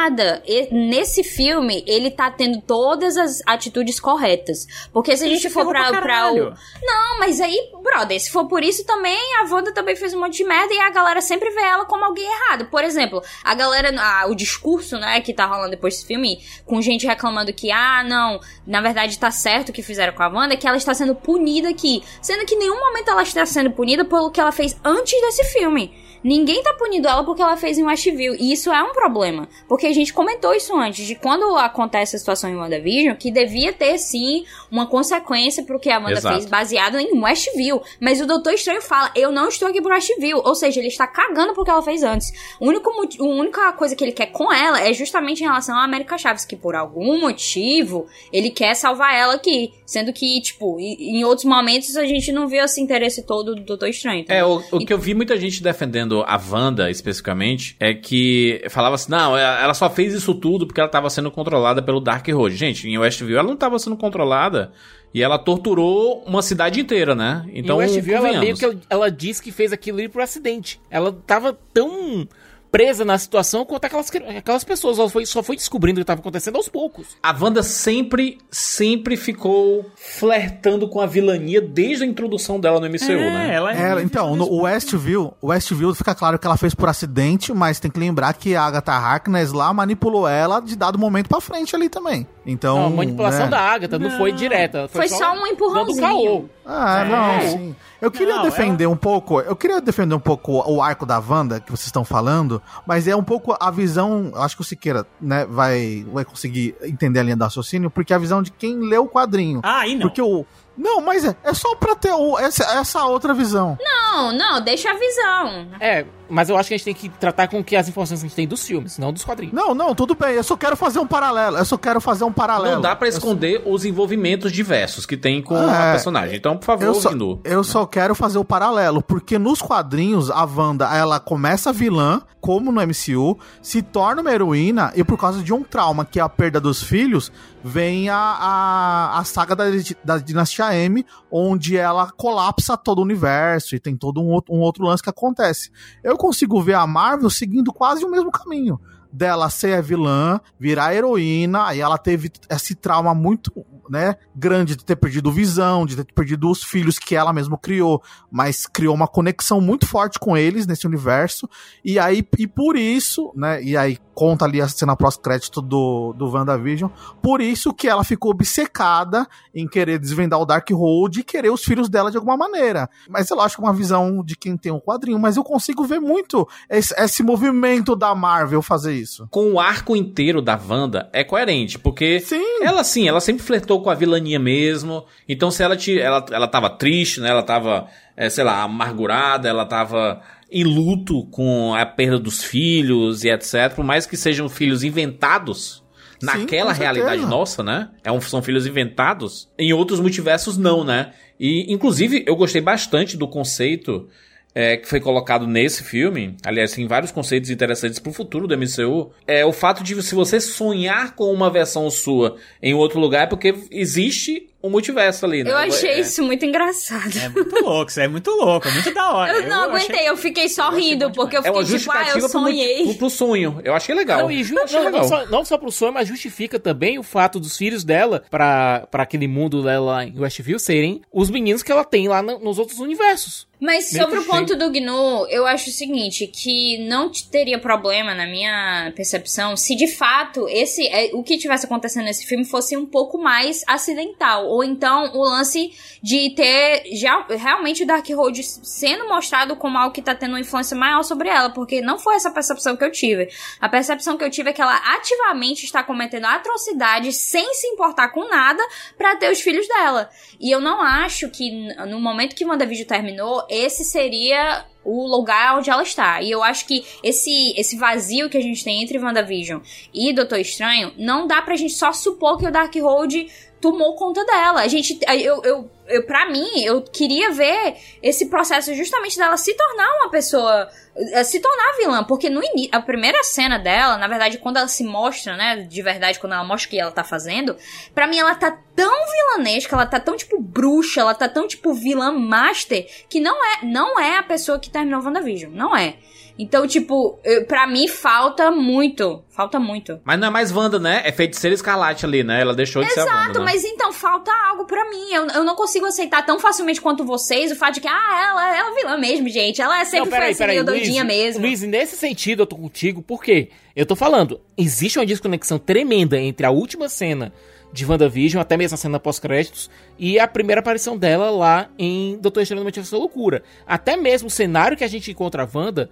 e- 0.46 0.68
nesse 0.72 1.24
filme, 1.24 1.84
ele 1.88 2.10
tá 2.12 2.30
tendo 2.32 2.62
todas 2.62 3.16
as 3.18 3.42
atitudes 3.46 4.00
corretas. 4.00 4.66
Porque 4.92 5.16
se 5.16 5.26
a 5.26 5.30
gente 5.30 5.50
for 5.50 5.68
pra, 5.68 5.90
pra 5.90 6.02
pra 6.02 6.32
o. 6.32 6.36
Não, 6.82 7.20
mas 7.20 7.40
aí, 7.40 7.58
brother, 7.84 8.20
se 8.20 8.32
for 8.32 8.48
por 8.48 8.64
isso 8.64 8.86
também, 8.86 9.18
a 9.40 9.54
Wanda 9.54 9.74
também 9.74 9.96
fez 9.96 10.14
um 10.14 10.20
monte 10.20 10.38
de 10.38 10.44
merda 10.44 10.74
e 10.74 10.80
a 10.80 10.90
galera 10.90 11.22
sempre 11.22 11.50
vê 11.52 11.62
ela 11.62 11.86
como 11.86 12.04
alguém 12.06 12.26
errado. 12.26 12.66
Por 12.66 12.84
exemplo, 12.84 13.22
a 13.44 13.54
galera, 13.56 13.94
ah, 13.98 14.26
o 14.28 14.36
discurso, 14.36 14.98
né, 14.98 15.22
que 15.22 15.34
tá 15.34 15.46
rolando 15.46 15.72
depois 15.72 15.96
desse 15.96 16.08
filme, 16.08 16.40
com 16.66 16.82
gente 16.82 17.06
reclamando 17.06 17.54
que, 17.54 17.72
ah, 17.72 18.04
não, 18.04 18.40
na 18.66 18.82
verdade 18.82 19.18
tá 19.20 19.32
certo 19.32 19.70
o 19.70 19.74
que 19.74 19.82
fizeram 19.84 20.14
com 20.14 20.24
a 20.24 20.28
Wanda, 20.28 20.54
é 20.54 20.58
que 20.58 20.68
ela 20.68 20.78
está 20.78 20.94
sendo 20.94 21.16
punida 21.16 21.70
aqui. 21.70 22.04
Sendo 22.22 22.46
que 22.46 22.56
em 22.56 22.60
nenhum 22.60 22.80
momento 22.80 23.10
ela 23.10 23.24
está 23.24 23.46
sendo 23.46 23.72
punida 23.72 24.04
pelo 24.06 24.32
que 24.32 24.40
ela 24.42 24.52
fez 24.52 24.76
antes 24.84 25.20
desse 25.22 25.44
filme. 25.46 26.03
Ninguém 26.24 26.64
tá 26.64 26.74
punindo 26.74 27.08
ela 27.08 27.24
porque 27.24 27.42
ela 27.42 27.58
fez 27.58 27.78
em 27.78 27.84
Westview. 27.84 28.36
E 28.40 28.54
isso 28.54 28.72
é 28.72 28.82
um 28.82 28.94
problema. 28.94 29.48
Porque 29.68 29.88
a 29.88 29.94
gente 29.94 30.14
comentou 30.14 30.54
isso 30.54 30.76
antes, 30.76 31.06
de 31.06 31.16
quando 31.16 31.58
acontece 31.58 32.16
a 32.16 32.20
situação 32.20 32.50
em 32.50 32.56
WandaVision, 32.56 33.16
que 33.16 33.30
devia 33.32 33.74
ter, 33.74 33.98
sim, 33.98 34.46
uma 34.72 34.88
consequência 34.88 35.64
pro 35.64 35.80
que 35.80 35.90
a 35.90 36.00
Wanda 36.00 36.14
Exato. 36.14 36.36
fez, 36.36 36.46
baseado 36.46 36.98
em 36.98 37.20
Westview. 37.22 37.82
Mas 38.00 38.22
o 38.22 38.26
Doutor 38.26 38.54
Estranho 38.54 38.82
fala, 38.82 39.12
eu 39.16 39.32
não 39.32 39.50
estou 39.50 39.68
aqui 39.68 39.82
por 39.82 39.92
Westview. 39.92 40.42
Ou 40.44 40.56
seja, 40.56 40.80
ele 40.80 40.88
está 40.88 41.08
cagando 41.08 41.54
pro 41.54 41.66
que 41.66 41.72
ela 41.72 41.82
fez 41.82 42.04
antes. 42.04 42.32
O 42.60 42.68
único, 42.68 42.90
a 42.90 43.24
única 43.24 43.74
coisa 43.74 43.96
que 43.96 44.04
ele 44.04 44.14
quer 44.14 44.28
com 44.28 44.52
ela 44.52 44.80
é 44.80 44.94
justamente 44.94 45.42
em 45.42 45.48
relação 45.48 45.76
à 45.76 45.84
América 45.84 46.18
Chaves, 46.18 46.46
que 46.46 46.56
por 46.56 46.76
algum 46.76 47.20
motivo, 47.20 48.06
ele 48.32 48.50
quer 48.50 48.76
salvar 48.76 49.14
ela 49.14 49.34
aqui. 49.34 49.74
Sendo 49.86 50.14
que, 50.14 50.42
tipo, 50.42 50.80
em 50.80 51.24
outros 51.26 51.46
momentos 51.46 51.96
a 51.98 52.06
gente 52.06 52.32
não 52.32 52.48
viu 52.48 52.64
esse 52.64 52.80
interesse 52.80 53.24
todo 53.24 53.56
do 53.56 53.62
Doutor 53.62 53.90
Estranho. 53.90 54.26
É, 54.30 54.44
o, 54.44 54.62
o 54.72 54.80
que 54.80 54.94
eu 54.94 54.98
vi 54.98 55.14
muita 55.14 55.38
gente 55.38 55.62
defendendo 55.62 56.13
a 56.22 56.38
Wanda, 56.38 56.90
especificamente, 56.90 57.76
é 57.80 57.94
que 57.94 58.64
falava 58.70 58.96
assim, 58.96 59.12
não, 59.12 59.38
ela 59.38 59.74
só 59.74 59.90
fez 59.90 60.14
isso 60.14 60.36
tudo 60.36 60.68
porque 60.68 60.80
ela 60.80 60.90
tava 60.90 61.10
sendo 61.10 61.32
controlada 61.32 61.82
pelo 61.82 62.00
Dark 62.00 62.28
Road. 62.28 62.56
Gente, 62.56 62.88
em 62.88 62.98
Westview 62.98 63.38
ela 63.38 63.48
não 63.48 63.56
tava 63.56 63.80
sendo 63.80 63.98
controlada 63.98 64.72
e 65.14 65.22
ela 65.22 65.38
torturou 65.38 66.24
uma 66.26 66.42
cidade 66.42 66.80
inteira, 66.80 67.14
né? 67.14 67.46
Então, 67.54 67.76
em 67.76 67.86
Westview, 67.86 68.16
ela 68.18 68.40
meio 68.40 68.58
que 68.58 68.66
ela, 68.66 68.76
ela 68.90 69.12
disse 69.12 69.42
que 69.42 69.52
fez 69.52 69.72
aquilo 69.72 70.00
ali 70.00 70.10
por 70.10 70.22
acidente. 70.22 70.82
Ela 70.90 71.12
tava 71.26 71.58
tão 71.74 72.28
presa 72.74 73.06
na 73.06 73.20
situação 73.20 73.64
quanto 73.64 73.86
aquelas, 73.86 74.10
aquelas 74.36 74.64
pessoas. 74.64 74.98
Ela 74.98 75.08
foi, 75.08 75.28
só 75.28 75.44
foi 75.44 75.56
descobrindo 75.56 76.00
o 76.00 76.02
que 76.02 76.04
estava 76.04 76.20
acontecendo 76.20 76.56
aos 76.56 76.68
poucos. 76.68 77.16
A 77.22 77.32
Wanda 77.32 77.62
sempre, 77.62 78.40
sempre 78.50 79.16
ficou 79.16 79.86
flertando 79.96 80.88
com 80.90 81.00
a 81.00 81.06
vilania 81.06 81.62
desde 81.62 82.04
a 82.04 82.08
introdução 82.08 82.60
dela 82.60 82.80
no 82.80 82.88
MCU, 82.88 83.08
né? 83.08 83.54
ela 83.54 83.72
É, 83.72 84.02
então, 84.02 84.36
no 84.36 84.64
Westview, 84.64 85.36
o 85.40 85.48
Westview 85.50 85.94
fica 85.94 86.16
claro 86.16 86.40
que 86.40 86.48
ela 86.48 86.58
fez 86.58 86.74
por 86.74 86.90
acidente, 86.90 87.54
mas 87.54 87.80
tem 87.80 87.92
que 87.92 88.00
lembrar 88.00 88.34
que 88.34 88.56
a 88.56 88.64
Agatha 88.64 88.94
Harkness 88.94 89.52
lá 89.52 89.72
manipulou 89.72 90.28
ela 90.28 90.60
de 90.60 90.76
dado 90.76 90.98
momento 90.98 91.30
pra 91.30 91.40
frente 91.40 91.76
ali 91.76 91.90
também. 91.90 92.28
Então, 92.46 92.78
Não, 92.78 92.86
a 92.88 92.90
manipulação 92.90 93.46
né? 93.46 93.52
da 93.52 93.60
Agatha 93.60 93.98
não, 93.98 94.12
foi 94.18 94.32
direta. 94.32 94.88
Foi 94.90 95.08
só 95.08 95.32
um 95.32 95.36
dando 95.36 95.48
empurrãozinho. 95.48 96.02
caô. 96.02 96.46
Ah, 96.66 97.06
não, 97.06 97.50
sim. 97.50 97.76
Eu 98.02 98.12
queria 98.12 98.36
Não, 98.36 98.44
defender 98.44 98.86
um 98.86 98.98
pouco, 98.98 99.40
eu 99.40 99.56
queria 99.56 99.80
defender 99.80 100.14
um 100.14 100.20
pouco 100.20 100.62
o 100.70 100.82
arco 100.82 101.06
da 101.06 101.20
Wanda 101.20 101.62
que 101.62 101.72
vocês 101.72 101.86
estão 101.86 102.04
falando, 102.04 102.62
mas 102.86 103.08
é 103.08 103.16
um 103.16 103.24
pouco 103.24 103.56
a 103.58 103.72
visão, 103.72 104.30
acho 104.36 104.58
que 104.58 104.62
o 104.62 104.66
Siqueira, 104.66 105.08
né, 105.22 105.46
vai, 105.46 106.06
vai 106.12 106.26
conseguir 106.26 106.76
entender 106.84 107.22
a 107.22 107.24
linha 107.24 107.38
do 107.38 107.44
raciocínio, 107.46 107.90
porque 107.90 108.12
é 108.12 108.18
a 108.18 108.20
visão 108.20 108.44
de 108.44 108.52
quem 108.52 108.78
leu 108.78 109.04
o 109.04 109.08
quadrinho. 109.10 109.62
Ah, 109.64 109.80
aí 109.80 109.96
não. 109.96 110.02
Porque 110.02 110.22
o 110.22 110.46
não, 110.78 111.02
mas 111.02 111.24
é, 111.24 111.36
é 111.44 111.54
só 111.54 111.76
pra 111.76 111.96
ter 111.96 112.12
o, 112.12 112.38
essa, 112.38 112.64
essa 112.80 113.06
outra 113.06 113.34
visão. 113.34 113.78
Não, 113.80 114.34
não, 114.36 114.62
deixa 114.62 114.90
a 114.90 114.96
visão. 114.96 115.68
É, 115.80 116.04
mas 116.34 116.50
eu 116.50 116.58
acho 116.58 116.68
que 116.70 116.74
a 116.74 116.78
gente 116.78 116.86
tem 116.86 116.94
que 116.94 117.10
tratar 117.10 117.48
com 117.48 117.64
que 117.64 117.76
as 117.76 117.88
informações 117.88 118.20
que 118.20 118.26
a 118.26 118.28
gente 118.30 118.36
tem 118.36 118.48
dos 118.48 118.66
filmes, 118.66 118.98
não 118.98 119.14
dos 119.14 119.24
quadrinhos. 119.24 119.54
Não, 119.56 119.74
não, 119.76 119.94
tudo 119.94 120.16
bem. 120.16 120.32
Eu 120.36 120.44
só 120.44 120.58
quero 120.58 120.76
fazer 120.76 121.00
um 121.00 121.08
paralelo. 121.08 121.58
Eu 121.58 121.66
só 121.66 121.78
quero 121.78 122.02
fazer 122.02 122.24
um 122.24 122.32
paralelo. 122.32 122.76
Não 122.76 122.82
dá 122.82 122.98
só- 123.00 123.06
esconder 123.06 123.62
os 123.66 123.86
envolvimentos 123.86 124.52
diversos 124.52 125.06
que 125.06 125.16
tem 125.16 125.42
com 125.42 125.56
É, 125.56 125.90
a 125.90 125.92
personagem. 125.92 126.36
Então, 126.36 126.58
por 126.58 126.66
favor, 126.66 126.84
Eu 126.86 126.94
só, 126.96 127.10
Vindu. 127.12 127.40
eu 127.44 127.64
só 127.64 127.86
quero 127.86 128.16
fazer 128.16 128.38
o 128.38 128.46
paralelo, 128.46 129.02
porque 129.02 129.38
nos 129.38 129.62
quadrinhos 129.62 130.30
a 130.32 130.44
Wanda, 130.44 130.86
ela 130.96 131.20
começa 131.20 131.72
vilã, 131.72 132.22
como 132.42 132.72
no 132.72 132.82
MCU, 132.82 133.38
se 133.62 133.82
torna 133.82 134.22
uma 134.22 134.32
heroína 134.34 134.92
e 134.96 135.04
por 135.04 135.18
causa 135.18 135.42
de 135.42 135.54
um 135.54 135.64
trauma, 135.64 136.04
que 136.04 136.20
é 136.20 136.24
a 136.24 136.28
perda 136.28 136.60
dos 136.60 136.82
filhos, 136.84 137.32
vem 137.64 138.10
a, 138.10 138.18
a, 138.18 139.20
a 139.20 139.24
saga 139.24 139.56
da, 139.56 139.64
da 140.04 140.18
Dinastia 140.18 140.76
M, 140.76 141.06
onde 141.36 141.76
ela 141.76 142.12
colapsa 142.12 142.78
todo 142.78 143.00
o 143.00 143.02
universo 143.02 143.76
e 143.76 143.80
tem 143.80 143.98
todo 143.98 144.22
um 144.22 144.28
outro, 144.28 144.54
um 144.54 144.60
outro 144.60 144.86
lance 144.86 145.02
que 145.02 145.10
acontece. 145.10 145.72
Eu 146.04 146.16
consigo 146.16 146.62
ver 146.62 146.76
a 146.76 146.86
Marvel 146.86 147.30
seguindo 147.32 147.74
quase 147.74 148.06
o 148.06 148.12
mesmo 148.12 148.32
caminho. 148.32 148.80
dela 149.14 149.48
ser 149.48 149.78
a 149.78 149.82
vilã, 149.82 150.42
virar 150.60 150.96
heroína, 150.96 151.68
aí 151.68 151.80
ela 151.80 152.00
teve 152.00 152.32
esse 152.50 152.74
trauma 152.74 153.14
muito, 153.14 153.54
né, 153.88 154.16
grande 154.36 154.76
de 154.76 154.84
ter 154.84 154.96
perdido 154.96 155.32
visão, 155.32 155.86
de 155.86 155.98
ter 155.98 156.12
perdido 156.14 156.50
os 156.50 156.64
filhos 156.64 156.98
que 156.98 157.16
ela 157.16 157.32
mesma 157.32 157.56
criou, 157.56 158.02
mas 158.32 158.66
criou 158.66 158.96
uma 158.96 159.08
conexão 159.08 159.62
muito 159.62 159.86
forte 159.86 160.18
com 160.18 160.36
eles 160.36 160.66
nesse 160.66 160.88
universo, 160.88 161.48
e 161.86 162.00
aí, 162.00 162.28
e 162.40 162.48
por 162.48 162.76
isso, 162.76 163.32
né, 163.36 163.62
e 163.62 163.78
aí 163.78 164.00
conta 164.14 164.46
ali 164.46 164.62
a 164.62 164.68
cena 164.68 164.96
pós-crédito 164.96 165.62
do, 165.62 166.14
do 166.14 166.30
WandaVision, 166.30 166.90
por 167.22 167.42
isso 167.42 167.74
que 167.74 167.88
ela 167.88 168.04
ficou 168.04 168.32
obcecada 168.32 169.28
em 169.54 169.68
querer 169.68 170.00
desvendar 170.00 170.40
o 170.40 170.46
Darkhold 170.46 171.20
e 171.20 171.24
querer 171.24 171.50
os 171.50 171.64
filhos 171.64 171.90
dela 171.90 172.12
de 172.12 172.18
alguma 172.18 172.38
maneira. 172.38 172.90
Mas 173.10 173.30
eu 173.30 173.40
acho 173.40 173.56
que 173.56 173.62
é 173.62 173.66
uma 173.66 173.74
visão 173.74 174.24
de 174.24 174.36
quem 174.36 174.56
tem 174.56 174.72
um 174.72 174.80
quadrinho, 174.80 175.20
mas 175.20 175.38
eu 175.38 175.44
consigo 175.44 175.84
ver 175.84 176.00
muito 176.00 176.48
esse, 176.70 176.94
esse 176.98 177.24
movimento 177.24 177.96
da 177.96 178.14
Marvel 178.14 178.62
fazer 178.62 178.94
isso. 178.94 179.28
Com 179.32 179.54
o 179.54 179.60
arco 179.60 179.96
inteiro 179.96 180.42
da 180.42 180.60
Wanda 180.70 181.10
é 181.12 181.24
coerente, 181.24 181.80
porque 181.80 182.20
sim. 182.20 182.64
ela 182.64 182.84
sim, 182.84 183.08
ela 183.08 183.20
sempre 183.20 183.44
flertou 183.44 183.82
com 183.82 183.90
a 183.90 183.96
vilania 183.96 184.40
mesmo. 184.40 185.06
Então 185.28 185.50
se 185.52 185.64
ela 185.64 185.76
te, 185.76 186.00
ela, 186.00 186.26
ela 186.32 186.48
tava 186.48 186.70
triste, 186.70 187.20
né? 187.20 187.30
Ela 187.30 187.44
tava, 187.44 187.88
é, 188.16 188.30
sei 188.30 188.44
lá, 188.44 188.64
amargurada, 188.64 189.48
ela 189.48 189.66
tava 189.66 190.22
em 190.54 190.64
luto 190.64 191.26
com 191.32 191.74
a 191.74 191.86
perda 191.86 192.20
dos 192.20 192.44
filhos 192.44 193.24
e 193.24 193.30
etc. 193.30 193.74
Por 193.76 193.84
mais 193.84 194.06
que 194.06 194.16
sejam 194.16 194.48
filhos 194.48 194.84
inventados, 194.84 195.84
naquela 196.22 196.72
realidade 196.72 197.26
nossa, 197.26 197.64
né? 197.64 197.90
É 198.04 198.12
um, 198.12 198.22
são 198.22 198.42
filhos 198.42 198.66
inventados. 198.66 199.50
Em 199.58 199.74
outros 199.74 200.00
multiversos, 200.00 200.58
não, 200.58 200.84
né? 200.84 201.12
E, 201.40 201.74
inclusive, 201.74 202.24
eu 202.26 202.36
gostei 202.36 202.62
bastante 202.62 203.18
do 203.18 203.28
conceito 203.28 204.08
é, 204.56 204.78
que 204.78 204.88
foi 204.88 205.00
colocado 205.00 205.48
nesse 205.48 205.84
filme, 205.84 206.38
aliás, 206.46 206.74
tem 206.74 206.88
vários 206.88 207.12
conceitos 207.12 207.50
interessantes 207.50 208.00
pro 208.00 208.14
futuro 208.14 208.48
do 208.48 208.56
MCU, 208.56 209.12
é 209.26 209.44
o 209.44 209.52
fato 209.52 209.84
de 209.84 210.00
se 210.04 210.14
você 210.14 210.40
sonhar 210.40 211.16
com 211.16 211.34
uma 211.34 211.50
versão 211.50 211.90
sua 211.90 212.38
em 212.62 212.74
outro 212.74 213.00
lugar 213.00 213.24
é 213.24 213.28
porque 213.28 213.56
existe 213.72 214.50
um 214.64 214.70
multiverso 214.70 215.26
ali, 215.26 215.44
né? 215.44 215.52
Eu 215.52 215.58
achei 215.58 215.90
é, 215.90 216.00
isso 216.00 216.24
muito 216.24 216.46
engraçado. 216.46 217.18
É 217.18 217.28
muito 217.28 217.62
louco, 217.62 217.92
isso 217.92 218.00
é 218.00 218.08
muito 218.08 218.32
louco, 218.32 218.68
é 218.68 218.72
muito 218.72 218.94
da 218.94 219.12
hora. 219.12 219.34
Eu 219.34 219.50
não 219.50 219.66
eu 219.66 219.70
aguentei, 219.72 219.96
achei... 219.96 220.10
eu 220.10 220.18
fiquei 220.18 220.48
só 220.48 220.72
eu 220.72 220.78
rindo, 220.78 221.12
porque 221.12 221.36
eu 221.36 221.44
fiquei 221.44 221.62
é 221.62 221.66
tipo, 221.66 221.92
ah, 221.92 222.06
eu 222.16 222.30
sonhei. 222.30 222.84
Pro, 222.86 222.96
pro, 222.96 223.10
sonho, 223.10 223.60
eu 223.64 223.76
achei 223.76 223.94
legal. 223.94 224.22
Não, 224.22 224.32
e 224.32 224.42
não, 224.52 224.64
legal. 224.64 224.92
Não, 224.92 225.04
só, 225.04 225.26
não 225.26 225.46
só 225.46 225.58
pro 225.58 225.72
sonho, 225.72 225.92
mas 225.92 226.08
justifica 226.08 226.58
também 226.58 226.98
o 226.98 227.04
fato 227.04 227.42
dos 227.42 227.58
filhos 227.58 227.84
dela, 227.84 228.24
pra, 228.30 228.88
pra 228.90 229.04
aquele 229.04 229.28
mundo 229.28 229.62
dela 229.62 229.94
lá 229.94 230.06
em 230.06 230.18
Westview, 230.18 230.58
serem 230.58 231.02
os 231.12 231.30
meninos 231.30 231.62
que 231.62 231.72
ela 231.72 231.84
tem 231.84 232.08
lá 232.08 232.22
no, 232.22 232.40
nos 232.40 232.58
outros 232.58 232.80
universos. 232.80 233.46
Mas 233.64 233.92
sobre 233.92 234.20
o 234.20 234.26
ponto 234.26 234.58
do 234.58 234.70
Gnu, 234.70 235.26
eu 235.30 235.48
acho 235.48 235.70
o 235.70 235.72
seguinte, 235.72 236.28
que 236.28 236.80
não 236.80 237.10
teria 237.32 237.58
problema, 237.58 238.14
na 238.14 238.28
minha 238.28 238.92
percepção, 238.94 239.56
se 239.56 239.74
de 239.74 239.88
fato 239.88 240.50
esse 240.50 240.86
é, 240.90 241.12
o 241.14 241.24
que 241.24 241.38
tivesse 241.38 241.66
acontecendo 241.66 242.04
nesse 242.04 242.26
filme 242.26 242.44
fosse 242.44 242.76
um 242.76 242.86
pouco 242.86 243.18
mais 243.18 243.64
acidental. 243.66 244.48
Ou 244.48 244.66
então 244.66 245.14
o 245.14 245.24
lance 245.24 245.72
de 246.02 246.32
ter 246.36 246.84
já 246.94 247.26
realmente 247.30 247.84
o 247.84 247.88
Darkhold 247.88 248.44
sendo 248.44 249.08
mostrado 249.08 249.56
como 249.56 249.78
algo 249.78 249.96
que 249.96 250.02
tá 250.02 250.14
tendo 250.14 250.32
uma 250.32 250.42
influência 250.42 250.76
maior 250.76 251.02
sobre 251.04 251.30
ela. 251.30 251.50
Porque 251.50 251.80
não 251.80 251.98
foi 251.98 252.16
essa 252.16 252.32
percepção 252.32 252.76
que 252.76 252.84
eu 252.84 252.92
tive. 252.92 253.30
A 253.62 253.70
percepção 253.70 254.18
que 254.18 254.26
eu 254.26 254.30
tive 254.30 254.50
é 254.50 254.54
que 254.54 254.62
ela 254.62 254.76
ativamente 254.94 255.64
está 255.64 255.82
cometendo 255.82 256.26
atrocidades 256.26 257.16
sem 257.16 257.54
se 257.54 257.68
importar 257.68 258.10
com 258.10 258.28
nada 258.28 258.62
para 258.98 259.16
ter 259.16 259.32
os 259.32 259.40
filhos 259.40 259.66
dela. 259.70 260.10
E 260.38 260.52
eu 260.52 260.60
não 260.60 260.82
acho 260.82 261.30
que 261.30 261.50
no 261.88 262.02
momento 262.02 262.36
que 262.36 262.44
o 262.44 262.50
WandaVision 262.50 262.86
terminou, 262.86 263.48
esse 263.54 263.84
seria 263.86 264.66
o 264.84 265.08
lugar 265.08 265.58
onde 265.58 265.70
ela 265.70 265.84
está. 265.84 266.22
E 266.22 266.30
eu 266.30 266.44
acho 266.44 266.66
que 266.66 266.86
esse, 267.02 267.54
esse 267.58 267.78
vazio 267.78 268.30
que 268.30 268.38
a 268.38 268.42
gente 268.42 268.64
tem 268.64 268.84
entre 268.84 269.00
WandaVision 269.00 269.62
e 269.94 270.14
Doutor 270.14 270.40
Estranho, 270.40 270.94
não 270.98 271.26
dá 271.28 271.42
pra 271.42 271.56
gente 271.56 271.74
só 271.74 271.94
supor 271.94 272.38
que 272.38 272.48
o 272.48 272.52
Darkhold 272.52 273.28
tomou 273.62 273.96
conta 273.96 274.26
dela. 274.26 274.62
A 274.62 274.68
gente. 274.68 275.00
Eu, 275.08 275.42
eu, 275.44 275.72
eu, 275.88 276.04
pra 276.04 276.30
mim, 276.30 276.64
eu 276.64 276.82
queria 276.82 277.32
ver 277.32 277.76
esse 278.02 278.28
processo 278.28 278.74
justamente 278.74 279.18
dela 279.18 279.38
se 279.38 279.54
tornar 279.54 279.88
uma 279.98 280.10
pessoa. 280.10 280.70
Eh, 280.96 281.24
se 281.24 281.40
tornar 281.40 281.78
vilã. 281.78 282.04
Porque 282.04 282.30
no 282.30 282.44
início. 282.44 282.70
A 282.72 282.82
primeira 282.82 283.24
cena 283.24 283.58
dela, 283.58 283.98
na 283.98 284.08
verdade, 284.08 284.38
quando 284.38 284.58
ela 284.58 284.68
se 284.68 284.84
mostra, 284.84 285.36
né? 285.36 285.58
De 285.58 285.82
verdade, 285.82 286.20
quando 286.20 286.34
ela 286.34 286.44
mostra 286.44 286.68
o 286.68 286.72
que 286.72 286.80
ela 286.80 286.92
tá 286.92 287.04
fazendo. 287.04 287.56
Pra 287.94 288.08
mim, 288.08 288.18
ela 288.18 288.36
tá 288.36 288.58
tão 288.76 288.94
vilanesca, 289.12 289.76
ela 289.76 289.86
tá 289.86 290.00
tão 290.00 290.16
tipo 290.16 290.40
bruxa, 290.40 291.02
ela 291.02 291.14
tá 291.14 291.28
tão 291.28 291.48
tipo 291.48 291.74
vilã 291.74 292.12
master. 292.12 292.88
Que 293.10 293.20
não 293.20 293.36
é, 293.46 293.66
não 293.66 294.00
é 294.00 294.18
a 294.18 294.24
pessoa 294.24 294.60
que 294.60 294.70
terminou 294.70 295.04
WandaVision. 295.04 295.52
Não 295.52 295.76
é. 295.76 295.96
Então, 296.38 296.68
tipo, 296.68 297.20
para 297.48 297.68
mim 297.68 297.88
falta 297.88 298.50
muito. 298.50 299.24
Falta 299.30 299.60
muito. 299.60 300.00
Mas 300.04 300.20
não 300.20 300.28
é 300.28 300.32
mais 300.32 300.52
Wanda, 300.52 300.80
né? 300.80 301.02
É 301.06 301.12
feiticeira 301.12 301.54
escarlate 301.54 302.06
ali, 302.06 302.24
né? 302.24 302.42
Ela 302.42 302.56
deixou 302.56 302.84
de 302.84 302.90
Exato, 302.90 303.08
ser 303.08 303.14
Wanda. 303.14 303.24
Exato, 303.24 303.40
né? 303.40 303.46
mas 303.46 303.64
então 303.64 303.94
falta 303.94 304.32
algo 304.50 304.66
para 304.66 304.90
mim. 304.90 305.12
Eu, 305.12 305.28
eu 305.28 305.44
não 305.44 305.56
consigo 305.56 305.86
aceitar 305.86 306.26
tão 306.26 306.40
facilmente 306.40 306.82
quanto 306.82 307.04
vocês 307.06 307.52
o 307.52 307.56
fato 307.56 307.76
de 307.76 307.82
que, 307.82 307.88
ah, 307.88 308.28
ela, 308.30 308.58
ela 308.58 308.72
é 308.72 308.76
vilã 308.76 308.98
mesmo, 308.98 309.30
gente. 309.30 309.62
Ela 309.62 309.82
é 309.82 309.86
sempre 309.86 310.10
não, 310.10 310.18
foi 310.18 310.30
assim, 310.30 310.46
meio 310.46 310.64
doidinha 310.64 311.04
mesmo. 311.04 311.42
Luiz, 311.42 311.62
nesse 311.62 311.96
sentido 311.96 312.44
eu 312.44 312.48
tô 312.48 312.56
contigo, 312.56 313.02
por 313.02 313.24
quê? 313.24 313.50
Eu 313.76 313.86
tô 313.86 313.96
falando, 313.96 314.40
existe 314.58 315.00
uma 315.00 315.06
desconexão 315.06 315.58
tremenda 315.58 316.20
entre 316.20 316.46
a 316.46 316.52
última 316.52 316.90
cena 316.90 317.34
de 317.74 317.86
WandaVision, 317.86 318.40
até 318.40 318.56
mesmo 318.56 318.76
a 318.76 318.78
cena 318.78 319.00
pós-créditos, 319.00 319.70
e 319.98 320.20
a 320.20 320.28
primeira 320.28 320.62
aparição 320.62 320.96
dela 320.96 321.32
lá 321.32 321.70
em 321.78 322.20
Doutor 322.20 322.42
Estranho 322.42 322.60
no 322.60 322.66
Multiverso 322.66 322.92
da 322.92 323.00
Loucura. 323.00 323.42
Até 323.66 323.98
mesmo 323.98 324.28
o 324.28 324.32
cenário 324.32 324.78
que 324.78 324.84
a 324.84 324.88
gente 324.88 325.10
encontra 325.10 325.44
a 325.44 325.50
Wanda, 325.52 325.90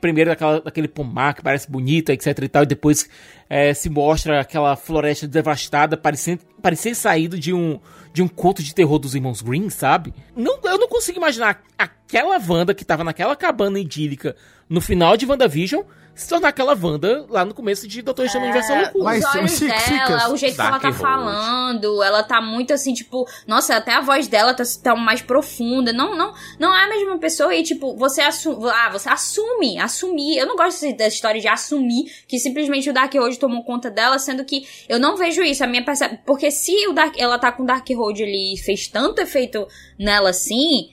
primeiro, 0.00 0.30
daquela, 0.30 0.60
daquele 0.60 0.86
pomar 0.86 1.34
que 1.34 1.42
parece 1.42 1.70
bonito, 1.70 2.10
etc 2.10 2.38
e 2.42 2.48
tal, 2.48 2.62
e 2.62 2.66
depois 2.66 3.08
é, 3.48 3.72
se 3.72 3.88
mostra 3.88 4.40
aquela 4.40 4.76
floresta 4.76 5.26
devastada, 5.26 5.96
parecendo, 5.96 6.42
parecendo 6.60 6.96
saído 6.96 7.38
de 7.38 7.54
um, 7.54 7.80
de 8.12 8.22
um 8.22 8.28
conto 8.28 8.62
de 8.62 8.74
terror 8.74 8.98
dos 8.98 9.14
irmãos 9.14 9.40
Green, 9.40 9.70
sabe? 9.70 10.12
Não, 10.36 10.58
eu 10.62 10.78
não 10.78 10.88
consigo 10.88 11.16
imaginar 11.16 11.62
aquela 11.78 12.38
Wanda 12.46 12.74
que 12.74 12.84
tava 12.84 13.02
naquela 13.02 13.34
cabana 13.34 13.80
idílica 13.80 14.36
no 14.68 14.82
final 14.82 15.16
de 15.16 15.24
WandaVision 15.24 15.82
se 16.18 16.28
tornar 16.28 16.48
aquela 16.48 16.74
Wanda 16.74 17.24
lá 17.28 17.44
no 17.44 17.54
começo 17.54 17.86
de 17.86 18.02
Doutor 18.02 18.26
Estranho 18.26 18.46
é, 18.46 18.48
Universal 18.48 18.76
Loucura. 18.82 19.04
Mas 19.04 19.24
os 19.24 19.34
olhos 19.36 19.60
dela, 19.60 20.32
o 20.32 20.36
jeito 20.36 20.56
que 20.56 20.60
ela 20.60 20.80
tá 20.80 20.92
falando, 20.92 22.02
ela 22.02 22.22
tá 22.24 22.40
muito 22.40 22.72
assim, 22.72 22.92
tipo, 22.92 23.24
nossa, 23.46 23.76
até 23.76 23.94
a 23.94 24.00
voz 24.00 24.26
dela 24.26 24.52
tá, 24.52 24.64
tá 24.82 24.96
mais 24.96 25.22
profunda. 25.22 25.92
Não, 25.92 26.16
não, 26.16 26.34
não 26.58 26.74
é 26.74 26.84
a 26.84 26.88
mesma 26.88 27.18
pessoa 27.18 27.54
e, 27.54 27.62
tipo, 27.62 27.96
você 27.96 28.20
assume, 28.20 28.68
ah, 28.68 28.90
você 28.90 29.08
assume, 29.08 29.78
assumir. 29.78 30.36
Eu 30.36 30.46
não 30.46 30.56
gosto 30.56 30.80
dessa 30.96 31.14
história 31.14 31.40
de 31.40 31.46
assumir 31.46 32.12
que 32.26 32.38
simplesmente 32.40 32.90
o 32.90 32.92
Dark 32.92 33.14
Road 33.14 33.38
tomou 33.38 33.62
conta 33.62 33.88
dela, 33.88 34.18
sendo 34.18 34.44
que 34.44 34.66
eu 34.88 34.98
não 34.98 35.16
vejo 35.16 35.40
isso. 35.42 35.62
A 35.62 35.68
minha 35.68 35.84
percepção, 35.84 36.18
porque 36.26 36.50
se 36.50 36.88
o 36.88 36.92
Dark, 36.92 37.14
ela 37.16 37.38
tá 37.38 37.52
com 37.52 37.62
o 37.62 37.66
Dark 37.66 37.88
Road 37.90 38.20
ali 38.20 38.54
e 38.54 38.58
fez 38.58 38.88
tanto 38.88 39.20
efeito 39.20 39.68
nela 39.96 40.30
assim, 40.30 40.90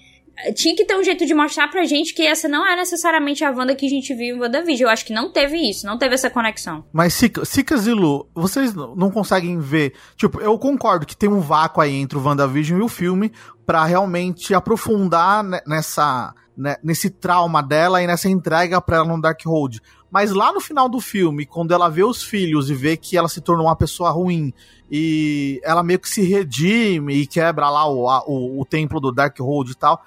tinha 0.55 0.75
que 0.75 0.85
ter 0.85 0.95
um 0.97 1.03
jeito 1.03 1.25
de 1.25 1.33
mostrar 1.33 1.67
pra 1.69 1.85
gente 1.85 2.13
que 2.13 2.25
essa 2.25 2.47
não 2.47 2.67
é 2.67 2.75
necessariamente 2.75 3.43
a 3.43 3.51
Wanda 3.51 3.75
que 3.75 3.85
a 3.85 3.89
gente 3.89 4.13
viu 4.13 4.35
em 4.35 4.39
WandaVision. 4.39 4.87
Eu 4.87 4.93
acho 4.93 5.05
que 5.05 5.13
não 5.13 5.31
teve 5.31 5.57
isso, 5.57 5.85
não 5.85 5.97
teve 5.97 6.15
essa 6.15 6.29
conexão. 6.29 6.83
Mas, 6.91 7.13
Sicas 7.13 7.87
e 7.87 7.91
Lu, 7.91 8.27
vocês 8.35 8.73
não 8.73 9.09
conseguem 9.09 9.59
ver. 9.59 9.93
Tipo, 10.15 10.41
eu 10.41 10.57
concordo 10.59 11.05
que 11.05 11.15
tem 11.15 11.29
um 11.29 11.39
vácuo 11.39 11.81
aí 11.81 11.95
entre 11.95 12.17
o 12.17 12.23
WandaVision 12.23 12.79
e 12.79 12.83
o 12.83 12.89
filme 12.89 13.31
para 13.65 13.83
realmente 13.85 14.53
aprofundar 14.53 15.43
nessa. 15.65 16.33
Né, 16.57 16.77
nesse 16.81 17.09
trauma 17.09 17.61
dela 17.61 18.01
e 18.01 18.07
nessa 18.07 18.29
entrega 18.29 18.79
pra 18.79 18.95
ela 18.95 19.05
no 19.05 19.19
Darkhold. 19.19 19.81
Mas 20.09 20.31
lá 20.31 20.53
no 20.53 20.61
final 20.61 20.87
do 20.87 21.01
filme, 21.01 21.45
quando 21.45 21.73
ela 21.73 21.89
vê 21.89 22.01
os 22.01 22.23
filhos 22.23 22.69
e 22.69 22.73
vê 22.73 22.95
que 22.95 23.17
ela 23.17 23.27
se 23.27 23.41
tornou 23.41 23.65
uma 23.65 23.75
pessoa 23.75 24.09
ruim 24.09 24.53
e 24.89 25.59
ela 25.61 25.83
meio 25.83 25.99
que 25.99 26.07
se 26.07 26.21
redime 26.21 27.13
e 27.15 27.27
quebra 27.27 27.69
lá 27.69 27.85
o, 27.89 28.07
a, 28.07 28.23
o, 28.25 28.61
o 28.61 28.65
templo 28.65 29.01
do 29.01 29.11
Darkhold 29.11 29.71
e 29.71 29.75
tal, 29.75 30.01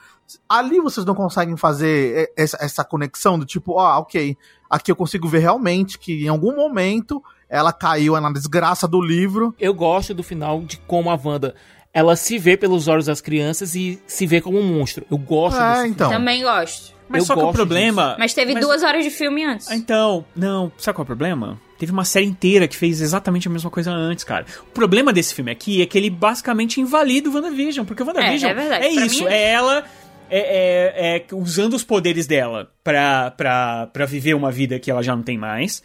ali 0.48 0.80
vocês 0.80 1.06
não 1.06 1.14
conseguem 1.14 1.56
fazer 1.56 2.32
essa, 2.36 2.58
essa 2.60 2.84
conexão 2.84 3.38
do 3.38 3.46
tipo, 3.46 3.72
ó, 3.72 3.96
oh, 3.96 4.00
ok, 4.00 4.36
aqui 4.68 4.90
eu 4.90 4.96
consigo 4.96 5.28
ver 5.28 5.38
realmente 5.38 5.98
que 5.98 6.24
em 6.24 6.28
algum 6.28 6.54
momento 6.54 7.22
ela 7.48 7.72
caiu 7.72 8.20
na 8.20 8.32
desgraça 8.32 8.86
do 8.86 9.00
livro. 9.00 9.54
Eu 9.58 9.72
gosto 9.72 10.12
do 10.12 10.22
final 10.22 10.60
de 10.62 10.76
como 10.78 11.10
a 11.10 11.18
Wanda 11.22 11.54
ela 11.92 12.14
se 12.16 12.38
vê 12.38 12.56
pelos 12.56 12.86
olhos 12.86 13.06
das 13.06 13.20
crianças 13.20 13.74
e 13.74 14.00
se 14.06 14.26
vê 14.26 14.40
como 14.40 14.58
um 14.58 14.62
monstro. 14.62 15.06
Eu 15.10 15.18
gosto 15.18 15.60
é, 15.60 15.72
disso. 15.72 15.86
Então. 15.86 16.10
Também 16.10 16.42
gosto. 16.42 16.96
Mas 17.08 17.22
eu 17.22 17.26
só 17.26 17.34
que 17.34 17.42
o 17.42 17.52
problema. 17.52 18.08
Disso. 18.08 18.16
Mas 18.18 18.34
teve 18.34 18.52
mas... 18.54 18.64
duas 18.64 18.82
horas 18.82 19.02
de 19.02 19.10
filme 19.10 19.44
antes. 19.44 19.70
Então, 19.70 20.24
não, 20.36 20.70
sabe 20.76 20.94
qual 20.94 21.02
é 21.02 21.04
o 21.04 21.06
problema? 21.06 21.58
Teve 21.78 21.90
uma 21.90 22.04
série 22.04 22.26
inteira 22.26 22.68
que 22.68 22.76
fez 22.76 23.00
exatamente 23.00 23.48
a 23.48 23.50
mesma 23.50 23.70
coisa 23.70 23.90
antes, 23.90 24.24
cara. 24.24 24.44
O 24.62 24.72
problema 24.72 25.12
desse 25.12 25.32
filme 25.32 25.50
aqui 25.50 25.80
é 25.80 25.86
que 25.86 25.96
ele 25.96 26.10
basicamente 26.10 26.80
invalida 26.80 27.30
o 27.30 27.34
WandaVision, 27.34 27.86
porque 27.86 28.02
o 28.02 28.06
WandaVision 28.06 28.50
é, 28.50 28.52
é, 28.52 28.54
verdade. 28.54 28.84
é 28.84 28.90
isso, 28.90 29.26
é... 29.26 29.34
é 29.34 29.50
ela 29.52 29.84
é, 30.30 30.38
é, 30.38 31.16
é, 31.16 31.26
usando 31.32 31.74
os 31.74 31.84
poderes 31.84 32.26
dela 32.26 32.70
pra, 32.82 33.30
pra, 33.30 33.86
pra 33.92 34.06
viver 34.06 34.34
uma 34.34 34.50
vida 34.50 34.78
que 34.78 34.90
ela 34.90 35.02
já 35.02 35.14
não 35.14 35.22
tem 35.22 35.38
mais. 35.38 35.82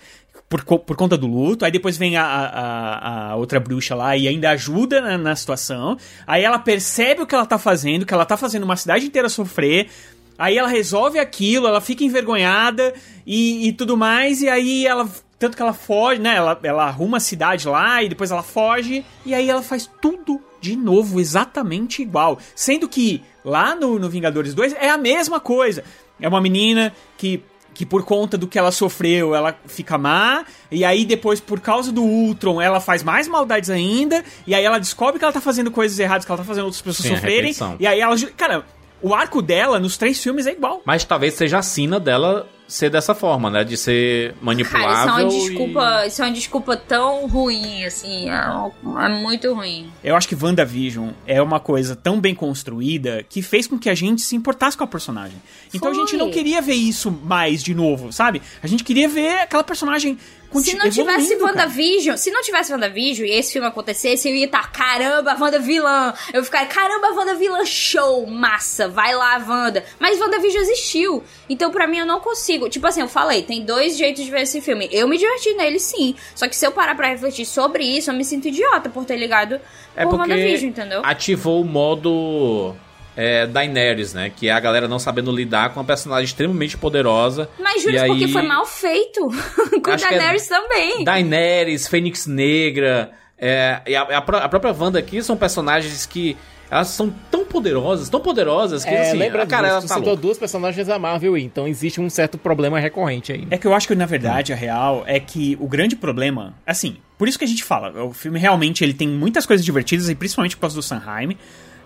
Por, 0.49 0.63
por 0.63 0.95
conta 0.95 1.17
do 1.17 1.25
luto, 1.25 1.65
aí 1.65 1.71
depois 1.71 1.97
vem 1.97 2.15
a, 2.15 2.23
a, 2.23 3.31
a 3.31 3.35
outra 3.35 3.59
bruxa 3.59 3.95
lá 3.95 4.15
e 4.15 4.27
ainda 4.27 4.51
ajuda 4.51 5.01
na, 5.01 5.17
na, 5.17 5.35
situação. 5.35 5.97
Aí 6.27 6.43
ela 6.43 6.59
percebe 6.59 7.21
o 7.21 7.27
que 7.27 7.33
ela 7.33 7.45
tá 7.45 7.57
fazendo, 7.57 8.05
que 8.05 8.13
ela 8.13 8.25
tá 8.25 8.37
fazendo 8.37 8.63
uma 8.63 8.75
cidade 8.75 9.05
inteira 9.05 9.29
sofrer. 9.29 9.89
Aí 10.37 10.57
ela 10.57 10.67
resolve 10.67 11.17
aquilo, 11.17 11.67
ela 11.67 11.81
fica 11.81 12.03
envergonhada 12.03 12.93
e, 13.25 13.67
e 13.67 13.73
tudo 13.73 13.97
mais, 13.97 14.41
e 14.41 14.49
aí 14.49 14.85
ela 14.85 15.09
tanto 15.43 15.57
que 15.57 15.61
ela 15.61 15.73
foge, 15.73 16.21
né? 16.21 16.35
Ela, 16.35 16.57
ela 16.63 16.85
arruma 16.85 17.17
a 17.17 17.19
cidade 17.19 17.67
lá 17.67 18.01
e 18.01 18.07
depois 18.07 18.31
ela 18.31 18.43
foge. 18.43 19.03
E 19.25 19.33
aí 19.33 19.49
ela 19.49 19.61
faz 19.61 19.89
tudo 20.01 20.41
de 20.63 20.77
novo, 20.77 21.19
exatamente 21.19 22.01
igual. 22.01 22.39
Sendo 22.55 22.87
que 22.87 23.21
lá 23.43 23.75
no, 23.75 23.99
no 23.99 24.09
Vingadores 24.09 24.53
2 24.53 24.73
é 24.79 24.89
a 24.89 24.97
mesma 24.97 25.37
coisa. 25.37 25.83
É 26.21 26.27
uma 26.27 26.39
menina 26.39 26.93
que 27.17 27.43
que 27.73 27.87
por 27.87 28.03
conta 28.03 28.37
do 28.37 28.47
que 28.47 28.59
ela 28.59 28.71
sofreu, 28.71 29.33
ela 29.33 29.57
fica 29.65 29.97
má, 29.97 30.45
e 30.69 30.85
aí 30.85 31.05
depois, 31.05 31.39
por 31.39 31.59
causa 31.59 31.91
do 31.91 32.03
Ultron, 32.03 32.61
ela 32.61 32.79
faz 32.79 33.01
mais 33.01 33.27
maldades 33.27 33.71
ainda, 33.71 34.23
e 34.45 34.53
aí 34.53 34.63
ela 34.63 34.77
descobre 34.77 35.17
que 35.17 35.25
ela 35.25 35.33
tá 35.33 35.41
fazendo 35.41 35.71
coisas 35.71 35.97
erradas, 35.97 36.23
que 36.23 36.31
ela 36.31 36.37
tá 36.37 36.43
fazendo 36.43 36.65
outras 36.65 36.83
pessoas 36.83 37.07
Sim, 37.07 37.15
sofrerem, 37.15 37.51
e 37.79 37.87
aí 37.87 37.99
ela... 37.99 38.15
Cara, 38.37 38.63
o 39.03 39.13
arco 39.13 39.41
dela 39.41 39.79
nos 39.79 39.97
três 39.97 40.21
filmes 40.23 40.47
é 40.47 40.51
igual. 40.53 40.81
Mas 40.85 41.03
talvez 41.03 41.33
seja 41.35 41.59
a 41.59 41.61
sina 41.61 41.99
dela 41.99 42.47
ser 42.65 42.89
dessa 42.89 43.13
forma, 43.13 43.49
né? 43.51 43.63
De 43.63 43.75
ser 43.77 44.33
manipulável. 44.41 44.87
Cara, 44.89 45.03
isso 45.03 45.09
é 45.09 45.23
uma 45.23 45.33
e- 45.33 45.47
desculpa, 45.49 46.05
isso 46.07 46.21
é 46.21 46.25
uma 46.25 46.31
desculpa 46.33 46.77
tão 46.77 47.27
ruim, 47.27 47.83
assim, 47.85 48.29
é, 48.31 48.35
é 48.35 49.09
muito 49.09 49.53
ruim. 49.53 49.91
Eu 50.03 50.15
acho 50.15 50.27
que 50.27 50.35
WandaVision 50.35 51.09
é 51.27 51.41
uma 51.41 51.59
coisa 51.59 51.95
tão 51.95 52.19
bem 52.19 52.33
construída 52.33 53.23
que 53.27 53.41
fez 53.41 53.67
com 53.67 53.77
que 53.77 53.89
a 53.89 53.93
gente 53.93 54.21
se 54.21 54.35
importasse 54.35 54.77
com 54.77 54.85
a 54.85 54.87
personagem. 54.87 55.37
Então 55.73 55.91
a 55.91 55.93
Foi. 55.93 56.03
gente 56.05 56.17
não 56.17 56.31
queria 56.31 56.61
ver 56.61 56.73
isso 56.73 57.11
mais 57.11 57.61
de 57.61 57.75
novo, 57.75 58.11
sabe? 58.11 58.41
A 58.63 58.67
gente 58.67 58.83
queria 58.83 59.09
ver 59.09 59.39
aquela 59.41 59.63
personagem 59.63 60.17
Se 60.61 60.75
não 60.75 60.89
tivesse. 60.89 61.35
WandaVision, 61.35 62.17
se 62.17 62.31
não 62.31 62.41
tivesse 62.41 62.71
WandaVision 62.71 63.27
e 63.27 63.31
esse 63.31 63.53
filme 63.53 63.67
acontecesse, 63.67 64.29
eu 64.29 64.35
ia 64.35 64.45
estar, 64.45 64.71
caramba, 64.71 65.35
Wanda 65.39 65.59
vilã. 65.59 66.13
Eu 66.33 66.43
ficaria, 66.43 66.67
caramba, 66.67 67.11
Wanda 67.13 67.35
vilã, 67.35 67.65
show, 67.65 68.25
massa, 68.27 68.87
vai 68.87 69.13
lá, 69.15 69.37
Wanda. 69.47 69.83
Mas 69.99 70.19
WandaVision 70.19 70.61
existiu. 70.63 71.23
Então, 71.49 71.71
pra 71.71 71.87
mim, 71.87 71.97
eu 71.99 72.05
não 72.05 72.19
consigo. 72.19 72.69
Tipo 72.69 72.87
assim, 72.87 73.01
eu 73.01 73.07
falei, 73.07 73.41
tem 73.43 73.63
dois 73.63 73.97
jeitos 73.97 74.23
de 74.23 74.31
ver 74.31 74.41
esse 74.41 74.61
filme. 74.61 74.87
Eu 74.91 75.07
me 75.07 75.17
diverti 75.17 75.53
nele, 75.53 75.79
sim. 75.79 76.15
Só 76.35 76.47
que 76.47 76.55
se 76.55 76.65
eu 76.65 76.71
parar 76.71 76.95
pra 76.95 77.07
refletir 77.07 77.45
sobre 77.45 77.83
isso, 77.83 78.09
eu 78.09 78.15
me 78.15 78.25
sinto 78.25 78.47
idiota 78.47 78.89
por 78.89 79.05
ter 79.05 79.17
ligado 79.17 79.59
É 79.95 80.03
por 80.03 80.17
porque 80.17 80.31
WandaVision, 80.31 80.69
entendeu? 80.69 81.01
ativou 81.03 81.61
o 81.61 81.65
modo 81.65 82.75
é, 83.15 83.45
Daenerys, 83.47 84.13
né? 84.13 84.31
Que 84.35 84.49
é 84.49 84.51
a 84.51 84.59
galera 84.59 84.87
não 84.87 84.99
sabendo 84.99 85.31
lidar 85.31 85.73
com 85.73 85.79
uma 85.79 85.85
personagem 85.85 86.25
extremamente 86.25 86.77
poderosa. 86.77 87.49
Mas 87.59 87.81
juro 87.83 87.99
aí- 87.99 88.07
porque 88.07 88.27
foi 88.27 88.41
mal 88.43 88.65
feito. 88.65 89.27
Com 89.83 89.91
é 89.91 89.97
Daenerys 89.97 90.47
também. 90.47 91.03
Daenerys, 91.03 91.87
Fênix 91.87 92.25
Negra, 92.25 93.11
é, 93.37 93.81
e 93.87 93.95
a, 93.95 94.03
a 94.03 94.17
a 94.17 94.49
própria 94.49 94.73
Wanda 94.73 94.99
aqui 94.99 95.21
são 95.21 95.35
personagens 95.35 96.05
que 96.05 96.37
elas 96.71 96.87
são 96.87 97.13
tão 97.29 97.45
poderosas, 97.45 98.09
tão 98.09 98.19
poderosas 98.19 98.83
que 98.83 98.89
É, 98.89 99.09
assim, 99.09 99.17
lembra 99.17 99.45
cara 99.45 99.67
ela 99.67 99.81
tá 99.81 99.95
citou 99.95 100.15
duas 100.15 100.39
personagens 100.39 100.87
da 100.87 100.97
Marvel, 100.97 101.37
então 101.37 101.67
existe 101.67 102.01
um 102.01 102.09
certo 102.09 102.35
problema 102.35 102.79
recorrente 102.79 103.31
aí. 103.31 103.47
É 103.51 103.59
que 103.59 103.67
eu 103.67 103.75
acho 103.75 103.87
que, 103.87 103.93
na 103.93 104.07
verdade, 104.07 104.51
a 104.51 104.55
real 104.55 105.03
é 105.05 105.19
que 105.19 105.55
o 105.59 105.67
grande 105.67 105.95
problema... 105.95 106.55
Assim, 106.65 106.97
por 107.15 107.27
isso 107.27 107.37
que 107.37 107.45
a 107.45 107.47
gente 107.47 107.63
fala, 107.63 108.03
o 108.03 108.11
filme 108.11 108.39
realmente 108.39 108.83
ele 108.83 108.93
tem 108.93 109.07
muitas 109.07 109.45
coisas 109.45 109.63
divertidas, 109.63 110.09
e 110.09 110.15
principalmente 110.15 110.55
por 110.55 110.61
causa 110.61 110.75
do 110.75 110.81
Sanheim, 110.81 111.37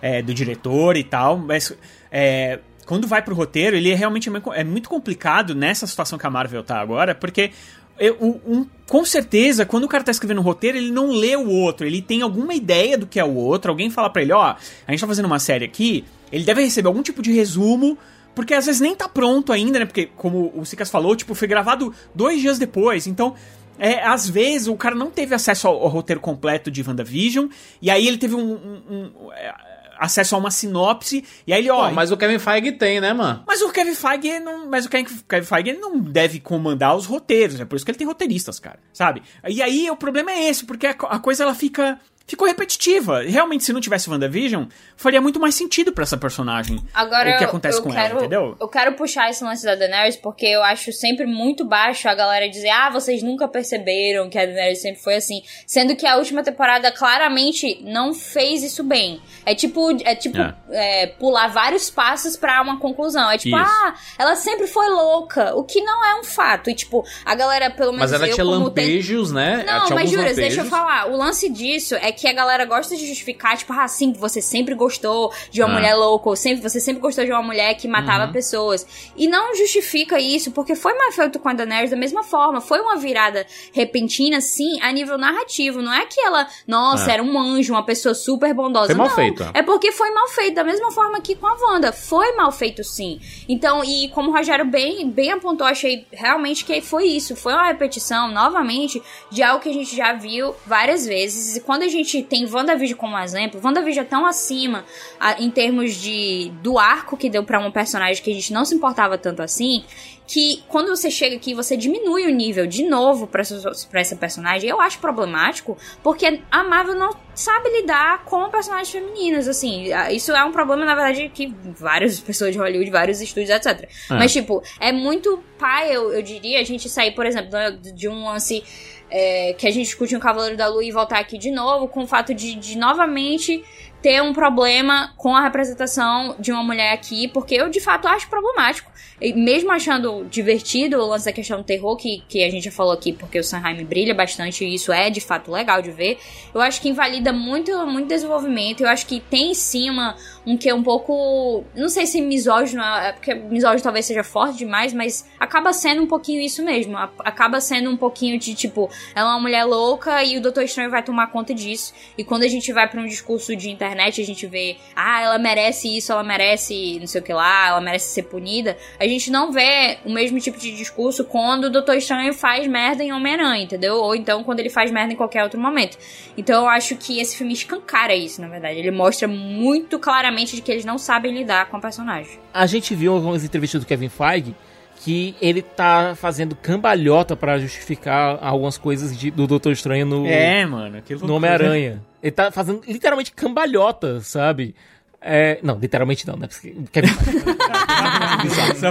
é, 0.02 0.22
do 0.22 0.32
diretor 0.34 0.96
e 0.96 1.04
tal, 1.04 1.36
mas... 1.38 1.72
É, 2.10 2.58
quando 2.86 3.06
vai 3.06 3.20
pro 3.20 3.34
roteiro, 3.34 3.76
ele 3.76 3.90
é 3.90 3.94
realmente 3.94 4.30
é 4.54 4.64
muito 4.64 4.88
complicado 4.88 5.54
nessa 5.54 5.86
situação 5.86 6.18
que 6.18 6.26
a 6.26 6.30
Marvel 6.30 6.62
tá 6.62 6.80
agora, 6.80 7.14
porque 7.14 7.50
eu- 7.98 8.16
um- 8.46 8.66
com 8.86 9.04
certeza, 9.04 9.66
quando 9.66 9.84
o 9.84 9.88
cara 9.88 10.02
tá 10.02 10.10
escrevendo 10.10 10.38
um 10.40 10.42
roteiro, 10.42 10.78
ele 10.78 10.90
não 10.90 11.10
lê 11.10 11.36
o 11.36 11.50
outro, 11.50 11.86
ele 11.86 12.00
tem 12.00 12.22
alguma 12.22 12.54
ideia 12.54 12.96
do 12.96 13.06
que 13.06 13.20
é 13.20 13.24
o 13.24 13.34
outro, 13.34 13.70
alguém 13.70 13.90
fala 13.90 14.08
pra 14.08 14.22
ele, 14.22 14.32
ó, 14.32 14.54
a 14.86 14.90
gente 14.90 15.00
tá 15.02 15.06
fazendo 15.06 15.26
uma 15.26 15.38
série 15.38 15.66
aqui, 15.66 16.02
ele 16.32 16.44
deve 16.44 16.62
receber 16.62 16.88
algum 16.88 17.02
tipo 17.02 17.20
de 17.20 17.30
resumo, 17.30 17.98
porque 18.34 18.54
às 18.54 18.64
vezes 18.64 18.80
nem 18.80 18.96
tá 18.96 19.06
pronto 19.06 19.52
ainda, 19.52 19.80
né? 19.80 19.84
Porque, 19.84 20.06
como 20.16 20.50
o 20.56 20.64
Sicas 20.64 20.88
falou, 20.90 21.14
tipo, 21.14 21.34
foi 21.34 21.46
gravado 21.46 21.92
dois 22.14 22.40
dias 22.40 22.58
depois, 22.58 23.06
então... 23.06 23.34
É, 23.80 24.02
às 24.04 24.28
vezes 24.28 24.66
o 24.66 24.74
cara 24.74 24.96
não 24.96 25.08
teve 25.08 25.36
acesso 25.36 25.68
ao, 25.68 25.74
ao 25.82 25.86
roteiro 25.88 26.20
completo 26.20 26.68
de 26.68 26.82
WandaVision, 26.82 27.46
e 27.80 27.88
aí 27.92 28.08
ele 28.08 28.18
teve 28.18 28.34
um, 28.34 28.54
um- 28.54 28.82
um, 28.90 29.32
é, 29.32 29.54
acesso 29.98 30.34
a 30.34 30.38
uma 30.38 30.50
sinopse, 30.50 31.24
e 31.46 31.52
aí 31.52 31.60
ele, 31.60 31.70
ó, 31.70 31.88
Pô, 31.88 31.94
mas 31.94 32.10
o 32.10 32.16
Kevin 32.16 32.38
Feige 32.38 32.72
tem, 32.72 33.00
né, 33.00 33.12
mano? 33.12 33.42
mas 33.46 33.60
o 33.62 33.70
Kevin 33.70 33.94
Feige 33.94 34.40
não, 34.40 34.68
mas 34.68 34.86
o 34.86 34.88
Kevin 34.88 35.06
Kevin 35.28 35.46
Feige 35.46 35.72
não 35.74 35.98
deve 35.98 36.40
comandar 36.40 36.96
os 36.96 37.06
roteiros, 37.06 37.60
é 37.60 37.64
por 37.64 37.76
isso 37.76 37.84
que 37.84 37.90
ele 37.90 37.98
tem 37.98 38.06
roteiristas, 38.06 38.58
cara, 38.58 38.78
sabe? 38.92 39.22
E 39.46 39.62
aí 39.62 39.90
o 39.90 39.96
problema 39.96 40.30
é 40.30 40.48
esse, 40.48 40.64
porque 40.64 40.86
a, 40.86 40.90
a 40.90 41.18
coisa 41.18 41.42
ela 41.44 41.54
fica 41.54 41.98
ficou 42.28 42.46
repetitiva. 42.46 43.22
Realmente 43.22 43.64
se 43.64 43.72
não 43.72 43.80
tivesse 43.80 44.08
WandaVision, 44.08 44.66
faria 44.96 45.20
muito 45.20 45.40
mais 45.40 45.56
sentido 45.56 45.92
pra 45.92 46.04
essa 46.04 46.16
personagem. 46.16 46.78
Agora, 46.94 47.34
o 47.34 47.38
que 47.38 47.42
eu- 47.44 47.48
acontece 47.48 47.78
eu 47.78 47.82
com 47.82 47.90
quero, 47.90 48.04
ela, 48.10 48.20
entendeu? 48.20 48.56
Eu 48.60 48.68
quero 48.68 48.92
puxar 48.92 49.28
esse 49.30 49.42
lance 49.42 49.64
da 49.64 49.74
Daenerys 49.74 50.14
porque 50.16 50.46
eu 50.46 50.62
acho 50.62 50.92
sempre 50.92 51.26
muito 51.26 51.64
baixo 51.64 52.08
a 52.08 52.14
galera 52.14 52.48
dizer, 52.48 52.68
ah, 52.70 52.90
vocês 52.90 53.22
nunca 53.22 53.48
perceberam 53.48 54.28
que 54.30 54.38
a 54.38 54.44
Daenerys 54.44 54.80
sempre 54.80 55.02
foi 55.02 55.16
assim. 55.16 55.42
Sendo 55.66 55.96
que 55.96 56.06
a 56.06 56.16
última 56.16 56.44
temporada 56.44 56.92
claramente 56.92 57.80
não 57.82 58.12
fez 58.14 58.62
isso 58.62 58.84
bem. 58.84 59.20
É 59.46 59.54
tipo, 59.54 59.90
é 60.04 60.14
tipo 60.14 60.38
É. 60.38 60.54
é, 60.70 61.06
pular 61.06 61.48
vários 61.48 61.88
passos 61.90 62.36
pra 62.36 62.60
uma 62.60 62.78
conclusão. 62.78 63.30
É 63.30 63.38
tipo, 63.38 63.56
Isso. 63.58 63.66
ah, 63.66 63.94
ela 64.18 64.36
sempre 64.36 64.66
foi 64.66 64.88
louca. 64.90 65.54
O 65.56 65.64
que 65.64 65.80
não 65.80 66.04
é 66.04 66.20
um 66.20 66.24
fato. 66.24 66.68
E 66.68 66.74
tipo, 66.74 67.02
a 67.24 67.34
galera, 67.34 67.70
pelo 67.70 67.92
menos 67.92 68.10
Mas 68.10 68.12
ela 68.12 68.28
eu, 68.28 68.34
tinha 68.34 68.44
como 68.44 68.70
tem- 68.70 68.84
lampejos, 68.86 69.32
né? 69.32 69.64
Não, 69.66 69.88
mas 69.90 70.10
Juras, 70.10 70.36
deixa 70.36 70.60
eu 70.60 70.64
lampejos. 70.64 70.68
falar. 70.68 71.06
O 71.08 71.16
lance 71.16 71.48
disso 71.48 71.94
é 71.94 72.12
que 72.18 72.26
a 72.26 72.32
galera 72.32 72.64
gosta 72.64 72.96
de 72.96 73.06
justificar, 73.06 73.56
tipo, 73.56 73.72
ah, 73.72 73.86
sim, 73.86 74.12
você 74.12 74.42
sempre 74.42 74.74
gostou 74.74 75.32
de 75.50 75.62
uma 75.62 75.70
Ah. 75.70 75.74
mulher 75.74 75.94
louca, 75.94 76.28
ou 76.28 76.34
sempre, 76.36 76.60
você 76.62 76.80
sempre 76.80 77.00
gostou 77.00 77.24
de 77.24 77.30
uma 77.30 77.42
mulher 77.42 77.74
que 77.74 77.86
matava 77.86 78.26
Uhum. 78.26 78.32
pessoas. 78.32 78.86
E 79.16 79.28
não 79.28 79.54
justifica 79.54 80.18
isso, 80.18 80.50
porque 80.50 80.74
foi 80.74 80.94
mais 80.94 81.14
feito 81.14 81.38
com 81.38 81.48
a 81.48 81.52
Daenerys 81.52 81.90
da 81.90 81.96
mesma 81.96 82.22
forma. 82.24 82.60
Foi 82.60 82.80
uma 82.80 82.96
virada 82.96 83.46
repentina, 83.72 84.40
sim, 84.40 84.80
a 84.82 84.90
nível 84.92 85.16
narrativo. 85.18 85.80
Não 85.82 85.92
é 85.92 86.06
que 86.06 86.20
ela, 86.20 86.46
nossa, 86.66 87.10
É. 87.10 87.14
era 87.14 87.22
um 87.22 87.38
anjo, 87.38 87.72
uma 87.72 87.84
pessoa 87.84 88.14
super 88.14 88.52
bondosa. 88.54 88.86
Foi 88.88 88.94
mal 88.96 89.08
não. 89.08 89.14
feito. 89.14 89.50
É 89.54 89.62
porque 89.62 89.92
foi 89.92 90.10
mal 90.10 90.28
feito, 90.28 90.54
da 90.54 90.64
mesma 90.64 90.90
forma 90.90 91.20
que 91.20 91.34
com 91.34 91.46
a 91.46 91.54
Wanda. 91.60 91.92
Foi 91.92 92.32
mal 92.36 92.50
feito, 92.50 92.82
sim. 92.82 93.20
Então, 93.48 93.84
e 93.84 94.08
como 94.08 94.30
o 94.30 94.32
Rogério 94.34 94.64
bem, 94.64 95.08
bem 95.10 95.30
apontou, 95.32 95.66
achei 95.66 96.06
realmente 96.12 96.64
que 96.64 96.80
foi 96.80 97.04
isso. 97.06 97.36
Foi 97.36 97.52
uma 97.52 97.66
repetição, 97.66 98.30
novamente, 98.32 99.02
de 99.30 99.42
algo 99.42 99.62
que 99.62 99.68
a 99.68 99.72
gente 99.72 99.94
já 99.94 100.12
viu 100.14 100.54
várias 100.66 101.04
vezes. 101.06 101.56
E 101.56 101.60
quando 101.60 101.82
a 101.82 101.88
gente 101.88 102.07
tem 102.22 102.46
WandaVision 102.50 102.98
como 102.98 103.18
exemplo, 103.18 103.60
WandaVision 103.62 104.04
é 104.04 104.08
tão 104.08 104.26
acima 104.26 104.84
a- 105.20 105.40
em 105.40 105.50
termos 105.50 105.94
de 105.94 106.50
do 106.62 106.78
arco 106.78 107.16
que 107.16 107.28
deu 107.30 107.44
pra 107.44 107.58
um 107.60 107.70
personagem 107.70 108.22
que 108.22 108.30
a 108.30 108.34
gente 108.34 108.52
não 108.52 108.64
se 108.64 108.74
importava 108.74 109.16
tanto 109.18 109.42
assim, 109.42 109.84
que 110.26 110.62
quando 110.68 110.88
você 110.88 111.10
chega 111.10 111.36
aqui, 111.36 111.54
você 111.54 111.74
diminui 111.74 112.26
o 112.26 112.30
nível 112.30 112.66
de 112.66 112.82
novo 112.84 113.26
pra 113.26 113.40
essa, 113.40 114.14
personagem. 114.14 114.68
Eu 114.68 114.78
acho 114.78 114.98
problemático, 114.98 115.74
porque 116.02 116.40
a 116.50 116.64
Marvel 116.64 116.94
não 116.96 117.16
sabe 117.34 117.70
lidar 117.80 118.24
com 118.24 118.50
personagens 118.50 118.90
femininos, 118.90 119.48
assim. 119.48 119.86
Isso 120.10 120.30
é 120.32 120.44
um 120.44 120.52
problema, 120.52 120.84
na 120.84 120.94
verdade, 120.94 121.30
que 121.34 121.46
várias 121.78 122.20
pessoas 122.20 122.52
de 122.52 122.58
Hollywood, 122.58 122.90
vários 122.90 123.22
estúdios, 123.22 123.48
etc. 123.48 123.88
Mas, 124.10 124.30
tipo, 124.32 124.62
é 124.78 124.92
muito 124.92 125.42
pai, 125.58 125.96
eu, 125.96 126.12
eu 126.12 126.20
diria, 126.22 126.60
a 126.60 126.64
gente 126.64 126.90
sair, 126.90 127.12
por 127.12 127.24
exemplo, 127.24 127.50
de- 127.80 127.92
de 127.92 128.06
um 128.06 128.26
lance 128.26 128.62
é, 129.10 129.52
que 129.54 129.66
a 129.66 129.70
gente 129.70 129.86
discute 129.86 130.14
no 130.14 130.20
Cavaleiro 130.20 130.56
da 130.56 130.66
Lua 130.66 130.84
e 130.84 130.90
voltar 130.90 131.18
aqui 131.18 131.38
de 131.38 131.50
novo, 131.50 131.88
com 131.88 132.02
o 132.02 132.06
fato 132.06 132.34
de, 132.34 132.54
de 132.54 132.76
novamente 132.76 133.64
ter 134.02 134.22
um 134.22 134.32
problema 134.32 135.12
com 135.16 135.34
a 135.34 135.42
representação 135.42 136.36
de 136.38 136.52
uma 136.52 136.62
mulher 136.62 136.92
aqui, 136.92 137.28
porque 137.28 137.54
eu 137.54 137.68
de 137.68 137.80
fato 137.80 138.06
acho 138.06 138.28
problemático. 138.28 138.90
E 139.20 139.32
mesmo 139.32 139.72
achando 139.72 140.24
divertido 140.30 140.98
o 140.98 141.06
lance 141.06 141.24
da 141.24 141.32
questão 141.32 141.58
do 141.58 141.64
terror, 141.64 141.96
que, 141.96 142.22
que 142.28 142.44
a 142.44 142.50
gente 142.50 142.64
já 142.64 142.70
falou 142.70 142.92
aqui, 142.92 143.12
porque 143.12 143.38
o 143.38 143.42
Sanheim 143.42 143.84
brilha 143.84 144.14
bastante 144.14 144.64
e 144.64 144.74
isso 144.74 144.92
é 144.92 145.10
de 145.10 145.20
fato 145.20 145.50
legal 145.50 145.82
de 145.82 145.90
ver, 145.90 146.18
eu 146.54 146.60
acho 146.60 146.80
que 146.80 146.88
invalida 146.88 147.32
muito, 147.32 147.72
muito 147.86 148.06
desenvolvimento. 148.06 148.82
Eu 148.82 148.88
acho 148.88 149.06
que 149.06 149.18
tem 149.18 149.54
sim 149.54 149.90
uma, 149.90 150.14
um 150.46 150.56
que 150.56 150.68
é 150.68 150.74
um 150.74 150.84
pouco. 150.84 151.64
Não 151.74 151.88
sei 151.88 152.06
se 152.06 152.20
misógino, 152.20 152.80
é 152.80 153.12
porque 153.12 153.34
misógino 153.34 153.82
talvez 153.82 154.06
seja 154.06 154.22
forte 154.22 154.58
demais, 154.58 154.94
mas 154.94 155.26
acaba 155.38 155.72
sendo 155.72 156.00
um 156.02 156.06
pouquinho 156.06 156.40
isso 156.40 156.64
mesmo. 156.64 156.96
Acaba 156.96 157.60
sendo 157.60 157.90
um 157.90 157.96
pouquinho 157.96 158.38
de 158.38 158.54
tipo, 158.54 158.88
ela 159.16 159.30
é 159.30 159.32
uma 159.32 159.40
mulher 159.40 159.64
louca 159.64 160.22
e 160.22 160.38
o 160.38 160.40
Doutor 160.40 160.62
Estranho 160.62 160.90
vai 160.90 161.02
tomar 161.02 161.26
conta 161.28 161.52
disso. 161.52 161.92
E 162.16 162.22
quando 162.22 162.44
a 162.44 162.48
gente 162.48 162.72
vai 162.72 162.88
pra 162.88 163.00
um 163.00 163.06
discurso 163.06 163.56
de 163.56 163.68
a 163.96 164.10
gente 164.24 164.46
vê, 164.46 164.76
ah, 164.94 165.22
ela 165.22 165.38
merece 165.38 165.96
isso, 165.96 166.12
ela 166.12 166.22
merece 166.22 166.98
não 167.00 167.06
sei 167.06 167.20
o 167.20 167.24
que 167.24 167.32
lá, 167.32 167.68
ela 167.68 167.80
merece 167.80 168.12
ser 168.12 168.22
punida. 168.24 168.76
A 168.98 169.06
gente 169.06 169.30
não 169.30 169.52
vê 169.52 169.98
o 170.04 170.10
mesmo 170.12 170.38
tipo 170.40 170.58
de 170.58 170.74
discurso 170.76 171.24
quando 171.24 171.64
o 171.64 171.70
Doutor 171.70 171.96
Estranho 171.96 172.32
faz 172.34 172.66
merda 172.66 173.02
em 173.04 173.12
Homem-Aranha, 173.12 173.62
entendeu? 173.64 173.96
Ou 173.96 174.14
então 174.14 174.42
quando 174.44 174.60
ele 174.60 174.70
faz 174.70 174.90
merda 174.90 175.12
em 175.12 175.16
qualquer 175.16 175.42
outro 175.42 175.60
momento. 175.60 175.96
Então 176.36 176.64
eu 176.64 176.68
acho 176.68 176.96
que 176.96 177.20
esse 177.20 177.36
filme 177.36 177.52
escancara 177.52 178.14
isso, 178.14 178.40
na 178.40 178.48
verdade. 178.48 178.78
Ele 178.78 178.90
mostra 178.90 179.26
muito 179.28 179.98
claramente 179.98 180.56
de 180.56 180.62
que 180.62 180.70
eles 180.70 180.84
não 180.84 180.98
sabem 180.98 181.32
lidar 181.32 181.66
com 181.66 181.76
o 181.76 181.80
personagem. 181.80 182.38
A 182.52 182.66
gente 182.66 182.94
viu 182.94 183.12
algumas 183.14 183.44
entrevistas 183.44 183.80
do 183.82 183.86
Kevin 183.86 184.08
Feige 184.08 184.54
que 185.00 185.36
ele 185.40 185.62
tá 185.62 186.14
fazendo 186.16 186.56
cambalhota 186.56 187.36
pra 187.36 187.56
justificar 187.58 188.36
algumas 188.42 188.76
coisas 188.76 189.16
de- 189.16 189.30
do 189.30 189.46
Doutor 189.46 189.70
Estranho 189.72 190.04
no, 190.04 190.26
É, 190.26 190.66
mano. 190.66 191.00
Que 191.02 191.14
no. 191.14 191.34
Homem-Aranha. 191.36 192.02
Ele 192.22 192.32
tá 192.32 192.50
fazendo 192.50 192.82
literalmente 192.86 193.32
cambalhota, 193.32 194.20
sabe? 194.20 194.74
É, 195.20 195.58
não, 195.64 195.76
literalmente 195.78 196.26
não, 196.26 196.36
né? 196.36 196.46
Porque 196.46 196.74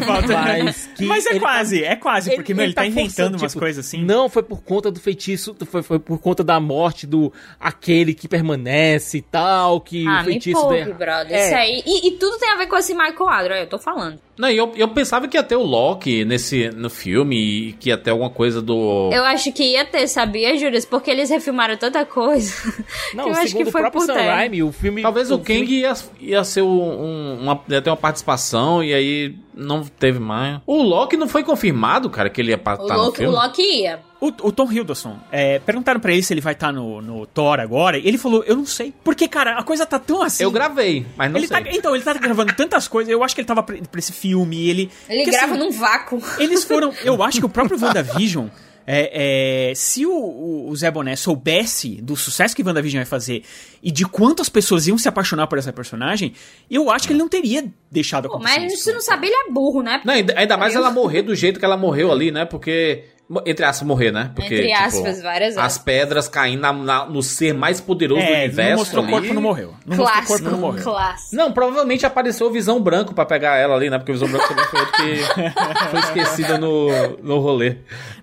falta- 0.06 0.34
Mas 0.64 0.90
que 0.96 1.06
Mas 1.06 1.26
é 1.26 1.30
ele 1.32 1.40
tá- 1.40 1.46
quase, 1.46 1.84
é 1.84 1.96
quase, 1.96 2.36
porque 2.36 2.54
meu, 2.54 2.66
ele, 2.66 2.74
tá, 2.74 2.86
inventando 2.86 3.06
forçando, 3.10 3.38
umas 3.38 3.52
tipo, 3.54 3.60
coisas 3.62 3.86
assim. 3.86 4.04
Não, 4.04 4.28
foi 4.30 4.44
por 4.44 4.62
conta 4.62 4.92
do 4.92 5.00
feitiço, 5.00 5.56
foi, 5.66 5.82
foi 5.82 6.00
por 6.00 6.20
conta 6.20 6.44
da 6.44 6.60
morte 6.60 7.08
do 7.08 7.32
aquele 7.60 8.14
que 8.14 8.28
permanece 8.28 9.20
e 9.20 9.22
tal, 9.22 9.80
que 9.82 10.06
Ah, 10.08 10.16
o 10.16 10.18
me 10.20 10.24
feitiço 10.32 10.60
poupe, 10.60 10.76
der- 10.76 10.94
brother. 10.94 11.32
É. 11.38 11.46
Isso 11.48 11.56
aí. 11.56 11.84
E, 11.86 12.08
e 12.10 12.12
tudo 12.18 12.38
tem 12.38 12.50
a 12.50 12.56
ver 12.58 12.68
com 12.68 12.76
esse 12.78 12.94
Michael 12.94 13.30
Adler, 13.30 13.58
eu 13.60 13.68
tô 13.70 13.80
falando. 13.80 14.20
Não, 14.38 14.50
eu, 14.50 14.72
eu 14.76 14.88
pensava 14.90 15.28
que 15.28 15.36
ia 15.36 15.44
ter 15.44 15.56
o 15.56 15.64
Loki 15.64 16.24
nesse, 16.24 16.70
no 16.70 16.90
filme 16.90 17.36
e 17.36 17.74
que 17.74 17.90
ia 17.90 17.98
ter 17.98 18.12
alguma 18.12 18.30
coisa 18.30 18.62
do. 18.62 19.10
Eu 19.12 19.24
acho 19.24 19.52
que 19.52 19.64
ia 19.64 19.84
ter, 19.84 20.08
sabia, 20.08 20.56
Július? 20.58 20.86
Porque 20.86 21.10
eles 21.10 21.30
refilmaram 21.30 21.76
tanta 21.76 22.06
coisa. 22.06 22.54
Não, 23.16 23.24
que 23.26 23.30
eu 23.32 23.34
acho 23.34 23.48
segundo 23.48 23.66
que 23.66 23.72
foi 23.72 23.82
o 23.82 23.84
próprio 23.84 24.06
por 24.06 24.14
Sam. 24.14 24.22
Raimi, 24.22 24.62
o 24.62 24.72
filme... 24.72 25.02
Talvez 25.02 25.32
o 25.32 25.40
Kang 25.40 25.66
filme- 25.66 25.80
ia, 25.82 25.94
ia 26.20 26.44
ser 26.44 26.62
um, 26.62 27.40
uma, 27.42 27.60
ia 27.68 27.82
ter 27.82 27.90
uma 27.90 27.98
participação 27.98 28.84
e 28.84 28.94
aí 28.94 29.36
não 29.56 29.84
teve 29.84 30.20
mais. 30.20 30.60
O 30.68 30.84
Loki 30.84 31.18
não 31.18 31.28
foi 31.28 31.44
confirmado, 31.44 32.10
cara, 32.10 32.30
que 32.30 32.40
ele 32.40 32.52
ia 32.52 32.56
estar 32.58 32.76
O, 32.76 32.86
tá 32.86 32.94
no 32.94 33.04
Loki, 33.06 33.10
o 33.10 33.16
filme. 33.16 33.36
Loki 33.36 33.62
ia. 33.82 34.00
O, 34.20 34.28
o 34.28 34.52
Tom 34.52 34.72
Hiddleston, 34.72 35.20
é, 35.32 35.60
perguntaram 35.60 36.00
pra 36.00 36.12
ele 36.12 36.24
se 36.24 36.34
ele 36.34 36.42
vai 36.42 36.54
estar 36.54 36.72
no, 36.74 37.02
no 37.04 37.26
Thor 37.28 37.60
agora, 37.60 38.00
e 38.00 38.08
ele 38.08 38.18
falou, 38.18 38.44
eu 38.46 38.56
não 38.56 38.66
sei. 38.66 38.92
Porque, 39.04 39.28
cara, 39.28 39.60
a 39.60 39.64
coisa 39.64 39.86
tá 39.86 40.00
tão 40.00 40.24
assim. 40.24 40.44
Eu 40.44 40.50
gravei, 40.50 41.06
mas 41.16 41.30
não 41.32 41.38
ele 41.38 41.48
sei. 41.48 41.62
tá, 41.64 41.70
então, 41.72 41.96
ele 41.96 42.04
tá 42.04 42.14
gravando 42.14 42.52
tantas 42.56 42.88
coisas, 42.88 43.12
eu 43.12 43.24
acho 43.24 43.36
que 43.36 43.42
ele 43.42 43.48
tava 43.48 43.62
pra, 43.62 43.76
pra 43.78 44.00
esse 44.00 44.12
filme, 44.12 44.68
ele... 44.70 44.90
Ele 45.08 45.24
porque, 45.24 45.38
grava 45.38 45.54
assim, 45.54 45.64
num 45.64 45.72
vácuo. 45.72 46.22
Eles 46.40 46.64
foram. 46.66 46.92
Eu 47.04 47.22
acho 47.22 47.40
que 47.40 47.46
o 47.46 47.50
próprio 47.50 47.80
WandaVision. 47.80 48.48
É, 48.90 49.72
é, 49.72 49.76
se 49.76 50.06
o, 50.06 50.68
o, 50.70 50.74
Zé 50.74 50.90
Boné 50.90 51.18
soubesse 51.18 52.02
do 52.02 52.16
sucesso 52.16 52.56
que 52.56 52.64
WandaVision 52.64 53.00
vai 53.02 53.06
fazer 53.06 53.44
e 53.84 53.92
de 53.92 54.06
quantas 54.06 54.48
pessoas 54.48 54.88
iam 54.88 54.98
se 54.98 55.10
apaixonar 55.10 55.46
por 55.48 55.58
essa 55.58 55.74
personagem, 55.74 56.32
eu 56.72 56.90
acho 56.90 57.06
que 57.06 57.12
ele 57.12 57.20
não 57.20 57.28
teria 57.28 57.66
deixado 57.92 58.30
Pô, 58.30 58.36
acontecer. 58.38 58.60
mas 58.62 58.74
isso. 58.74 58.84
se 58.86 58.94
não 58.94 59.02
saber, 59.02 59.28
ele 59.28 59.36
é 59.36 59.52
burro, 59.52 59.82
né? 59.82 60.02
Não, 60.06 60.14
ainda, 60.14 60.34
ainda 60.40 60.56
mais 60.56 60.74
Eu- 60.74 60.80
ela 60.80 60.90
morrer 60.90 61.22
do 61.22 61.36
jeito 61.36 61.60
que 61.60 61.66
ela 61.66 61.76
morreu 61.76 62.10
ali, 62.14 62.32
né? 62.32 62.46
Porque. 62.46 63.04
Entre 63.46 63.66
aspas, 63.66 63.86
morrer, 63.86 64.10
né? 64.12 64.32
Porque, 64.34 64.56
Entre 64.56 64.68
tipo, 64.70 64.84
aspas, 64.86 65.22
várias 65.22 65.58
As 65.58 65.66
aspas. 65.66 65.84
pedras 65.84 66.28
caindo 66.30 66.62
na- 66.62 66.72
na- 66.72 67.06
no 67.06 67.22
ser 67.22 67.54
mais 67.54 67.82
poderoso 67.82 68.22
do 68.22 68.26
É, 68.26 68.46
universo. 68.46 68.70
não 68.72 68.78
mostrou 68.78 69.04
o 69.04 69.08
corpo, 69.10 69.34
não 69.34 69.42
morreu. 69.42 69.74
Não 69.86 69.98
mostrou 69.98 70.08
o 70.08 70.12
Classe. 70.12 70.28
corpo, 70.28 70.50
não 70.50 70.58
morreu. 70.58 70.84
Classe. 70.84 71.36
Não, 71.36 71.52
provavelmente 71.52 72.06
apareceu 72.06 72.48
o 72.48 72.52
Visão 72.52 72.82
Branco 72.82 73.14
pra 73.14 73.26
pegar 73.26 73.58
ela 73.58 73.76
ali, 73.76 73.90
né? 73.90 73.98
Porque 73.98 74.12
o 74.14 74.16
Visão 74.16 74.30
Branco 74.30 74.48
também 74.48 74.64
foi 74.66 74.80
outro 74.80 74.94
que 74.96 75.04
foi 75.92 76.00
esquecido 76.00 76.58
no, 76.58 77.18
no 77.22 77.40
rolê. 77.40 77.72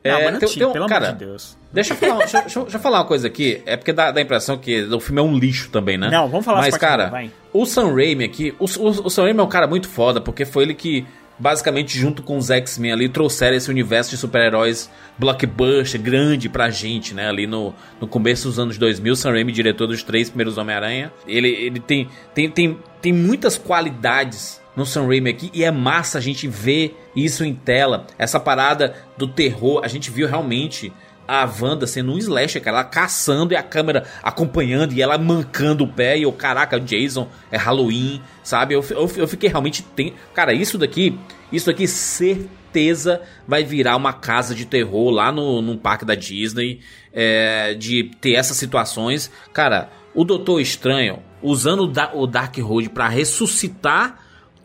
Não, 0.03 0.11
É, 0.13 0.25
mas 0.25 0.33
não 0.33 0.41
tem- 0.41 0.49
tinha, 0.49 0.59
tem 0.61 0.69
um- 0.69 0.73
pelo 0.73 0.87
cara, 0.89 1.09
amor 1.09 1.19
de 1.19 1.25
Deus. 1.27 1.59
Deixa 1.71 1.93
eu, 1.93 1.97
falar, 1.99 2.17
deixa, 2.19 2.41
deixa 2.41 2.61
deixa 2.63 2.77
eu 2.77 2.81
falar 2.81 2.99
uma 3.01 3.05
coisa 3.05 3.27
aqui. 3.27 3.61
É 3.67 3.77
porque 3.77 3.93
dá, 3.93 4.11
dá 4.11 4.21
a 4.21 4.23
impressão 4.23 4.57
que 4.57 4.85
o 4.85 5.01
filme 5.01 5.21
é 5.21 5.25
um 5.25 5.37
lixo 5.37 5.69
também, 5.71 5.99
né? 5.99 6.09
Não, 6.09 6.29
vamos 6.29 6.47
falar 6.47 6.61
as 6.61 6.67
Mas, 6.67 6.77
cara, 6.79 7.09
vai. 7.09 7.31
o 7.53 7.67
Sam 7.67 7.93
Raimi 7.95 8.25
aqui... 8.25 8.55
O, 8.59 8.65
o, 8.65 8.89
o 9.07 9.11
Sam 9.11 9.25
Raimi 9.25 9.41
é 9.41 9.43
um 9.43 9.49
cara 9.49 9.67
muito 9.67 9.87
foda, 9.89 10.19
porque 10.21 10.45
foi 10.47 10.63
ele 10.63 10.73
que, 10.75 11.05
basicamente, 11.39 11.99
junto 11.99 12.23
com 12.23 12.37
os 12.37 12.51
X-Men 12.51 12.93
ali, 12.93 13.09
trouxeram 13.09 13.57
esse 13.57 13.71
universo 13.71 14.11
de 14.11 14.17
super-heróis 14.17 14.91
blockbuster, 15.19 16.01
grande 16.01 16.49
pra 16.49 16.71
gente, 16.71 17.15
né? 17.15 17.29
Ali 17.29 17.47
no, 17.47 17.75
no 18.01 18.07
começo 18.07 18.49
dos 18.49 18.59
anos 18.59 18.79
2000, 18.79 19.17
Sam 19.17 19.33
Raimi, 19.33 19.53
diretor 19.53 19.87
dos 19.87 20.03
três 20.03 20.29
primeiros 20.29 20.59
Homem-Aranha. 20.59 21.13
Ele, 21.27 21.49
ele 21.49 21.81
tem, 21.81 22.09
tem, 22.35 22.51
tem, 22.51 22.79
tem 23.01 23.13
muitas 23.13 23.57
qualidades 23.57 24.63
no 24.77 24.85
Sam 24.85 25.07
Raimi 25.07 25.31
aqui 25.31 25.51
e 25.55 25.63
é 25.65 25.71
massa 25.71 26.19
a 26.19 26.21
gente 26.21 26.49
ver 26.49 26.97
isso 27.15 27.45
em 27.45 27.55
tela. 27.55 28.07
Essa 28.19 28.41
parada 28.41 28.97
do 29.17 29.29
terror, 29.29 29.81
a 29.85 29.89
gente 29.89 30.11
viu 30.11 30.27
realmente 30.27 30.93
a 31.27 31.45
Wanda 31.61 31.87
sendo 31.87 32.13
um 32.13 32.19
slasher, 32.19 32.63
cara, 32.63 32.79
ela 32.79 32.85
caçando 32.85 33.55
e 33.55 33.57
a 33.57 33.63
câmera 33.63 34.05
acompanhando 34.23 34.93
e 34.93 35.01
ela 35.03 35.17
mancando 35.19 35.85
o 35.85 35.89
pé 35.89 36.19
e 36.19 36.27
o 36.27 36.33
caraca, 36.33 36.79
Jason, 36.79 37.29
é 37.51 37.57
Halloween, 37.57 38.21
sabe? 38.43 38.75
Eu, 38.75 38.85
eu, 38.91 39.11
eu 39.17 39.29
fiquei 39.29 39.49
realmente 39.49 39.83
tem, 39.83 40.15
cara, 40.35 40.53
isso 40.53 40.77
daqui, 40.77 41.19
isso 41.51 41.67
daqui 41.67 41.87
certeza 41.87 43.23
vai 43.47 43.65
virar 43.65 43.97
uma 43.97 44.13
casa 44.13 44.55
de 44.55 44.65
terror 44.67 45.11
lá 45.11 45.31
no, 45.33 45.63
no 45.63 45.77
parque 45.79 46.05
da 46.05 46.15
Disney, 46.15 46.81
é, 47.13 47.75
de 47.75 48.05
ter 48.21 48.33
essas 48.35 48.57
situações, 48.57 49.31
cara. 49.53 49.91
O 50.15 50.25
Doutor 50.25 50.61
Estranho 50.61 51.21
usando 51.43 51.85
o 51.85 51.87
Da- 51.89 52.13
o 52.15 52.27
Dark 52.27 52.57
Road 52.59 52.89
pra 52.91 53.09
ressuscitar 53.09 54.24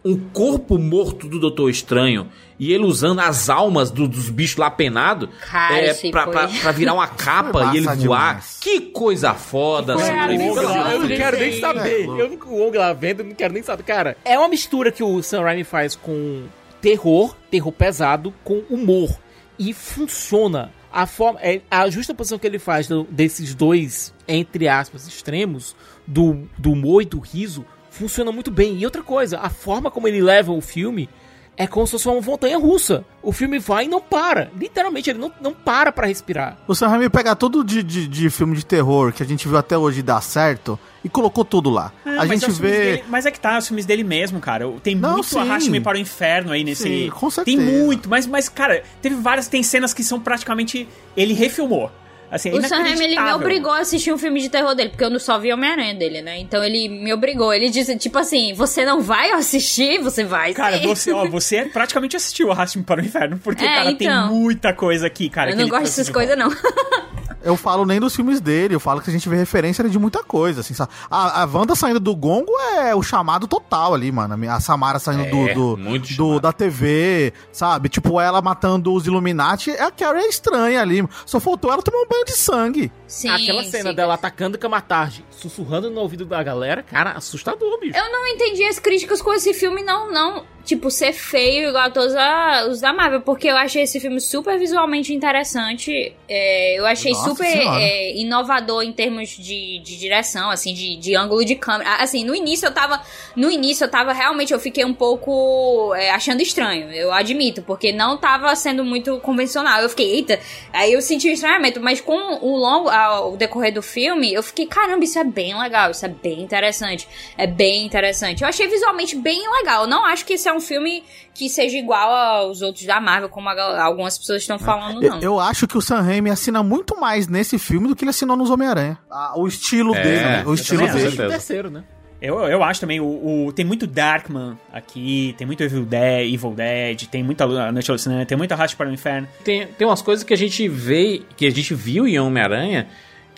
um 0.10 0.18
corpo 0.32 0.78
morto 0.78 1.28
do 1.28 1.40
Doutor 1.40 1.70
Estranho 1.70 2.28
e 2.60 2.74
ele 2.74 2.84
usando 2.84 3.20
as 3.20 3.50
almas 3.50 3.90
do- 3.92 4.08
dos 4.08 4.30
bichos 4.30 4.58
lá 4.58 4.70
penado 4.70 5.30
Cara, 5.50 5.78
é, 5.78 5.94
pra, 6.12 6.28
pra- 6.28 6.48
pra 6.48 6.72
virar 6.72 6.94
uma 6.94 7.08
capa 7.08 7.72
e 7.74 7.78
ele 7.78 7.86
voar. 7.86 7.98
demais. 7.98 8.58
Que 8.60 8.82
coisa 8.82 9.34
foda, 9.34 9.96
pelo 9.96 10.08
amor 10.10 10.60
de 10.60 10.66
Eu 10.94 11.00
não 11.02 11.08
quero 11.08 11.38
nem 11.40 11.60
saber. 11.60 12.02
É, 12.02 12.06
Eu 12.06 12.30
não, 12.30 12.48
o 12.48 12.66
Wong 12.66 12.78
lá 12.78 12.92
vendo, 12.94 13.22
eu 13.22 13.26
não 13.28 13.36
quero 13.36 13.54
nem 13.54 13.64
saber. 13.64 13.84
Cara, 13.84 14.18
é 14.26 14.38
uma 14.38 14.50
mistura 14.50 14.92
que 14.92 15.04
o 15.04 15.22
Sam 15.24 15.42
Raimi 15.44 15.64
faz 15.64 15.96
com 15.96 16.44
terror, 16.82 17.36
terror 17.52 17.72
pesado, 17.72 18.34
com 18.44 18.62
humor. 18.70 19.10
E 19.58 19.74
funciona. 19.74 20.72
A 20.92 21.06
forma, 21.06 21.40
é, 21.42 21.62
a 21.70 21.88
justa 21.90 22.16
posição 22.16 22.40
que 22.40 22.48
ele 22.48 22.58
faz 22.58 22.88
desses 23.12 23.54
dois, 23.54 24.12
entre 24.28 24.68
aspas, 24.68 25.08
extremos, 25.08 25.76
do, 26.08 26.50
do 26.58 26.72
humor 26.72 27.04
e 27.04 27.06
do 27.06 27.20
riso, 27.20 27.64
funciona 28.00 28.32
muito 28.32 28.50
bem. 28.50 28.78
E 28.80 28.86
outra 28.86 29.04
coisa, 29.04 29.40
a 29.40 29.50
forma 29.50 29.92
como 29.92 30.08
ele 30.08 30.22
leva 30.22 30.52
o 30.52 30.62
filme 30.62 31.10
é 31.58 31.68
como 31.68 31.86
se 31.86 31.92
fosse 31.92 32.08
uma 32.08 32.22
montanha 32.22 32.58
russa. 32.58 33.04
O 33.22 33.34
filme 33.34 33.60
vai 33.60 33.84
e 33.84 33.88
não 33.90 34.00
para. 34.00 34.50
Literalmente, 34.58 35.10
ele 35.10 35.20
não, 35.20 35.30
não 35.42 35.54
para 35.54 35.92
pra 35.92 36.08
respirar. 36.08 36.58
O 36.66 36.74
Sam 36.74 36.88
Raimi 36.88 37.10
pega 37.10 37.36
tudo 37.36 37.66
de, 37.66 37.84
de, 37.84 38.08
de 38.08 38.30
filme 38.30 38.56
de 38.56 38.66
terror 38.66 39.12
que 39.12 39.22
a 39.22 39.26
gente 39.26 39.46
viu 39.46 39.58
até 39.58 39.78
hoje 39.78 40.02
dar 40.02 40.22
certo 40.22 40.80
e 41.04 41.10
colocou 41.10 41.44
tudo 41.44 41.70
lá. 41.70 41.92
Ah, 42.06 42.12
a 42.12 42.16
mas 42.26 42.30
gente 42.40 42.46
é 42.46 42.54
vê. 42.54 42.72
dele- 42.72 43.04
mas 43.10 43.26
é 43.26 43.32
que 43.32 43.40
tá, 43.42 43.58
os 43.58 43.68
filmes 43.68 43.86
dele 43.86 44.06
mesmo, 44.06 44.40
cara. 44.40 44.72
Tem 44.82 44.96
Não, 44.96 45.16
muito. 45.16 45.38
Arraste-me 45.38 45.82
para 45.82 45.98
o 45.98 46.00
Inferno 46.00 46.54
aí 46.54 46.64
nesse. 46.64 46.84
Sim, 46.84 47.10
com 47.10 47.28
Tem 47.30 47.58
certeza. 47.58 47.62
muito, 47.62 48.10
mas, 48.10 48.26
mas, 48.26 48.48
cara, 48.48 48.82
teve 49.02 49.16
várias. 49.16 49.50
Tem 49.50 49.62
cenas 49.62 49.94
que 49.94 50.02
são 50.04 50.18
praticamente. 50.18 50.88
Ele 51.18 51.34
refilmou. 51.34 51.92
Assim, 52.32 52.52
O 52.52 52.62
Sam 52.62 52.82
Raimi, 52.84 53.04
ele 53.06 53.20
me 53.20 53.34
obrigou 53.34 53.72
a 53.72 53.80
assistir 53.80 54.14
um 54.14 54.18
filme 54.18 54.40
de 54.42 54.50
terror 54.50 54.76
dele, 54.76 54.90
porque 54.90 55.04
eu 55.04 55.10
não 55.10 55.20
só 55.20 55.40
vi 55.40 55.52
Homem-Aranha 55.52 55.96
dele, 55.96 56.22
né? 56.22 56.38
Então 56.40 56.64
ele 56.64 56.88
me 56.88 57.12
obrigou. 57.14 57.54
Ele 57.54 57.70
disse, 57.70 57.98
tipo 57.98 58.18
assim, 58.20 58.54
você 58.54 58.86
não 58.86 59.02
vai 59.02 59.32
assistir? 59.32 60.00
Você 60.02 60.24
vai 60.24 60.54
Cara, 60.54 60.78
sim. 60.80 60.88
você, 60.88 61.12
ó, 61.12 61.26
você 61.30 61.66
praticamente 61.66 62.16
assistiu 62.16 62.52
Arraste-me 62.52 62.84
para 62.84 63.02
o 63.02 63.06
Inferno, 63.06 63.40
porque, 63.44 63.64
É, 63.66 63.76
cara, 63.76 63.92
então. 63.92 64.28
tem 64.30 64.38
muita 64.38 64.74
coisa 64.74 65.08
aqui, 65.08 65.30
cara. 65.30 65.52
Eu 65.52 65.58
não 65.58 65.68
gosto 65.68 65.84
dessas 65.84 66.06
de 66.08 66.12
coisas, 66.14 66.38
não. 66.38 66.50
Eu 67.42 67.56
falo 67.56 67.86
nem 67.86 68.02
dos 68.02 68.14
filmes 68.14 68.42
dele, 68.42 68.76
eu 68.76 68.82
falo 68.82 69.00
que 69.00 69.10
a 69.10 69.14
gente 69.14 69.30
vê 69.30 69.38
referência 69.38 69.88
de 69.88 69.98
muita 69.98 70.22
coisa, 70.22 70.60
assim, 70.60 70.74
sabe? 70.74 70.92
A, 71.10 71.44
a 71.44 71.46
Wanda 71.46 71.74
saindo 71.74 71.98
do 71.98 72.14
gongo 72.14 72.52
é 72.76 72.94
o 72.94 73.02
chamado 73.02 73.48
total 73.48 73.94
ali, 73.94 74.12
mano. 74.12 74.36
A 74.52 74.60
Samara 74.60 75.00
saindo 75.00 75.24
É, 75.24 75.54
do, 75.54 75.54
do, 75.76 75.78
muito 75.78 76.14
do- 76.18 76.38
da 76.42 76.52
TV, 76.52 77.32
sabe? 77.50 77.88
Tipo, 77.88 78.20
ela 78.20 78.42
matando 78.42 78.94
os 78.94 79.08
Illuminati, 79.08 79.72
é 79.72 79.84
a 79.84 79.90
Carrie 79.90 80.26
é 80.26 80.28
estranha 80.28 80.82
ali. 80.82 81.02
Só 81.26 81.40
faltou 81.40 81.72
ela 81.72 81.82
tomar 81.82 82.00
um 82.00 82.08
banho 82.10 82.19
de 82.26 82.34
sangue. 82.34 82.92
Sim, 83.08 83.30
Aquela 83.30 83.64
cena 83.64 83.90
sim. 83.90 83.96
dela 83.96 84.14
atacando 84.14 84.58
Kamatarde, 84.58 85.26
sussurrando 85.32 85.90
no 85.90 86.02
ouvido 86.02 86.26
da 86.26 86.42
galera, 86.42 86.84
cara, 86.84 87.12
assustador, 87.12 87.80
bicho. 87.80 87.98
Eu 87.98 88.12
não 88.12 88.28
entendi 88.28 88.64
as 88.64 88.80
críticas 88.80 89.22
com 89.22 89.34
esse 89.34 89.54
filme, 89.54 89.82
não, 89.84 90.12
não. 90.12 90.46
Tipo, 90.66 90.92
ser 90.92 91.14
feio 91.14 91.70
igual 91.70 91.86
a 91.86 91.90
todos 91.90 92.14
a- 92.16 92.68
os 92.70 92.80
da 92.80 92.94
Marvel, 92.94 93.22
porque 93.22 93.48
eu 93.48 93.58
achei 93.58 93.84
esse 93.84 94.00
filme 94.00 94.20
super 94.22 94.60
visualmente 94.60 95.14
interessante. 95.14 96.14
é, 96.28 96.78
eu 96.80 96.86
achei 96.86 97.12
Nossa 97.12 97.30
super 97.30 97.48
é, 97.48 98.16
inovador 98.18 98.84
em 98.84 98.92
termos 98.92 99.30
de, 99.30 99.80
de 99.80 99.98
direção, 99.98 100.50
assim, 100.52 100.74
de, 100.74 100.96
de 100.98 101.16
ângulo 101.16 101.44
de 101.44 101.56
câmera. 101.56 101.96
Assim, 101.96 102.24
no 102.24 102.36
início 102.36 102.68
eu 102.68 102.72
tava. 102.74 103.02
No 103.36 103.50
início 103.50 103.84
eu 103.86 103.90
tava 103.90 104.14
realmente, 104.14 104.54
eu 104.54 104.60
fiquei 104.60 104.84
um 104.86 104.94
pouco 104.94 105.94
é, 105.96 106.12
achando 106.12 106.42
estranho, 106.42 106.92
eu 106.92 107.12
admito, 107.12 107.62
porque 107.64 107.92
não 107.92 108.18
tava 108.18 108.54
sendo 108.56 108.84
muito 108.84 109.18
convencional. 109.22 109.82
Eu 109.82 109.90
fiquei, 109.90 110.16
eita, 110.16 110.40
aí 110.74 110.94
eu 110.94 111.02
senti 111.02 111.30
o 111.30 111.32
estranhamento, 111.34 111.80
mas 111.80 112.02
com 112.02 112.38
o 112.46 112.58
longo, 112.58 112.90
ao 112.90 113.38
decorrer 113.38 113.74
do 113.74 113.82
filme, 113.82 114.34
eu 114.34 114.44
fiquei, 114.44 114.68
caramba, 114.68 115.04
isso 115.04 115.18
é 115.18 115.24
bem 115.24 115.58
legal, 115.60 115.92
isso 115.92 116.06
é 116.06 116.10
bem 116.10 116.42
interessante. 116.42 117.08
É 117.38 117.48
bem 117.48 117.86
interessante. 117.86 118.42
Eu 118.44 118.50
achei 118.50 118.68
visualmente 118.68 119.16
bem 119.16 119.42
legal. 119.60 119.84
Eu 119.84 119.88
não 119.88 120.06
acho 120.06 120.26
que 120.26 120.34
esse 120.34 120.49
é 120.50 120.54
um 120.54 120.60
filme 120.60 121.04
que 121.34 121.50
seja 121.50 121.78
igual 121.78 122.12
aos 122.14 122.62
outros 122.62 122.86
da 122.86 123.00
Marvel, 123.00 123.30
como 123.30 123.48
a- 123.50 123.84
algumas 123.84 124.18
pessoas 124.18 124.42
estão 124.42 124.60
falando, 124.60 125.02
Eu, 125.04 125.10
não. 125.12 125.22
eu 125.22 125.40
acho 125.40 125.68
que 125.68 125.78
o 125.78 125.82
Sam 125.82 126.02
Raimi 126.02 126.30
assina 126.30 126.62
muito 126.64 127.00
mais 127.00 127.28
nesse 127.28 127.58
filme 127.58 127.88
do 127.88 127.96
que 127.96 128.04
ele 128.04 128.10
assinou 128.10 128.36
nos 128.36 128.50
Homem-Aranha. 128.50 128.98
Ah, 129.10 129.34
O 129.38 129.48
estilo 129.48 129.96
É, 129.96 130.02
dele, 130.04 130.20
né? 130.24 130.44
o 130.46 130.50
eu 130.50 130.54
estilo 130.56 130.84
acho. 130.84 130.94
dele. 130.94 131.08
certeza. 131.10 131.30
terceiro, 131.30 131.70
né? 131.70 131.84
Eu, 132.22 132.38
eu 132.50 132.62
acho 132.62 132.82
também, 132.82 133.00
o, 133.00 133.46
o- 133.48 133.54
tem 133.54 133.64
muito 133.64 133.88
Darkman 133.88 134.58
aqui, 134.74 135.34
tem 135.38 135.48
muito 135.48 135.64
Evil 135.64 135.86
Dead, 135.86 136.34
Evil 136.34 136.52
Dead 136.54 137.04
tem 137.08 137.24
muita 137.24 137.46
A 137.46 137.72
Noite 137.72 137.90
Alucinante, 137.90 138.26
tem 138.28 138.38
muita 138.38 138.56
Arraste 138.56 138.76
para 138.76 138.90
o 138.90 138.94
Inferno. 138.94 139.26
Tem, 139.42 139.68
tem 139.68 139.88
umas 139.88 140.02
coisas 140.02 140.24
que 140.26 140.34
a 140.34 140.38
gente 140.38 140.68
vê, 140.68 141.22
que 141.38 141.46
a 141.46 141.50
gente 141.50 141.74
viu 141.74 142.06
em 142.06 142.20
Homem-Aranha, 142.20 142.88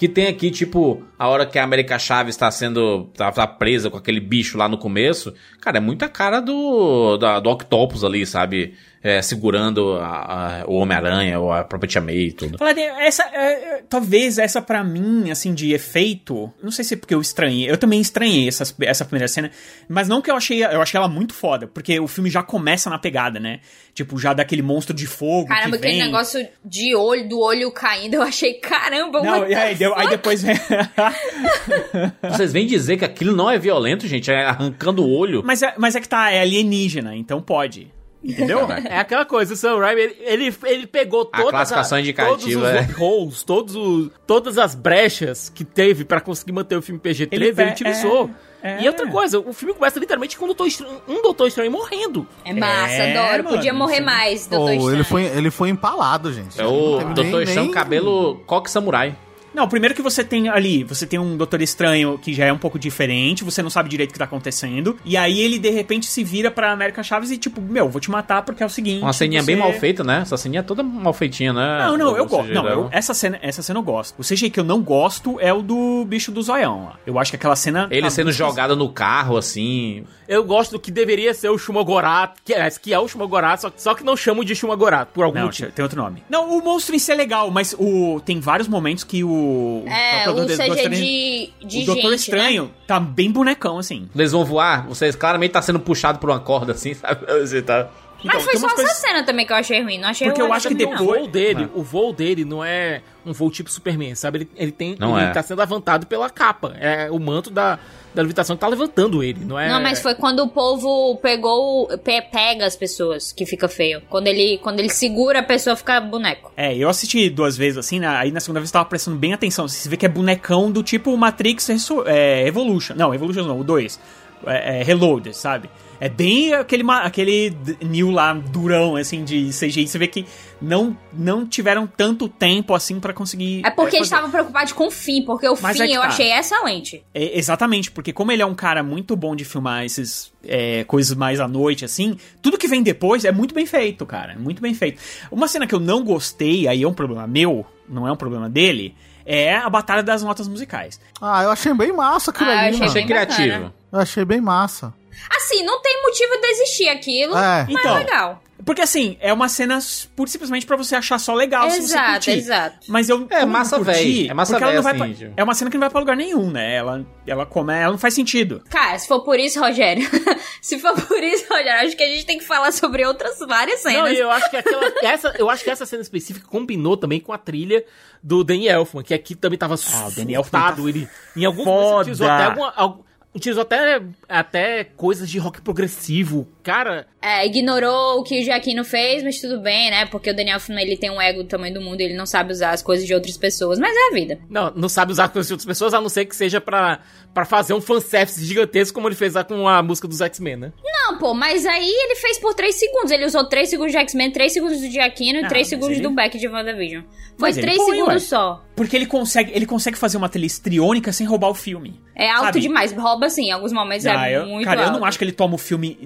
que 0.02 0.10
tem 0.10 0.26
aqui, 0.26 0.50
tipo, 0.50 1.04
a 1.16 1.28
hora 1.28 1.46
que 1.46 1.60
a 1.60 1.64
América 1.64 2.00
Chaves 2.00 2.34
está 2.34 2.50
sendo. 2.50 3.12
Tá, 3.16 3.32
tá 3.32 3.46
presa 3.46 3.88
com 3.88 3.98
aquele 3.98 4.20
bicho 4.20 4.58
lá 4.58 4.68
no 4.68 4.76
começo. 4.76 5.32
Cara, 5.62 5.78
é 5.78 5.80
muita 5.80 6.10
cara 6.10 6.40
do. 6.40 7.18
Da, 7.18 7.40
do 7.40 7.52
Octopus 7.52 8.04
ali, 8.04 8.26
sabe? 8.26 8.74
É, 9.04 9.22
segurando 9.22 9.94
a- 9.96 10.62
a- 10.62 10.66
o 10.68 10.76
Homem-Aranha 10.76 11.40
ou 11.40 11.52
a 11.52 11.64
própria 11.64 11.88
Tia 11.88 12.02
May 12.02 12.16
e 12.18 12.32
tudo. 12.32 12.58
Essa, 13.00 13.24
é, 13.34 13.52
é, 13.78 13.84
talvez 13.90 14.38
essa 14.38 14.62
pra 14.62 14.84
mim, 14.84 15.32
assim, 15.32 15.54
de 15.54 15.74
efeito, 15.74 16.52
não 16.62 16.70
sei 16.72 16.86
se 16.86 16.94
é 16.94 16.98
porque 16.98 17.14
eu 17.16 17.22
estranhei, 17.22 17.70
eu 17.70 17.78
também 17.78 18.00
estranhei 18.00 18.48
essas- 18.48 18.76
essa 18.82 19.04
primeira 19.04 19.28
cena, 19.28 19.50
mas 19.90 20.08
não 20.08 20.22
que 20.22 20.30
eu 20.30 20.36
achei, 20.36 20.64
eu 20.64 20.82
achei 20.82 20.98
ela 20.98 21.08
muito 21.08 21.34
foda, 21.34 21.68
porque 21.68 22.00
o 22.00 22.08
filme 22.08 22.30
já 22.30 22.44
começa 22.44 22.90
na 22.90 23.00
pegada, 23.00 23.40
né? 23.40 23.60
Tipo, 23.94 24.18
já 24.20 24.34
daquele 24.34 24.62
monstro 24.62 24.96
de 24.96 25.06
fogo 25.08 25.48
Caramba, 25.50 25.76
que 25.78 25.82
vem. 25.82 25.92
aquele 25.96 26.06
negócio 26.06 26.48
de 26.64 26.96
olho, 26.96 27.28
do 27.28 27.40
olho 27.42 27.72
caindo, 27.72 28.14
eu 28.14 28.22
achei, 28.22 28.54
caramba, 28.54 29.22
Não, 29.22 29.48
e 29.48 29.54
aí, 29.56 29.76
deu- 29.76 29.96
aí 29.98 30.08
depois 30.10 30.42
vem... 30.44 30.56
Vocês 32.30 32.54
vêm 32.54 32.66
dizer 32.66 32.98
que 32.98 33.06
aquilo 33.06 33.36
não 33.36 33.50
é 33.50 33.58
violento, 33.58 34.08
gente? 34.08 34.32
É 34.32 34.46
arrancando 34.46 35.04
o 35.04 35.12
olho. 35.12 35.42
mas, 35.46 35.62
é, 35.62 35.74
mas 35.78 35.96
é 35.96 36.02
que 36.02 36.08
tá, 36.08 36.32
é 36.32 36.42
alienígena, 36.42 37.16
então 37.16 37.42
pode. 37.42 37.92
Entendeu? 38.24 38.68
É 38.86 39.00
aquela 39.00 39.26
coisa, 39.26 39.54
o 39.54 39.58
Sam 39.58 39.80
Raimi, 39.80 40.02
ele, 40.02 40.16
ele, 40.46 40.56
ele 40.66 40.88
pegou 40.88 41.22
A 41.34 41.38
todas 41.38 41.50
classificação 41.52 41.98
a- 41.98 42.02
indicativa, 42.02 42.38
todos 42.38 42.56
os 42.56 42.64
é. 42.64 42.82
loopholes, 42.88 43.44
todos 43.44 43.76
os, 43.76 44.10
todas 44.28 44.58
as 44.58 44.76
brechas 44.76 45.50
que 45.50 45.64
teve 45.66 46.06
pra 46.06 46.22
conseguir 46.22 46.52
manter 46.52 46.76
o 46.76 46.82
filme 46.82 47.00
PG-13, 47.00 47.28
Ele 47.32 47.46
ele, 47.48 47.72
utilizou. 47.72 48.30
é, 48.62 48.74
é. 48.74 48.84
E 48.84 48.88
outra 48.88 49.08
coisa, 49.08 49.40
o 49.40 49.52
filme 49.54 49.74
começa 49.74 50.00
literalmente 50.00 50.38
com 50.38 50.46
um 50.46 50.48
Doutor 50.50 50.68
Estranho, 50.68 51.02
um 51.08 51.22
Doutor 51.24 51.48
Estranho 51.48 51.72
morrendo. 51.72 52.28
É 52.46 52.54
massa, 52.54 52.94
É, 52.94 53.18
adoro. 53.18 53.44
mano, 53.46 53.56
Podia 53.56 53.74
morrer 53.74 54.02
mais, 54.02 54.46
Doutor 54.46 54.72
Estranho. 54.74 54.96
ele, 54.96 55.04
foi, 55.04 55.24
ele 55.26 55.50
foi 55.50 55.70
empalado, 55.70 56.32
gente. 56.32 56.62
É 56.62 56.66
o 56.66 57.00
Doutor 57.00 57.24
nem- 57.24 57.44
Estranho 57.44 57.64
nem- 57.66 57.72
cabelo 57.72 58.42
coque 58.46 58.70
samurai. 58.70 59.16
Não, 59.54 59.68
primeiro 59.68 59.94
que 59.96 60.02
você 60.02 60.24
tem 60.24 60.48
ali, 60.50 60.84
você 60.84 61.06
tem 61.06 61.20
um 61.20 61.36
Doutor 61.38 61.62
Estranho 61.62 62.18
que 62.18 62.34
já 62.34 62.46
é 62.46 62.54
um 62.54 62.58
pouco 62.58 62.80
diferente, 62.80 63.44
você 63.44 63.62
não 63.62 63.70
sabe 63.70 63.90
direito 63.90 64.10
o 64.12 64.14
que 64.14 64.20
tá 64.20 64.26
acontecendo, 64.26 64.98
e 65.04 65.18
aí 65.18 65.40
ele 65.42 65.60
de 65.60 65.70
repente 65.70 66.06
se 66.06 66.24
vira 66.24 66.50
pra 66.50 66.72
América 66.72 67.04
Chaves 67.04 67.32
e 67.32 67.38
tipo, 67.38 67.62
meu, 67.62 67.90
vou 67.90 68.00
te 68.00 68.10
matar 68.10 68.44
porque 68.44 68.64
é 68.64 68.66
o 68.66 68.70
seguinte. 68.70 69.02
Uma 69.02 69.14
ceninha 69.14 69.42
você- 69.42 69.48
bem 69.48 69.56
mal 69.56 69.74
feita, 69.74 70.04
né? 70.04 70.20
Essa 70.22 70.38
ceninha 70.38 70.60
é 70.60 70.64
toda 70.64 70.82
mal 70.84 71.14
feitinha, 71.14 71.52
né? 71.54 71.86
Não, 71.86 71.98
não, 71.98 72.16
eu 72.18 72.26
gosto. 72.26 72.52
Não, 72.54 72.68
eu- 72.68 72.90
essa, 72.92 73.14
cena, 73.14 73.38
essa 73.42 73.62
cena 73.62 73.80
eu 73.80 73.84
gosto. 73.84 74.16
O 74.20 74.24
CGI 74.24 74.50
que 74.50 74.60
eu 74.60 74.64
não 74.64 74.82
gosto 74.82 75.38
é 75.40 75.52
o 75.54 75.62
do 75.62 76.06
bicho 76.06 76.32
do 76.32 76.42
zoião 76.42 76.86
lá. 76.86 76.96
Eu 77.06 77.20
acho 77.20 77.32
que 77.32 77.36
aquela 77.36 77.56
cena. 77.56 77.88
Ele 77.92 78.02
tá 78.04 78.10
sendo 78.10 78.26
muito 78.28 78.38
jogado 78.38 78.76
no 78.76 78.90
carro, 78.90 79.36
assim. 79.38 80.04
Eu 80.28 80.44
gosto 80.46 80.72
do 80.72 80.80
que 80.80 80.90
deveria 80.92 81.34
ser 81.34 81.50
o 81.50 81.58
Shumagorato, 81.58 82.40
que 82.46 82.54
é, 82.54 82.70
que 82.70 82.94
é 82.94 83.00
o 83.00 83.08
Shumagorato, 83.08 83.64
só, 83.64 83.72
só 83.76 83.94
que 83.94 84.04
não 84.04 84.16
chamam 84.16 84.46
de 84.46 84.56
Shumagorato, 84.56 85.12
por 85.14 85.26
algum 85.26 85.40
Não, 85.40 85.46
motivo. 85.48 85.72
tem 85.72 85.84
outro 85.84 86.02
nome. 86.02 86.24
Não, 86.30 86.58
o 86.58 86.64
monstro 86.64 86.96
em 86.96 87.00
si 87.00 87.12
é 87.12 87.16
legal, 87.16 87.52
mas 87.52 87.76
o 87.78 88.22
tem 88.26 88.40
vários 88.40 88.68
momentos 88.68 89.04
que 89.04 89.24
o. 89.24 89.41
É, 89.88 90.24
próprio 90.24 90.44
o 90.44 90.48
Doutor 90.48 90.66
CG 90.66 90.76
Estranho- 90.76 90.90
de, 91.04 91.50
de 91.68 91.84
O 91.84 91.86
Doutor 91.86 92.12
gente, 92.12 92.20
Estranho 92.20 92.64
né? 92.66 92.70
tá 92.88 93.00
bem 93.00 93.32
bonecão, 93.32 93.78
assim. 93.78 94.08
Eles 94.16 94.32
vão 94.32 94.44
voar, 94.46 94.88
vocês 94.88 95.16
claramente 95.16 95.52
tá 95.52 95.62
sendo 95.62 95.80
puxado 95.80 96.20
por 96.20 96.30
uma 96.30 96.40
corda, 96.40 96.74
assim, 96.74 96.94
sabe? 96.96 97.26
Você 97.42 97.62
tá... 97.62 97.90
Mas 98.24 98.36
Então, 98.36 98.42
foi 98.42 98.52
tem 98.54 98.62
só 98.62 98.68
umas 98.68 98.74
essa 98.80 98.84
coisas- 98.84 98.98
cena 99.02 99.24
também 99.24 99.46
que 99.46 99.52
eu 99.52 99.58
achei 99.58 99.82
ruim. 99.82 99.98
Não 100.00 100.10
achei 100.10 100.28
Porque 100.28 100.42
eu 100.42 100.54
acho 100.54 100.68
que 100.68 100.76
também, 100.76 100.88
O 100.88 100.90
não. 100.92 100.98
depois- 101.00 101.20
voo 101.22 101.28
dele, 101.28 101.70
o 101.74 101.84
voo 101.84 102.14
dele 102.14 102.46
não 102.46 102.64
é 102.64 103.02
um 103.26 103.34
voo 103.34 103.50
tipo 103.50 103.70
Superman, 103.72 104.14
sabe? 104.16 104.40
Ele, 104.40 104.50
ele 104.56 104.72
tem, 104.72 104.96
Não 105.00 105.18
ele 105.20 105.28
é. 105.28 105.32
tá 105.32 105.42
sendo 105.42 105.58
levantado 105.60 106.06
pela 106.06 106.30
capa. 106.30 106.76
É 106.80 107.10
o 107.10 107.20
manto 107.20 107.50
da, 107.50 107.80
da 108.14 108.22
levitação 108.22 108.56
que 108.56 108.60
tá 108.60 108.68
levantando 108.68 109.24
ele, 109.24 109.44
não 109.44 109.58
é? 109.60 109.70
Não, 109.70 109.82
mas 109.82 110.00
foi 110.02 110.14
quando 110.16 110.42
o 110.42 110.48
povo 110.50 111.16
pegou, 111.18 111.88
pe- 112.00 112.22
pega 112.22 112.66
as 112.66 112.76
pessoas 112.76 113.32
que 113.32 113.46
fica 113.46 113.68
feio. 113.68 114.02
Quando 114.10 114.28
ele, 114.28 114.60
quando 114.60 114.80
ele 114.80 114.90
segura 114.90 115.40
a 115.40 115.44
pessoa, 115.44 115.76
fica 115.76 116.00
boneco. 116.00 116.52
É, 116.56 116.76
eu 116.76 116.90
assisti 116.90 117.30
duas 117.30 117.58
vezes 117.58 117.78
assim, 117.80 118.00
né? 118.00 118.08
aí 118.08 118.32
na 118.32 118.40
segunda 118.40 118.60
vez 118.60 118.70
eu 118.70 118.74
tava 118.74 118.86
prestando 118.86 119.18
bem 119.18 119.34
atenção. 119.34 119.68
Você 119.68 119.90
vê 119.90 119.98
que 119.98 120.06
é 120.06 120.10
bonecão 120.10 120.72
do 120.72 120.84
tipo 120.84 121.16
Matrix 121.18 121.68
Resu- 121.68 122.04
é, 122.06 122.46
Evolution. 122.48 122.94
Não, 122.96 123.14
Evolution 123.16 123.44
não, 123.46 123.60
o 123.60 123.64
2. 123.64 124.00
É, 124.46 124.80
é 124.80 124.84
Reloaded, 124.84 125.36
sabe? 125.36 125.70
É 126.02 126.10
bem 126.10 126.52
aquele, 126.56 126.84
aquele 126.90 127.56
New 127.80 128.10
lá, 128.10 128.34
durão, 128.34 128.96
assim, 128.96 129.24
de 129.24 129.52
CGI. 129.52 129.88
Você 129.88 130.00
vê 130.00 130.08
que 130.08 130.26
não, 130.60 130.98
não 131.14 131.46
tiveram 131.46 131.86
tanto 131.86 132.28
tempo, 132.28 132.74
assim, 132.74 133.00
pra 133.00 133.14
conseguir... 133.14 133.62
É 133.64 133.70
porque 133.70 133.98
é, 133.98 134.00
eles 134.00 134.08
estavam 134.08 134.32
preocupados 134.32 134.74
com 134.74 134.88
o 134.88 134.92
fim, 134.92 135.22
porque 135.24 135.48
o 135.48 135.56
Mas 135.62 135.78
fim 135.78 135.84
é 135.84 135.96
eu 135.96 136.02
tá. 136.02 136.08
achei 136.08 136.34
excelente. 136.34 137.04
É, 137.14 137.38
exatamente, 137.38 137.92
porque 137.92 138.12
como 138.12 138.32
ele 138.32 138.42
é 138.42 138.46
um 138.48 138.56
cara 138.56 138.82
muito 138.82 139.16
bom 139.16 139.36
de 139.36 139.46
filmar 139.46 139.86
esses 139.86 140.34
é, 140.44 140.84
coisas 140.86 141.16
mais 141.16 141.40
à 141.40 141.48
noite, 141.48 141.86
assim, 141.86 142.18
tudo 142.42 142.58
que 142.58 142.68
vem 142.68 142.82
depois 142.82 143.24
é 143.24 143.32
muito 143.32 143.54
bem 143.54 143.68
feito, 143.68 144.04
cara. 144.04 144.36
Muito 144.40 144.60
bem 144.60 144.74
feito. 144.74 145.00
Uma 145.30 145.48
cena 145.48 145.68
que 145.68 145.76
eu 145.76 145.80
não 145.80 146.04
gostei, 146.04 146.68
aí 146.68 146.82
é 146.82 146.88
um 146.88 146.96
problema 146.96 147.28
meu, 147.28 147.64
não 147.88 148.08
é 148.08 148.12
um 148.12 148.18
problema 148.18 148.50
dele, 148.50 148.96
é 149.24 149.56
a 149.56 149.70
batalha 149.70 150.02
das 150.02 150.24
notas 150.24 150.48
musicais. 150.48 151.00
Ah, 151.22 151.44
eu 151.44 151.52
achei 151.52 151.76
bem 151.76 151.94
massa 151.94 152.32
aquilo 152.32 152.50
Ah, 152.50 152.54
eu 152.54 152.58
ali, 152.58 152.68
achei 152.70 152.80
mano. 152.80 152.90
Achei 152.90 153.06
bem 153.06 153.16
bacana. 153.16 153.36
criativo. 153.36 153.74
Eu 153.92 154.00
achei 154.00 154.26
bem 154.26 154.42
massa. 154.42 155.01
Assim, 155.38 155.64
não 155.64 155.82
tem 155.82 156.02
motivo 156.02 156.38
de 156.42 156.48
existir 156.48 156.90
aquilo, 156.90 157.38
É. 157.38 157.66
mas 157.68 157.70
Então, 157.70 157.96
é 157.96 158.00
legal. 158.00 158.44
Porque 158.64 158.82
assim, 158.84 159.18
é 159.20 159.34
uma 159.34 159.50
cena 159.50 159.80
pura 160.16 160.28
e 160.30 160.32
simplesmente 160.32 160.68
pra 160.68 160.78
você 160.78 160.96
achar 160.96 161.18
só 161.18 161.34
legal 161.34 161.68
se 161.72 161.78
você 161.78 161.84
Exato, 161.96 162.12
curtir. 162.14 162.32
exato. 162.32 162.78
Mas 162.88 163.10
eu 163.10 163.26
É, 163.32 163.44
massa 163.44 163.78
não 163.78 163.84
véi. 163.84 164.28
É 164.30 164.34
massa 164.36 164.52
porque 164.54 164.64
ela 164.64 164.72
véi, 164.72 164.76
não 164.76 164.84
vai 164.84 165.10
assim, 165.12 165.26
pra-. 165.26 165.34
É 165.36 165.44
uma 165.44 165.54
cena 165.56 165.72
que 165.72 165.78
não 165.78 165.82
vai 165.82 165.90
pra 165.90 166.00
lugar 166.00 166.16
nenhum, 166.16 166.52
né? 166.52 166.76
Ela, 166.76 167.04
ela 167.26 167.44
come, 167.48 167.74
ela 167.74 167.90
não 167.92 167.98
faz 167.98 168.14
sentido. 168.14 168.62
Cara, 168.70 169.00
se 169.00 169.08
for 169.08 169.22
por 169.24 169.40
isso, 169.40 169.60
Rogério, 169.60 170.08
se 170.62 170.78
for 170.78 170.94
por 170.94 171.24
isso, 171.24 171.46
Rogério, 171.50 171.88
acho 171.88 171.98
que 171.98 172.04
a 172.04 172.08
gente 172.08 172.24
tem 172.24 172.38
que 172.38 172.46
falar 172.46 172.72
sobre 172.72 173.04
outras 173.04 173.40
várias 173.40 173.84
Não, 173.84 173.92
cenas. 173.94 174.12
e 174.12 174.20
eu 174.20 174.30
acho 174.30 174.48
que 174.52 174.58
aquela, 174.58 174.94
essa, 175.02 175.34
eu 175.40 175.50
acho 175.50 175.64
que 175.64 175.70
essa 175.72 175.86
cena 175.88 176.04
específica 176.04 176.46
combinou 176.48 176.96
também 176.96 177.20
com 177.20 177.34
a 177.34 177.40
trilha 177.40 177.84
do 178.22 178.44
Danny 178.44 178.68
Elfman, 178.68 179.02
que 179.04 179.16
aqui 179.16 179.34
também 179.34 179.58
tava 179.58 179.74
Ah, 179.74 180.08
o 180.08 180.12
Danny 180.12 180.36
Elfman 180.36 180.44
surtado, 180.62 180.84
tá 180.84 180.90
ele 180.90 181.10
em 181.36 181.46
alguns 181.46 181.64
foda. 181.64 181.80
momentos 181.82 182.02
utilizou 182.02 182.28
até 182.30 182.44
alguma, 182.46 182.72
algu- 182.76 183.06
utilizou 183.34 183.64
até 183.64 184.02
até 184.28 184.84
coisas 184.84 185.30
de 185.30 185.40
rock 185.40 185.62
progressivo. 185.62 186.48
Cara, 186.64 187.08
É, 187.22 187.46
ignorou 187.46 188.20
o 188.20 188.24
que 188.24 188.40
o 188.42 188.44
Giaquino 188.44 188.84
fez, 188.84 189.24
mas 189.24 189.40
tudo 189.40 189.60
bem, 189.62 189.92
né? 189.92 190.06
Porque 190.08 190.30
o 190.32 190.36
Daniel 190.36 190.56
Elfman, 190.56 190.82
ele 190.82 190.98
tem 190.98 191.10
um 191.12 191.22
ego 191.22 191.44
do 191.44 191.50
tamanho 191.50 191.74
do 191.74 191.82
mundo, 191.82 192.02
ele 192.02 192.16
não 192.16 192.26
sabe 192.26 192.52
usar 192.52 192.72
as 192.72 192.82
coisas 192.82 193.06
de 193.06 193.14
outras 193.14 193.38
pessoas, 193.38 193.78
mas 193.80 193.96
é 193.96 194.08
a 194.10 194.14
vida. 194.14 194.40
não, 194.50 194.72
não 194.76 194.90
sabe 194.90 195.12
usar 195.12 195.30
coisas 195.30 195.48
de 195.48 195.54
outras 195.54 195.66
pessoas, 195.68 195.94
a 195.94 196.02
não 196.02 196.10
ser 196.10 196.26
que 196.26 196.36
seja 196.36 196.60
pra, 196.60 197.00
pra 197.34 197.46
fazer 197.46 197.74
um 197.74 197.82
fanservice 197.82 198.44
gigantesco 198.44 198.96
como 198.96 199.08
ele 199.08 199.16
fez 199.16 199.34
lá 199.36 199.44
com 199.44 199.68
a 199.68 199.82
música 199.84 200.08
dos 200.08 200.20
X-Men, 200.22 200.56
né? 200.58 200.74
Não, 200.84 201.18
pô, 201.20 201.34
mas 201.34 201.66
aí 201.66 201.90
ele 201.90 202.16
fez 202.16 202.40
por 202.40 202.54
3 202.54 202.74
segundos. 202.76 203.12
Ele 203.12 203.26
usou 203.26 203.48
3 203.48 203.70
segundos 203.70 203.92
de 203.92 203.98
X-Men, 204.00 204.32
3 204.32 204.52
segundos 204.54 204.80
do 204.82 204.90
Giaquino 204.90 205.40
e 205.40 205.46
Ah, 205.46 205.48
3 205.48 205.62
mas 205.64 205.70
segundos 205.70 205.98
ele- 205.98 206.02
do 206.08 206.12
Beck 206.16 206.38
de 206.38 206.48
WandaVision. 206.48 207.04
Foi 207.38 207.50
Mas 207.50 207.58
ele 207.58 207.66
3 207.68 207.78
põe, 207.78 207.92
segundos 207.98 208.14
ué. 208.14 208.20
só. 208.28 208.64
Porque 208.76 208.96
ele 208.96 209.06
consegue, 209.06 209.52
ele 209.54 209.66
consegue 209.66 209.98
fazer 209.98 210.18
uma 210.18 210.30
trilha 210.30 210.46
estriônica 210.46 211.12
sem 211.12 211.26
roubar 211.28 211.50
o 211.50 211.54
filme. 211.54 212.00
É 212.16 212.30
alto 212.30 212.46
Sabe? 212.46 212.60
demais. 212.62 212.92
Rouba, 212.94 213.26
assim, 213.28 213.46
em 213.48 213.52
alguns 213.52 213.72
momentos 213.74 214.06
Ah, 214.06 214.30
é 214.30 214.38
eu- 214.38 214.46
muito 214.46 214.66
cara, 214.66 214.82
alto. 214.86 214.94
eu 214.96 215.00
não 215.00 215.06
acho 215.06 215.18
que 215.18 215.24
ele 215.24 215.32
toma 215.32 215.56
o 215.56 215.58
filme 215.58 215.98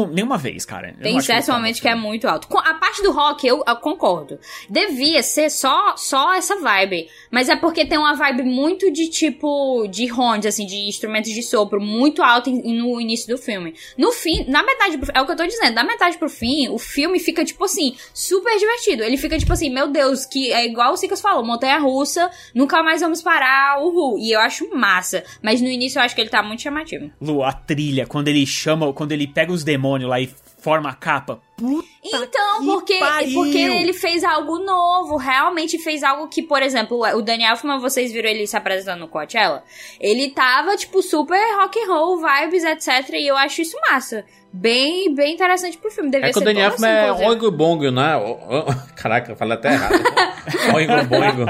nenhuma, 0.00 0.14
nenhuma 0.14 0.38
vez, 0.38 0.64
cara. 0.64 0.94
Eu 0.98 1.02
Tem 1.02 1.20
certos 1.20 1.48
momentos 1.48 1.80
que 1.80 1.88
é 1.88 1.94
muito 1.94 2.28
alto. 2.28 2.48
A 2.58 2.74
parte 2.74 3.02
do 3.02 3.12
rock, 3.12 3.46
eu, 3.46 3.62
eu 3.66 3.76
concordo. 3.76 4.38
Devia 4.68 5.22
ser 5.22 5.50
só, 5.50 5.96
só 5.96 6.34
essa 6.34 6.56
vibe. 6.56 7.08
Mas 7.30 7.48
é 7.48 7.56
porque 7.56 7.84
tem 7.84 7.98
uma 7.98 8.14
vibe 8.14 8.42
muito 8.42 8.90
de 8.92 9.08
tipo. 9.08 9.86
de 9.88 10.10
horns, 10.10 10.46
assim, 10.46 10.66
de 10.66 10.88
instrumentos 10.88 11.32
de 11.32 11.42
sopro, 11.42 11.80
muito 11.80 12.22
alto 12.22 12.50
no 12.50 13.00
início 13.00 13.28
do 13.28 13.40
filme. 13.40 13.74
No 13.96 14.12
fim, 14.12 14.44
na 14.48 14.62
metade 14.62 14.98
É 15.14 15.20
o 15.20 15.26
que 15.26 15.32
eu 15.32 15.36
tô 15.36 15.46
dizendo. 15.46 15.74
Da 15.74 15.84
metade 15.84 16.18
pro 16.18 16.28
fim, 16.28 16.68
o 16.68 16.78
filme 16.78 17.18
fica, 17.18 17.44
tipo 17.44 17.64
assim, 17.64 17.94
super 18.14 18.56
divertido. 18.58 19.02
Ele 19.02 19.16
fica, 19.16 19.38
tipo 19.38 19.52
assim, 19.52 19.70
meu 19.70 19.88
Deus, 19.88 20.24
que 20.24 20.52
é 20.52 20.64
igual 20.64 20.92
o 20.92 20.96
Sicas 20.96 21.20
falou: 21.20 21.44
montanha 21.44 21.78
russa, 21.78 22.30
nunca 22.54 22.82
mais 22.82 23.00
vamos 23.00 23.22
parar, 23.22 23.80
uhul. 23.80 24.18
E 24.18 24.32
eu 24.32 24.40
acho 24.40 24.68
massa. 24.74 25.24
Mas 25.42 25.60
no 25.60 25.68
início 25.68 25.98
eu 25.98 26.02
acho 26.02 26.14
que 26.14 26.20
ele 26.20 26.30
tá 26.30 26.42
muito 26.42 26.62
chamativo. 26.62 27.10
Lu, 27.20 27.42
a 27.42 27.52
trilha, 27.52 28.06
quando 28.06 28.28
ele 28.28 28.46
chama, 28.46 28.92
quando 28.92 29.12
ele 29.12 29.26
pega 29.26 29.52
os 29.52 29.64
demônios 29.64 29.89
lá 29.98 30.20
e 30.20 30.28
forma 30.62 30.90
a 30.90 30.94
capa. 30.94 31.40
Puta 31.56 31.88
Então, 32.04 32.60
que 32.60 32.66
porque, 32.66 32.98
pariu! 32.98 33.34
porque 33.34 33.58
ele 33.58 33.92
fez 33.94 34.22
algo 34.24 34.58
novo, 34.58 35.16
realmente 35.16 35.78
fez 35.78 36.02
algo 36.02 36.28
que, 36.28 36.42
por 36.42 36.62
exemplo, 36.62 36.98
o 37.16 37.22
Daniel 37.22 37.52
Elfman, 37.52 37.78
vocês 37.80 38.12
viram 38.12 38.28
ele 38.28 38.46
se 38.46 38.56
apresentando 38.56 39.00
no 39.00 39.08
Coachella? 39.08 39.62
Ele 39.98 40.30
tava, 40.30 40.76
tipo, 40.76 41.02
super 41.02 41.40
rock 41.56 41.78
and 41.80 41.86
roll, 41.92 42.18
vibes, 42.20 42.62
etc, 42.64 43.08
e 43.14 43.26
eu 43.26 43.36
acho 43.38 43.62
isso 43.62 43.76
massa. 43.90 44.24
Bem, 44.52 45.14
bem 45.14 45.34
interessante 45.34 45.78
pro 45.78 45.90
filme, 45.92 46.10
devia 46.10 46.28
É 46.28 46.32
que 46.32 46.38
o 46.38 46.42
Daniel 46.44 46.70
Elfman 46.72 46.88
é 46.88 47.00
assim, 47.00 47.04
inclusive. 47.10 47.30
Oingo 47.30 47.50
Bongo, 47.52 47.90
né? 47.90 48.16
O- 48.16 48.32
o- 48.32 48.66
Caraca, 48.96 49.30
eu 49.32 49.36
falei 49.36 49.54
até 49.54 49.72
errado. 49.72 49.94
Oingo 50.74 51.04
Bongo. 51.04 51.48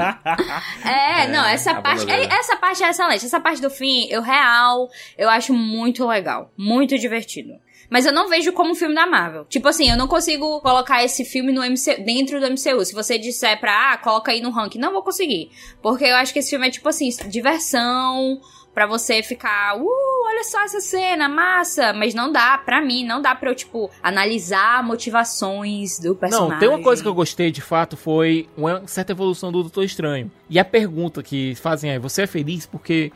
É, 0.85 1.23
É, 1.23 1.27
não, 1.27 1.43
essa 1.45 1.71
a 1.71 1.81
parte, 1.81 2.09
é- 2.09 2.25
essa 2.25 2.55
parte 2.57 2.83
é 2.83 2.89
excelente. 2.89 3.25
Essa 3.25 3.39
parte 3.39 3.61
do 3.61 3.69
fim, 3.69 4.07
eu 4.09 4.21
real, 4.21 4.87
eu 5.17 5.29
acho 5.29 5.53
muito 5.53 6.05
legal, 6.07 6.51
muito 6.57 6.97
divertido. 6.97 7.53
Mas 7.91 8.05
eu 8.05 8.13
não 8.13 8.29
vejo 8.29 8.53
como 8.53 8.71
um 8.71 8.75
filme 8.75 8.95
da 8.95 9.05
Marvel. 9.05 9.43
Tipo 9.49 9.67
assim, 9.67 9.89
eu 9.89 9.97
não 9.97 10.07
consigo 10.07 10.61
colocar 10.61 11.03
esse 11.03 11.25
filme 11.25 11.51
no 11.51 11.61
MCU, 11.61 12.01
dentro 12.05 12.39
do 12.39 12.47
MCU. 12.47 12.85
Se 12.85 12.93
você 12.93 13.19
disser 13.19 13.59
pra, 13.59 13.91
ah, 13.91 13.97
coloca 13.97 14.31
aí 14.31 14.39
no 14.39 14.49
ranking, 14.49 14.79
não 14.79 14.93
vou 14.93 15.03
conseguir. 15.03 15.51
Porque 15.81 16.05
eu 16.05 16.15
acho 16.15 16.31
que 16.31 16.39
esse 16.39 16.51
filme 16.51 16.69
é 16.69 16.71
tipo 16.71 16.87
assim, 16.87 17.09
diversão, 17.27 18.39
pra 18.73 18.87
você 18.87 19.21
ficar, 19.21 19.77
uh, 19.77 20.25
olha 20.25 20.43
só 20.45 20.63
essa 20.63 20.79
cena, 20.79 21.27
massa. 21.27 21.91
Mas 21.91 22.13
não 22.13 22.31
dá, 22.31 22.57
pra 22.57 22.81
mim, 22.81 23.05
não 23.05 23.21
dá 23.21 23.35
pra 23.35 23.49
eu, 23.49 23.55
tipo, 23.55 23.91
analisar 24.01 24.81
motivações 24.83 25.99
do 25.99 26.15
personagem. 26.15 26.53
Não, 26.53 26.59
tem 26.59 26.69
uma 26.69 26.81
coisa 26.81 27.01
que 27.01 27.07
eu 27.09 27.13
gostei 27.13 27.51
de 27.51 27.61
fato 27.61 27.97
foi 27.97 28.47
uma 28.55 28.87
certa 28.87 29.11
evolução 29.11 29.51
do 29.51 29.63
Doutor 29.63 29.83
Estranho. 29.83 30.31
E 30.49 30.57
a 30.57 30.63
pergunta 30.63 31.21
que 31.21 31.55
fazem 31.55 31.91
é: 31.91 31.99
você 31.99 32.21
é 32.21 32.27
feliz 32.27 32.65
porque 32.65 33.11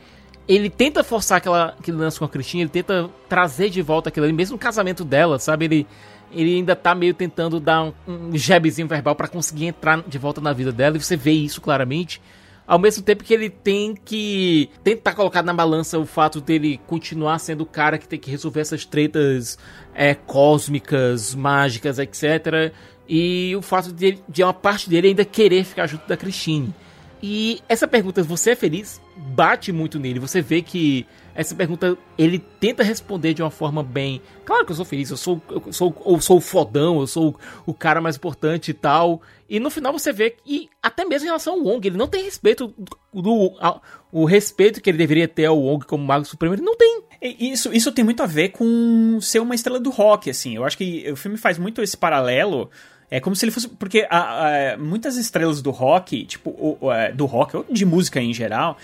ele 0.48 0.70
tenta 0.70 1.02
forçar 1.02 1.38
aquela, 1.38 1.74
aquele 1.78 1.96
lance 1.96 2.18
com 2.18 2.24
a 2.24 2.28
Cristina, 2.28 2.62
ele 2.62 2.70
tenta 2.70 3.10
trazer 3.28 3.68
de 3.68 3.82
volta 3.82 4.08
aquilo 4.08 4.26
ali, 4.26 4.32
mesmo 4.32 4.54
no 4.54 4.58
casamento 4.58 5.04
dela, 5.04 5.38
sabe? 5.38 5.64
Ele, 5.64 5.86
ele 6.32 6.56
ainda 6.56 6.76
tá 6.76 6.94
meio 6.94 7.14
tentando 7.14 7.58
dar 7.58 7.82
um, 7.82 7.92
um 8.06 8.36
jabzinho 8.36 8.86
verbal 8.86 9.14
para 9.14 9.28
conseguir 9.28 9.66
entrar 9.66 10.02
de 10.06 10.18
volta 10.18 10.40
na 10.40 10.52
vida 10.52 10.70
dela, 10.70 10.96
e 10.96 11.02
você 11.02 11.16
vê 11.16 11.32
isso 11.32 11.60
claramente. 11.60 12.20
Ao 12.66 12.78
mesmo 12.80 13.02
tempo 13.02 13.22
que 13.22 13.32
ele 13.32 13.48
tem 13.48 13.94
que 13.94 14.68
tentar 14.82 15.14
colocar 15.14 15.42
na 15.42 15.54
balança 15.54 15.98
o 15.98 16.06
fato 16.06 16.40
dele 16.40 16.80
continuar 16.86 17.38
sendo 17.38 17.60
o 17.60 17.66
cara 17.66 17.96
que 17.96 18.08
tem 18.08 18.18
que 18.18 18.28
resolver 18.28 18.60
essas 18.60 18.84
tretas 18.84 19.56
é, 19.94 20.14
cósmicas, 20.14 21.32
mágicas, 21.32 22.00
etc. 22.00 22.72
E 23.08 23.54
o 23.56 23.62
fato 23.62 23.92
de, 23.92 24.18
de 24.28 24.42
uma 24.42 24.52
parte 24.52 24.90
dele 24.90 25.08
ainda 25.08 25.24
querer 25.24 25.62
ficar 25.62 25.86
junto 25.86 26.08
da 26.08 26.16
Christine. 26.16 26.74
E 27.22 27.60
essa 27.68 27.88
pergunta, 27.88 28.22
você 28.22 28.50
é 28.50 28.56
feliz? 28.56 29.00
Bate 29.16 29.72
muito 29.72 29.98
nele. 29.98 30.20
Você 30.20 30.42
vê 30.42 30.60
que 30.60 31.06
essa 31.34 31.54
pergunta 31.54 31.96
ele 32.16 32.38
tenta 32.38 32.82
responder 32.82 33.34
de 33.34 33.42
uma 33.42 33.50
forma 33.50 33.82
bem. 33.82 34.20
Claro 34.44 34.64
que 34.64 34.72
eu 34.72 34.76
sou 34.76 34.84
feliz, 34.84 35.10
eu 35.10 35.16
sou, 35.16 35.40
eu 35.50 35.72
sou, 35.72 36.02
eu 36.06 36.20
sou 36.20 36.38
o 36.38 36.40
fodão, 36.40 37.00
eu 37.00 37.06
sou 37.06 37.38
o 37.64 37.74
cara 37.74 38.00
mais 38.00 38.16
importante 38.16 38.70
e 38.70 38.74
tal. 38.74 39.22
E 39.48 39.60
no 39.60 39.70
final 39.70 39.92
você 39.92 40.12
vê 40.12 40.30
que, 40.30 40.68
até 40.82 41.04
mesmo 41.04 41.26
em 41.26 41.28
relação 41.28 41.54
ao 41.54 41.60
Wong, 41.60 41.86
ele 41.86 41.96
não 41.96 42.08
tem 42.08 42.24
respeito 42.24 42.72
do. 43.12 43.56
Ao, 43.60 43.82
o 44.12 44.24
respeito 44.24 44.80
que 44.80 44.90
ele 44.90 44.98
deveria 44.98 45.28
ter 45.28 45.46
ao 45.46 45.58
Wong 45.58 45.84
como 45.86 46.04
Mago 46.04 46.24
Supremo, 46.24 46.54
ele 46.54 46.62
não 46.62 46.76
tem. 46.76 47.02
Isso, 47.20 47.72
isso 47.72 47.92
tem 47.92 48.04
muito 48.04 48.22
a 48.22 48.26
ver 48.26 48.50
com 48.50 49.18
ser 49.20 49.40
uma 49.40 49.54
estrela 49.54 49.80
do 49.80 49.90
rock, 49.90 50.30
assim. 50.30 50.56
Eu 50.56 50.64
acho 50.64 50.76
que 50.76 51.10
o 51.10 51.16
filme 51.16 51.36
faz 51.36 51.58
muito 51.58 51.82
esse 51.82 51.96
paralelo. 51.96 52.70
É 53.10 53.20
como 53.20 53.36
se 53.36 53.44
ele 53.44 53.52
fosse. 53.52 53.68
Porque 53.68 54.06
a, 54.10 54.72
a, 54.72 54.76
muitas 54.76 55.16
estrelas 55.16 55.62
do 55.62 55.70
rock, 55.70 56.24
tipo, 56.24 56.50
o, 56.50 56.78
o, 56.80 56.92
é, 56.92 57.12
do 57.12 57.26
rock, 57.26 57.56
ou 57.56 57.66
de 57.70 57.84
música 57.84 58.20
em 58.20 58.32
geral, 58.32 58.76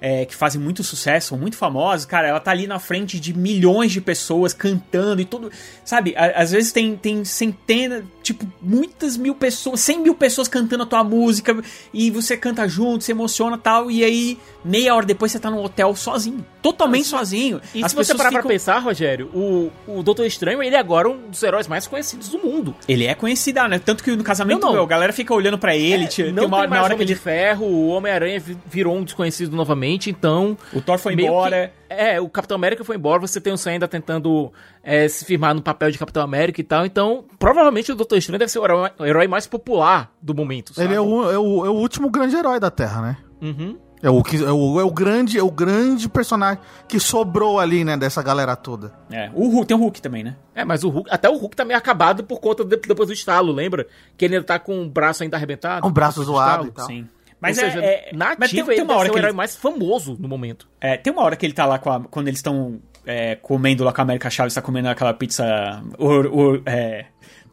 é, 0.00 0.24
que 0.24 0.34
fazem 0.34 0.60
muito 0.60 0.82
sucesso, 0.82 1.36
muito 1.36 1.56
famosas, 1.56 2.06
cara, 2.06 2.28
ela 2.28 2.40
tá 2.40 2.50
ali 2.50 2.66
na 2.66 2.78
frente 2.78 3.20
de 3.20 3.36
milhões 3.36 3.92
de 3.92 4.00
pessoas 4.00 4.54
cantando 4.54 5.20
e 5.20 5.24
tudo. 5.24 5.50
Sabe, 5.84 6.14
às 6.16 6.52
vezes 6.52 6.72
tem, 6.72 6.96
tem 6.96 7.24
centenas, 7.24 8.04
tipo, 8.22 8.46
muitas 8.62 9.16
mil 9.16 9.34
pessoas, 9.34 9.80
cem 9.80 10.00
mil 10.00 10.14
pessoas 10.14 10.48
cantando 10.48 10.84
a 10.84 10.86
tua 10.86 11.04
música 11.04 11.60
e 11.92 12.10
você 12.10 12.36
canta 12.36 12.66
junto, 12.68 13.04
se 13.04 13.12
emociona 13.12 13.58
tal, 13.58 13.90
e 13.90 14.04
aí 14.04 14.38
meia 14.64 14.94
hora 14.94 15.06
depois 15.06 15.32
você 15.32 15.38
tá 15.38 15.50
num 15.50 15.62
hotel 15.62 15.94
sozinho, 15.94 16.44
totalmente 16.62 17.06
sozinho. 17.06 17.60
E 17.74 17.84
As 17.84 17.90
se 17.90 17.96
você 17.96 18.14
parar 18.14 18.30
ficam... 18.30 18.42
pra 18.42 18.50
pensar, 18.50 18.78
Rogério, 18.78 19.30
o, 19.34 19.70
o 19.86 20.02
Doutor 20.02 20.26
Estranho, 20.26 20.62
ele 20.62 20.76
é 20.76 20.78
agora 20.78 21.08
um 21.08 21.28
dos 21.28 21.42
heróis 21.42 21.66
mais 21.66 21.86
conhecidos 21.86 22.28
do 22.28 22.38
mundo. 22.38 22.74
Ele 22.88 23.06
é 23.06 23.14
conhecido, 23.14 23.66
né? 23.68 23.78
Tanto 23.78 24.04
que 24.04 24.14
no 24.14 24.22
casamento, 24.22 24.66
não, 24.66 24.74
não. 24.74 24.82
a 24.82 24.86
galera 24.86 25.12
fica 25.12 25.34
olhando 25.34 25.58
para 25.58 25.76
ele. 25.76 26.04
É, 26.04 26.24
não 26.30 26.34
tem, 26.34 26.46
uma, 26.46 26.60
tem 26.60 26.70
na 26.70 26.82
hora 26.82 26.94
que 26.94 27.02
ele... 27.02 27.12
de 27.12 27.14
ferro, 27.14 27.66
o 27.66 27.88
Homem-Aranha 27.88 28.42
virou 28.66 28.96
um 28.96 29.02
desconhecido 29.02 29.56
novamente, 29.56 29.89
então... 29.98 30.56
O 30.72 30.80
Thor 30.80 30.98
foi 30.98 31.14
embora... 31.14 31.68
Que, 31.68 31.80
é, 31.90 32.20
o 32.20 32.28
Capitão 32.28 32.54
América 32.54 32.84
foi 32.84 32.94
embora, 32.94 33.20
você 33.20 33.40
tem 33.40 33.52
o 33.52 33.58
Sam 33.58 33.72
ainda 33.72 33.88
tentando 33.88 34.52
é, 34.82 35.08
se 35.08 35.24
firmar 35.24 35.52
no 35.52 35.60
papel 35.60 35.90
de 35.90 35.98
Capitão 35.98 36.22
América 36.22 36.60
e 36.60 36.64
tal, 36.64 36.86
então 36.86 37.24
provavelmente 37.36 37.90
o 37.90 37.96
Doutor 37.96 38.16
Estranho 38.16 38.38
deve 38.38 38.52
ser 38.52 38.60
o 38.60 38.64
herói, 38.64 38.90
o 38.96 39.04
herói 39.04 39.26
mais 39.26 39.48
popular 39.48 40.12
do 40.22 40.32
momento, 40.32 40.72
sabe? 40.72 40.86
Ele 40.86 40.94
é 40.94 41.00
o, 41.00 41.30
é, 41.30 41.36
o, 41.36 41.66
é 41.66 41.68
o 41.68 41.74
último 41.74 42.08
grande 42.08 42.36
herói 42.36 42.60
da 42.60 42.70
Terra, 42.70 43.02
né? 43.02 43.16
Uhum. 43.42 43.76
É 44.02 44.08
o, 44.08 44.22
que, 44.22 44.42
é, 44.42 44.50
o, 44.50 44.80
é 44.80 44.84
o 44.84 44.90
grande 44.90 45.38
é 45.38 45.42
o 45.42 45.50
grande 45.50 46.08
personagem 46.08 46.58
que 46.88 46.98
sobrou 46.98 47.60
ali, 47.60 47.84
né, 47.84 47.98
dessa 47.98 48.22
galera 48.22 48.56
toda. 48.56 48.94
É, 49.10 49.30
o 49.34 49.48
Hulk, 49.48 49.66
tem 49.66 49.76
o 49.76 49.80
Hulk 49.80 50.00
também, 50.00 50.24
né? 50.24 50.36
É, 50.54 50.64
mas 50.64 50.84
o 50.84 50.88
Hulk, 50.88 51.10
até 51.10 51.28
o 51.28 51.36
Hulk 51.36 51.54
tá 51.54 51.66
meio 51.66 51.76
acabado 51.78 52.24
por 52.24 52.40
conta 52.40 52.64
de, 52.64 52.76
depois 52.76 53.08
do 53.08 53.12
estalo, 53.12 53.52
lembra? 53.52 53.86
Que 54.16 54.24
ele 54.24 54.36
ainda 54.36 54.46
tá 54.46 54.58
com 54.58 54.84
o 54.84 54.88
braço 54.88 55.22
ainda 55.22 55.36
arrebentado. 55.36 55.82
Com 55.82 55.88
o 55.88 55.92
braço 55.92 56.22
zoado 56.24 56.68
e 56.68 56.70
tal. 56.70 56.86
Sim. 56.86 57.06
Mas 57.40 57.58
Ou 57.58 57.64
é, 57.64 57.70
seja, 57.70 57.84
é, 57.84 58.10
na 58.12 58.36
mas 58.38 58.50
tem, 58.50 58.64
tem 58.64 58.82
uma 58.82 58.96
hora 58.96 59.08
que 59.08 59.14
o 59.14 59.18
herói 59.18 59.30
ele... 59.30 59.36
mais 59.36 59.56
famoso 59.56 60.16
no 60.20 60.28
momento. 60.28 60.68
É, 60.80 60.96
tem 60.96 61.12
uma 61.12 61.22
hora 61.22 61.36
que 61.36 61.46
ele 61.46 61.54
tá 61.54 61.64
lá 61.64 61.78
com 61.78 61.90
a, 61.90 62.00
quando 62.00 62.28
eles 62.28 62.38
estão 62.38 62.80
é, 63.06 63.36
comendo 63.36 63.82
lá 63.82 63.92
com 63.92 64.00
a 64.00 64.04
América 64.04 64.28
Chaves, 64.28 64.54
tá 64.54 64.60
comendo 64.60 64.88
aquela 64.88 65.14
pizza 65.14 65.82
or, 65.98 66.26
or, 66.26 66.62
é, 66.66 67.06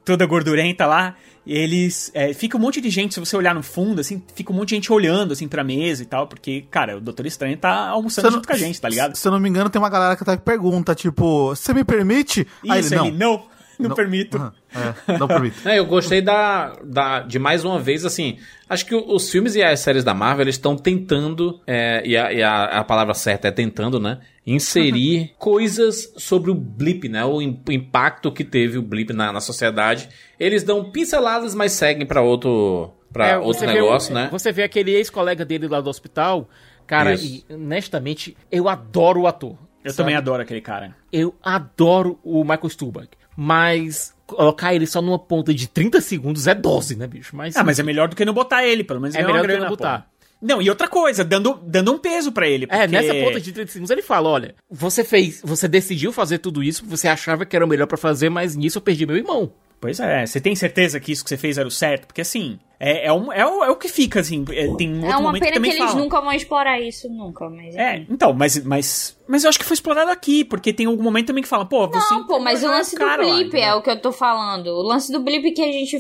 toda 0.04 0.26
gordurenta 0.26 0.86
lá. 0.86 1.16
E 1.46 1.54
eles. 1.54 2.12
É, 2.14 2.34
fica 2.34 2.58
um 2.58 2.60
monte 2.60 2.82
de 2.82 2.90
gente, 2.90 3.14
se 3.14 3.20
você 3.22 3.38
olhar 3.38 3.56
no 3.56 3.64
fundo, 3.64 4.02
assim, 4.02 4.22
fica 4.36 4.52
um 4.52 4.56
monte 4.56 4.70
de 4.70 4.76
gente 4.76 4.92
olhando, 4.92 5.32
assim, 5.32 5.48
pra 5.48 5.64
mesa 5.64 6.04
e 6.04 6.06
tal, 6.06 6.28
porque, 6.28 6.66
cara, 6.70 6.98
o 6.98 7.02
Doutor 7.02 7.26
Estranho 7.26 7.56
tá 7.56 7.88
almoçando 7.88 8.30
junto 8.30 8.46
com 8.46 8.54
a 8.54 8.58
gente, 8.58 8.82
tá 8.82 8.90
ligado? 8.90 9.16
Se 9.16 9.26
eu 9.26 9.32
não 9.32 9.40
me 9.40 9.48
engano, 9.48 9.70
tem 9.70 9.82
uma 9.82 9.90
galera 9.90 10.18
que 10.18 10.24
até 10.24 10.36
pergunta, 10.36 10.94
tipo, 10.94 11.48
você 11.56 11.74
me 11.74 11.86
permite? 11.86 12.42
Isso, 12.42 12.74
Aí 12.74 12.80
ele, 12.82 12.96
não. 12.96 13.08
Ele, 13.08 13.18
não. 13.18 13.57
Não, 13.80 13.90
não 13.90 13.96
permito. 13.96 14.38
Uhum, 14.38 14.52
é, 14.76 15.18
não 15.18 15.28
permito. 15.28 15.56
é, 15.68 15.80
eu 15.80 15.86
gostei 15.86 16.22
da, 16.22 16.74
da, 16.84 17.20
de 17.22 17.38
mais 17.38 17.64
uma 17.64 17.80
vez, 17.80 18.06
assim. 18.06 18.38
Acho 18.70 18.86
que 18.86 18.96
os 18.96 19.30
filmes 19.30 19.56
e 19.56 19.64
as 19.64 19.80
séries 19.80 20.04
da 20.04 20.14
Marvel 20.14 20.48
estão 20.48 20.76
tentando, 20.76 21.62
é, 21.66 22.02
e, 22.06 22.18
a, 22.18 22.34
e 22.34 22.44
a, 22.44 22.66
a, 22.66 22.84
palavra 22.84 23.14
certa 23.14 23.48
é 23.48 23.52
tentando, 23.52 24.00
né? 24.00 24.20
Inserir 24.46 25.20
uhum. 25.20 25.30
coisas 25.38 26.14
sobre 26.18 26.52
o 26.52 26.56
blip, 26.56 27.08
né? 27.08 27.24
O, 27.24 27.38
o, 27.38 27.72
impacto 27.72 28.32
que 28.32 28.44
teve 28.44 28.78
o 28.78 28.82
blip 28.82 29.14
na, 29.14 29.32
na 29.32 29.40
sociedade. 29.40 30.10
Eles 30.40 30.64
dão 30.64 30.92
pinceladas, 30.92 31.54
mas 31.54 31.72
seguem 31.74 32.06
para 32.06 32.22
outro, 32.22 32.94
pra 33.12 33.28
é, 33.30 33.38
outro 33.38 33.66
negócio, 33.68 34.14
vê, 34.14 34.22
né? 34.22 34.30
Você 34.32 34.52
vê 34.52 34.64
aquele 34.64 34.92
ex-colega 34.92 35.46
dele 35.46 35.68
lá 35.68 35.80
do 35.80 35.90
hospital. 35.90 36.50
Cara, 36.86 37.14
e, 37.16 37.44
honestamente, 37.50 38.36
eu 38.50 38.70
adoro 38.70 39.22
o 39.22 39.28
ator. 39.28 39.58
Eu 39.84 39.92
sabe? 39.92 39.98
também 39.98 40.16
adoro 40.16 40.42
aquele 40.42 40.62
cara. 40.62 40.96
Eu 41.12 41.34
adoro 41.42 42.20
o 42.24 42.44
Michael 42.44 42.70
Stuhlbarg. 42.70 43.10
Mas 43.40 44.16
colocar 44.26 44.74
ele 44.74 44.88
só 44.88 45.02
numa 45.02 45.20
ponta 45.20 45.54
de 45.54 45.68
30 45.68 46.02
segundos 46.02 46.48
é 46.48 46.56
dose, 46.56 46.96
né, 46.96 47.06
bicho? 47.06 47.36
Mas, 47.36 47.56
ah, 47.56 47.64
mas 47.64 47.78
é 47.78 47.84
melhor 47.84 48.10
do 48.10 48.16
que 48.16 48.26
não 48.26 48.34
botar 48.34 48.66
ele, 48.66 48.84
pelo 48.84 49.00
menos 49.00 49.16
é 49.16 49.22
melhor 49.22 49.44
do 49.44 49.48
que 49.48 49.58
não 49.58 49.70
botar. 49.70 50.10
Não, 50.42 50.62
e 50.62 50.70
outra 50.70 50.88
coisa, 50.88 51.24
dando, 51.24 51.60
dando 51.64 51.92
um 51.92 51.98
peso 51.98 52.32
para 52.32 52.48
ele. 52.48 52.66
É, 52.66 52.68
porque... 52.68 52.84
É, 52.84 52.88
nessa 52.88 53.14
ponta 53.14 53.40
de 53.40 53.52
30 53.52 53.72
segundos 53.72 53.90
ele 53.92 54.02
fala: 54.02 54.30
olha, 54.30 54.56
você 54.70 55.04
fez, 55.04 55.42
você 55.44 55.68
decidiu 55.68 56.12
fazer 56.12 56.40
tudo 56.40 56.64
isso, 56.64 56.86
você 56.86 57.08
achava 57.08 57.46
que 57.46 57.56
era 57.56 57.66
o 57.66 57.68
melhor 57.68 57.88
para 57.88 57.98
fazer, 57.98 58.30
mas 58.30 58.56
nisso 58.56 58.78
eu 58.78 58.82
perdi 58.82 59.06
meu 59.06 59.18
irmão. 59.18 59.52
Pois 59.80 60.00
é, 60.00 60.26
você 60.26 60.42
tem 60.42 60.56
certeza 60.56 61.00
que 61.00 61.12
isso 61.12 61.24
que 61.24 61.30
você 61.30 61.38
fez 61.38 61.58
era 61.58 61.68
o 61.68 61.72
certo? 61.72 62.08
Porque 62.08 62.22
assim, 62.22 62.60
é, 62.80 63.08
é, 63.08 63.14
um, 63.14 63.32
é, 63.32 63.46
o, 63.46 63.64
é 63.64 63.70
o 63.70 63.76
que 63.76 63.88
fica, 63.88 64.20
assim. 64.20 64.46
É, 64.52 64.68
tem 64.76 64.94
um 64.94 65.06
é 65.06 65.18
uma 65.18 65.34
pena 65.34 65.52
que, 65.54 65.60
que 65.60 65.70
eles 65.70 65.78
fala. 65.78 65.96
nunca 65.96 66.22
vão 66.22 66.32
explorar 66.32 66.80
isso, 66.80 67.10
nunca. 67.10 67.50
Mas 67.50 67.76
é, 67.76 68.06
então, 68.10 68.34
mas, 68.34 68.64
mas. 68.64 69.18
Mas 69.28 69.44
eu 69.44 69.50
acho 69.50 69.58
que 69.58 69.66
foi 69.66 69.74
explorado 69.74 70.12
aqui, 70.12 70.44
porque 70.44 70.72
tem 70.72 70.86
algum 70.86 71.02
momento 71.02 71.28
também 71.28 71.44
que 71.44 71.50
fala, 71.50 71.66
pô, 71.66 71.88
você. 71.88 72.14
Não, 72.14 72.26
pô, 72.26 72.40
mas 72.40 72.64
o 72.64 72.68
lance 72.68 72.96
do 72.96 73.06
blip 73.18 73.54
lá, 73.54 73.66
é 73.66 73.76
o 73.76 73.82
que 73.82 73.90
eu 73.90 74.00
tô 74.00 74.12
falando. 74.12 74.68
O 74.68 74.82
lance 74.82 75.12
do 75.12 75.20
blip 75.20 75.52
que 75.52 75.62
a 75.62 75.72
gente. 75.72 76.00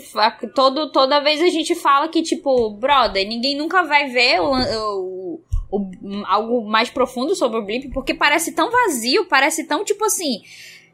Todo, 0.53 0.91
toda 0.91 1.19
vez 1.19 1.41
a 1.41 1.49
gente 1.49 1.73
fala 1.73 2.07
que, 2.07 2.21
tipo, 2.21 2.71
brother, 2.71 3.27
ninguém 3.27 3.57
nunca 3.57 3.83
vai 3.83 4.09
ver 4.09 4.39
o, 4.39 4.51
o, 4.51 5.41
o 5.71 6.25
algo 6.25 6.67
mais 6.67 6.89
profundo 6.89 7.35
sobre 7.35 7.59
o 7.59 7.65
blip, 7.65 7.89
porque 7.89 8.13
parece 8.13 8.53
tão 8.53 8.71
vazio, 8.71 9.27
parece 9.27 9.67
tão, 9.67 9.83
tipo 9.83 10.05
assim 10.05 10.41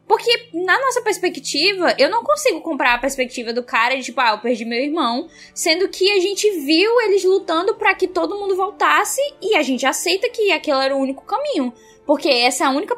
porque, 0.06 0.48
na 0.52 0.78
nossa 0.80 1.00
perspectiva, 1.00 1.94
eu 1.98 2.10
não 2.10 2.22
consigo 2.22 2.60
comprar 2.60 2.94
a 2.94 2.98
perspectiva 2.98 3.52
do 3.52 3.62
cara 3.62 3.96
de 3.96 4.04
tipo, 4.04 4.20
ah, 4.20 4.32
eu 4.32 4.38
perdi 4.38 4.64
meu 4.64 4.78
irmão, 4.78 5.28
sendo 5.54 5.88
que 5.88 6.10
a 6.10 6.20
gente 6.20 6.50
viu 6.60 7.00
eles 7.02 7.24
lutando 7.24 7.74
para 7.74 7.94
que 7.94 8.06
todo 8.06 8.38
mundo 8.38 8.54
voltasse 8.54 9.20
e 9.40 9.56
a 9.56 9.62
gente 9.62 9.86
aceita 9.86 10.28
que 10.28 10.52
aquele 10.52 10.84
era 10.84 10.96
o 10.96 11.00
único 11.00 11.24
caminho. 11.24 11.72
Porque 12.06 12.28
essa 12.28 12.64
é 12.64 12.66
a 12.66 12.70
única 12.70 12.94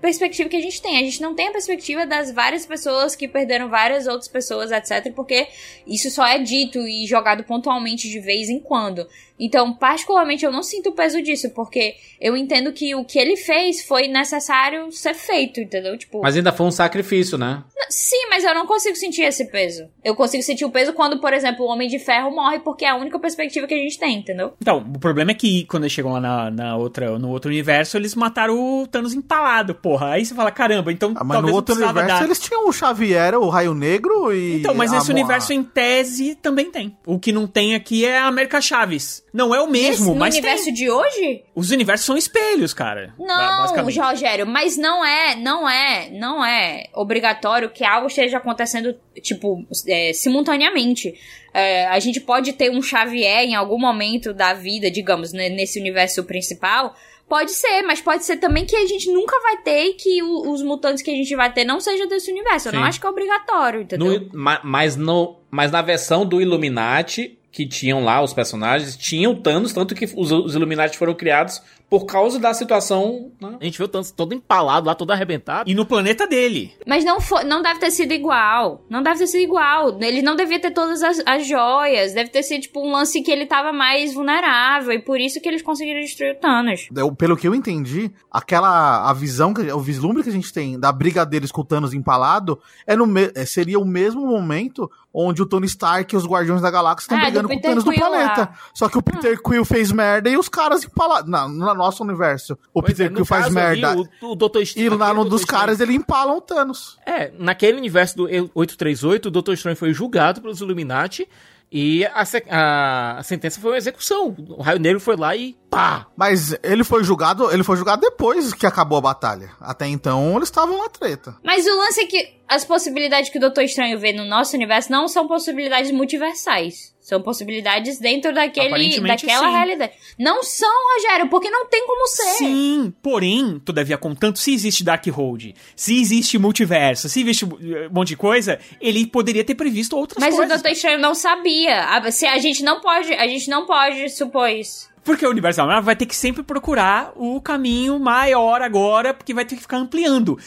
perspectiva 0.00 0.48
que 0.48 0.56
a 0.56 0.60
gente 0.60 0.80
tem. 0.80 0.96
A 0.96 1.00
gente 1.00 1.20
não 1.20 1.34
tem 1.34 1.48
a 1.48 1.52
perspectiva 1.52 2.06
das 2.06 2.30
várias 2.30 2.64
pessoas 2.64 3.16
que 3.16 3.26
perderam 3.26 3.68
várias 3.68 4.06
outras 4.06 4.28
pessoas, 4.28 4.70
etc. 4.70 5.12
Porque 5.12 5.48
isso 5.84 6.08
só 6.08 6.24
é 6.24 6.38
dito 6.38 6.78
e 6.78 7.04
jogado 7.04 7.42
pontualmente 7.42 8.08
de 8.08 8.20
vez 8.20 8.48
em 8.48 8.60
quando. 8.60 9.08
Então, 9.38 9.72
particularmente, 9.72 10.44
eu 10.44 10.52
não 10.52 10.62
sinto 10.62 10.90
o 10.90 10.92
peso 10.92 11.20
disso, 11.20 11.50
porque 11.50 11.96
eu 12.20 12.36
entendo 12.36 12.72
que 12.72 12.94
o 12.94 13.04
que 13.04 13.18
ele 13.18 13.36
fez 13.36 13.84
foi 13.84 14.06
necessário 14.06 14.90
ser 14.92 15.14
feito, 15.14 15.60
entendeu? 15.60 15.98
Tipo. 15.98 16.22
Mas 16.22 16.36
ainda 16.36 16.52
foi 16.52 16.66
um 16.66 16.70
sacrifício, 16.70 17.36
né? 17.36 17.64
Sim, 17.88 18.28
mas 18.30 18.44
eu 18.44 18.54
não 18.54 18.66
consigo 18.66 18.96
sentir 18.96 19.22
esse 19.22 19.46
peso. 19.50 19.88
Eu 20.02 20.14
consigo 20.14 20.42
sentir 20.42 20.64
o 20.64 20.70
peso 20.70 20.92
quando, 20.92 21.20
por 21.20 21.32
exemplo, 21.32 21.64
o 21.64 21.68
Homem 21.68 21.88
de 21.88 21.98
Ferro 21.98 22.30
morre, 22.30 22.60
porque 22.60 22.84
é 22.84 22.90
a 22.90 22.96
única 22.96 23.18
perspectiva 23.18 23.66
que 23.66 23.74
a 23.74 23.78
gente 23.78 23.98
tem, 23.98 24.18
entendeu? 24.18 24.54
Então, 24.60 24.78
o 24.78 24.98
problema 24.98 25.32
é 25.32 25.34
que 25.34 25.64
quando 25.66 25.84
eles 25.84 25.92
chegam 25.92 26.12
lá 26.12 26.20
na, 26.20 26.50
na 26.50 26.76
outra, 26.76 27.18
no 27.18 27.30
outro 27.30 27.50
universo, 27.50 27.96
eles 27.96 28.14
mataram 28.14 28.82
o 28.82 28.86
Thanos 28.86 29.14
empalado, 29.14 29.74
porra. 29.74 30.10
Aí 30.12 30.24
você 30.24 30.34
fala, 30.34 30.50
caramba, 30.50 30.92
então. 30.92 31.12
Ah, 31.16 31.24
mas 31.24 31.42
no 31.42 31.52
outro 31.52 31.74
universo 31.74 32.08
dar... 32.08 32.24
eles 32.24 32.38
tinham 32.38 32.68
o 32.68 32.72
Xavier, 32.72 33.34
o 33.34 33.48
Raio 33.48 33.74
Negro 33.74 34.32
e. 34.32 34.60
Então, 34.60 34.74
mas 34.74 34.92
nesse 34.92 35.10
universo, 35.10 35.52
em 35.52 35.62
tese, 35.62 36.34
também 36.36 36.70
tem. 36.70 36.96
O 37.04 37.18
que 37.18 37.32
não 37.32 37.46
tem 37.46 37.74
aqui 37.74 38.04
é 38.04 38.18
a 38.18 38.26
América 38.26 38.60
Chaves. 38.60 39.24
Não 39.34 39.52
é 39.52 39.60
o 39.60 39.66
mesmo, 39.66 40.12
Esse, 40.12 40.18
mas. 40.18 40.32
No 40.32 40.38
universo 40.38 40.64
tem. 40.66 40.74
de 40.74 40.88
hoje? 40.88 41.42
Os 41.56 41.72
universos 41.72 42.06
são 42.06 42.16
espelhos, 42.16 42.72
cara. 42.72 43.12
Não, 43.18 43.66
Rogério, 44.00 44.46
mas 44.46 44.76
não 44.76 45.04
é, 45.04 45.34
não 45.34 45.68
é, 45.68 46.08
não 46.10 46.44
é 46.44 46.84
obrigatório 46.94 47.68
que 47.68 47.84
algo 47.84 48.06
esteja 48.06 48.38
acontecendo, 48.38 48.94
tipo, 49.20 49.66
é, 49.88 50.12
simultaneamente. 50.12 51.18
É, 51.52 51.86
a 51.86 51.98
gente 51.98 52.20
pode 52.20 52.52
ter 52.52 52.70
um 52.70 52.80
Xavier 52.80 53.40
em 53.40 53.56
algum 53.56 53.78
momento 53.78 54.32
da 54.32 54.54
vida, 54.54 54.88
digamos, 54.88 55.32
né, 55.32 55.48
nesse 55.48 55.80
universo 55.80 56.22
principal. 56.22 56.94
Pode 57.28 57.50
ser, 57.50 57.82
mas 57.82 58.00
pode 58.00 58.24
ser 58.24 58.36
também 58.36 58.64
que 58.64 58.76
a 58.76 58.86
gente 58.86 59.10
nunca 59.10 59.40
vai 59.40 59.56
ter 59.62 59.86
e 59.86 59.94
que 59.94 60.22
o, 60.22 60.52
os 60.52 60.62
mutantes 60.62 61.02
que 61.02 61.10
a 61.10 61.14
gente 61.14 61.34
vai 61.34 61.52
ter 61.52 61.64
não 61.64 61.80
seja 61.80 62.06
desse 62.06 62.30
universo. 62.30 62.70
Sim. 62.70 62.76
Eu 62.76 62.80
não 62.80 62.86
acho 62.86 63.00
que 63.00 63.06
é 63.06 63.10
obrigatório, 63.10 63.82
entendeu? 63.82 64.28
No, 64.32 64.60
mas, 64.62 64.94
no, 64.94 65.36
mas 65.50 65.72
na 65.72 65.82
versão 65.82 66.24
do 66.24 66.40
Illuminati, 66.40 67.36
que 67.54 67.64
tinham 67.64 68.02
lá 68.02 68.20
os 68.20 68.34
personagens, 68.34 68.96
tinham 68.96 69.32
Thanos, 69.32 69.72
tanto 69.72 69.94
que 69.94 70.06
os, 70.16 70.32
os 70.32 70.56
Illuminati 70.56 70.98
foram 70.98 71.14
criados 71.14 71.62
por 71.90 72.06
causa 72.06 72.38
da 72.38 72.52
situação. 72.52 73.30
Né? 73.40 73.56
A 73.60 73.64
gente 73.64 73.76
viu 73.78 73.86
o 73.86 73.88
Thanos 73.88 74.10
todo 74.10 74.34
empalado 74.34 74.86
lá, 74.86 74.94
todo 74.94 75.10
arrebentado. 75.12 75.70
E 75.70 75.74
no 75.74 75.86
planeta 75.86 76.26
dele. 76.26 76.72
Mas 76.86 77.04
não, 77.04 77.20
foi, 77.20 77.44
não 77.44 77.62
deve 77.62 77.78
ter 77.78 77.90
sido 77.90 78.12
igual. 78.12 78.84
Não 78.90 79.02
deve 79.02 79.18
ter 79.18 79.26
sido 79.28 79.42
igual. 79.42 79.96
Ele 80.00 80.20
não 80.22 80.34
devia 80.34 80.58
ter 80.60 80.72
todas 80.72 81.02
as, 81.02 81.22
as 81.24 81.46
joias. 81.46 82.12
Deve 82.14 82.30
ter 82.30 82.42
sido, 82.42 82.62
tipo, 82.62 82.80
um 82.80 82.90
lance 82.92 83.22
que 83.22 83.30
ele 83.30 83.46
tava 83.46 83.72
mais 83.72 84.12
vulnerável. 84.14 84.92
E 84.92 84.98
por 84.98 85.20
isso 85.20 85.40
que 85.40 85.48
eles 85.48 85.62
conseguiram 85.62 86.00
destruir 86.00 86.32
o 86.32 86.40
Thanos. 86.40 86.88
Eu- 86.96 87.14
pelo 87.14 87.36
que 87.36 87.46
eu 87.46 87.54
entendi, 87.54 88.10
aquela 88.30 89.08
a 89.08 89.12
visão, 89.12 89.54
que, 89.54 89.60
o 89.72 89.78
vislumbre 89.80 90.22
que 90.22 90.28
a 90.30 90.32
gente 90.32 90.52
tem 90.52 90.78
da 90.78 90.90
briga 90.90 91.24
deles 91.24 91.52
com 91.52 91.60
o 91.60 91.64
Thanos 91.64 91.94
empalado 91.94 92.58
é 92.86 92.96
no 92.96 93.06
me- 93.06 93.30
é, 93.34 93.44
seria 93.44 93.78
o 93.78 93.84
mesmo 93.84 94.26
momento 94.26 94.90
onde 95.16 95.40
o 95.40 95.46
Tony 95.46 95.66
Stark 95.66 96.12
e 96.12 96.18
os 96.18 96.26
Guardiões 96.26 96.60
da 96.60 96.70
Galáxia 96.70 97.04
estão 97.04 97.18
É, 97.18 97.20
do 97.20 97.24
brigando 97.26 97.48
com 97.48 97.54
o 97.54 97.60
Thanos 97.60 97.84
do 97.84 97.90
Quill 97.92 98.00
planeta. 98.00 98.40
lá. 98.40 98.54
Só 98.74 98.88
que 98.88 98.98
o 98.98 99.02
Peter 99.02 99.40
Quill 99.40 99.64
fez 99.64 99.92
merda 99.92 100.28
e 100.28 100.36
os 100.36 100.48
caras 100.48 100.82
empalados. 100.84 101.30
Na, 101.30 101.46
no 101.74 101.78
nosso 101.78 102.02
universo, 102.02 102.58
o 102.72 102.80
Pois 102.80 102.92
Peter 102.94 103.06
é, 103.06 103.14
Quill 103.14 103.24
faz 103.24 103.44
caso 103.44 103.58
ali, 103.58 103.80
merda. 103.82 104.08
o, 104.22 104.32
o 104.32 104.34
Doutor 104.34 104.60
E 104.60 104.62
Estranho- 104.62 104.96
lá 104.96 105.12
no 105.12 105.20
aquele 105.20 105.30
dos 105.30 105.44
caras 105.44 105.80
ele 105.80 105.92
empalam 105.94 106.36
o 106.36 106.40
Thanos. 106.40 106.98
É, 107.04 107.30
naquele 107.38 107.76
universo 107.76 108.16
do 108.16 108.22
838, 108.54 109.26
o 109.26 109.30
Doutor 109.30 109.52
Estranho 109.54 109.76
foi 109.76 109.92
julgado 109.92 110.40
pelos 110.40 110.60
Illuminati 110.60 111.28
e 111.70 112.04
a, 112.06 112.22
a- 112.50 113.16
a 113.18 113.22
sentença 113.22 113.60
foi 113.60 113.72
uma 113.72 113.76
execução. 113.78 114.34
O 114.48 114.62
Raio 114.62 114.78
Negro 114.78 115.00
foi 115.00 115.16
lá 115.16 115.34
e 115.36 115.56
pá! 115.74 116.06
Mas 116.16 116.56
ele 116.62 116.84
foi 116.84 117.02
julgado, 117.04 117.50
ele 117.52 117.64
foi 117.64 117.76
julgado 117.76 118.00
depois 118.00 118.52
que 118.52 118.66
acabou 118.66 118.98
a 118.98 119.02
batalha. 119.02 119.50
Até 119.60 119.86
então 119.88 120.36
eles 120.36 120.48
estavam 120.48 120.78
na 120.78 120.88
treta. 120.88 121.36
Mas 121.42 121.66
o 121.66 121.76
lance 121.76 122.00
é 122.00 122.06
que 122.06 122.34
as 122.48 122.64
possibilidades 122.64 123.30
que 123.30 123.38
o 123.38 123.40
Doutor 123.40 123.64
Estranho 123.64 123.98
vê 123.98 124.12
no 124.12 124.24
nosso 124.24 124.54
universo 124.54 124.90
não 124.90 125.08
são 125.08 125.26
possibilidades 125.26 125.90
multiversais. 125.90 126.94
São 127.00 127.20
possibilidades 127.20 127.98
dentro 127.98 128.32
daquele, 128.32 128.98
daquela 129.00 129.46
sim. 129.46 129.52
realidade. 129.52 129.92
Não 130.18 130.42
são, 130.42 130.70
Rogério, 130.94 131.28
porque 131.28 131.50
não 131.50 131.66
tem 131.66 131.86
como 131.86 132.06
ser. 132.08 132.38
Sim, 132.38 132.94
porém, 133.02 133.60
todavia, 133.62 133.98
contanto, 133.98 134.38
se 134.38 134.54
existe 134.54 134.82
Darkhold, 134.82 135.54
se 135.76 136.00
existe 136.00 136.38
multiverso, 136.38 137.06
se 137.10 137.20
existe 137.20 137.44
um 137.44 137.90
monte 137.92 138.08
de 138.08 138.16
coisa, 138.16 138.58
ele 138.80 139.06
poderia 139.06 139.44
ter 139.44 139.54
previsto 139.54 139.98
outras 139.98 140.18
Mas 140.18 140.32
o 140.32 140.38
coisas. 140.38 140.54
Doutor 140.54 140.72
Estranho 140.72 140.98
não 140.98 141.14
sabia. 141.14 141.78
A, 141.90 142.10
se 142.10 142.24
a 142.26 142.38
gente 142.38 142.62
não 142.62 142.80
pode, 142.80 143.12
a 143.12 143.26
gente 143.26 143.50
não 143.50 143.66
pode 143.66 144.08
supor 144.08 144.48
isso. 144.48 144.93
Porque 145.04 145.26
o 145.26 145.30
universo 145.30 145.58
da 145.58 145.66
Marvel 145.66 145.84
vai 145.84 145.96
ter 145.96 146.06
que 146.06 146.16
sempre 146.16 146.42
procurar 146.42 147.12
o 147.14 147.40
caminho 147.40 147.98
maior 147.98 148.62
agora, 148.62 149.12
porque 149.12 149.34
vai 149.34 149.44
ter 149.44 149.56
que 149.56 149.62
ficar 149.62 149.76
ampliando. 149.76 150.38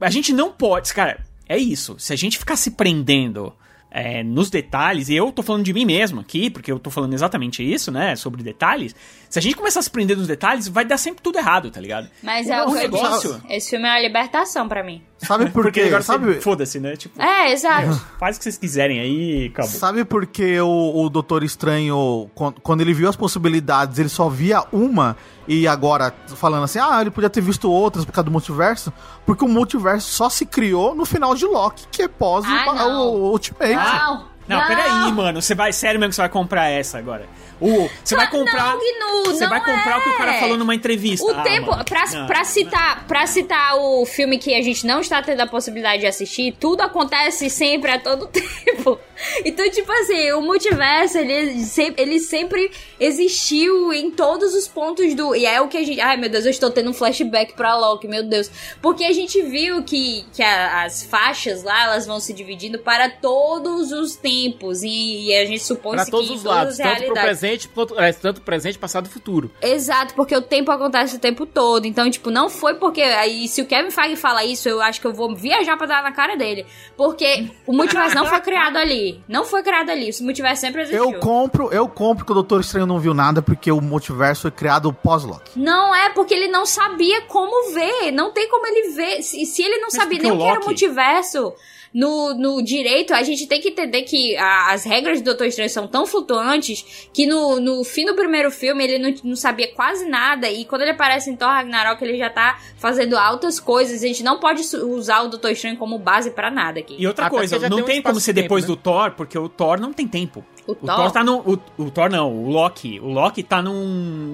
A 0.00 0.10
gente 0.10 0.32
não 0.32 0.50
pode, 0.50 0.94
cara, 0.94 1.24
é 1.48 1.58
isso. 1.58 1.96
Se 1.98 2.12
a 2.12 2.16
gente 2.16 2.38
ficar 2.38 2.56
se 2.56 2.70
prendendo 2.70 3.52
é, 3.90 4.22
nos 4.22 4.50
detalhes, 4.50 5.08
e 5.08 5.14
eu 5.14 5.32
tô 5.32 5.42
falando 5.42 5.64
de 5.64 5.72
mim 5.72 5.84
mesmo 5.84 6.20
aqui, 6.20 6.50
porque 6.50 6.70
eu 6.70 6.78
tô 6.78 6.90
falando 6.90 7.14
exatamente 7.14 7.62
isso, 7.62 7.90
né, 7.90 8.16
sobre 8.16 8.42
detalhes. 8.42 8.94
Se 9.28 9.38
a 9.38 9.42
gente 9.42 9.56
começar 9.56 9.80
a 9.80 9.82
se 9.82 9.90
prender 9.90 10.16
nos 10.16 10.26
detalhes, 10.26 10.68
vai 10.68 10.84
dar 10.86 10.96
sempre 10.96 11.22
tudo 11.22 11.38
errado, 11.38 11.70
tá 11.70 11.78
ligado? 11.80 12.08
Mas 12.22 12.48
é 12.48 12.62
O 12.62 12.68
o 12.68 12.72
que 12.72 12.78
eu 12.78 12.82
negócio-. 12.82 13.42
Esse 13.50 13.70
filme 13.70 13.86
é 13.86 13.90
uma 13.90 14.00
libertação 14.00 14.66
pra 14.66 14.82
mim. 14.82 15.02
Sabe 15.18 15.46
por 15.50 15.64
Porque 15.64 15.80
quê? 15.82 15.86
agora 15.88 16.02
Sabe, 16.02 16.40
foda-se, 16.40 16.80
né? 16.80 16.96
Tipo, 16.96 17.20
É, 17.20 17.52
exato. 17.52 17.94
faz 18.18 18.36
o 18.36 18.38
que 18.38 18.44
vocês 18.44 18.56
quiserem 18.56 19.00
aí, 19.00 19.50
acabou. 19.52 19.70
Sabe 19.72 20.04
por 20.04 20.26
que 20.26 20.58
o, 20.60 21.02
o 21.04 21.10
Doutor 21.10 21.42
Estranho, 21.44 22.30
quan- 22.34 22.54
quando 22.62 22.80
ele 22.80 22.94
viu 22.94 23.08
as 23.08 23.16
possibilidades, 23.16 23.98
ele 23.98 24.08
só 24.08 24.28
via 24.28 24.64
uma 24.72 25.16
e 25.46 25.66
agora 25.68 26.14
falando 26.36 26.64
assim, 26.64 26.78
ah, 26.78 26.98
ele 27.00 27.10
podia 27.10 27.28
ter 27.28 27.40
visto 27.40 27.70
outras 27.70 28.04
por 28.04 28.12
causa 28.12 28.24
do 28.26 28.30
multiverso? 28.32 28.92
Porque 29.26 29.44
o 29.44 29.48
multiverso 29.48 30.10
só 30.10 30.30
se 30.30 30.46
criou 30.46 30.94
no 30.94 31.04
final 31.04 31.34
de 31.34 31.44
Loki, 31.44 31.84
que 31.90 32.02
é 32.02 32.08
pós 32.08 32.44
Ah, 32.46 32.64
o, 32.70 32.74
não. 32.74 33.06
o 33.08 33.30
Ultimate. 33.32 33.74
Não. 33.74 34.38
Não, 34.48 34.66
peraí, 34.66 35.12
mano. 35.12 35.42
Você 35.42 35.54
vai. 35.54 35.70
Sério 35.74 36.00
mesmo 36.00 36.08
que 36.08 36.14
você 36.16 36.22
vai 36.22 36.30
comprar 36.30 36.68
essa 36.70 36.96
agora? 36.96 37.26
O, 37.60 37.88
você 38.04 38.14
vai 38.16 38.30
comprar. 38.30 38.74
Não, 38.76 38.78
Gnu, 39.24 39.24
você 39.34 39.46
vai 39.46 39.58
comprar 39.60 39.98
o 39.98 40.02
que 40.02 40.08
o 40.10 40.16
cara 40.16 40.34
é. 40.34 40.40
falou 40.40 40.56
numa 40.56 40.74
entrevista. 40.74 41.26
O 41.26 41.30
Ah, 41.34 41.42
tempo, 41.42 41.70
mano. 41.70 41.84
pra, 41.84 42.04
Não. 42.10 42.26
pra, 42.26 42.44
citar, 42.44 43.06
pra 43.06 43.26
citar 43.26 43.76
o 43.76 44.06
filme 44.06 44.38
que 44.38 44.54
a 44.54 44.62
gente 44.62 44.86
não 44.86 45.00
está 45.00 45.20
tendo 45.22 45.40
a 45.40 45.46
possibilidade 45.46 46.00
de 46.00 46.06
assistir, 46.06 46.56
tudo 46.60 46.82
acontece 46.82 47.50
sempre 47.50 47.90
a 47.90 47.98
todo 47.98 48.26
tempo. 48.32 48.98
Então, 49.44 49.68
tipo 49.70 49.90
assim, 49.90 50.30
o 50.32 50.40
multiverso, 50.40 51.18
ele, 51.18 51.64
se- 51.64 51.92
ele 51.96 52.20
sempre 52.20 52.70
existiu 53.00 53.92
em 53.92 54.10
todos 54.10 54.54
os 54.54 54.68
pontos 54.68 55.12
do. 55.14 55.34
E 55.34 55.44
é 55.44 55.60
o 55.60 55.66
que 55.66 55.76
a 55.76 55.84
gente. 55.84 56.00
Ai, 56.00 56.16
meu 56.16 56.28
Deus, 56.30 56.44
eu 56.44 56.50
estou 56.52 56.70
tendo 56.70 56.90
um 56.90 56.94
flashback 56.94 57.54
pra 57.54 57.76
Loki, 57.76 58.06
meu 58.06 58.22
Deus. 58.22 58.48
Porque 58.80 59.02
a 59.04 59.12
gente 59.12 59.42
viu 59.42 59.82
que, 59.82 60.24
que 60.32 60.42
a- 60.42 60.84
as 60.84 61.02
faixas 61.02 61.64
lá, 61.64 61.84
elas 61.84 62.06
vão 62.06 62.20
se 62.20 62.32
dividindo 62.32 62.78
para 62.78 63.08
todos 63.10 63.90
os 63.90 64.14
tempos. 64.14 64.82
E, 64.84 65.26
e 65.28 65.34
a 65.36 65.44
gente 65.44 65.64
supõe 65.64 65.96
Pra 65.96 66.04
que 66.04 66.10
todos 66.12 66.30
os 66.30 66.44
lados, 66.44 66.76
tanto 66.76 66.88
pro 66.88 67.14
realidades. 67.14 67.24
Presente, 67.48 67.68
quanto, 67.68 67.98
é, 67.98 68.12
tanto 68.12 68.40
presente, 68.40 68.78
passado 68.78 69.06
e 69.06 69.08
futuro. 69.08 69.50
Exato, 69.62 70.14
porque 70.14 70.36
o 70.36 70.42
tempo 70.42 70.70
acontece 70.70 71.16
o 71.16 71.18
tempo 71.18 71.46
todo. 71.46 71.86
Então, 71.86 72.10
tipo, 72.10 72.30
não 72.30 72.50
foi 72.50 72.74
porque. 72.74 73.00
Aí, 73.00 73.48
se 73.48 73.62
o 73.62 73.66
Kevin 73.66 73.90
Feige 73.90 74.16
fala 74.16 74.44
isso, 74.44 74.68
eu 74.68 74.80
acho 74.80 75.00
que 75.00 75.06
eu 75.06 75.12
vou 75.12 75.34
viajar 75.34 75.76
pra 75.76 75.86
dar 75.86 76.02
na 76.02 76.12
cara 76.12 76.36
dele. 76.36 76.66
Porque 76.96 77.48
o 77.66 77.72
multiverso 77.72 78.14
não 78.14 78.26
foi 78.26 78.40
criado 78.40 78.76
ali. 78.76 79.22
Não 79.28 79.44
foi 79.44 79.62
criado 79.62 79.90
ali. 79.90 80.10
O 80.20 80.24
multiverso 80.24 80.60
sempre 80.60 80.82
existiu. 80.82 81.12
Eu 81.12 81.20
compro, 81.20 81.72
eu 81.72 81.88
compro 81.88 82.24
que 82.24 82.32
o 82.32 82.34
Doutor 82.34 82.60
Estranho 82.60 82.86
não 82.86 82.98
viu 82.98 83.14
nada 83.14 83.40
porque 83.40 83.70
o 83.70 83.80
multiverso 83.80 84.42
foi 84.42 84.50
criado 84.50 84.92
pós-Loki. 84.92 85.58
Não 85.58 85.94
é 85.94 86.10
porque 86.10 86.34
ele 86.34 86.48
não 86.48 86.66
sabia 86.66 87.22
como 87.22 87.72
ver. 87.72 88.10
Não 88.12 88.32
tem 88.32 88.48
como 88.48 88.66
ele 88.66 88.90
ver. 88.90 89.22
Se, 89.22 89.44
se 89.46 89.62
ele 89.62 89.78
não 89.78 89.90
sabia 89.90 90.18
porque 90.18 90.22
nem 90.22 90.32
o 90.32 90.38
que 90.38 90.50
era 90.50 90.60
o 90.60 90.64
multiverso 90.64 91.54
no, 91.92 92.34
no 92.34 92.62
direito, 92.62 93.12
a 93.14 93.22
gente 93.22 93.46
tem 93.46 93.60
que 93.60 93.68
entender 93.68 94.02
que 94.02 94.36
a- 94.36 94.72
as 94.72 94.84
regras 94.84 95.20
do 95.20 95.24
Doutor 95.24 95.46
Estranho 95.46 95.70
são 95.70 95.86
tão 95.86 96.06
flutuantes 96.06 97.08
que 97.12 97.26
no, 97.26 97.58
no 97.60 97.84
fim 97.84 98.04
do 98.04 98.14
primeiro 98.14 98.50
filme 98.50 98.84
ele 98.84 98.98
não, 98.98 99.14
não 99.30 99.36
sabia 99.36 99.72
quase 99.74 100.06
nada. 100.08 100.50
E 100.50 100.64
quando 100.64 100.82
ele 100.82 100.90
aparece 100.90 101.30
em 101.30 101.36
Thor 101.36 101.48
Ragnarok, 101.48 102.02
ele 102.04 102.16
já 102.18 102.30
tá 102.30 102.58
fazendo 102.76 103.16
altas 103.16 103.58
coisas. 103.58 104.02
A 104.02 104.06
gente 104.06 104.22
não 104.22 104.38
pode 104.38 104.62
usar 104.76 105.22
o 105.22 105.28
Doutor 105.28 105.50
Estranho 105.52 105.76
como 105.76 105.98
base 105.98 106.30
pra 106.30 106.50
nada 106.50 106.78
aqui. 106.80 106.96
E 106.98 107.06
outra 107.06 107.26
Até 107.26 107.36
coisa, 107.36 107.68
não 107.68 107.82
tem 107.82 108.00
um 108.00 108.02
como 108.02 108.20
ser 108.20 108.32
de 108.32 108.42
depois 108.42 108.64
tempo, 108.64 108.76
do 108.76 108.82
Thor, 108.82 109.12
porque 109.12 109.38
o 109.38 109.48
Thor 109.48 109.80
não 109.80 109.92
tem 109.92 110.06
tempo. 110.06 110.44
O 110.66 110.72
O 110.72 110.74
Thor? 110.74 110.96
Thor 110.96 111.10
tá 111.10 111.24
no. 111.24 111.38
O, 111.38 111.58
o 111.84 111.90
Thor 111.90 112.10
não, 112.10 112.30
o 112.32 112.50
Loki. 112.50 113.00
O 113.00 113.08
Loki 113.08 113.42
tá 113.42 113.62
num, 113.62 113.72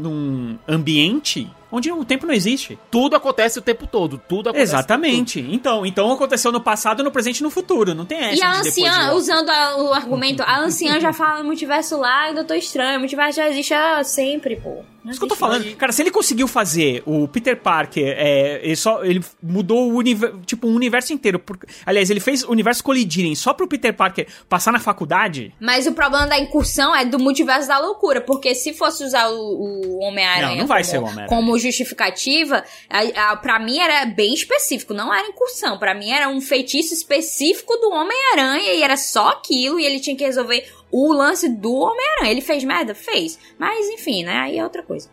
num 0.02 0.58
ambiente 0.68 1.48
onde 1.74 1.90
o 1.92 2.04
tempo 2.04 2.26
não 2.26 2.34
existe. 2.34 2.78
Tudo 2.90 3.16
acontece 3.16 3.58
o 3.58 3.62
tempo 3.62 3.86
todo. 3.86 4.20
Tudo 4.28 4.50
acontece. 4.50 4.72
Exatamente. 4.74 5.40
Então, 5.40 5.84
então 5.84 6.10
aconteceu 6.12 6.52
no 6.52 6.60
passado, 6.60 7.02
no 7.02 7.10
presente 7.10 7.38
e 7.40 7.42
no 7.42 7.50
futuro. 7.50 7.94
Não 7.94 8.04
tem 8.04 8.18
essa 8.18 8.34
E 8.36 8.42
a 8.42 8.52
de 8.52 8.62
de 8.62 8.68
anciã, 8.68 9.04
Loki. 9.06 9.16
usando 9.16 9.50
a- 9.50 9.76
o 9.82 9.92
argumento, 9.92 10.42
a 10.42 10.60
anciã 10.60 11.00
já 11.00 11.12
fala 11.12 11.40
no 11.40 11.44
multiverso 11.46 11.98
lá 11.98 12.30
e 12.30 12.34
Doutor 12.34 12.56
Estranho. 12.56 12.96
O 12.96 13.00
multiverso 13.00 13.36
já 13.36 13.48
existe 13.48 13.74
há 13.74 14.02
sempre, 14.04 14.56
pô. 14.56 14.82
Não 15.04 15.10
Isso 15.10 15.20
que 15.20 15.24
eu 15.24 15.28
tô 15.28 15.36
falando. 15.36 15.76
Cara, 15.76 15.92
se 15.92 16.00
ele 16.02 16.10
conseguiu 16.10 16.48
fazer 16.48 17.02
o 17.04 17.28
Peter 17.28 17.60
Parker, 17.60 18.14
é, 18.16 18.60
ele 18.62 18.74
só 18.76 19.04
ele 19.04 19.22
mudou 19.42 19.92
o 19.92 19.96
universo, 19.96 20.40
tipo, 20.46 20.66
um 20.66 20.74
universo 20.74 21.12
inteiro. 21.12 21.38
Por- 21.38 21.58
aliás, 21.84 22.08
ele 22.10 22.20
fez 22.20 22.42
o 22.42 22.50
universo 22.50 22.82
colidirem 22.82 23.34
só 23.34 23.52
pro 23.52 23.68
Peter 23.68 23.92
Parker 23.94 24.26
passar 24.48 24.72
na 24.72 24.78
faculdade. 24.78 25.52
Mas 25.60 25.86
o 25.86 25.92
problema 25.92 26.26
da 26.26 26.38
incursão 26.38 26.94
é 26.96 27.04
do 27.04 27.18
multiverso 27.18 27.68
da 27.68 27.78
loucura, 27.78 28.20
porque 28.22 28.54
se 28.54 28.72
fosse 28.72 29.04
usar 29.04 29.28
o, 29.28 29.36
o 29.38 29.98
Homem-Aranha 30.04 30.48
Não, 30.52 30.56
não 30.60 30.66
vai 30.66 30.80
como, 30.82 30.90
ser 30.90 30.98
o 30.98 31.02
Homem-Aranha. 31.02 31.28
como 31.28 31.58
justificativa, 31.58 32.64
a, 32.88 33.32
a, 33.32 33.36
pra 33.36 33.58
mim 33.58 33.78
era 33.78 34.06
bem 34.06 34.32
específico, 34.32 34.94
não 34.94 35.12
era 35.12 35.28
incursão. 35.28 35.78
Pra 35.78 35.94
mim 35.94 36.10
era 36.10 36.28
um 36.28 36.40
feitiço 36.40 36.94
específico 36.94 37.76
do 37.76 37.90
Homem-Aranha 37.90 38.72
e 38.74 38.82
era 38.82 38.96
só 38.96 39.28
aquilo 39.28 39.78
e 39.78 39.84
ele 39.84 40.00
tinha 40.00 40.16
que 40.16 40.24
resolver 40.24 40.66
o 40.96 41.12
lance 41.12 41.48
do 41.48 41.72
Homem-Aranha. 41.74 42.30
Ele 42.30 42.40
fez 42.40 42.62
merda? 42.64 42.94
Fez. 42.94 43.38
Mas 43.58 43.88
enfim, 43.88 44.22
né? 44.24 44.36
Aí 44.36 44.58
é 44.58 44.62
outra 44.64 44.82
coisa. 44.82 45.08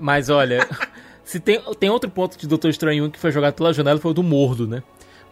Mas 0.00 0.30
olha, 0.30 0.66
se 1.24 1.38
tem, 1.40 1.60
tem 1.78 1.90
outro 1.90 2.08
ponto 2.10 2.38
de 2.38 2.46
Doutor 2.46 2.68
Estranho 2.70 3.04
1 3.06 3.10
que 3.10 3.18
foi 3.18 3.30
jogado 3.32 3.54
pela 3.54 3.72
janela 3.72 3.98
foi 4.00 4.12
o 4.12 4.14
do 4.14 4.22
Mordo, 4.22 4.66
né? 4.66 4.82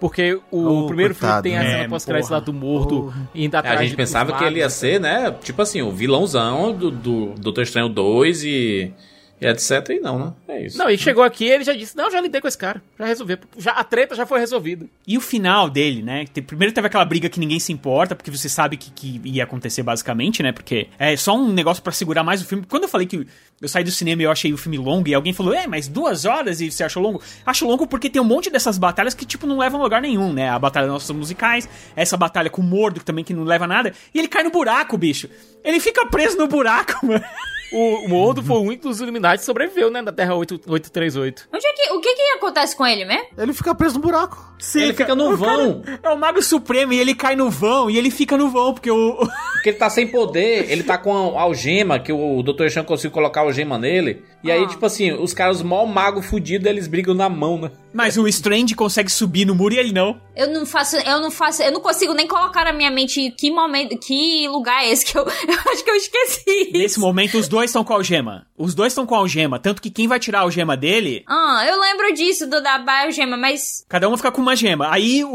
Porque 0.00 0.38
o 0.52 0.84
Oh, 0.84 0.86
primeiro 0.86 1.12
coitado, 1.14 1.42
filme 1.42 1.58
tem 1.58 1.58
a 1.58 1.62
né? 1.62 1.70
cena 1.70 1.84
É, 1.84 1.88
pós-crédito 1.88 2.30
lá 2.30 2.38
do 2.38 2.52
Mordo 2.52 3.12
indo 3.34 3.56
É, 3.56 3.58
atrás 3.58 3.80
a 3.80 3.84
gente 3.84 3.96
pensava 3.96 4.32
que 4.32 4.44
ele 4.44 4.60
ia 4.60 4.70
ser, 4.70 5.00
né? 5.00 5.30
Tipo 5.42 5.62
assim, 5.62 5.82
o 5.82 5.90
vilãozão 5.90 6.72
do, 6.72 6.90
do 6.90 7.26
Doutor 7.38 7.62
Estranho 7.62 7.88
2 7.88 8.44
e, 8.44 8.92
e 9.40 9.46
etc. 9.46 9.88
E 9.90 10.00
não, 10.00 10.18
né? 10.18 10.32
É 10.48 10.66
isso. 10.66 10.78
Não, 10.78 10.88
ele 10.88 10.98
chegou 10.98 11.22
aqui 11.22 11.44
e 11.44 11.50
ele 11.50 11.64
já 11.64 11.72
disse: 11.72 11.96
Não, 11.96 12.10
já 12.10 12.20
lidei 12.20 12.40
com 12.40 12.48
esse 12.48 12.58
cara. 12.58 12.82
Já 12.98 13.04
resolvi. 13.06 13.38
Já, 13.56 13.72
a 13.72 13.84
treta 13.84 14.14
já 14.14 14.26
foi 14.26 14.40
resolvida. 14.40 14.86
E 15.06 15.16
o 15.16 15.20
final 15.20 15.68
dele, 15.70 16.02
né? 16.02 16.24
Te- 16.26 16.42
Primeiro 16.42 16.72
teve 16.74 16.86
aquela 16.86 17.04
briga 17.04 17.28
que 17.28 17.38
ninguém 17.40 17.58
se 17.60 17.72
importa, 17.72 18.14
porque 18.14 18.30
você 18.30 18.48
sabe 18.48 18.76
que, 18.76 18.90
que 18.90 19.20
ia 19.24 19.44
acontecer 19.44 19.82
basicamente, 19.82 20.42
né? 20.42 20.52
Porque 20.52 20.88
é 20.98 21.16
só 21.16 21.36
um 21.36 21.52
negócio 21.52 21.82
pra 21.82 21.92
segurar 21.92 22.22
mais 22.24 22.42
o 22.42 22.44
filme. 22.44 22.64
Quando 22.68 22.84
eu 22.84 22.88
falei 22.88 23.06
que 23.06 23.26
eu 23.60 23.68
saí 23.68 23.82
do 23.84 23.90
cinema 23.90 24.22
e 24.22 24.24
eu 24.24 24.30
achei 24.30 24.52
o 24.52 24.56
filme 24.56 24.78
longo, 24.78 25.08
e 25.08 25.14
alguém 25.14 25.32
falou, 25.32 25.52
é, 25.52 25.66
mas 25.66 25.88
duas 25.88 26.24
horas 26.24 26.60
e 26.60 26.70
você 26.70 26.84
achou 26.84 27.02
longo? 27.02 27.20
Acho 27.44 27.66
longo 27.66 27.86
porque 27.88 28.08
tem 28.08 28.22
um 28.22 28.24
monte 28.24 28.50
dessas 28.50 28.78
batalhas 28.78 29.14
que, 29.14 29.24
tipo, 29.26 29.46
não 29.46 29.58
levam 29.58 29.80
a 29.80 29.82
lugar 29.84 30.00
nenhum, 30.00 30.32
né? 30.32 30.48
A 30.48 30.58
batalha 30.58 30.86
das 30.86 30.92
nossas 30.94 31.14
musicais, 31.16 31.68
essa 31.96 32.16
batalha 32.16 32.48
com 32.50 32.62
o 32.62 32.64
Mordo, 32.64 33.00
que 33.00 33.06
também 33.06 33.24
que 33.24 33.34
não 33.34 33.42
leva 33.44 33.64
a 33.64 33.68
nada, 33.68 33.92
e 34.14 34.18
ele 34.18 34.28
cai 34.28 34.42
no 34.44 34.50
buraco, 34.50 34.96
bicho. 34.96 35.28
Ele 35.64 35.80
fica 35.80 36.06
preso 36.06 36.36
no 36.38 36.46
buraco, 36.46 36.98
mano. 37.06 37.24
O, 37.72 38.04
o 38.04 38.08
Mordo 38.08 38.42
foi 38.42 38.56
o 38.56 38.62
único 38.62 38.88
dos 38.88 39.00
Illuminati 39.00 39.40
que 39.40 39.44
sobreviveu, 39.44 39.90
né? 39.90 40.02
Da 40.02 40.12
Terra 40.12 40.34
8, 40.34 40.54
838. 40.66 41.48
Onde 41.52 41.66
é 41.66 41.72
que, 41.72 41.92
o 41.92 42.00
que 42.00 42.14
que 42.14 42.22
acontece 42.36 42.76
com 42.76 42.86
ele 42.86 43.04
mesmo? 43.04 43.26
Ele 43.36 43.52
fica 43.52 43.74
preso 43.74 43.96
no 43.96 44.00
buraco. 44.00 44.48
Sim, 44.58 44.82
Ele 44.82 44.94
fica 44.94 45.14
no 45.14 45.32
o 45.32 45.36
vão. 45.36 45.82
cara 45.82 46.00
É 46.02 46.08
o 46.10 46.18
Mago 46.18 46.42
Supremo 46.42 46.92
e 46.92 46.98
ele 46.98 47.14
cai 47.14 47.36
no 47.36 47.48
vão 47.48 47.88
e 47.88 47.96
ele 47.96 48.10
fica 48.10 48.36
no 48.36 48.48
vão, 48.48 48.74
porque 48.74 48.90
o. 48.90 49.18
Porque 49.58 49.70
ele 49.70 49.76
tá 49.78 49.90
sem 49.90 50.06
poder, 50.06 50.70
ele 50.70 50.84
tá 50.84 50.96
com 50.96 51.36
a 51.36 51.42
algema, 51.42 51.98
que 51.98 52.12
o 52.12 52.44
Dr. 52.44 52.68
Chan 52.68 52.84
conseguiu 52.84 53.10
colocar 53.10 53.40
a 53.40 53.42
algema 53.42 53.76
nele. 53.76 54.22
E 54.44 54.52
aí, 54.52 54.64
tipo 54.68 54.86
assim, 54.86 55.10
os 55.10 55.34
caras, 55.34 55.60
mó 55.62 55.84
mago 55.84 56.22
fudido, 56.22 56.68
eles 56.68 56.86
brigam 56.86 57.12
na 57.12 57.28
mão, 57.28 57.58
né? 57.58 57.72
Mas 57.92 58.16
o 58.16 58.28
Strange 58.28 58.76
consegue 58.76 59.10
subir 59.10 59.44
no 59.44 59.56
muro 59.56 59.74
e 59.74 59.78
ele 59.78 59.90
não. 59.90 60.20
Eu 60.36 60.52
não 60.52 60.64
faço, 60.64 60.94
eu 60.98 61.20
não 61.20 61.28
faço, 61.32 61.64
eu 61.64 61.72
não 61.72 61.80
consigo 61.80 62.14
nem 62.14 62.28
colocar 62.28 62.64
na 62.64 62.72
minha 62.72 62.88
mente 62.88 63.32
que 63.32 63.50
momento, 63.50 63.98
que 63.98 64.46
lugar 64.46 64.84
é 64.84 64.90
esse 64.92 65.04
que 65.04 65.18
eu, 65.18 65.24
eu 65.26 65.72
acho 65.72 65.82
que 65.82 65.90
eu 65.90 65.96
esqueci. 65.96 66.70
Nesse 66.72 67.00
momento, 67.00 67.36
os 67.36 67.48
dois 67.48 67.57
estão 67.66 67.84
com 67.84 67.92
a 67.92 67.96
algema. 67.96 68.46
Os 68.56 68.74
dois 68.74 68.92
estão 68.92 69.06
com 69.06 69.14
a 69.14 69.18
algema. 69.18 69.58
Tanto 69.58 69.82
que 69.82 69.90
quem 69.90 70.06
vai 70.08 70.18
tirar 70.18 70.38
a 70.38 70.42
algema 70.42 70.76
dele, 70.76 71.24
Ah, 71.26 71.64
eu 71.68 71.80
lembro 71.80 72.12
disso 72.14 72.46
do 72.48 72.62
da 72.62 72.78
Biogema, 72.78 73.36
mas 73.36 73.84
cada 73.88 74.08
um 74.08 74.16
fica 74.16 74.30
com 74.32 74.40
uma 74.42 74.56
gema. 74.56 74.92
Aí 74.92 75.24
o, 75.24 75.28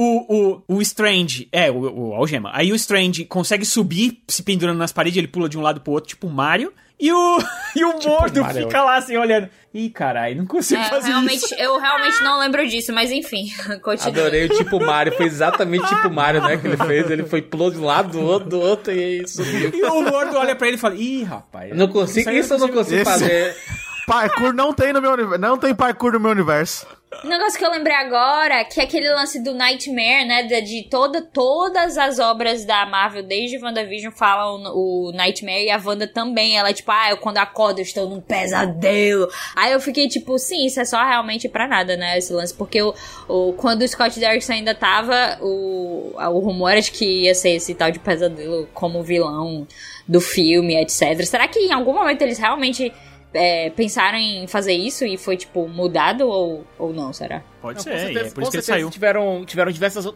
o, 0.67 0.75
o 0.75 0.81
Strange. 0.81 1.47
É, 1.51 1.71
o, 1.71 2.09
o 2.09 2.13
algema. 2.13 2.51
Aí 2.53 2.71
o 2.71 2.75
Strange 2.75 3.25
consegue 3.25 3.65
subir, 3.65 4.21
se 4.27 4.43
pendurando 4.43 4.77
nas 4.77 4.91
paredes, 4.91 5.17
ele 5.17 5.27
pula 5.27 5.47
de 5.49 5.57
um 5.57 5.61
lado 5.61 5.81
pro 5.81 5.93
outro, 5.93 6.09
tipo 6.09 6.27
o 6.27 6.31
Mario. 6.31 6.73
E 7.03 7.11
o, 7.11 7.37
e 7.75 7.83
o 7.83 7.99
Mordo 8.07 8.41
Mario. 8.41 8.63
fica 8.67 8.81
lá 8.81 8.95
assim, 8.95 9.17
olhando. 9.17 9.49
Ih, 9.73 9.89
caralho, 9.89 10.37
não 10.37 10.45
consigo 10.45 10.79
é, 10.81 10.85
fazer 10.85 11.09
realmente, 11.09 11.43
isso. 11.43 11.55
eu 11.55 11.77
realmente 11.79 12.23
não 12.23 12.39
lembro 12.39 12.65
disso, 12.67 12.93
mas 12.93 13.11
enfim, 13.11 13.47
continua. 13.83 14.09
Adorei 14.21 14.45
o 14.45 14.49
tipo 14.49 14.79
Mario, 14.79 15.11
foi 15.17 15.25
exatamente 15.25 15.85
tipo 15.87 16.09
Mario, 16.09 16.41
né? 16.41 16.55
Que 16.57 16.67
ele 16.67 16.77
fez. 16.77 17.09
Ele 17.11 17.23
foi 17.25 17.41
pulou 17.41 17.71
de 17.71 17.77
um 17.79 17.83
lado, 17.83 18.09
do 18.11 18.21
outro, 18.21 18.49
do 18.49 18.59
outro 18.61 18.93
e 18.93 19.03
aí 19.03 19.27
subiu. 19.27 19.71
E 19.73 19.83
o 19.83 20.01
Mordo 20.01 20.37
olha 20.37 20.55
pra 20.55 20.67
ele 20.67 20.77
e 20.77 20.79
fala: 20.79 20.95
Ih, 20.95 21.23
rapaz. 21.23 21.71
Eu 21.71 21.75
Não 21.75 21.87
consigo, 21.87 22.29
isso 22.29 22.53
eu 22.53 22.59
não 22.59 22.69
consigo 22.69 23.01
Esse- 23.01 23.05
fazer. 23.11 23.55
Parkour 24.05 24.53
não 24.53 24.73
tem 24.73 24.91
no 24.93 25.01
meu 25.01 25.11
universo. 25.13 25.39
Não 25.39 25.57
tem 25.57 25.73
parkour 25.73 26.11
no 26.11 26.19
meu 26.19 26.31
universo. 26.31 26.85
Um 27.23 27.27
negócio 27.27 27.57
que 27.57 27.65
eu 27.65 27.71
lembrei 27.71 27.95
agora, 27.95 28.63
que 28.65 28.79
é 28.79 28.83
aquele 28.83 29.09
lance 29.09 29.39
do 29.41 29.53
Nightmare, 29.53 30.25
né? 30.25 30.43
De, 30.43 30.83
toda, 30.89 31.21
todas 31.21 31.97
as 31.97 32.19
obras 32.19 32.65
da 32.65 32.85
Marvel, 32.85 33.23
desde 33.23 33.57
WandaVision, 33.57 34.11
falam 34.11 34.63
o 34.75 35.11
Nightmare 35.13 35.65
e 35.65 35.71
a 35.71 35.81
Wanda 35.83 36.07
também. 36.07 36.57
Ela 36.57 36.69
é 36.69 36.73
tipo, 36.73 36.91
ah, 36.91 37.11
eu 37.11 37.17
quando 37.17 37.37
acordo 37.37 37.79
eu 37.79 37.83
estou 37.83 38.09
num 38.09 38.21
pesadelo. 38.21 39.27
Aí 39.55 39.71
eu 39.71 39.79
fiquei 39.79 40.07
tipo, 40.07 40.37
sim, 40.37 40.65
isso 40.65 40.79
é 40.79 40.85
só 40.85 41.03
realmente 41.03 41.47
pra 41.47 41.67
nada, 41.67 41.95
né? 41.95 42.17
Esse 42.17 42.33
lance. 42.33 42.53
Porque 42.53 42.81
o, 42.81 42.93
o, 43.27 43.53
quando 43.53 43.81
o 43.81 43.87
Scott 43.87 44.19
Derrickson 44.19 44.53
ainda 44.53 44.75
tava, 44.75 45.37
o, 45.41 46.13
o 46.15 46.39
rumor 46.39 46.71
era 46.71 46.81
de 46.81 46.91
que 46.91 47.23
ia 47.23 47.35
ser 47.35 47.51
esse 47.51 47.73
tal 47.73 47.91
de 47.91 47.99
pesadelo 47.99 48.67
como 48.73 49.03
vilão 49.03 49.67
do 50.07 50.19
filme, 50.19 50.75
etc. 50.75 51.23
Será 51.25 51.47
que 51.47 51.59
em 51.59 51.71
algum 51.71 51.93
momento 51.93 52.21
eles 52.21 52.37
realmente. 52.37 52.91
É, 53.33 53.69
pensaram 53.71 54.17
em 54.17 54.47
fazer 54.47 54.73
isso 54.73 55.05
e 55.05 55.17
foi, 55.17 55.37
tipo, 55.37 55.67
mudado 55.67 56.27
ou, 56.27 56.65
ou 56.77 56.93
não, 56.93 57.11
será? 57.11 57.43
Pode 57.61 57.77
Não, 57.77 57.83
ser, 57.83 57.95
e 57.95 57.99
certeza, 57.99 58.27
é 58.27 58.31
por 58.31 58.41
isso 58.43 58.51
que 58.51 58.57
ele 58.57 58.63
saiu. 58.63 58.89
Tiveram, 58.89 59.43
tiveram 59.45 59.71
diversas, 59.71 60.07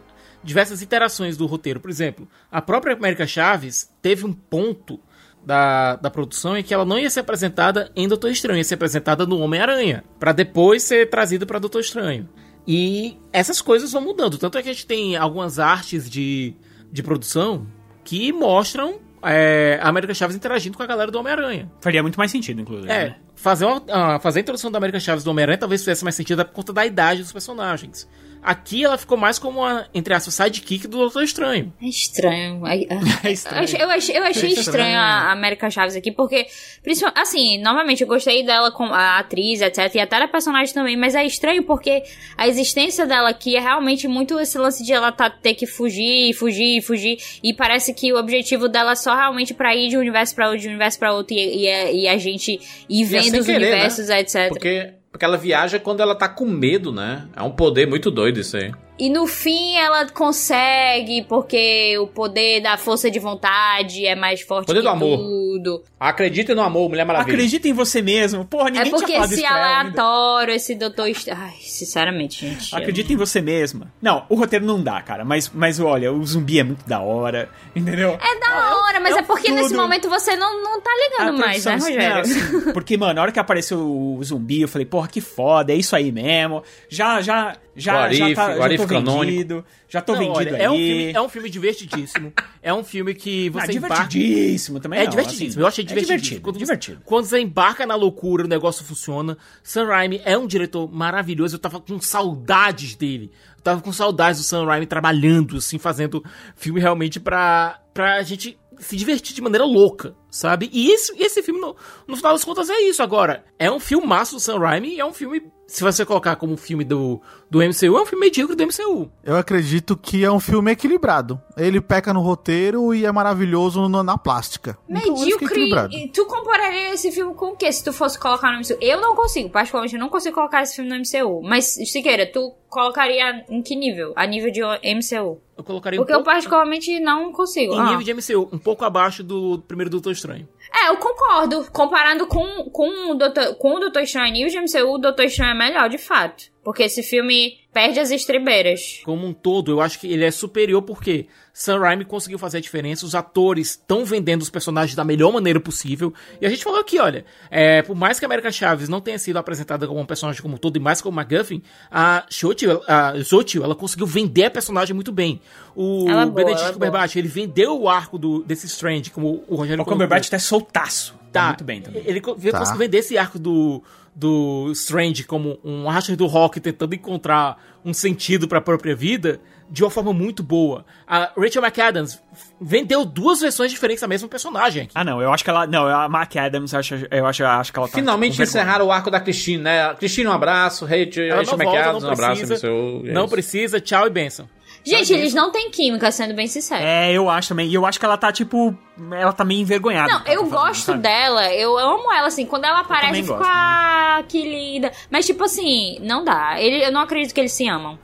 diversas 0.44 0.82
iterações 0.82 1.36
do 1.36 1.46
roteiro. 1.46 1.80
Por 1.80 1.90
exemplo, 1.90 2.28
a 2.52 2.62
própria 2.62 2.96
América 2.96 3.26
Chaves 3.26 3.92
teve 4.02 4.26
um 4.26 4.34
ponto 4.34 5.00
da, 5.44 5.96
da 5.96 6.10
produção 6.10 6.58
em 6.58 6.64
que 6.64 6.74
ela 6.74 6.86
não 6.86 7.00
ia 7.00 7.10
ser 7.10 7.22
apresentada 7.22 7.92
em 7.96 8.08
Doutor 8.08 8.30
Estranho, 8.30 8.58
ia 8.58 8.64
ser 8.64 8.76
apresentada 8.76 9.26
no 9.26 9.40
Homem-Aranha, 9.40 10.04
Pra 10.20 10.32
depois 10.32 10.84
ser 10.84 11.10
trazida 11.10 11.46
pra 11.46 11.60
Doutor 11.60 11.80
Estranho. 11.80 12.28
E 12.68 13.18
essas 13.32 13.62
coisas 13.62 13.94
vão 13.94 14.02
mudando. 14.02 14.38
Tanto 14.38 14.58
é 14.58 14.64
que 14.64 14.70
a 14.70 14.74
gente 14.74 14.86
tem 14.86 15.16
algumas 15.16 15.58
artes 15.58 16.10
de, 16.10 16.54
de 16.92 17.02
produção 17.02 17.66
que 18.04 18.32
mostram 18.34 19.00
é, 19.24 19.80
a 19.82 19.90
América 19.90 20.14
Chaves 20.14 20.36
interagindo 20.36 20.78
com 20.78 20.84
a 20.84 20.86
galera 20.86 21.12
do 21.12 21.20
Homem-Aranha. 21.20 21.72
Faria 21.82 22.02
muito 22.02 22.18
mais 22.18 22.32
sentido, 22.32 22.62
inclusive. 22.62 22.92
É, 22.92 23.10
né? 23.10 23.16
fazer, 23.36 23.66
uma, 23.66 23.82
ah, 23.90 24.20
fazer 24.20 24.40
a 24.40 24.42
introdução 24.42 24.72
da 24.72 24.78
América 24.78 25.00
Chaves 25.00 25.24
do 25.24 25.32
Homem-Aranha 25.32 25.58
talvez 25.58 25.82
fizesse 25.82 26.04
mais 26.04 26.16
sentido 26.16 26.46
por 26.46 26.54
conta 26.54 26.74
da 26.74 26.86
idade 26.86 27.22
dos 27.22 27.32
personagens. 27.32 28.08
Aqui 28.48 28.86
ela 28.86 28.98
ficou 28.98 29.18
mais 29.18 29.38
como 29.38 29.60
uma, 29.60 29.90
entre 29.94 30.14
aspas, 30.14 30.34
sidekick 30.34 30.88
do 30.88 31.00
Doutor 31.00 31.22
Estranho. 31.22 31.74
É 31.82 31.86
estranho. 31.86 32.66
Ai, 32.66 32.88
ah. 32.90 33.28
É 33.28 33.32
estranho. 33.32 33.58
Eu 33.60 33.64
achei, 33.66 33.82
eu 33.82 33.90
achei, 33.90 34.18
eu 34.18 34.24
achei 34.24 34.50
estranho 34.54 34.98
a 34.98 35.34
América 35.34 35.70
Chaves 35.70 35.98
aqui, 35.98 36.12
porque, 36.14 36.48
principalmente, 36.82 37.20
assim, 37.20 37.62
novamente, 37.62 38.02
eu 38.04 38.08
gostei 38.08 38.44
dela 38.46 38.72
com 38.72 38.86
a 38.86 39.20
atriz, 39.20 39.60
etc, 39.62 39.94
e 39.96 40.00
até 40.00 40.18
da 40.20 40.28
personagem 40.30 40.74
também, 40.74 40.96
mas 40.96 41.14
é 41.14 41.26
estranho 41.26 41.64
porque 41.64 42.04
a 42.38 42.48
existência 42.48 43.06
dela 43.06 43.30
aqui 43.30 43.58
é 43.58 43.60
realmente 43.60 44.08
muito 44.08 44.40
esse 44.40 44.58
lance 44.58 44.82
de 44.84 44.94
ela 44.94 45.12
tá, 45.12 45.30
ter 45.30 45.54
que 45.54 45.68
fugir, 45.68 46.34
fugir, 46.34 46.82
fugir, 46.82 47.18
e 47.44 47.54
parece 47.54 47.94
que 47.94 48.14
o 48.14 48.18
objetivo 48.18 48.70
dela 48.70 48.94
é 48.94 48.96
só 48.96 49.14
realmente 49.14 49.54
pra 49.54 49.76
ir 49.76 49.90
de 49.90 49.98
um 49.98 50.00
universo 50.00 50.34
pra 50.34 50.46
outro, 50.48 50.62
de 50.62 50.68
um 50.68 50.72
universo 50.72 50.98
pra 50.98 51.12
outro, 51.14 51.36
e, 51.36 51.64
e, 51.64 51.66
é- 51.68 51.94
e 51.94 52.08
a 52.08 52.18
gente 52.18 52.60
ir 52.90 53.04
é 53.04 53.06
vendo 53.06 53.40
os 53.40 53.46
querer, 53.46 53.58
universos, 53.68 54.10
etc. 54.10 54.48
Porque, 54.50 54.94
porque 55.18 55.26
ela 55.26 55.36
viaja 55.36 55.80
quando 55.80 56.00
ela 56.00 56.14
tá 56.14 56.30
com 56.30 56.46
medo, 56.46 56.92
né? 56.92 57.28
É 57.36 57.42
um 57.42 57.50
poder 57.50 57.88
muito 57.88 58.12
doido 58.12 58.40
isso 58.40 58.56
aí. 58.56 58.72
E 59.00 59.10
no 59.10 59.28
fim 59.28 59.76
ela 59.76 60.08
consegue, 60.10 61.22
porque 61.24 61.98
o 62.00 62.08
poder 62.08 62.62
da 62.62 62.78
força 62.78 63.12
de 63.12 63.20
vontade 63.20 64.06
é 64.06 64.16
mais 64.16 64.42
forte 64.42 64.68
Poder 64.68 64.80
que 64.80 64.84
do 64.86 64.90
amor. 64.90 65.18
tudo. 65.18 65.84
Acredita 66.00 66.56
no 66.56 66.62
amor, 66.62 66.90
Mulher 66.90 67.06
Maravilha. 67.06 67.34
Acredita 67.36 67.68
em 67.68 67.74
você 67.74 68.02
mesmo. 68.02 68.46
Porra, 68.46 68.70
É 68.70 68.72
ninguém 68.72 68.92
porque 68.92 69.06
tinha 69.14 69.24
esse 69.26 69.46
aleatório, 69.46 70.54
esse 70.54 70.76
doutor. 70.76 71.06
Ai, 71.08 71.54
sinceramente, 71.62 72.48
gente. 72.48 72.76
Acredita 72.76 73.14
em 73.14 73.16
você 73.16 73.42
mesma. 73.42 73.92
Não, 74.02 74.26
o 74.30 74.36
roteiro 74.36 74.66
não 74.66 74.82
dá, 74.82 75.02
cara. 75.02 75.24
Mas, 75.24 75.50
mas 75.54 75.80
olha, 75.80 76.12
o 76.12 76.26
zumbi 76.26 76.60
é 76.60 76.64
muito 76.64 76.88
da 76.88 77.00
hora. 77.00 77.50
Entendeu? 77.76 78.18
É 78.22 78.40
da 78.40 78.78
hora, 78.82 79.00
mas 79.00 79.16
é 79.16 79.20
é, 79.20 79.22
porque 79.24 79.52
nesse 79.52 79.70
tudo. 79.70 79.82
momento 79.82 80.10
você 80.10 80.36
não, 80.36 80.64
não 80.64 80.82
tá 80.82 80.92
ligando 80.96 81.36
A 81.36 81.46
mais, 81.46 81.66
né, 81.66 81.74
Rogério? 81.76 82.00
não, 82.10 82.22
assim, 82.22 82.72
porque, 82.74 82.98
mano, 82.98 83.14
na 83.14 83.22
hora 83.22 83.32
que 83.32 83.40
apareceu 83.40 83.80
o 83.80 84.24
zumbi, 84.24 84.62
eu 84.62 84.68
falei, 84.68 84.86
porra, 84.86 85.08
que 85.08 85.22
foda, 85.22 85.72
é 85.72 85.76
isso 85.76 85.96
aí 85.96 86.12
mesmo. 86.12 86.64
Já, 86.90 87.22
já, 87.22 87.56
já, 87.78 88.12
já, 88.12 88.30
if, 88.30 88.36
tá, 88.36 88.56
já 88.70 88.78
tô 88.78 88.88
canônico. 88.88 89.26
vendido. 89.26 89.66
Já 89.88 90.02
tô 90.02 90.12
Não, 90.14 90.20
vendido 90.20 90.38
olha, 90.40 90.56
aí. 90.58 90.62
é 90.64 90.70
um, 90.70 90.76
filme, 90.76 91.12
é 91.14 91.22
um 91.22 91.30
filme 91.30 91.50
divertidíssimo. 91.50 92.34
é 92.62 92.74
um 92.74 92.84
filme 92.84 93.14
que 93.14 93.48
Ah, 93.50 93.52
você 93.66 93.74
embarca... 93.74 94.08
divertidíssimo 94.08 94.80
também. 94.80 95.00
É 95.00 95.04
não, 95.04 95.10
divertidíssimo, 95.12 95.50
assim, 95.52 95.60
eu 95.62 95.68
achei 95.68 95.84
é 95.84 95.88
divertidíssimo. 95.88 96.18
divertido, 96.20 96.42
quando, 96.42 96.56
você- 96.56 96.60
divertido. 96.66 97.02
quando 97.06 97.26
você 97.26 97.40
embarca 97.40 97.86
na 97.86 97.96
loucura, 97.96 98.44
o 98.44 98.48
negócio 98.48 98.84
funciona. 98.84 99.38
Sam 99.64 99.86
Raimi 99.86 100.22
é 100.26 100.38
um 100.38 100.46
diretor 100.48 100.92
maravilhoso, 100.92 101.56
eu 101.56 101.60
tava 101.60 101.80
com 101.80 102.02
saudades 102.02 102.96
dele. 102.96 103.32
Eu 103.58 103.64
tava 103.64 103.82
com 103.82 103.92
saudades 103.94 104.42
do 104.42 104.46
Sam 104.46 104.66
Raimi 104.66 104.86
trabalhando, 104.86 105.58
assim, 105.58 105.78
fazendo 105.78 106.24
filme 106.56 106.80
realmente 106.82 107.20
pra, 107.20 107.80
pra 107.94 108.22
gente 108.24 108.58
se 108.80 108.96
divertir 108.96 109.34
de 109.34 109.42
maneira 109.42 109.66
louca, 109.66 110.14
sabe? 110.30 110.70
E 110.72 110.92
esse, 110.92 111.12
esse 111.22 111.42
filme, 111.42 111.60
no, 111.60 111.76
no 112.08 112.16
final 112.16 112.34
das 112.34 112.44
contas, 112.44 112.70
é 112.70 112.80
isso. 112.82 113.02
Agora, 113.02 113.44
é 113.58 113.72
um 113.72 113.80
filmaço 113.80 114.36
do 114.36 114.40
Sam 114.40 114.60
Raimi 114.60 114.96
e 114.96 115.00
é 115.00 115.06
um 115.06 115.14
filme, 115.14 115.42
se 115.68 115.84
você 115.84 116.06
colocar 116.06 116.36
como 116.38 116.54
um 116.54 116.58
filme 116.58 116.84
do, 116.86 117.22
do 117.52 117.60
MCU, 117.60 117.98
é 117.98 118.02
um 118.02 118.06
filme 118.06 118.26
medíocre 118.26 118.56
do 118.56 118.64
MCU. 118.66 119.12
Eu 119.24 119.36
acredito 119.36 119.98
que 119.98 120.24
é 120.24 120.32
um 120.32 120.40
filme 120.40 120.72
equilibrado. 120.72 121.40
Ele 121.58 121.82
peca 121.82 122.14
no 122.14 122.22
roteiro 122.22 122.94
e 122.94 123.06
é 123.06 123.12
maravilhoso 123.12 123.88
no- 123.90 124.02
na 124.04 124.18
plástica. 124.18 124.78
Então, 124.90 125.14
Medíocre. 125.14 125.46
equilibrado. 125.46 125.94
e 125.94 126.08
tu 126.08 126.26
compararia 126.26 126.94
esse 126.94 127.12
filme 127.12 127.34
com 127.36 127.48
o 127.48 127.56
quê? 127.58 127.72
Se 127.72 127.84
tu 127.84 127.92
fosse 127.92 128.18
colocar 128.18 128.52
no 128.52 128.60
MCU? 128.60 128.78
Eu 128.82 129.02
não 129.02 129.16
consigo, 129.16 129.50
particularmente, 129.50 129.96
eu 129.96 130.00
não 130.00 130.10
consigo 130.10 130.36
colocar 130.36 130.64
esse 130.64 130.76
filme 130.76 130.90
no 130.90 130.96
MCU. 130.96 131.42
Mas, 131.44 131.66
Siqueira, 131.66 132.26
tu 132.32 132.54
colocaria 132.70 133.46
em 133.50 133.62
que 133.62 133.76
nível? 133.76 134.14
A 134.16 134.26
nível 134.26 134.52
de 134.52 134.62
MCU? 134.62 135.42
Eu 135.58 135.64
colocaria 135.64 135.98
Porque 136.00 136.12
um 136.14 136.16
eu 136.16 136.20
pouco, 136.24 136.32
particularmente 136.32 137.00
não 137.00 137.32
consigo. 137.32 137.74
em 137.74 137.80
Ah. 137.80 137.86
nível 137.98 138.04
de 138.04 138.14
MCU, 138.14 138.50
um 138.54 138.60
pouco 138.60 138.86
abaixo 138.86 139.24
do 139.24 139.60
primeiro 139.68 139.90
Doutor 139.90 140.12
Estranho. 140.12 140.48
É, 140.74 140.90
eu 140.90 140.98
concordo. 140.98 141.66
Comparando 141.72 142.28
com, 142.28 142.70
com, 142.70 143.12
o 143.12 143.16
Doutor, 143.16 143.56
com 143.56 143.76
o 143.76 143.80
Doutor 143.80 144.04
Estranho 144.04 144.32
nível 144.34 144.50
de 144.50 144.60
MCU, 144.60 144.94
o 144.94 144.98
Doutor 144.98 145.26
Estranho 145.26 145.52
é 145.52 145.58
melhor, 145.58 145.90
de 145.90 145.98
fato. 145.98 146.46
Porque 146.64 146.84
esse 146.84 147.02
filme 147.02 147.58
perde 147.74 148.00
as 148.00 148.12
estribeiras. 148.12 149.02
como 149.06 149.26
um 149.26 149.34
todo, 149.34 149.72
eu 149.72 149.82
acho 149.82 150.00
que 150.00 150.12
ele 150.12 150.26
é 150.26 150.32
superior 150.32 150.82
porque 150.82 151.28
Sam 151.58 151.80
Raimi 151.80 152.06
conseguiu 152.06 152.38
fazer 152.38 152.60
a 152.60 152.62
diferença, 152.62 153.04
os 153.04 153.16
atores 153.16 153.72
estão 153.72 154.06
vendendo 154.06 154.44
os 154.44 154.50
personagens 154.50 154.96
da 154.96 155.04
melhor 155.04 155.34
maneira 155.34 155.60
possível. 155.60 156.14
E 156.40 156.46
a 156.46 156.50
gente 156.50 156.64
falou 156.64 156.80
aqui, 156.80 157.00
olha, 157.00 157.26
é, 157.50 157.82
por 157.82 157.96
mais 157.96 158.20
que 158.20 158.26
a 158.26 158.28
América 158.28 158.52
Chaves 158.52 158.88
não 158.88 159.02
tenha 159.02 159.18
sido 159.18 159.38
apresentada 159.38 159.88
como 159.88 160.00
um 160.00 160.06
personagem 160.06 160.40
como 160.40 160.54
um 160.54 160.58
todo 160.58 160.78
e 160.78 160.80
mais 160.80 161.02
como 161.02 161.20
McGuffin, 161.20 161.64
a 161.90 162.24
Xochitl, 162.30 162.78
a 162.88 163.16
Xochitl, 163.24 163.64
ela 163.64 163.74
conseguiu 163.74 164.06
vender 164.06 164.46
a 164.46 164.52
personagem 164.52 164.94
muito 164.94 165.12
bem. 165.12 165.42
O 165.76 166.08
Ela 166.08 166.22
é 166.22 166.26
boa, 166.26 166.36
Benedict 166.36 166.70
é 166.70 166.74
Cumberbatch, 166.74 167.16
ele 167.16 167.28
vendeu 167.28 167.82
o 167.82 167.90
arco 167.90 168.20
do, 168.20 168.44
desse 168.44 168.68
Strange, 168.68 169.10
como 169.10 169.44
o 169.48 169.56
Rogério 169.56 169.82
O. 169.82 169.86
Cumberbatch 169.86 170.30
tá 170.30 170.38
soltaço. 170.38 171.16
Tá, 171.32 171.42
Tá, 171.42 171.48
muito 171.48 171.64
bem 171.64 171.82
também. 171.82 172.04
Ele 172.06 172.22
Tá. 172.22 172.34
conseguiu 172.60 172.78
vender 172.78 173.00
esse 173.00 173.18
arco 173.18 173.40
do, 173.40 173.84
do 174.18 174.72
Strange 174.72 175.24
como 175.24 175.60
um 175.64 175.88
Archer 175.88 176.16
do 176.18 176.26
Rock 176.26 176.60
tentando 176.60 176.96
encontrar 176.96 177.62
um 177.86 177.94
sentido 177.94 178.48
pra 178.48 178.60
própria 178.60 178.96
vida 178.96 179.40
de 179.70 179.84
uma 179.84 179.92
forma 179.92 180.12
muito 180.12 180.42
boa. 180.42 180.86
A 181.06 181.32
Rachel 181.38 181.62
McAdams 181.62 182.20
vendeu 182.60 183.06
duas 183.06 183.42
versões 183.42 183.70
diferentes 183.70 184.02
da 184.02 184.08
mesma 184.08 184.28
personagem 184.28 184.84
aqui. 184.84 184.92
Ah, 184.96 185.04
não, 185.04 185.22
eu 185.22 185.32
acho 185.32 185.44
que 185.44 185.50
ela. 185.50 185.68
Não, 185.68 185.86
a 185.88 186.10
Mark 186.10 186.36
Adams, 186.36 186.74
eu 186.74 186.80
acho, 186.80 186.96
eu 187.12 187.26
acho, 187.28 187.44
eu 187.44 187.48
acho 187.48 187.72
que 187.72 187.78
ela 187.78 187.88
tá. 187.88 187.96
Finalmente 187.96 188.42
encerraram 188.42 188.88
o 188.88 188.92
arco 188.92 189.12
da 189.12 189.20
Christine, 189.20 189.62
né? 189.62 189.94
Christine, 189.96 190.28
um 190.28 190.32
abraço. 190.32 190.86
Rachel, 190.86 191.26
Ela 191.26 191.36
Rachel 191.36 191.58
volta, 191.58 191.64
McAdams, 191.64 192.04
não 192.04 192.10
um 192.10 192.14
abraço. 192.14 192.66
é 192.66 193.14
não 193.14 193.28
precisa, 193.30 193.80
tchau 193.80 194.08
e 194.08 194.10
benção. 194.10 194.50
Gente, 194.90 195.14
eles 195.14 195.34
não 195.34 195.52
têm 195.52 195.70
química, 195.72 196.12
sendo 196.12 196.34
bem 196.34 196.48
sincero. 196.48 196.84
É, 196.84 197.12
eu 197.12 197.30
acho 197.30 197.50
também. 197.50 197.68
E 197.68 197.74
eu 197.74 197.86
acho 197.86 198.00
que 198.00 198.06
ela 198.06 198.18
tá, 198.18 198.32
tipo. 198.32 198.76
Ela 199.12 199.32
tá 199.34 199.44
meio 199.46 199.62
envergonhada. 199.62 200.12
Não, 200.12 200.20
eu 200.20 200.24
tá 200.24 200.32
fazendo, 200.36 200.50
gosto 200.50 200.86
sabe? 200.86 201.00
dela, 201.00 201.54
eu 201.54 201.78
amo 201.78 202.12
ela, 202.12 202.28
assim, 202.28 202.46
quando 202.46 202.66
ela 202.66 202.80
aparece, 202.80 203.20
eu 203.20 203.24
fico, 203.26 203.38
gosto. 203.38 203.50
ah, 203.50 204.24
que 204.28 204.42
linda. 204.42 204.92
Mas, 205.12 205.26
tipo 205.26 205.44
assim, 205.44 206.00
não 206.02 206.24
dá. 206.24 206.60
Ele, 206.60 206.84
eu 206.86 206.92
não 206.92 207.02
acredito 207.02 207.34
que 207.34 207.40
eles 207.40 207.54
se 207.54 207.68
amam. 207.68 207.98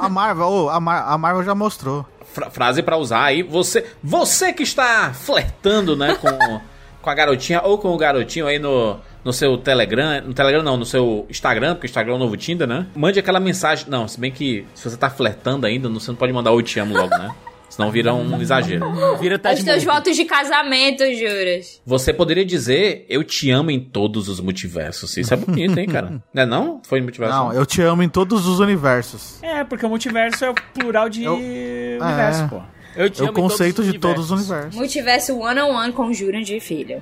A 0.00 0.08
Marvel, 0.08 0.68
a, 0.68 0.78
Mar- 0.80 1.04
a 1.08 1.16
Marvel 1.18 1.42
já 1.44 1.54
mostrou. 1.54 2.06
Fra- 2.32 2.50
frase 2.50 2.82
pra 2.82 2.96
usar 2.96 3.24
aí. 3.24 3.42
Você, 3.42 3.86
você 4.02 4.52
que 4.52 4.62
está 4.62 5.12
flertando, 5.14 5.96
né, 5.96 6.14
com, 6.20 6.60
com 7.00 7.10
a 7.10 7.14
garotinha 7.14 7.62
ou 7.64 7.78
com 7.78 7.88
o 7.92 7.96
garotinho 7.96 8.46
aí 8.46 8.58
no, 8.58 9.00
no 9.28 9.32
seu 9.34 9.58
Telegram. 9.58 10.22
No 10.26 10.32
Telegram 10.32 10.62
não, 10.62 10.78
no 10.78 10.86
seu 10.86 11.26
Instagram, 11.28 11.74
porque 11.74 11.86
o 11.86 11.90
Instagram 11.90 12.14
é 12.14 12.16
o 12.16 12.18
novo 12.18 12.34
Tinder, 12.34 12.66
né? 12.66 12.86
Mande 12.96 13.18
aquela 13.18 13.38
mensagem. 13.38 13.84
Não, 13.86 14.08
se 14.08 14.18
bem 14.18 14.32
que 14.32 14.64
se 14.74 14.88
você 14.88 14.96
tá 14.96 15.10
flertando 15.10 15.66
ainda, 15.66 15.86
você 15.90 16.10
não 16.10 16.16
pode 16.16 16.32
mandar 16.32 16.50
o 16.52 16.62
te 16.62 16.80
amo 16.80 16.96
logo, 16.96 17.10
né? 17.10 17.30
Senão 17.68 17.90
vira 17.90 18.14
um 18.14 18.40
exagero. 18.40 18.86
Vira 19.20 19.38
tá 19.38 19.52
Os 19.52 19.62
teus 19.62 19.84
votos 19.84 20.16
de 20.16 20.24
casamento, 20.24 21.04
juras. 21.14 21.82
Você 21.84 22.14
poderia 22.14 22.42
dizer 22.42 23.04
eu 23.10 23.22
te 23.22 23.50
amo 23.50 23.70
em 23.70 23.78
todos 23.78 24.28
os 24.30 24.40
multiversos. 24.40 25.14
Isso 25.18 25.34
é 25.34 25.36
bonito, 25.36 25.78
hein, 25.78 25.86
cara? 25.86 26.22
Não 26.32 26.42
é 26.42 26.46
não? 26.46 26.80
Foi 26.88 26.98
no 26.98 27.04
multiverso? 27.04 27.36
Não, 27.36 27.52
eu 27.52 27.66
te 27.66 27.82
amo 27.82 28.02
em 28.02 28.08
todos 28.08 28.46
os 28.46 28.58
universos. 28.60 29.42
É, 29.42 29.62
porque 29.62 29.84
o 29.84 29.90
multiverso 29.90 30.42
é 30.46 30.50
o 30.50 30.54
plural 30.72 31.10
de 31.10 31.24
Eu- 31.24 31.34
universo, 31.34 32.44
É. 32.44 32.48
pô. 32.48 32.62
Eu 32.98 33.08
te 33.08 33.20
É 33.20 33.24
o 33.24 33.28
amo 33.28 33.32
em 33.32 33.34
todos 33.40 33.52
conceito 33.52 33.84
de 33.84 33.98
todos 33.98 34.24
os 34.24 34.30
universos. 34.32 34.74
Multiverso 34.74 35.38
one 35.38 35.60
on 35.60 35.72
one 35.74 35.92
com 35.92 36.12
Jurandir 36.12 36.60
Filho. 36.60 37.00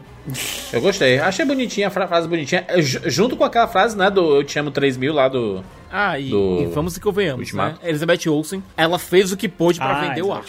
Eu 0.72 0.80
gostei. 0.82 1.18
Achei 1.18 1.44
bonitinha 1.44 1.88
a 1.88 1.90
fra- 1.90 2.06
frase 2.06 2.28
bonitinha. 2.28 2.64
É, 2.68 2.82
ju- 2.82 3.00
Junto 3.06 3.36
com 3.36 3.44
aquela 3.44 3.66
frase, 3.66 3.96
né, 3.96 4.10
do 4.10 4.36
Eu 4.36 4.44
Te 4.44 4.58
Amo 4.58 4.70
3000 4.70 5.12
lá 5.14 5.26
do... 5.28 5.64
Ah, 5.90 6.18
e, 6.20 6.28
Do 6.30 6.58
e 6.62 6.66
vamos 6.66 6.96
e 6.96 7.00
convenhamos, 7.00 7.52
né? 7.52 7.76
Elizabeth 7.82 8.28
Olsen, 8.28 8.62
ela 8.76 8.98
fez 8.98 9.32
o 9.32 9.36
que 9.36 9.48
pôde 9.48 9.78
pra 9.78 9.96
Ah, 9.96 10.00
vender 10.08 10.22
o 10.22 10.32
ar. 10.32 10.44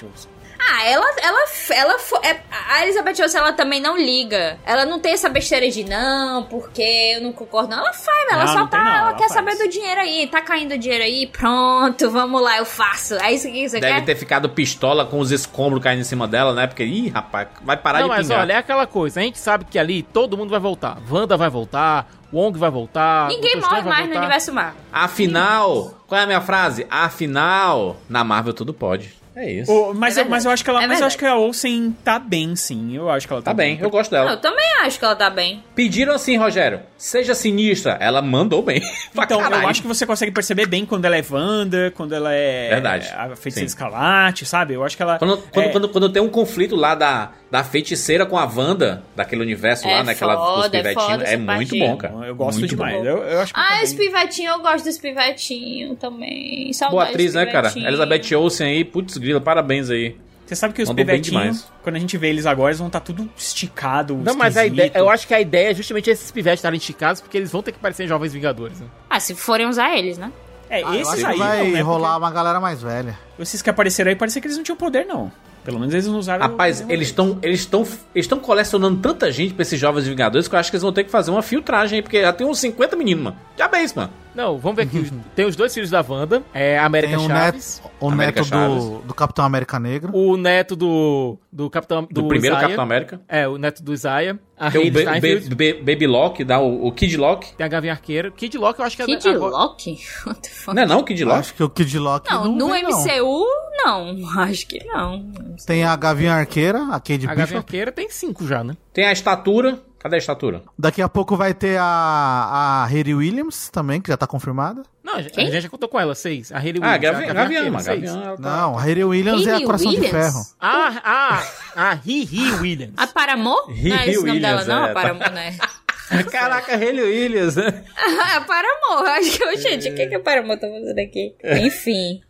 Ah, 0.69 0.85
ela, 0.85 1.05
ela, 1.21 1.39
ela, 1.71 1.97
é- 2.23 2.39
a 2.69 2.83
Elizabeth 2.83 3.21
Olsen, 3.21 3.39
ela 3.39 3.53
também 3.53 3.79
não 3.79 3.95
liga. 3.97 4.59
Ela 4.65 4.85
não 4.85 4.99
tem 4.99 5.13
essa 5.13 5.29
besteira 5.29 5.69
de 5.69 5.83
não, 5.85 6.43
porque 6.43 6.81
eu 7.15 7.21
não 7.21 7.31
concordo. 7.31 7.69
Não, 7.69 7.79
ela 7.79 7.93
faz, 7.93 8.31
ela 8.31 8.45
Não, 8.45 8.51
só 8.53 8.59
não 8.59 8.67
tá, 8.67 8.77
não, 8.83 8.91
ela, 8.91 8.99
ela 9.09 9.13
quer 9.13 9.29
faz. 9.29 9.33
saber 9.33 9.55
do 9.57 9.69
dinheiro 9.69 10.01
aí. 10.01 10.27
Tá 10.27 10.41
caindo 10.41 10.77
dinheiro 10.77 11.03
aí, 11.03 11.27
pronto, 11.27 12.09
vamos 12.11 12.41
lá, 12.41 12.57
eu 12.57 12.65
faço. 12.65 13.15
É 13.15 13.31
isso 13.31 13.47
que 13.49 13.67
você 13.69 13.79
Deve 13.79 13.93
quer? 14.01 14.05
ter 14.05 14.15
ficado 14.15 14.49
pistola 14.49 15.05
com 15.05 15.19
os 15.19 15.31
escombros 15.31 15.81
caindo 15.81 16.01
em 16.01 16.03
cima 16.05 16.27
dela, 16.27 16.53
né? 16.53 16.67
Porque, 16.67 16.83
ih, 16.83 17.09
rapaz, 17.09 17.47
vai 17.61 17.77
parar 17.77 17.99
Não, 17.99 18.09
de 18.09 18.15
mas 18.15 18.27
pingar. 18.27 18.41
olha, 18.41 18.53
é 18.53 18.57
aquela 18.57 18.85
coisa, 18.85 19.19
a 19.19 19.23
gente 19.23 19.37
sabe 19.39 19.65
que 19.65 19.79
ali 19.79 20.03
todo 20.03 20.37
mundo 20.37 20.49
vai 20.49 20.59
voltar. 20.59 20.97
Wanda 21.09 21.37
vai 21.37 21.49
voltar, 21.49 22.07
Wong 22.33 22.57
vai 22.59 22.69
voltar. 22.69 23.29
Ninguém 23.29 23.55
morre 23.55 23.81
vai 23.81 23.83
mais 23.83 23.99
no 24.01 24.05
voltar. 24.07 24.19
universo 24.19 24.53
Marvel. 24.53 24.81
Afinal, 24.91 25.93
qual 26.07 26.19
é 26.19 26.23
a 26.23 26.27
minha 26.27 26.41
frase? 26.41 26.85
Afinal, 26.89 27.97
na 28.09 28.23
Marvel 28.23 28.53
tudo 28.53 28.73
pode. 28.73 29.16
É 29.39 29.51
isso. 29.51 29.71
Ô, 29.71 29.93
mas, 29.93 30.17
É 30.17 30.21
eu, 30.21 30.29
mas 30.29 30.45
eu 30.45 30.51
acho 30.51 30.63
que 30.63 30.69
ela, 30.69 30.79
verdade. 30.79 30.95
mas 30.95 31.01
É 31.01 31.03
eu 31.03 31.07
acho 31.07 31.17
que 31.19 31.25
a 31.25 31.35
Olsen 31.37 31.95
tá 32.03 32.17
bem, 32.17 32.55
sim. 32.55 32.95
Eu 32.95 33.07
acho 33.09 33.27
que 33.27 33.33
ela 33.33 33.41
tá, 33.41 33.51
Tá 33.51 33.53
bem, 33.55 33.77
eu 33.79 33.89
gosto 33.89 34.09
dela. 34.09 34.31
Eu 34.31 34.37
também 34.41 34.65
acho 34.81 34.97
que 34.97 35.05
ela 35.05 35.15
tá 35.15 35.29
bem. 35.29 35.63
Pediram 35.75 36.15
assim, 36.15 36.35
Rogério, 36.37 36.79
seja 36.97 37.35
sinistra. 37.35 37.97
Ela 37.99 38.19
mandou 38.21 38.63
bem. 38.63 38.81
Então, 39.27 39.41
caralho. 39.41 39.63
eu 39.63 39.67
acho 39.67 39.81
que 39.81 39.87
você 39.87 40.05
consegue 40.05 40.31
perceber 40.31 40.67
bem 40.67 40.85
quando 40.85 41.03
ela 41.05 41.17
é 41.17 41.23
Wanda, 41.29 41.91
quando 41.95 42.13
ela 42.15 42.31
é 42.33 42.69
Verdade. 42.69 43.07
a 43.13 43.27
feiticeira 43.35 43.67
Sim. 43.67 43.75
escalate, 43.75 44.45
sabe? 44.45 44.73
Eu 44.73 44.83
acho 44.85 44.95
que 44.95 45.03
ela. 45.03 45.17
Quando, 45.19 45.37
quando, 45.51 45.65
é, 45.65 45.69
quando, 45.69 45.89
quando 45.89 46.09
tem 46.09 46.21
um 46.21 46.29
conflito 46.29 46.75
lá 46.75 46.95
da, 46.95 47.31
da 47.51 47.61
feiticeira 47.63 48.25
com 48.25 48.37
a 48.37 48.45
Wanda, 48.45 49.03
daquele 49.15 49.41
universo 49.41 49.85
É 49.87 49.95
lá, 49.97 50.03
naquela 50.03 50.35
foda, 50.37 50.69
dos 50.69 50.73
é 50.75 50.83
pivetinhos, 50.83 51.11
foda 51.11 51.23
é 51.25 51.35
muito 51.37 51.77
bom, 51.77 51.97
cara. 51.97 52.13
Eu 52.25 52.35
gosto 52.35 52.59
Muito 52.59 52.69
demais. 52.69 52.95
bom. 52.97 53.05
Eu, 53.05 53.17
eu 53.23 53.39
acho 53.41 53.53
que 53.53 53.59
Ah, 53.59 53.67
tá 53.79 53.83
os 53.83 53.93
bem. 53.93 54.07
pivetinhos, 54.07 54.53
eu 54.55 54.61
gosto 54.61 54.85
dos 54.85 54.97
pivetinhos 54.97 55.97
também. 55.99 56.71
Saudades 56.73 56.91
Boa 56.91 57.03
atriz, 57.09 57.33
né, 57.33 57.45
cara? 57.47 57.73
Elizabeth 57.75 58.35
Olsen 58.35 58.67
aí, 58.67 58.83
putz 58.85 59.17
grila, 59.27 59.41
parabéns 59.41 59.89
aí. 59.89 60.15
Você 60.45 60.55
sabe 60.55 60.73
que 60.73 60.81
os 60.81 60.89
pivetinhos, 60.93 61.25
demais. 61.25 61.67
quando 61.83 61.97
a 61.97 61.99
gente 61.99 62.17
vê 62.17 62.29
eles 62.29 62.45
agora, 62.45 62.69
eles 62.69 62.79
vão 62.79 62.87
estar 62.87 63.01
tudo 63.01 63.29
esticado. 63.35 64.15
Não, 64.15 64.33
mas 64.33 64.55
a 64.55 64.65
ideia, 64.65 64.91
eu 64.95 65.09
acho 65.09 65.27
que 65.27 65.33
a 65.33 65.41
ideia 65.41 65.71
é 65.71 65.73
justamente 65.73 66.09
esses 66.09 66.31
pivetes 66.31 66.59
estarem 66.59 66.77
esticados, 66.77 67.19
porque 67.19 67.37
eles 67.37 67.51
vão 67.51 67.61
ter 67.61 67.73
que 67.73 67.79
parecer 67.79 68.07
jovens 68.07 68.31
vingadores. 68.31 68.79
Né? 68.79 68.87
Ah, 69.09 69.19
se 69.19 69.35
forem 69.35 69.67
usar 69.67 69.95
eles, 69.97 70.17
né? 70.17 70.31
É, 70.69 70.83
Ah, 70.83 70.95
esses 70.95 71.23
aí 71.23 71.37
vai 71.37 71.63
não, 71.65 71.71
né? 71.71 71.81
rolar 71.81 72.17
uma 72.17 72.31
galera 72.31 72.59
mais 72.61 72.81
velha. 72.81 73.17
Porque 73.29 73.43
Esses 73.43 73.61
que 73.61 73.69
apareceram 73.69 74.09
aí, 74.09 74.15
parecia 74.15 74.41
que 74.41 74.47
eles 74.47 74.55
não 74.57 74.63
tinham 74.63 74.77
poder, 74.77 75.05
não. 75.05 75.29
Pelo 75.65 75.79
menos 75.79 75.93
eles 75.93 76.07
não 76.07 76.17
usaram. 76.17 76.41
Rapaz, 76.47 76.79
o- 76.79 76.89
eles 76.91 77.09
estão 77.09 77.39
eles 77.41 77.59
estão 77.59 77.81
eles 77.81 77.97
estão 78.25 78.39
colecionando 78.39 79.01
tanta 79.01 79.29
gente 79.33 79.53
pra 79.53 79.63
esses 79.63 79.77
jovens 79.77 80.07
vingadores 80.07 80.47
que 80.47 80.55
eu 80.55 80.59
acho 80.59 80.71
que 80.71 80.77
eles 80.77 80.81
vão 80.83 80.93
ter 80.93 81.03
que 81.03 81.11
fazer 81.11 81.29
uma 81.29 81.41
filtragem 81.41 81.97
aí, 81.97 82.01
porque 82.01 82.21
já 82.21 82.31
tem 82.31 82.47
uns 82.47 82.59
50 82.59 82.95
meninos, 82.95 83.21
mano. 83.25 83.37
Já 83.57 83.67
bem 83.67 83.85
mano. 83.93 84.09
Não, 84.37 84.57
vamos 84.59 84.75
ver 84.77 84.83
aqui. 84.83 84.99
os- 84.99 85.11
tem 85.35 85.45
os 85.45 85.55
dois 85.55 85.73
filhos 85.73 85.89
da 85.89 86.05
Wanda, 86.07 86.43
é 86.53 86.77
a 86.77 86.85
América 86.85 87.17
Tem 87.17 87.25
o 87.25 87.27
Chaves, 87.27 87.81
neto, 87.83 87.93
o 87.99 88.07
América 88.09 88.39
neto 88.41 88.49
Chaves. 88.49 88.83
do, 88.85 88.99
do 88.99 89.13
Capitão 89.15 89.43
América 89.45 89.79
Negro. 89.79 90.15
o 90.15 90.37
neto 90.37 90.75
do, 90.75 91.37
do 91.51 91.69
Capitão... 91.69 92.07
Do, 92.09 92.27
primeiro 92.27 92.55
Isaiah. 92.55 92.61
Capitão 92.61 92.83
América. 92.83 93.21
É, 93.27 93.47
o 93.47 93.57
neto 93.57 93.81
do 93.83 93.93
Isaiah. 93.93 94.37
A 94.59 94.71
Tem 94.71 94.81
o 94.81 94.83
Hayley 94.85 95.05
Steinfeld. 95.19 95.49
Ba- 95.49 95.55
Ba- 95.55 95.85
Baby 95.91 96.07
Lock, 96.07 96.43
dá 96.43 96.59
o, 96.59 96.87
o 96.87 96.91
Kid 96.91 97.15
Lock. 97.17 97.53
Tem 97.55 97.65
a 97.65 97.67
Gavinha 97.69 97.93
Arqueira. 97.93 98.31
Kid 98.31 98.57
Lock 98.57 98.79
eu 98.79 98.85
acho 98.85 98.95
que 98.95 99.01
é... 99.03 99.05
Kid 99.05 99.27
agora- 99.29 99.51
Loki? 99.55 99.99
What 100.25 100.41
the 100.41 100.49
fuck? 100.49 100.75
Não 100.75 100.83
é 100.83 100.85
não, 100.85 101.03
Kid 101.03 101.23
Lock? 101.25 101.39
Acho 101.39 101.53
que 101.53 101.63
o 101.63 101.69
Kid 101.69 101.97
Loki 101.99 102.31
Não, 102.31 102.43
não, 102.45 102.55
no 102.67 102.69
vem, 102.73 102.83
não. 102.83 102.89
MCU, 103.03 103.43
não. 103.83 104.29
Acho 104.41 104.67
que 104.67 104.83
não. 104.85 105.31
Tem 105.65 105.83
a 105.83 105.95
Gavinha 105.95 106.33
Arqueira, 106.33 106.79
a 106.91 106.99
Kate 106.99 107.27
A 107.27 107.33
Gavinha. 107.35 107.59
Arqueira 107.59 107.91
tem 107.91 108.09
cinco 108.09 108.47
já, 108.47 108.63
né? 108.63 108.75
Tem 108.93 109.05
a 109.05 109.11
estatura. 109.11 109.79
Cadê 109.99 110.15
a 110.15 110.19
estatura? 110.19 110.61
Daqui 110.77 111.01
a 111.01 111.09
pouco 111.09 111.35
vai 111.35 111.53
ter 111.53 111.77
a, 111.79 111.83
a 111.83 112.85
Hayley 112.85 113.15
Williams 113.15 113.69
também, 113.69 113.99
que 113.99 114.09
já 114.09 114.15
tá 114.17 114.27
confirmada. 114.27 114.83
Não, 115.03 115.15
a 115.15 115.21
gente 115.21 115.61
já 115.61 115.69
contou 115.69 115.89
com 115.89 115.99
ela, 115.99 116.13
seis. 116.13 116.51
A 116.51 116.57
Hayley 116.59 116.81
Ah, 116.83 116.93
Williams. 116.93 117.01
Gavião, 117.01 117.29
a 117.29 117.33
Gavião. 117.33 117.71
Gavião, 117.71 118.35
tá- 118.35 118.41
Não, 118.41 118.77
a 118.77 118.81
Hayley 118.83 119.03
Williams 119.03 119.47
é 119.47 119.55
a 119.55 119.61
Coração 119.63 119.89
de 119.91 119.97
Williams? 120.01 120.11
Ferro. 120.33 120.45
Ah, 120.59 121.01
ah, 121.03 121.43
a 121.75 121.93
Ri 121.93 122.27
Williams. 122.61 122.93
A 122.97 123.07
Paramor? 123.07 123.69
Ri- 123.71 123.89
não 123.89 123.97
é 123.97 124.07
esse 124.09 124.17
o 124.19 124.25
nome 124.25 124.39
dela, 124.39 124.61
Williams, 124.61 124.67
não? 124.67 124.85
é, 124.85 124.91
A 124.91 124.93
tá. 124.93 125.01
Paramor, 125.01 125.31
né? 125.31 125.57
Caraca, 126.31 126.73
Hayley 126.75 127.03
Williams, 127.03 127.55
né? 127.55 127.83
a 128.35 128.41
Paramor. 128.41 129.07
Acho 129.17 129.37
que, 129.37 129.43
eu- 129.43 129.57
gente, 129.57 129.89
o 129.89 129.95
que, 129.95 130.07
que 130.07 130.15
a 130.15 130.19
Paramor 130.19 130.57
tá 130.57 130.67
fazendo 130.67 130.99
aqui? 130.99 131.35
Enfim. 131.43 132.21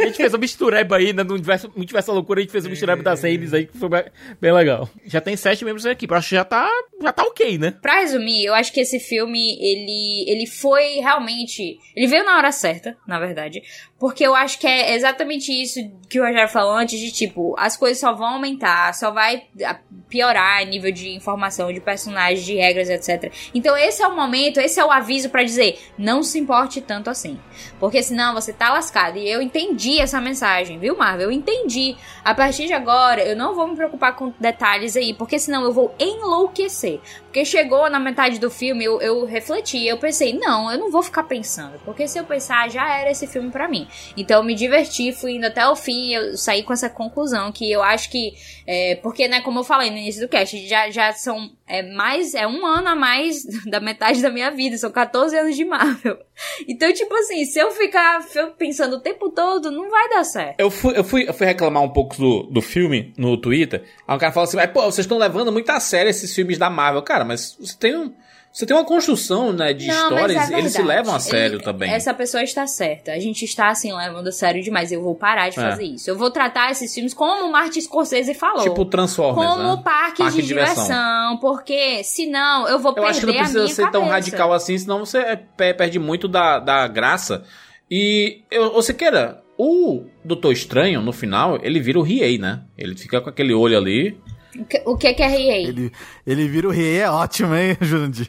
A 0.00 0.04
gente 0.06 0.16
fez 0.16 0.32
um 0.34 0.38
mistureba 0.38 0.96
aí, 0.96 1.12
né? 1.12 1.22
No 1.22 1.34
universo, 1.34 1.68
no 1.68 1.82
universo 1.82 2.12
loucura, 2.12 2.40
a 2.40 2.42
gente 2.42 2.50
fez 2.52 2.66
um 2.66 2.70
mistureba 2.70 3.02
das 3.02 3.24
Haleys 3.24 3.52
aí, 3.54 3.66
que 3.66 3.76
foi 3.78 3.88
bem- 3.88 4.52
legal. 4.52 4.88
Já 5.04 5.20
tem 5.20 5.36
sete 5.36 5.64
membros 5.64 5.84
da 5.84 5.92
equipe. 5.92 6.12
Eu 6.12 6.16
acho 6.18 6.28
que 6.30 6.34
já 6.34 6.44
tá, 6.44 6.68
já 7.02 7.12
tá 7.12 7.22
ok, 7.24 7.58
né? 7.58 7.74
Pra 7.82 8.00
resumir, 8.00 8.44
eu 8.44 8.54
acho 8.54 8.72
que 8.72 8.80
esse 8.80 8.98
filme, 8.98 9.56
ele, 9.60 10.24
ele 10.30 10.46
foi 10.46 10.96
realmente. 11.00 11.78
Ele 11.94 12.06
veio 12.06 12.24
na 12.24 12.36
hora 12.36 12.50
certa, 12.52 12.96
na 13.06 13.18
verdade. 13.18 13.62
Porque 13.98 14.26
eu 14.26 14.34
acho 14.34 14.58
que 14.58 14.66
é 14.66 14.94
exatamente 14.94 15.50
isso 15.50 15.80
que 16.08 16.20
o 16.20 16.24
Rogério 16.24 16.48
falou 16.48 16.74
antes: 16.74 16.98
de 16.98 17.10
tipo, 17.10 17.54
as 17.58 17.76
coisas 17.76 17.98
só 17.98 18.12
vão 18.12 18.26
aumentar, 18.34 18.92
só 18.94 19.10
vai 19.10 19.44
ah, 19.64 19.78
piorar 20.08 20.62
em 20.62 20.66
nível 20.70 20.92
de 20.92 21.10
informação, 21.14 21.72
de 21.72 21.80
personagens, 21.80 22.44
de 22.44 22.54
regras, 22.54 22.90
etc. 22.90 23.32
Então, 23.54 23.76
esse 23.76 24.02
é 24.02 24.06
o 24.08 24.14
momento, 24.14 24.60
esse 24.60 24.78
é 24.78 24.84
o 24.84 24.90
aviso 24.90 25.30
pra 25.30 25.42
dizer: 25.42 25.78
não 25.98 26.22
se 26.22 26.38
importe 26.38 26.80
tanto 26.80 27.08
assim. 27.08 27.38
Porque 27.80 28.02
senão 28.02 28.34
você 28.34 28.52
tá 28.52 28.72
lascado. 28.86 29.18
E 29.18 29.28
eu 29.28 29.42
entendi 29.42 29.98
essa 29.98 30.20
mensagem, 30.20 30.78
viu, 30.78 30.96
Marvel? 30.96 31.30
Eu 31.30 31.32
entendi. 31.32 31.96
A 32.24 32.34
partir 32.34 32.66
de 32.66 32.72
agora, 32.72 33.22
eu 33.22 33.36
não 33.36 33.54
vou 33.54 33.66
me 33.66 33.76
preocupar 33.76 34.14
com 34.14 34.32
detalhes 34.38 34.96
aí, 34.96 35.12
porque 35.12 35.38
senão 35.38 35.64
eu 35.64 35.72
vou 35.72 35.94
enlouquecer. 35.98 37.00
Porque 37.24 37.44
chegou 37.44 37.90
na 37.90 38.00
metade 38.00 38.38
do 38.38 38.50
filme, 38.50 38.84
eu, 38.84 39.00
eu 39.02 39.26
refleti, 39.26 39.84
eu 39.84 39.98
pensei, 39.98 40.32
não, 40.38 40.70
eu 40.72 40.78
não 40.78 40.90
vou 40.90 41.02
ficar 41.02 41.24
pensando, 41.24 41.78
porque 41.84 42.08
se 42.08 42.18
eu 42.18 42.24
pensar, 42.24 42.70
já 42.70 42.88
era 42.98 43.10
esse 43.10 43.26
filme 43.26 43.50
pra 43.50 43.68
mim. 43.68 43.86
Então 44.16 44.38
eu 44.38 44.44
me 44.44 44.54
diverti, 44.54 45.12
fui 45.12 45.32
indo 45.32 45.44
até 45.44 45.68
o 45.68 45.76
fim, 45.76 46.14
eu 46.14 46.36
saí 46.36 46.62
com 46.62 46.72
essa 46.72 46.88
conclusão, 46.88 47.52
que 47.52 47.70
eu 47.70 47.82
acho 47.82 48.08
que, 48.10 48.32
é, 48.66 48.96
porque, 48.96 49.28
né, 49.28 49.40
como 49.40 49.60
eu 49.60 49.64
falei 49.64 49.90
no 49.90 49.96
início 49.96 50.20
do 50.20 50.28
cast, 50.28 50.66
já, 50.66 50.90
já 50.90 51.12
são 51.12 51.50
é, 51.68 51.82
mais, 51.94 52.34
é 52.34 52.46
um 52.46 52.66
ano 52.66 52.88
a 52.88 52.96
mais 52.96 53.44
da 53.64 53.78
metade 53.78 54.20
da 54.20 54.30
minha 54.30 54.50
vida, 54.50 54.76
são 54.76 54.90
14 54.90 55.36
anos 55.38 55.56
de 55.56 55.64
Marvel. 55.64 56.18
Então, 56.68 56.92
tipo 56.92 57.14
assim, 57.14 57.46
se 57.46 57.58
eu 57.58 57.70
ficar 57.70 58.22
pensando 58.58 58.96
o 58.96 59.00
tempo 59.00 59.30
todo, 59.30 59.70
não 59.70 59.88
vai 59.88 60.10
dar 60.10 60.22
certo. 60.22 60.60
Eu 60.60 60.70
fui, 60.70 60.98
eu 60.98 61.02
fui, 61.02 61.26
eu 61.26 61.32
fui 61.32 61.46
reclamar 61.46 61.82
um 61.82 61.88
pouco 61.88 62.14
do, 62.16 62.42
do 62.42 62.60
filme 62.60 63.14
no 63.16 63.38
Twitter. 63.38 63.84
Aí 64.06 64.14
o 64.14 64.18
cara 64.18 64.32
falou 64.32 64.46
assim: 64.46 64.58
mas, 64.58 64.70
pô, 64.70 64.82
vocês 64.82 65.06
estão 65.06 65.16
levando 65.16 65.50
muito 65.50 65.70
a 65.70 65.80
sério 65.80 66.10
esses 66.10 66.34
filmes 66.34 66.58
da 66.58 66.68
Marvel. 66.68 67.02
Cara, 67.02 67.24
mas 67.24 67.56
você 67.58 67.74
tem 67.78 67.96
um. 67.96 68.12
Você 68.56 68.64
tem 68.64 68.74
uma 68.74 68.86
construção, 68.86 69.52
né, 69.52 69.74
de 69.74 69.86
Não, 69.86 69.94
histórias, 70.14 70.50
é 70.50 70.58
eles 70.58 70.72
se 70.72 70.80
levam 70.82 71.14
a 71.14 71.20
sério 71.20 71.56
Ele- 71.56 71.62
também. 71.62 71.90
Essa 71.92 72.14
pessoa 72.14 72.42
está 72.42 72.66
certa. 72.66 73.12
A 73.12 73.18
gente 73.18 73.44
está, 73.44 73.68
assim, 73.68 73.92
levando 73.94 74.28
a 74.28 74.32
sério 74.32 74.62
demais. 74.62 74.90
Eu 74.90 75.02
vou 75.02 75.14
parar 75.14 75.50
de 75.50 75.58
É. 75.60 75.62
fazer 75.62 75.84
isso. 75.84 76.08
Eu 76.08 76.16
vou 76.16 76.30
tratar 76.30 76.70
esses 76.70 76.94
filmes 76.94 77.12
como 77.12 77.44
o 77.44 77.52
Martin 77.52 77.82
Scorsese 77.82 78.32
falou. 78.32 78.62
Tipo 78.62 78.86
Transformers, 78.86 79.46
como 79.52 79.76
né? 79.76 79.82
parque, 79.84 80.22
Parque 80.22 80.36
de, 80.36 80.40
de 80.42 80.48
diversão. 80.48 80.84
diversão. 80.84 81.36
Porque, 81.38 82.02
senão, 82.02 82.66
eu 82.66 82.78
vou 82.78 82.92
Eu 82.92 82.94
perder 82.94 83.10
acho 83.10 83.20
que 83.20 83.26
não 83.26 83.32
a 83.34 83.36
precisa 83.36 83.58
minha 83.62 83.74
ser 83.74 83.82
tão 83.82 83.92
cabeça. 83.92 84.12
radical 84.14 84.52
assim, 84.54 84.78
senão 84.78 85.00
você 85.04 85.18
é, 85.18 85.36
pe- 85.36 85.74
perde 85.74 85.98
muito 85.98 86.26
da, 86.26 86.58
da 86.58 86.88
graça. 86.88 87.44
E, 87.90 88.40
eu, 88.50 88.72
você 88.72 88.94
queira, 88.94 89.42
o 89.58 90.04
Doutor 90.24 90.52
Estranho, 90.52 91.02
no 91.02 91.12
final, 91.12 91.58
ele 91.62 91.78
vira 91.78 91.98
o 91.98 92.02
Riei, 92.02 92.38
né? 92.38 92.62
Ele 92.78 92.96
fica 92.96 93.20
com 93.20 93.28
aquele 93.28 93.52
olho 93.52 93.76
ali. 93.76 94.18
O 94.60 94.64
que- 94.64 94.82
O 94.86 94.96
que 94.96 95.06
é 95.08 95.26
Riei? 95.28 95.66
Ele, 95.66 95.92
ele 96.26 96.48
vira 96.48 96.68
o 96.68 96.70
rei, 96.70 96.98
é 97.00 97.10
ótimo, 97.10 97.54
hein, 97.54 97.76
Jurandir? 97.80 98.28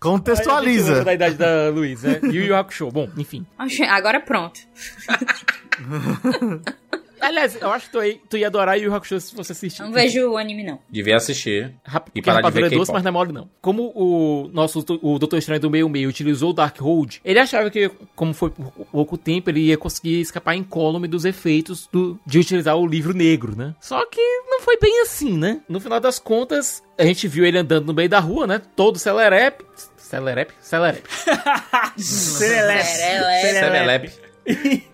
Contextualiza. 0.00 1.04
da 1.04 1.14
idade 1.14 1.36
da 1.36 1.68
Luiz, 1.70 2.02
né? 2.02 2.18
Yu 2.22 2.44
Yu 2.44 2.56
Hakusho. 2.56 2.90
Bom, 2.90 3.08
enfim. 3.16 3.46
Agora 3.88 4.20
pronto. 4.20 4.60
Aliás, 7.20 7.56
eu 7.60 7.70
acho 7.72 7.86
que 7.86 7.92
tu, 7.92 8.02
ia- 8.02 8.18
tu 8.28 8.36
ia 8.36 8.46
adorar 8.46 8.78
Yu 8.78 8.94
Hakusho 8.94 9.20
se 9.20 9.34
você 9.34 9.52
assistir. 9.52 9.82
Não 9.82 9.92
vejo 9.92 10.30
o 10.30 10.36
anime, 10.36 10.62
não. 10.64 10.78
Devia 10.90 11.16
assistir. 11.16 11.74
Rap- 11.84 12.08
E 12.14 12.22
parar 12.22 12.40
de 12.42 12.50
ver 12.52 12.66
é 12.66 12.70
doce, 12.78 12.92
mas 12.92 13.02
não 13.02 13.08
é 13.08 13.12
mole, 13.12 13.32
não. 13.32 13.48
Como 13.60 13.92
o 13.94 14.48
nosso 14.52 14.84
o 15.02 15.18
Doutor 15.18 15.38
Estranho 15.38 15.60
do 15.60 15.70
meio 15.70 15.88
meio 15.88 16.08
utilizou 16.08 16.50
o 16.50 16.52
Darkhold, 16.52 17.20
ele 17.24 17.38
achava 17.38 17.70
que, 17.70 17.90
como 18.14 18.32
foi 18.34 18.50
por 18.50 18.70
pouco 18.92 19.16
tempo, 19.18 19.50
ele 19.50 19.60
ia 19.60 19.76
conseguir 19.78 20.20
escapar 20.20 20.54
incólume 20.54 21.08
dos 21.08 21.24
efeitos 21.24 21.88
do- 21.92 22.18
de 22.26 22.38
utilizar 22.38 22.76
o 22.76 22.86
livro 22.86 23.12
negro, 23.14 23.56
né? 23.56 23.74
Só 23.80 24.04
que 24.06 24.20
não 24.46 24.60
foi 24.60 24.78
bem 24.78 25.00
assim, 25.02 25.36
né? 25.36 25.60
No 25.68 25.80
final 25.80 26.00
das 26.00 26.18
contas, 26.18 26.82
a 26.98 27.04
gente 27.04 27.26
viu 27.28 27.44
ele 27.44 27.58
andando 27.58 27.86
no 27.86 27.94
meio 27.94 28.08
da 28.08 28.18
rua, 28.20 28.46
né? 28.46 28.60
Todo 28.76 28.98
celerepe. 28.98 29.64
Celerepe? 29.96 30.54
Celerepe. 30.62 31.08
Serelepe. 31.98 32.86
Serelepe. 33.42 34.27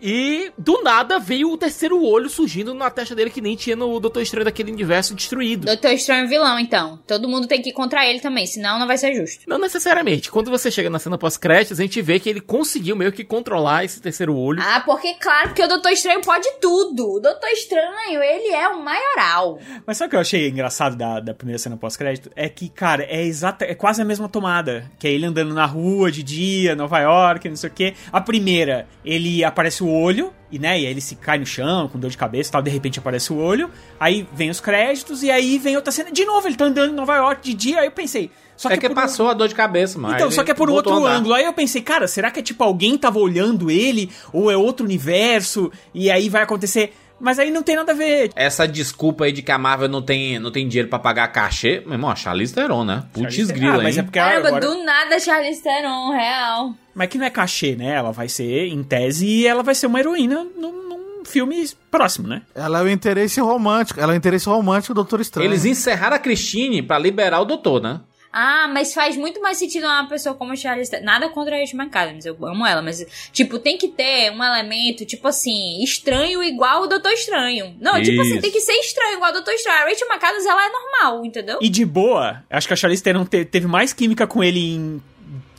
E 0.03 0.53
do 0.59 0.83
nada 0.83 1.19
veio 1.19 1.51
o 1.51 1.57
terceiro 1.57 2.03
olho 2.05 2.29
surgindo 2.29 2.75
na 2.75 2.91
testa 2.91 3.15
dele 3.15 3.31
que 3.31 3.41
nem 3.41 3.57
tinha 3.57 3.77
no 3.77 3.99
Doutor 4.01 4.23
Estranho 4.23 4.45
daquele 4.45 4.73
universo 4.73 5.15
destruído. 5.15 5.67
Doutor 5.67 5.93
Estranho 5.93 6.25
é 6.25 6.29
vilão, 6.29 6.59
então. 6.59 6.99
Todo 7.07 7.29
mundo 7.29 7.47
tem 7.47 7.63
que 7.63 7.71
ir 7.71 7.73
contra 7.73 8.07
ele 8.07 8.21
também, 8.21 8.47
senão 8.47 8.79
não 8.79 8.87
vai 8.87 8.99
ser 8.99 9.15
justo. 9.15 9.45
Não 9.47 9.59
necessariamente. 9.59 10.31
Quando 10.31 10.51
você 10.51 10.71
chega 10.71 10.91
na 10.91 10.99
cena 10.99 11.17
pós-créditos, 11.17 11.79
a 11.79 11.83
gente 11.83 12.03
vê 12.03 12.19
que 12.19 12.29
ele 12.29 12.41
conseguiu 12.41 12.97
meio 12.97 13.13
que 13.13 13.25
controlar 13.25 13.85
esse 13.85 14.01
terceiro 14.01 14.37
olho. 14.37 14.61
Ah, 14.63 14.83
porque 14.85 15.15
claro, 15.15 15.49
porque 15.49 15.63
o 15.63 15.69
Doutor 15.69 15.93
Estranho 15.93 16.21
pode 16.21 16.49
tudo. 16.61 17.17
O 17.17 17.21
Doutor 17.21 17.49
Estranho, 17.51 18.23
ele 18.23 18.53
é 18.55 18.69
o 18.69 18.83
maioral. 18.83 19.59
Mas 19.87 19.97
sabe 19.97 20.09
o 20.09 20.11
que 20.11 20.17
eu 20.17 20.21
achei 20.21 20.49
engraçado 20.49 20.97
da, 20.97 21.21
da 21.21 21.35
primeira 21.35 21.59
cena 21.59 21.77
pós-crédito? 21.77 22.31
É 22.35 22.49
que, 22.49 22.69
cara, 22.69 23.05
é 23.05 23.23
exata, 23.25 23.65
é 23.65 23.75
quase 23.75 24.03
a 24.03 24.05
mesma 24.05 24.29
tomada. 24.29 24.91
Que 24.99 25.07
é 25.07 25.13
ele 25.13 25.27
andando 25.27 25.55
na 25.55 25.67
rua 25.67 26.11
de 26.11 26.23
dia, 26.23 26.75
Nova 26.75 26.99
York, 26.99 27.49
não 27.49 27.57
sei 27.57 27.71
o 27.71 27.73
quê. 27.73 27.95
A 28.13 28.21
primeira, 28.21 28.87
ele 29.05 29.44
aparece 29.45 29.83
o 29.83 29.89
olho, 29.89 30.33
e 30.51 30.59
né, 30.59 30.79
e 30.81 30.87
aí 30.87 30.91
ele 30.93 31.01
se 31.01 31.17
cai 31.17 31.39
no 31.39 31.47
chão 31.47 31.89
com 31.89 31.99
dor 31.99 32.11
de 32.11 32.17
cabeça 32.17 32.49
e 32.49 32.53
tal, 32.53 32.63
de 32.63 32.71
repente 32.71 32.99
aparece 32.99 33.33
o 33.33 33.37
olho. 33.37 33.71
Aí 34.01 34.27
vem 34.33 34.51
os 34.51 34.61
créditos, 34.61 35.23
e 35.23 35.31
aí 35.31 35.59
vem 35.59 35.77
outra 35.77 35.93
cena. 35.93 36.11
De 36.11 36.25
novo, 36.25 36.47
ele 36.49 36.57
tá 36.57 36.65
andando 36.65 36.93
em 36.93 36.95
Nova 36.97 37.17
York 37.17 37.43
de 37.43 37.55
dia, 37.55 37.81
aí 37.81 37.87
eu 37.87 37.93
pensei. 37.93 38.31
Só 38.57 38.71
É 38.71 38.77
que 38.77 38.87
um- 38.87 38.95
passou 38.95 39.29
a 39.29 39.35
dor 39.35 39.49
de 39.49 39.55
cabeça, 39.55 39.99
mas. 39.99 40.15
Então, 40.15 40.31
só 40.31 40.45
que 40.45 40.51
é 40.51 40.55
por 40.55 40.71
um 40.71 40.75
outro 40.75 41.05
ângulo. 41.05 41.35
Aí 41.35 41.45
eu 41.45 41.53
pensei, 41.53 41.83
cara, 41.83 42.07
será 42.07 42.31
que 42.31 42.39
é 42.39 42.43
tipo 42.43 42.63
alguém 42.63 42.97
tava 42.97 43.19
olhando 43.19 43.69
ele? 43.69 44.11
Ou 44.33 44.49
é 44.49 44.57
outro 44.57 44.87
universo? 44.87 45.73
E 45.93 46.09
aí 46.11 46.29
vai 46.29 46.43
acontecer. 46.43 46.95
Mas 47.21 47.39
aí 47.39 47.51
não 47.51 47.63
tem 47.63 47.77
nada 47.77 47.93
a 47.93 47.95
ver. 47.95 48.31
Essa 48.35 48.67
desculpa 48.67 49.25
aí 49.25 49.33
de 49.33 49.43
que 49.43 49.53
a 49.53 49.59
Marvel 49.59 49.89
não 49.89 50.03
tem, 50.03 50.39
não 50.39 50.51
tem 50.51 50.67
dinheiro 50.69 50.89
pra 50.89 50.99
pagar 50.99 51.29
cachê, 51.29 51.83
meu 51.85 51.95
irmão, 51.95 52.11
a 52.11 52.17
Charlize 52.17 52.55
Theron, 52.55 52.85
né? 52.85 53.05
Putz 53.13 53.51
grila, 53.51 53.81
ah, 53.81 53.83
mas 53.83 53.97
hein? 53.97 54.01
é 54.01 54.03
porque 54.03 54.19
Caramba, 54.19 54.49
agora... 54.49 54.67
do 54.67 54.85
nada 54.85 55.19
Charlize 55.19 55.63
Theron, 55.63 56.11
real. 56.11 56.75
Mas 56.95 57.09
que 57.09 57.19
não 57.19 57.27
é 57.27 57.31
cachê, 57.31 57.75
né? 57.75 57.95
Ela 57.95 58.13
vai 58.13 58.29
ser, 58.29 58.67
em 58.67 58.83
tese, 58.83 59.47
ela 59.47 59.63
vai 59.63 59.75
ser 59.75 59.87
uma 59.87 59.99
heroína 59.99 60.47
num, 60.57 60.89
num 60.89 61.25
filme 61.25 61.69
próximo, 61.91 62.29
né? 62.29 62.43
Ela 62.55 62.81
é 62.81 62.83
o 62.83 62.89
interesse 62.89 63.41
romântico. 63.41 64.01
Ela 64.01 64.13
é 64.13 64.15
o 64.15 64.17
interesse 64.17 64.47
romântico 64.47 64.95
do 64.95 64.99
Doutor 64.99 65.21
Estranho. 65.21 65.49
Eles 65.49 65.65
encerraram 65.65 66.17
a 66.17 66.19
Christine 66.19 66.83
pra 66.83 66.99
liberar 66.99 67.41
o 67.41 67.45
doutor, 67.45 67.81
né? 67.81 68.01
Ah, 68.37 68.67
mas 68.67 68.93
faz 68.93 69.17
muito 69.17 69.41
mais 69.41 69.59
sentido 69.59 69.85
uma 69.87 70.09
pessoa 70.09 70.35
como 70.35 70.51
a 70.53 70.57
Charlize 70.57 70.91
Theron. 70.91 71.05
Nada 71.05 71.29
contra 71.29 71.55
a 71.55 71.61
Rachel 71.61 71.79
McAdams, 71.81 72.27
eu 72.27 72.37
amo 72.45 72.67
ela, 72.67 72.83
mas, 72.83 73.07
tipo, 73.33 73.61
tem 73.61 73.79
que 73.79 73.87
ter 73.87 74.33
um 74.33 74.43
elemento, 74.43 75.07
tipo 75.07 75.29
assim, 75.29 75.81
estranho 75.85 76.43
igual 76.43 76.83
o 76.83 76.87
Doutor 76.89 77.13
Estranho. 77.13 77.77
Não, 77.81 78.03
tipo 78.03 78.21
assim, 78.21 78.33
Isso. 78.33 78.41
tem 78.41 78.51
que 78.51 78.61
ser 78.61 78.73
estranho 78.73 79.15
igual 79.15 79.31
o 79.31 79.35
Doutor 79.35 79.55
Estranho. 79.55 79.83
A 79.83 79.89
Rachel 79.89 80.09
McAdams, 80.09 80.47
ela 80.47 80.67
é 80.67 80.69
normal, 80.69 81.25
entendeu? 81.25 81.59
E 81.63 81.69
de 81.69 81.85
boa, 81.85 82.43
acho 82.51 82.67
que 82.67 82.73
a 82.75 82.77
Charlize 82.77 83.05
Theron 83.05 83.25
te- 83.25 83.45
teve 83.45 83.69
mais 83.69 83.93
química 83.93 84.27
com 84.27 84.43
ele 84.43 84.75
em 84.75 85.03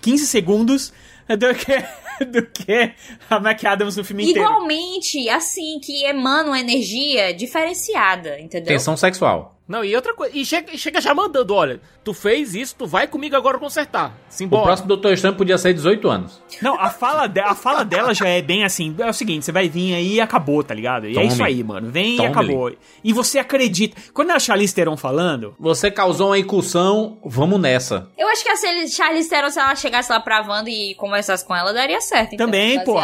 15 0.01 0.27
segundos 0.27 0.91
do 1.29 1.55
que, 1.55 2.25
do 2.25 2.45
que 2.45 2.91
a 3.29 3.37
McAdams 3.37 3.95
no 3.95 4.03
filme 4.03 4.23
inteiro. 4.29 4.41
Igualmente, 4.41 5.29
assim, 5.29 5.79
que 5.81 6.03
emana 6.03 6.49
uma 6.49 6.59
energia 6.59 7.33
diferenciada, 7.33 8.37
entendeu? 8.39 8.67
Tensão 8.67 8.97
sexual. 8.97 9.54
Não, 9.67 9.83
e 9.83 9.95
outra 9.95 10.13
coisa. 10.13 10.37
E 10.37 10.45
chega, 10.45 10.77
chega 10.77 11.01
já 11.01 11.11
mandando: 11.13 11.53
olha, 11.55 11.81
tu 12.03 12.13
fez 12.13 12.53
isso, 12.53 12.75
tu 12.77 12.85
vai 12.85 13.07
comigo 13.07 13.35
agora 13.35 13.57
consertar. 13.57 14.09
O 14.09 14.13
Simbora. 14.29 14.63
próximo 14.63 14.87
Doutor 14.87 15.11
Estranho 15.13 15.35
podia 15.35 15.57
ser 15.57 15.73
18 15.73 16.07
anos. 16.07 16.39
Não, 16.61 16.79
a 16.79 16.91
fala, 16.91 17.25
de- 17.25 17.39
a 17.39 17.55
fala 17.55 17.83
dela 17.83 18.13
já 18.13 18.27
é 18.27 18.41
bem 18.43 18.63
assim. 18.63 18.95
É 18.99 19.09
o 19.09 19.13
seguinte, 19.13 19.43
você 19.43 19.51
vai 19.51 19.67
vir 19.67 19.95
aí 19.95 20.13
e 20.13 20.21
acabou, 20.21 20.63
tá 20.63 20.73
ligado? 20.73 21.07
E 21.07 21.11
é 21.11 21.13
Tome. 21.15 21.27
isso 21.27 21.43
aí, 21.43 21.63
mano. 21.63 21.89
Vem 21.89 22.15
Tome. 22.17 22.27
e 22.29 22.31
acabou. 22.31 22.71
E 23.03 23.11
você 23.11 23.39
acredita. 23.39 23.99
Quando 24.13 24.29
é 24.29 24.33
a 24.35 24.39
Charlize 24.39 24.75
Theron 24.75 24.95
falando, 24.95 25.55
Você 25.59 25.89
causou 25.89 26.27
uma 26.27 26.37
incursão, 26.37 27.17
vamos 27.25 27.59
nessa. 27.59 28.07
Eu 28.17 28.27
acho 28.27 28.43
que 28.43 28.49
a 28.49 28.55
Charlize- 28.87 29.29
Theron, 29.29 29.49
se 29.49 29.59
ela 29.59 29.75
chegasse 29.75 30.11
lá 30.11 30.19
pra 30.19 30.41
Wanda 30.47 30.69
e 30.69 30.93
conversasse 30.95 31.43
com 31.43 31.55
ela, 31.55 31.73
daria 31.73 31.99
certo. 32.01 32.33
Então, 32.35 32.45
Também, 32.45 32.83
pô. 32.83 32.99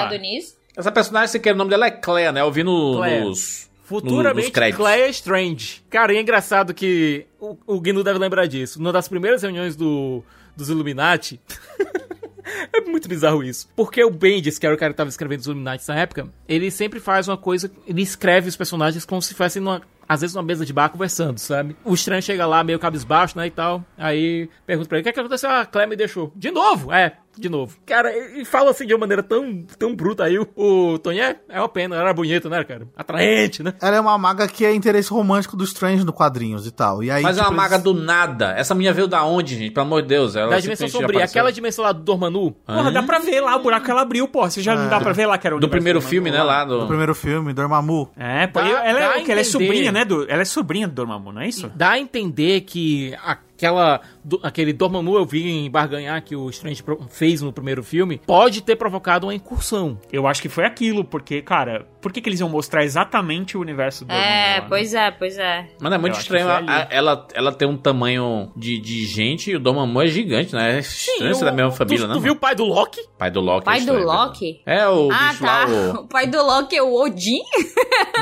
Essa 0.77 0.91
personagem, 0.91 1.27
se 1.27 1.39
quer, 1.39 1.53
o 1.53 1.57
nome 1.57 1.69
dela 1.69 1.87
é 1.87 1.91
Claire, 1.91 2.31
né? 2.31 2.41
Eu 2.41 2.51
vi 2.51 2.63
no, 2.63 2.97
Claire. 2.97 3.25
nos. 3.25 3.69
Futuramente. 3.99 4.51
Claire 4.51 5.09
Strange. 5.11 5.83
Cara, 5.89 6.13
e 6.13 6.17
é 6.17 6.21
engraçado 6.21 6.73
que 6.73 7.25
o, 7.39 7.57
o 7.67 7.81
Gnu 7.81 8.03
deve 8.03 8.17
lembrar 8.17 8.45
disso. 8.45 8.79
Numa 8.79 8.93
das 8.93 9.07
primeiras 9.07 9.41
reuniões 9.41 9.75
do, 9.75 10.23
dos 10.55 10.69
Illuminati. 10.69 11.41
é 12.73 12.81
muito 12.81 13.09
bizarro 13.09 13.43
isso. 13.43 13.69
Porque 13.75 14.03
o 14.03 14.09
Bendis, 14.09 14.57
que 14.57 14.65
era 14.65 14.73
o 14.73 14.77
cara 14.77 14.93
que 14.93 14.97
tava 14.97 15.09
escrevendo 15.09 15.41
os 15.41 15.45
Illuminati 15.45 15.81
nessa 15.81 15.95
época, 15.95 16.29
ele 16.47 16.71
sempre 16.71 16.99
faz 16.99 17.27
uma 17.27 17.37
coisa. 17.37 17.69
Ele 17.85 18.01
escreve 18.01 18.47
os 18.47 18.55
personagens 18.55 19.05
como 19.05 19.21
se 19.21 19.33
fossem 19.33 19.61
numa. 19.61 19.81
Às 20.07 20.21
vezes 20.21 20.35
numa 20.35 20.43
mesa 20.43 20.65
de 20.65 20.73
bar 20.73 20.89
conversando, 20.89 21.37
sabe? 21.37 21.75
O 21.85 21.93
estranho 21.93 22.21
chega 22.21 22.45
lá 22.45 22.63
meio 22.65 22.77
cabisbaixo, 22.77 23.37
né, 23.37 23.47
e 23.47 23.51
tal. 23.51 23.85
Aí 23.97 24.49
pergunta 24.65 24.89
pra 24.89 24.97
ele, 24.97 25.01
o 25.01 25.03
que, 25.03 25.09
é 25.09 25.13
que 25.13 25.19
aconteceu? 25.19 25.49
Ah, 25.49 25.61
a 25.61 25.65
Claire 25.65 25.89
me 25.89 25.95
deixou. 25.95 26.33
De 26.35 26.51
novo? 26.51 26.91
É, 26.91 27.17
de 27.37 27.49
novo. 27.49 27.75
Cara, 27.85 28.11
e 28.37 28.43
fala 28.45 28.71
assim 28.71 28.85
de 28.85 28.93
uma 28.93 28.99
maneira 29.01 29.23
tão, 29.23 29.63
tão 29.77 29.95
bruta 29.95 30.23
aí. 30.25 30.37
O, 30.37 30.47
o 30.55 30.99
Tony 30.99 31.19
é, 31.19 31.35
é 31.49 31.59
uma 31.59 31.69
pena, 31.69 31.95
ela 31.95 32.05
era 32.05 32.13
bonita, 32.13 32.49
né, 32.49 32.63
cara? 32.63 32.87
Atraente, 32.95 33.63
né? 33.63 33.73
Ela 33.81 33.97
é 33.97 33.99
uma 33.99 34.17
maga 34.17 34.47
que 34.47 34.65
é 34.65 34.73
interesse 34.73 35.09
romântico 35.11 35.55
do 35.57 35.63
Strange 35.63 36.03
no 36.03 36.13
quadrinhos 36.13 36.65
e 36.67 36.71
tal. 36.71 37.03
E 37.03 37.09
aí, 37.11 37.23
Mas 37.23 37.37
é 37.37 37.41
uma 37.41 37.45
tipo, 37.47 37.57
maga 37.57 37.75
eles- 37.75 37.83
do 37.83 37.93
nada. 37.93 38.53
Essa 38.57 38.73
menina 38.75 38.93
veio 38.93 39.07
da 39.07 39.23
onde, 39.23 39.57
gente? 39.57 39.71
Pelo 39.71 39.85
amor 39.85 40.01
de 40.01 40.07
Deus. 40.09 40.35
Ela 40.35 40.49
Da 40.51 40.59
dimensão 40.59 40.87
sombria. 40.87 41.09
apareceu. 41.17 41.39
Aquela 41.39 41.51
dimensão 41.51 41.83
lá 41.85 41.91
do 41.91 42.01
Dormanu. 42.01 42.51
porra, 42.65 42.91
dá 42.91 43.03
pra 43.03 43.19
ver 43.19 43.41
lá 43.41 43.55
o 43.55 43.61
buraco 43.63 43.85
que 43.85 43.91
ela 43.91 44.01
abriu, 44.01 44.27
porra. 44.27 44.49
Você 44.49 44.61
já 44.61 44.75
não 44.75 44.89
dá 44.89 44.99
pra 44.99 45.13
ver 45.13 45.25
lá 45.25 45.37
que 45.37 45.47
era 45.47 45.55
o 45.55 45.59
Do 45.59 45.69
primeiro 45.69 45.99
do 45.99 46.05
filme, 46.05 46.31
né? 46.31 46.41
Lá 46.43 46.65
No 46.65 46.81
do. 46.81 46.87
primeiro 46.87 47.15
filme, 47.15 47.53
Dormammu. 47.53 48.09
É, 48.17 48.47
pô, 48.47 48.59
Dá- 48.61 48.67
ela, 48.67 48.99
dá 48.99 49.05
é, 49.17 49.19
a 49.19 49.23
que 49.23 49.31
ela 49.31 49.41
é 49.41 49.43
sobrinha, 49.43 49.91
né? 49.91 50.05
Do, 50.05 50.29
ela 50.29 50.41
é 50.41 50.45
sobrinha 50.45 50.87
do 50.87 50.93
Dormammu, 50.93 51.31
não 51.31 51.41
é 51.41 51.47
isso? 51.47 51.71
Dá 51.75 51.91
a 51.91 51.99
entender 51.99 52.61
que 52.61 53.15
aquela, 53.61 54.01
do- 54.23 54.39
aquele 54.41 54.73
Dormammu 54.73 55.15
eu 55.15 55.25
vi 55.25 55.47
em 55.47 55.69
Barganhar 55.69 56.21
que 56.23 56.35
o 56.35 56.49
Strange 56.49 56.83
fez 57.09 57.41
no 57.41 57.53
primeiro 57.53 57.83
filme 57.83 58.19
pode 58.25 58.61
ter 58.63 58.75
provocado 58.75 59.27
uma 59.27 59.35
incursão. 59.35 59.99
Eu 60.11 60.25
acho 60.27 60.41
que 60.41 60.49
foi 60.49 60.65
aquilo, 60.65 61.03
porque, 61.05 61.41
cara, 61.41 61.85
por 62.01 62.11
que, 62.11 62.19
que 62.21 62.27
eles 62.29 62.39
iam 62.39 62.49
mostrar 62.49 62.83
exatamente 62.83 63.55
o 63.55 63.61
universo 63.61 64.03
do 64.03 64.11
É, 64.11 64.15
Dormammu 64.15 64.61
né? 64.61 64.65
pois 64.69 64.93
é, 64.95 65.11
pois 65.11 65.37
é. 65.37 65.67
Mano, 65.79 65.95
é 65.95 65.97
muito 65.99 66.15
Eu 66.15 66.19
estranho. 66.21 66.47
a- 66.49 66.57
ali. 66.57 66.67
ela, 66.89 67.27
ela 67.35 67.51
tem 67.51 67.67
um 67.67 67.77
tamanho 67.77 68.51
de, 68.57 68.79
de 68.79 69.05
gente 69.05 69.51
e 69.51 69.55
o 69.55 69.59
Dormammu 69.59 70.01
é 70.01 70.07
gigante, 70.07 70.55
né? 70.55 70.77
É 70.77 70.79
estranho 70.79 71.35
ser 71.35 71.45
da 71.45 71.51
mesma 71.51 71.71
família, 71.71 72.05
tu, 72.05 72.07
né? 72.07 72.13
Tu 72.15 72.19
viu 72.19 72.33
o 72.33 72.35
pai 72.35 72.55
do 72.55 72.63
Loki? 72.63 73.01
Pai 73.17 73.29
do 73.29 73.41
Loki. 73.41 73.65
Pai 73.65 73.79
é 73.79 73.85
do 73.85 73.93
Loki? 73.93 74.61
É 74.65 74.87
o 74.87 75.09
Ah, 75.11 75.27
bicho 75.29 75.41
tá. 75.43 75.65
lá, 75.65 75.67
o... 75.67 75.91
O 76.01 76.07
pai 76.07 76.25
do 76.27 76.41
Loki 76.43 76.75
é 76.75 76.81
o 76.81 76.93
Odin? 76.93 77.41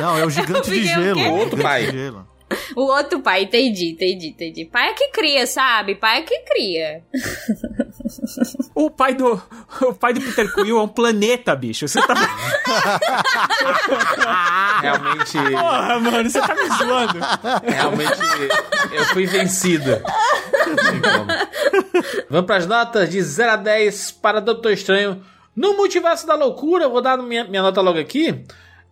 Não, 0.01 0.17
é 0.17 0.25
o 0.25 0.29
gigante 0.29 0.69
de 0.69 0.83
gelo. 0.85 1.19
o 1.21 1.31
Outro 1.39 1.57
gigante 1.57 1.61
pai. 1.63 1.85
de 1.85 1.91
gelo. 1.91 2.27
O 2.75 2.81
outro 2.81 3.19
pai, 3.19 3.43
entendi, 3.43 3.91
entendi, 3.91 4.29
entendi. 4.29 4.65
Pai 4.65 4.89
é 4.89 4.93
que 4.93 5.09
cria, 5.09 5.45
sabe? 5.45 5.93
Pai 5.95 6.19
é 6.19 6.21
que 6.21 6.39
cria. 6.39 7.03
O 8.73 8.89
pai 8.89 9.13
do. 9.13 9.41
O 9.81 9.93
pai 9.93 10.13
do 10.13 10.21
Peter 10.21 10.51
Quill 10.53 10.79
é 10.79 10.81
um 10.81 10.87
planeta, 10.87 11.53
bicho. 11.55 11.87
Você 11.87 12.01
tá. 12.01 12.15
Realmente... 14.81 15.37
Porra, 15.51 15.99
mano, 15.99 16.29
você 16.29 16.39
tá 16.39 16.55
me 16.55 16.69
zoando. 16.77 17.19
Realmente, 17.63 18.19
eu 18.93 19.05
fui 19.05 19.25
vencido. 19.25 20.01
Vamos 22.29 22.45
pras 22.45 22.65
notas 22.65 23.09
de 23.09 23.21
0 23.21 23.51
a 23.51 23.55
10 23.57 24.11
para 24.13 24.39
Doutor 24.39 24.71
Estranho. 24.71 25.21
No 25.55 25.75
Multiverso 25.75 26.25
da 26.25 26.35
Loucura, 26.35 26.85
eu 26.85 26.91
vou 26.91 27.01
dar 27.01 27.17
minha, 27.17 27.43
minha 27.43 27.61
nota 27.61 27.81
logo 27.81 27.99
aqui. 27.99 28.45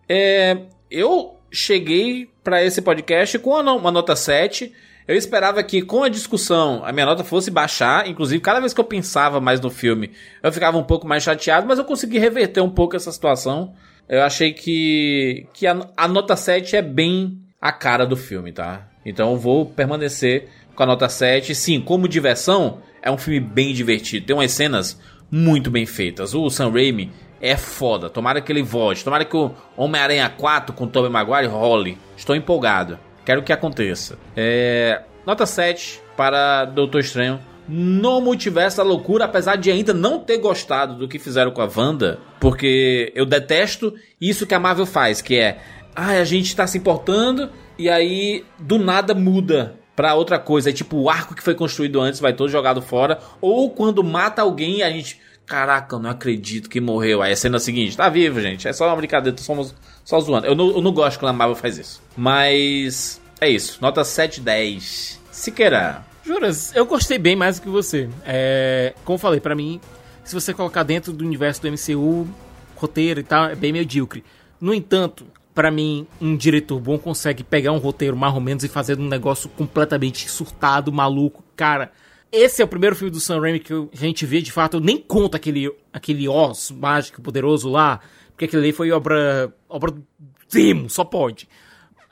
É, 0.08 0.58
eu 0.90 1.37
cheguei 1.50 2.28
para 2.42 2.62
esse 2.64 2.80
podcast 2.82 3.38
com 3.38 3.50
uma, 3.50 3.62
no- 3.62 3.76
uma 3.76 3.90
nota 3.90 4.14
7. 4.16 4.72
Eu 5.06 5.16
esperava 5.16 5.62
que 5.62 5.80
com 5.80 6.02
a 6.04 6.08
discussão 6.08 6.82
a 6.84 6.92
minha 6.92 7.06
nota 7.06 7.24
fosse 7.24 7.50
baixar. 7.50 8.06
Inclusive, 8.08 8.40
cada 8.42 8.60
vez 8.60 8.74
que 8.74 8.80
eu 8.80 8.84
pensava 8.84 9.40
mais 9.40 9.60
no 9.60 9.70
filme, 9.70 10.10
eu 10.42 10.52
ficava 10.52 10.76
um 10.76 10.82
pouco 10.84 11.06
mais 11.06 11.22
chateado, 11.22 11.66
mas 11.66 11.78
eu 11.78 11.84
consegui 11.84 12.18
reverter 12.18 12.60
um 12.60 12.68
pouco 12.70 12.94
essa 12.96 13.10
situação. 13.10 13.72
Eu 14.08 14.22
achei 14.22 14.52
que, 14.52 15.46
que 15.54 15.66
a, 15.66 15.78
a 15.96 16.06
nota 16.08 16.36
7 16.36 16.76
é 16.76 16.82
bem 16.82 17.38
a 17.60 17.72
cara 17.72 18.06
do 18.06 18.16
filme, 18.16 18.52
tá? 18.52 18.88
Então 19.04 19.32
eu 19.32 19.38
vou 19.38 19.64
permanecer 19.66 20.48
com 20.74 20.82
a 20.82 20.86
nota 20.86 21.08
7. 21.08 21.54
Sim, 21.54 21.80
como 21.80 22.06
diversão, 22.08 22.80
é 23.02 23.10
um 23.10 23.18
filme 23.18 23.40
bem 23.40 23.72
divertido. 23.72 24.26
Tem 24.26 24.36
umas 24.36 24.52
cenas 24.52 25.00
muito 25.30 25.70
bem 25.70 25.86
feitas. 25.86 26.34
O 26.34 26.48
Sam 26.50 26.70
Raimi 26.70 27.10
é 27.40 27.56
foda. 27.56 28.08
Tomara 28.10 28.40
que 28.40 28.50
ele 28.50 28.62
volte. 28.62 29.04
Tomara 29.04 29.24
que 29.24 29.36
o 29.36 29.52
Homem-Aranha 29.76 30.28
4 30.28 30.74
com 30.74 30.84
o 30.84 30.88
Tobey 30.88 31.10
Maguire 31.10 31.46
role. 31.46 31.98
Estou 32.16 32.34
empolgado. 32.34 32.98
Quero 33.24 33.42
que 33.42 33.52
aconteça. 33.52 34.18
É, 34.36 35.02
nota 35.26 35.46
7 35.46 36.00
para 36.16 36.64
Doutor 36.64 37.00
Estranho. 37.00 37.40
No 37.68 38.20
Multiverso 38.20 38.78
da 38.78 38.82
Loucura, 38.82 39.26
apesar 39.26 39.56
de 39.56 39.70
ainda 39.70 39.92
não 39.92 40.20
ter 40.20 40.38
gostado 40.38 40.94
do 40.94 41.06
que 41.06 41.18
fizeram 41.18 41.50
com 41.50 41.60
a 41.60 41.68
Wanda, 41.76 42.18
porque 42.40 43.12
eu 43.14 43.26
detesto 43.26 43.94
isso 44.18 44.46
que 44.46 44.54
a 44.54 44.58
Marvel 44.58 44.86
faz, 44.86 45.20
que 45.20 45.36
é, 45.38 45.58
ah, 45.94 46.12
a 46.12 46.24
gente 46.24 46.56
tá 46.56 46.66
se 46.66 46.78
importando 46.78 47.50
e 47.78 47.90
aí 47.90 48.42
do 48.58 48.78
nada 48.78 49.14
muda 49.14 49.74
pra 49.94 50.14
outra 50.14 50.38
coisa. 50.38 50.70
É 50.70 50.72
tipo 50.72 50.96
o 50.96 51.10
arco 51.10 51.34
que 51.34 51.42
foi 51.42 51.54
construído 51.54 52.00
antes 52.00 52.20
vai 52.20 52.32
todo 52.32 52.48
jogado 52.48 52.80
fora, 52.80 53.18
ou 53.40 53.68
quando 53.70 54.02
mata 54.02 54.40
alguém 54.40 54.82
a 54.82 54.90
gente, 54.90 55.20
caraca, 55.48 55.96
eu 55.96 55.98
não 55.98 56.10
acredito 56.10 56.68
que 56.68 56.80
morreu. 56.80 57.22
Aí 57.22 57.32
a 57.32 57.36
cena 57.36 57.58
seguinte, 57.58 57.96
tá 57.96 58.08
vivo, 58.08 58.40
gente, 58.40 58.68
é 58.68 58.72
só 58.72 58.86
uma 58.86 58.96
brincadeira, 58.96 59.36
somos 59.38 59.74
só 60.04 60.20
zoando. 60.20 60.46
Eu 60.46 60.54
não, 60.54 60.70
eu 60.70 60.82
não 60.82 60.92
gosto 60.92 61.18
quando 61.18 61.30
a 61.30 61.32
Marvel 61.32 61.56
faz 61.56 61.78
isso. 61.78 62.02
Mas 62.16 63.20
é 63.40 63.48
isso, 63.48 63.78
nota 63.80 64.04
7 64.04 64.40
10. 64.40 65.20
Siqueira. 65.32 66.04
Juras, 66.24 66.74
eu 66.76 66.84
gostei 66.84 67.16
bem 67.16 67.34
mais 67.34 67.58
do 67.58 67.62
que 67.62 67.68
você. 67.68 68.10
É, 68.26 68.92
como 69.04 69.14
eu 69.14 69.20
falei, 69.20 69.40
pra 69.40 69.54
mim, 69.54 69.80
se 70.22 70.34
você 70.34 70.52
colocar 70.52 70.82
dentro 70.82 71.12
do 71.12 71.24
universo 71.24 71.62
do 71.62 71.68
MCU, 71.68 72.28
roteiro 72.76 73.20
e 73.20 73.22
tal, 73.22 73.46
é 73.46 73.54
bem 73.54 73.72
medíocre. 73.72 74.22
No 74.60 74.74
entanto, 74.74 75.26
pra 75.54 75.70
mim, 75.70 76.06
um 76.20 76.36
diretor 76.36 76.78
bom 76.78 76.98
consegue 76.98 77.42
pegar 77.42 77.72
um 77.72 77.78
roteiro 77.78 78.16
mais 78.16 78.34
ou 78.34 78.40
menos 78.40 78.62
e 78.62 78.68
fazer 78.68 78.98
um 78.98 79.08
negócio 79.08 79.48
completamente 79.50 80.28
surtado, 80.28 80.92
maluco. 80.92 81.42
Cara, 81.56 81.90
esse 82.30 82.60
é 82.60 82.64
o 82.64 82.68
primeiro 82.68 82.94
filme 82.94 83.10
do 83.10 83.20
Sam 83.20 83.40
Raimi 83.40 83.60
que 83.60 83.72
a 83.72 83.88
gente 83.92 84.26
vê, 84.26 84.40
de 84.40 84.52
fato, 84.52 84.76
eu 84.76 84.80
nem 84.80 84.98
conto 84.98 85.36
aquele, 85.36 85.70
aquele 85.92 86.28
Oz 86.28 86.70
mágico 86.70 87.22
poderoso 87.22 87.68
lá, 87.68 88.00
porque 88.30 88.44
aquele 88.44 88.62
ali 88.64 88.72
foi 88.72 88.90
obra, 88.92 89.52
obra 89.68 89.92
do 89.92 90.04
Zemo, 90.50 90.90
só 90.90 91.04
pode. 91.04 91.48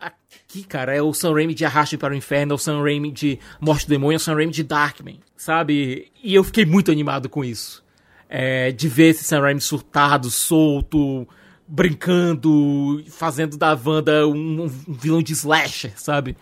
Aqui, 0.00 0.64
cara, 0.64 0.94
é 0.94 1.02
o 1.02 1.12
Sam 1.12 1.34
Raimi 1.34 1.54
de 1.54 1.64
Arraste 1.64 1.98
para 1.98 2.14
o 2.14 2.16
Inferno, 2.16 2.52
é 2.52 2.54
o 2.54 2.58
Sam 2.58 2.82
Raimi 2.82 3.10
de 3.10 3.38
Morte 3.60 3.86
do 3.86 3.90
Demônio, 3.90 4.14
é 4.14 4.16
o 4.16 4.20
Sam 4.20 4.34
Raimi 4.34 4.52
de 4.52 4.62
Darkman, 4.62 5.20
sabe? 5.36 6.10
E 6.22 6.34
eu 6.34 6.44
fiquei 6.44 6.64
muito 6.64 6.90
animado 6.90 7.28
com 7.28 7.44
isso. 7.44 7.84
É, 8.28 8.72
de 8.72 8.88
ver 8.88 9.10
esse 9.10 9.22
Sam 9.22 9.40
Raimi 9.40 9.60
surtado, 9.60 10.30
solto, 10.30 11.28
brincando, 11.68 13.04
fazendo 13.08 13.56
da 13.56 13.78
Wanda 13.84 14.26
um, 14.26 14.64
um 14.64 14.68
vilão 14.92 15.22
de 15.22 15.32
slasher, 15.32 15.92
sabe? 15.96 16.36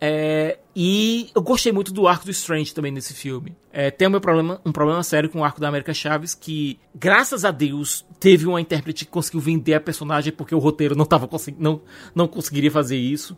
É, 0.00 0.58
e 0.76 1.30
eu 1.34 1.40
gostei 1.40 1.70
muito 1.70 1.92
do 1.92 2.08
arco 2.08 2.24
do 2.24 2.30
Strange 2.32 2.74
também 2.74 2.90
nesse 2.90 3.14
filme. 3.14 3.56
É, 3.72 3.90
tem 3.90 4.08
um, 4.08 4.20
problema, 4.20 4.60
um 4.64 4.72
problema 4.72 5.02
sério 5.02 5.28
com 5.28 5.40
o 5.40 5.44
arco 5.44 5.60
da 5.60 5.68
América 5.68 5.94
Chaves, 5.94 6.34
que, 6.34 6.80
graças 6.94 7.44
a 7.44 7.52
Deus, 7.52 8.04
teve 8.18 8.46
uma 8.46 8.60
intérprete 8.60 9.04
que 9.04 9.10
conseguiu 9.10 9.40
vender 9.40 9.74
a 9.74 9.80
personagem 9.80 10.32
porque 10.32 10.54
o 10.54 10.58
roteiro 10.58 10.96
não, 10.96 11.04
tava 11.04 11.28
não, 11.58 11.80
não 12.14 12.26
conseguiria 12.26 12.70
fazer 12.70 12.96
isso. 12.96 13.36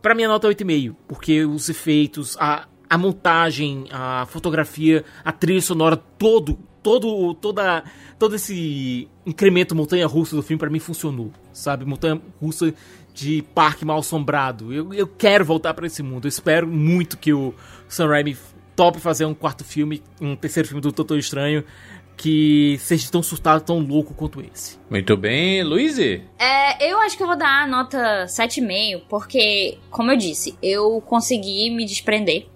Pra 0.00 0.14
mim, 0.14 0.24
a 0.24 0.28
nota 0.28 0.46
é 0.46 0.50
8,5, 0.50 0.96
porque 1.06 1.44
os 1.44 1.68
efeitos, 1.68 2.36
a, 2.38 2.66
a 2.88 2.96
montagem, 2.96 3.86
a 3.90 4.24
fotografia, 4.26 5.04
a 5.22 5.32
trilha 5.32 5.60
sonora, 5.60 5.96
todo, 5.96 6.58
todo, 6.82 7.34
toda, 7.34 7.84
todo 8.18 8.36
esse 8.36 9.08
incremento 9.26 9.74
montanha-russa 9.74 10.34
do 10.36 10.42
filme, 10.42 10.58
para 10.58 10.70
mim, 10.70 10.78
funcionou, 10.78 11.32
sabe? 11.52 11.84
Montanha-russa 11.84 12.72
de 13.18 13.42
parque 13.52 13.84
mal 13.84 13.98
assombrado. 13.98 14.72
Eu, 14.72 14.94
eu 14.94 15.06
quero 15.06 15.44
voltar 15.44 15.74
para 15.74 15.86
esse 15.86 16.02
mundo. 16.02 16.26
Eu 16.26 16.28
espero 16.28 16.68
muito 16.68 17.18
que 17.18 17.32
o 17.32 17.52
Sam 17.88 18.08
Raimi 18.08 18.36
tope 18.76 19.00
fazer 19.00 19.24
um 19.24 19.34
quarto 19.34 19.64
filme, 19.64 20.00
um 20.20 20.36
terceiro 20.36 20.68
filme 20.68 20.80
do 20.80 20.92
Doutor 20.92 21.18
Estranho 21.18 21.64
que 22.16 22.76
seja 22.80 23.10
tão 23.10 23.22
surtado, 23.22 23.64
tão 23.64 23.78
louco 23.78 24.12
quanto 24.12 24.40
esse. 24.40 24.76
Muito 24.90 25.16
bem, 25.16 25.62
Luiz? 25.62 25.98
É, 25.98 26.90
eu 26.90 27.00
acho 27.00 27.16
que 27.16 27.22
eu 27.22 27.28
vou 27.28 27.36
dar 27.36 27.62
a 27.62 27.66
nota 27.66 28.24
7,5, 28.26 29.02
porque, 29.08 29.78
como 29.88 30.10
eu 30.10 30.16
disse, 30.16 30.56
eu 30.60 31.00
consegui 31.00 31.70
me 31.70 31.84
desprender 31.84 32.46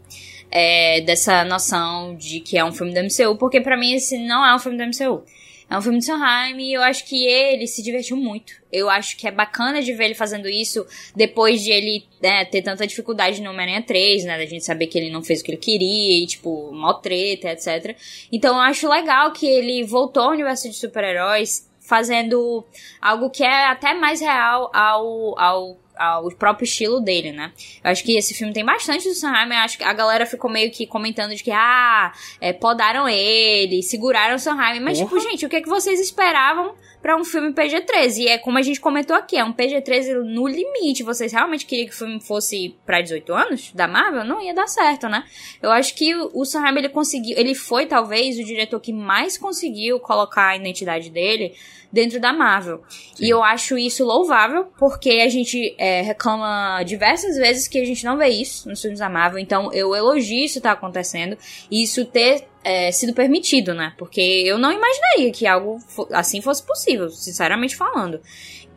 é, 0.51 1.01
dessa 1.03 1.45
noção 1.45 2.17
de 2.17 2.41
que 2.41 2.59
é 2.59 2.65
um 2.65 2.73
filme 2.73 2.93
da 2.93 3.03
MCU, 3.03 3.37
porque 3.39 3.61
para 3.61 3.77
mim 3.77 3.95
esse 3.95 4.19
não 4.19 4.45
é 4.45 4.55
um 4.55 4.59
filme 4.59 4.77
da 4.77 4.87
MCU. 4.87 5.23
É 5.73 5.79
um 5.79 5.81
filme 5.81 6.01
de 6.01 6.05
Sondheim 6.05 6.61
e 6.61 6.75
eu 6.75 6.83
acho 6.83 7.07
que 7.07 7.25
ele 7.25 7.67
se 7.67 7.83
divertiu 7.83 8.15
muito. 8.15 8.53
Eu 8.71 8.91
acho 8.91 9.17
que 9.17 9.27
é 9.27 9.31
bacana 9.31 9.81
de 9.81 9.91
ver 9.95 10.05
ele 10.05 10.15
fazendo 10.15 10.47
isso 10.47 10.87
depois 11.17 11.63
de 11.63 11.71
ele 11.71 12.05
né, 12.23 12.45
ter 12.45 12.61
tanta 12.61 12.87
dificuldade 12.87 13.41
no 13.41 13.49
Homem-Aranha 13.49 13.81
3, 13.81 14.27
né? 14.27 14.37
Da 14.37 14.45
gente 14.45 14.67
saber 14.67 14.87
que 14.89 14.99
ele 14.99 15.09
não 15.09 15.23
fez 15.23 15.41
o 15.41 15.45
que 15.45 15.53
ele 15.53 15.57
queria 15.57 16.23
e, 16.23 16.27
tipo, 16.27 16.71
mó 16.75 16.93
treta, 16.93 17.53
etc. 17.53 17.97
Então 18.31 18.57
eu 18.57 18.61
acho 18.61 18.87
legal 18.87 19.33
que 19.33 19.47
ele 19.47 19.83
voltou 19.83 20.25
ao 20.25 20.33
universo 20.33 20.69
de 20.69 20.75
super-heróis 20.75 21.67
fazendo 21.81 22.63
algo 23.01 23.31
que 23.31 23.43
é 23.43 23.65
até 23.65 23.95
mais 23.95 24.21
real 24.21 24.71
ao, 24.75 25.39
ao 25.39 25.79
ao 26.03 26.29
próprio 26.31 26.65
estilo 26.65 27.01
dele, 27.01 27.33
né? 27.33 27.53
Eu 27.83 27.91
acho 27.91 28.03
que 28.03 28.17
esse 28.17 28.35
filme 28.35 28.53
tem 28.53 28.65
bastante 28.65 29.09
do 29.09 29.15
Sam 29.15 29.31
Raimi. 29.31 29.55
Acho 29.55 29.79
que 29.79 29.85
a 29.85 29.93
galera 29.93 30.27
ficou 30.27 30.51
meio 30.51 30.71
que 30.71 30.87
comentando 30.87 31.35
de 31.35 31.43
que, 31.43 31.51
ah, 31.53 32.13
é, 32.41 32.53
podaram 32.53 33.09
ele, 33.09 33.83
seguraram 33.83 34.35
o 34.35 34.39
Sam 34.39 34.55
Raimi. 34.55 34.81
Mas, 34.81 34.99
tipo, 34.99 35.19
gente, 35.21 35.47
o 35.47 35.49
que, 35.49 35.57
é 35.57 35.61
que 35.61 35.69
vocês 35.69 36.01
esperavam 36.01 36.75
para 37.01 37.17
um 37.17 37.25
filme 37.25 37.53
PG-13? 37.53 38.19
E 38.19 38.29
é 38.29 38.39
como 38.39 38.59
a 38.59 38.63
gente 38.63 38.81
comentou 38.81 39.15
aqui, 39.15 39.37
é 39.37 39.45
um 39.45 39.53
PG-13 39.53 40.23
no 40.25 40.49
limite. 40.49 41.03
Vocês 41.03 41.33
realmente 41.33 41.67
queriam 41.67 41.89
que 41.89 41.95
o 41.95 41.99
filme 41.99 42.21
fosse 42.21 42.75
para 42.85 43.01
18 43.01 43.33
anos 43.33 43.73
da 43.73 43.87
Marvel? 43.87 44.25
Não 44.25 44.41
ia 44.41 44.55
dar 44.55 44.67
certo, 44.67 45.09
né? 45.09 45.25
Eu 45.63 45.71
acho 45.71 45.95
que 45.95 46.15
o 46.15 46.45
Sam 46.45 46.61
Raimi, 46.61 46.81
ele 46.81 46.89
conseguiu... 46.89 47.39
Ele 47.39 47.55
foi, 47.55 47.87
talvez, 47.87 48.39
o 48.39 48.45
diretor 48.45 48.81
que 48.81 48.93
mais 48.93 49.39
conseguiu 49.39 50.01
colocar 50.01 50.49
a 50.49 50.57
identidade 50.57 51.11
dele 51.11 51.55
dentro 51.93 52.19
da 52.19 52.33
Marvel. 52.33 52.83
Sim. 52.89 53.27
E 53.27 53.29
eu 53.29 53.43
acho 53.43 53.77
isso 53.77 54.05
louvável, 54.05 54.67
porque 54.79 55.11
a 55.11 55.29
gente 55.29 55.75
é, 55.77 56.01
reclama 56.01 56.83
diversas 56.85 57.37
vezes 57.37 57.69
que 57.69 57.79
a 57.79 57.85
gente 57.85 58.05
não 58.05 58.17
vê 58.17 58.29
isso 58.29 58.69
nos 58.69 58.81
filmes 58.81 59.01
da 59.01 59.09
Marvel. 59.09 59.39
Então 59.39 59.73
eu 59.73 59.95
elogio 59.95 60.45
isso 60.45 60.61
tá 60.61 60.73
acontecendo 60.73 61.37
e 61.71 61.83
isso 61.83 62.05
ter 62.07 62.45
é, 62.65 62.91
sido 62.91 63.13
permitido, 63.13 63.75
né? 63.75 63.93
Porque 63.99 64.21
eu 64.21 64.57
não 64.57 64.73
imaginaria 64.73 65.31
que 65.33 65.47
algo 65.47 65.79
assim 66.13 66.41
fosse 66.41 66.63
possível, 66.65 67.11
sinceramente 67.11 67.77
falando. 67.77 68.21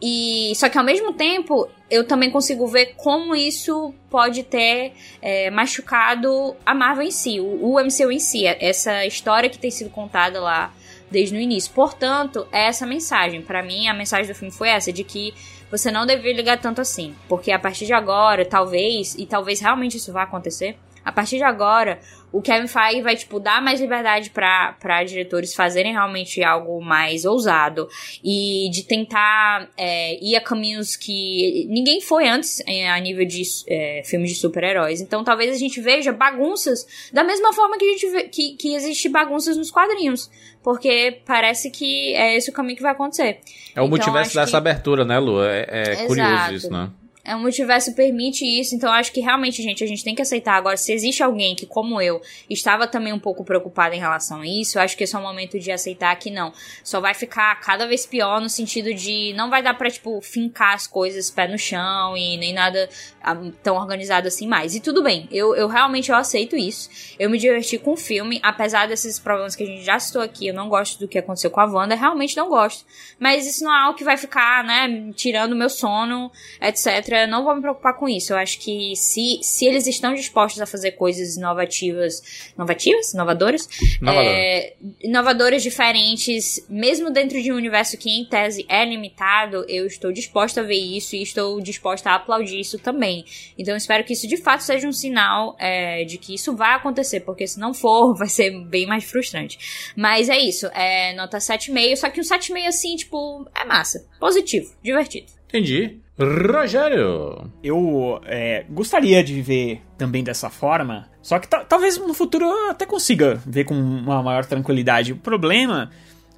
E 0.02 0.52
só 0.56 0.68
que 0.68 0.78
ao 0.78 0.84
mesmo 0.84 1.14
tempo 1.14 1.70
eu 1.90 2.06
também 2.06 2.30
consigo 2.30 2.68
ver 2.68 2.96
como 2.98 3.34
isso 3.34 3.94
pode 4.10 4.44
ter 4.44 4.94
é, 5.22 5.50
machucado 5.50 6.56
a 6.66 6.74
Marvel 6.74 7.08
em 7.08 7.12
si, 7.12 7.40
o, 7.40 7.74
o 7.74 7.80
MCU 7.80 8.12
em 8.12 8.20
si, 8.20 8.46
essa 8.46 9.06
história 9.06 9.50
que 9.50 9.58
tem 9.58 9.72
sido 9.72 9.90
contada 9.90 10.42
lá 10.42 10.74
desde 11.10 11.36
o 11.36 11.40
início. 11.40 11.72
Portanto, 11.74 12.48
é 12.52 12.68
essa 12.68 12.86
mensagem. 12.86 13.42
Para 13.42 13.64
mim, 13.64 13.88
a 13.88 13.94
mensagem 13.94 14.32
do 14.32 14.38
filme 14.38 14.54
foi 14.54 14.70
essa, 14.70 14.92
de 14.92 15.04
que 15.04 15.34
você 15.70 15.92
não 15.92 16.06
deveria 16.06 16.34
ligar 16.34 16.60
tanto 16.60 16.82
assim. 16.82 17.16
Porque 17.28 17.52
a 17.52 17.60
partir 17.60 17.86
de 17.86 17.94
agora, 17.94 18.46
talvez, 18.46 19.16
e 19.16 19.26
talvez 19.26 19.60
realmente 19.60 19.98
isso 19.98 20.12
vá 20.12 20.24
acontecer, 20.24 20.78
a 21.06 21.12
partir 21.12 21.38
de 21.38 21.44
agora, 21.44 22.00
o 22.32 22.42
Kevin 22.42 22.68
Feige 22.68 23.02
vai, 23.04 23.16
tipo, 23.16 23.40
dar 23.40 23.62
mais 23.62 23.80
liberdade 23.80 24.32
para 24.32 25.04
diretores 25.04 25.54
fazerem 25.54 25.94
realmente 25.94 26.44
algo 26.44 26.84
mais 26.84 27.24
ousado 27.26 27.88
e 28.24 28.70
de 28.72 28.84
tentar 28.84 29.70
é, 29.78 30.18
ir 30.20 30.36
a 30.36 30.42
caminhos 30.42 30.96
que 30.96 31.68
ninguém 31.70 32.02
foi 32.02 32.28
antes 32.28 32.62
é, 32.68 32.90
a 32.90 33.00
nível 33.00 33.26
de 33.26 33.44
é, 33.68 34.02
filmes 34.04 34.32
de 34.32 34.38
super-heróis. 34.38 35.00
Então, 35.00 35.24
talvez 35.24 35.56
a 35.56 35.60
gente 35.60 35.80
veja 35.80 36.12
bagunças 36.12 36.86
da 37.14 37.24
mesma 37.24 37.54
forma 37.54 37.78
que 37.78 37.86
a 37.86 37.92
gente 37.92 38.10
vê, 38.10 38.24
que, 38.24 38.56
que 38.58 38.74
existe 38.74 39.08
bagunças 39.08 39.56
nos 39.56 39.70
quadrinhos. 39.70 40.30
Porque 40.64 41.22
parece 41.24 41.70
que 41.70 42.16
é 42.16 42.36
esse 42.36 42.50
o 42.50 42.54
caminho 42.54 42.76
que 42.76 42.82
vai 42.82 42.94
acontecer. 42.94 43.40
É 43.76 43.80
o 43.80 43.86
então, 43.86 43.88
multiverso 43.88 44.34
dessa 44.34 44.52
que... 44.52 44.58
abertura, 44.58 45.06
né, 45.06 45.20
Lu? 45.20 45.44
É, 45.44 45.66
é 45.70 46.06
curioso 46.08 46.54
isso, 46.54 46.72
né? 46.72 46.90
É, 47.26 47.36
o 47.36 47.40
multiverso 47.40 47.96
permite 47.96 48.46
isso, 48.46 48.76
então 48.76 48.92
acho 48.92 49.12
que 49.12 49.20
realmente, 49.20 49.60
gente, 49.64 49.84
a 49.84 49.88
gente 49.88 50.04
tem 50.04 50.14
que 50.14 50.22
aceitar. 50.22 50.54
Agora, 50.54 50.78
se 50.78 50.94
existe 50.94 51.24
alguém 51.24 51.56
que, 51.56 51.66
como 51.66 52.00
eu, 52.00 52.22
estava 52.48 52.86
também 52.86 53.12
um 53.12 53.18
pouco 53.18 53.44
preocupado 53.44 53.96
em 53.96 54.00
relação 54.00 54.42
a 54.42 54.46
isso, 54.46 54.78
acho 54.78 54.96
que 54.96 55.06
esse 55.06 55.16
é 55.16 55.20
o 55.20 55.24
momento 55.24 55.58
de 55.60 55.72
aceitar 55.72 56.16
que 56.18 56.30
não. 56.30 56.54
Só 56.84 57.02
vai 57.02 57.16
ficar 57.16 57.60
cada 57.62 57.88
vez 57.88 58.06
pior 58.06 58.40
no 58.40 58.48
sentido 58.48 58.94
de 58.94 59.34
não 59.34 59.50
vai 59.50 59.64
dar 59.64 59.74
pra, 59.74 59.90
tipo, 59.90 60.22
fincar 60.22 60.76
as 60.76 60.86
coisas 60.86 61.32
pé 61.32 61.48
no 61.48 61.58
chão 61.58 62.16
e 62.16 62.38
nem 62.38 62.54
nada 62.54 62.88
ah, 63.24 63.36
tão 63.64 63.76
organizado 63.76 64.28
assim 64.28 64.48
mais. 64.48 64.76
E 64.76 64.80
tudo 64.80 65.02
bem, 65.02 65.28
eu, 65.32 65.56
eu 65.56 65.68
realmente 65.68 66.12
eu 66.12 66.16
aceito 66.16 66.56
isso. 66.56 67.16
Eu 67.18 67.28
me 67.28 67.40
diverti 67.40 67.80
com 67.80 67.94
o 67.94 67.98
filme, 67.98 68.40
apesar 68.44 68.88
desses 68.88 69.18
problemas 69.18 69.56
que 69.56 69.64
a 69.64 69.68
gente 69.68 69.84
já 69.84 69.98
citou 69.98 70.22
aqui, 70.22 70.46
eu 70.46 70.54
não 70.54 70.70
gosto 70.70 71.00
do 71.00 71.08
que 71.08 71.18
aconteceu 71.18 71.50
com 71.50 71.60
a 71.60 71.66
Wanda, 71.66 71.96
realmente 71.96 72.38
não 72.38 72.50
gosto. 72.50 72.86
Mas 73.18 73.48
isso 73.48 73.64
não 73.64 73.74
é 73.74 73.82
algo 73.82 73.98
que 73.98 74.04
vai 74.04 74.16
ficar, 74.16 74.64
né, 74.64 75.12
tirando 75.16 75.56
meu 75.56 75.72
sono, 75.72 76.32
etc 76.62 77.15
não 77.28 77.44
vou 77.44 77.56
me 77.56 77.62
preocupar 77.62 77.98
com 77.98 78.08
isso. 78.08 78.34
Eu 78.34 78.38
acho 78.38 78.60
que 78.60 78.96
se, 78.96 79.40
se 79.42 79.66
eles 79.66 79.88
estão 79.88 80.14
dispostos 80.14 80.62
a 80.62 80.66
fazer 80.66 80.92
coisas 80.92 81.36
inovativas, 81.36 82.52
inovativas? 82.56 83.14
Inovadoras? 83.14 83.68
É, 84.08 84.74
inovadoras 85.02 85.64
diferentes, 85.64 86.66
mesmo 86.70 87.12
dentro 87.12 87.42
de 87.42 87.52
um 87.52 87.56
universo 87.56 87.98
que 87.98 88.10
em 88.10 88.26
tese 88.26 88.66
é 88.70 88.84
limitado, 88.86 89.66
eu 89.68 89.86
estou 89.86 90.12
disposta 90.12 90.62
a 90.62 90.64
ver 90.64 90.76
isso 90.76 91.16
e 91.16 91.22
estou 91.22 91.60
disposta 91.62 92.10
a 92.12 92.16
aplaudir 92.16 92.60
isso 92.60 92.78
também. 92.80 93.26
Então 93.58 93.76
espero 93.76 94.04
que 94.04 94.14
isso 94.14 94.28
de 94.28 94.38
fato 94.38 94.62
seja 94.62 94.88
um 94.88 94.94
sinal 94.94 95.56
é, 95.60 96.04
de 96.04 96.18
que 96.18 96.34
isso 96.34 96.56
vai 96.56 96.74
acontecer, 96.74 97.22
porque 97.22 97.48
se 97.48 97.60
não 97.60 97.74
for, 97.74 98.16
vai 98.18 98.30
ser 98.30 98.52
bem 98.66 98.86
mais 98.86 99.04
frustrante. 99.04 99.94
Mas 99.96 100.30
é 100.30 100.38
isso, 100.38 100.68
é 100.68 101.14
nota 101.14 101.38
7,5, 101.38 101.96
só 101.96 102.10
que 102.10 102.20
um 102.20 102.24
7,5 102.24 102.68
assim, 102.68 102.96
tipo, 102.96 103.48
é 103.56 103.66
massa, 103.66 104.06
positivo, 104.20 104.74
divertido. 104.84 105.28
Entendi. 105.48 106.00
Rogério. 106.18 107.52
Eu 107.64 108.22
é, 108.26 108.66
gostaria 108.70 109.24
de 109.24 109.42
ver 109.42 109.82
também 109.98 110.24
dessa 110.24 110.50
forma, 110.50 111.10
só 111.22 111.40
que 111.40 111.48
ta- 111.48 111.66
talvez 111.66 111.98
no 111.98 112.14
futuro 112.14 112.46
eu 112.46 112.70
até 112.72 112.86
consiga 112.86 113.42
ver 113.46 113.66
com 113.66 113.74
uma 113.76 114.24
maior 114.24 114.46
tranquilidade. 114.46 115.12
O 115.14 115.18
problema 115.18 115.90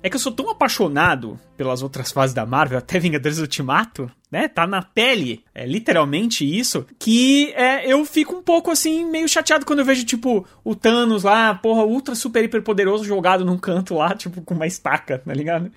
é 0.01 0.09
que 0.09 0.15
eu 0.15 0.19
sou 0.19 0.31
tão 0.31 0.49
apaixonado 0.49 1.39
pelas 1.55 1.81
outras 1.81 2.11
fases 2.11 2.33
da 2.33 2.45
Marvel, 2.45 2.77
até 2.77 2.99
Vingadores 2.99 3.39
Ultimato, 3.39 4.09
né? 4.31 4.47
Tá 4.47 4.65
na 4.67 4.81
pele, 4.81 5.43
é 5.53 5.65
literalmente 5.65 6.45
isso, 6.45 6.85
que 6.99 7.51
é, 7.53 7.91
eu 7.91 8.03
fico 8.05 8.35
um 8.35 8.41
pouco 8.41 8.71
assim, 8.71 9.05
meio 9.05 9.27
chateado 9.27 9.65
quando 9.65 9.79
eu 9.79 9.85
vejo, 9.85 10.05
tipo, 10.05 10.45
o 10.63 10.75
Thanos 10.75 11.23
lá, 11.23 11.53
porra, 11.55 11.83
ultra 11.83 12.15
super 12.15 12.43
hiper 12.43 12.61
poderoso 12.61 13.03
jogado 13.03 13.43
num 13.45 13.57
canto 13.57 13.95
lá, 13.95 14.13
tipo, 14.15 14.41
com 14.41 14.53
uma 14.53 14.67
estaca, 14.67 15.19
tá 15.19 15.33
ligado? 15.33 15.71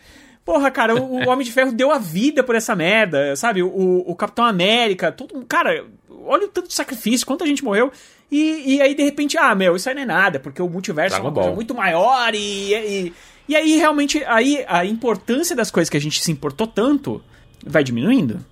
Porra, 0.51 0.69
cara, 0.69 0.97
o, 0.97 1.25
o 1.25 1.29
Homem 1.31 1.45
de 1.45 1.53
Ferro 1.53 1.71
deu 1.71 1.93
a 1.93 1.99
vida 1.99 2.43
por 2.43 2.57
essa 2.57 2.75
merda, 2.75 3.37
sabe? 3.37 3.63
O, 3.63 4.03
o 4.05 4.17
Capitão 4.17 4.45
América, 4.45 5.13
todo 5.13 5.45
Cara, 5.47 5.87
olha 6.25 6.47
o 6.47 6.49
tanto 6.49 6.67
de 6.67 6.75
sacrifício, 6.75 7.25
quanta 7.25 7.47
gente 7.47 7.63
morreu. 7.63 7.93
E, 8.33 8.75
e 8.75 8.83
aí, 8.83 8.93
de 8.93 9.05
repente, 9.05 9.39
ah, 9.39 9.55
meu, 9.55 9.77
isso 9.77 9.89
aí 9.89 9.95
não 9.95 10.03
é 10.03 10.07
nada, 10.07 10.41
porque 10.41 10.61
o 10.61 10.69
multiverso 10.69 11.15
é 11.15 11.21
Dragon 11.21 11.29
uma 11.29 11.35
coisa 11.35 11.49
Ball. 11.51 11.57
muito 11.57 11.73
maior 11.73 12.35
e, 12.35 12.75
e. 12.75 13.13
E 13.49 13.57
aí, 13.57 13.77
realmente, 13.77 14.25
aí 14.27 14.65
a 14.69 14.85
importância 14.85 15.55
das 15.55 15.71
coisas 15.71 15.89
que 15.89 15.97
a 15.97 16.01
gente 16.01 16.21
se 16.21 16.31
importou 16.31 16.67
tanto 16.67 17.23
vai 17.65 17.85
diminuindo. 17.85 18.45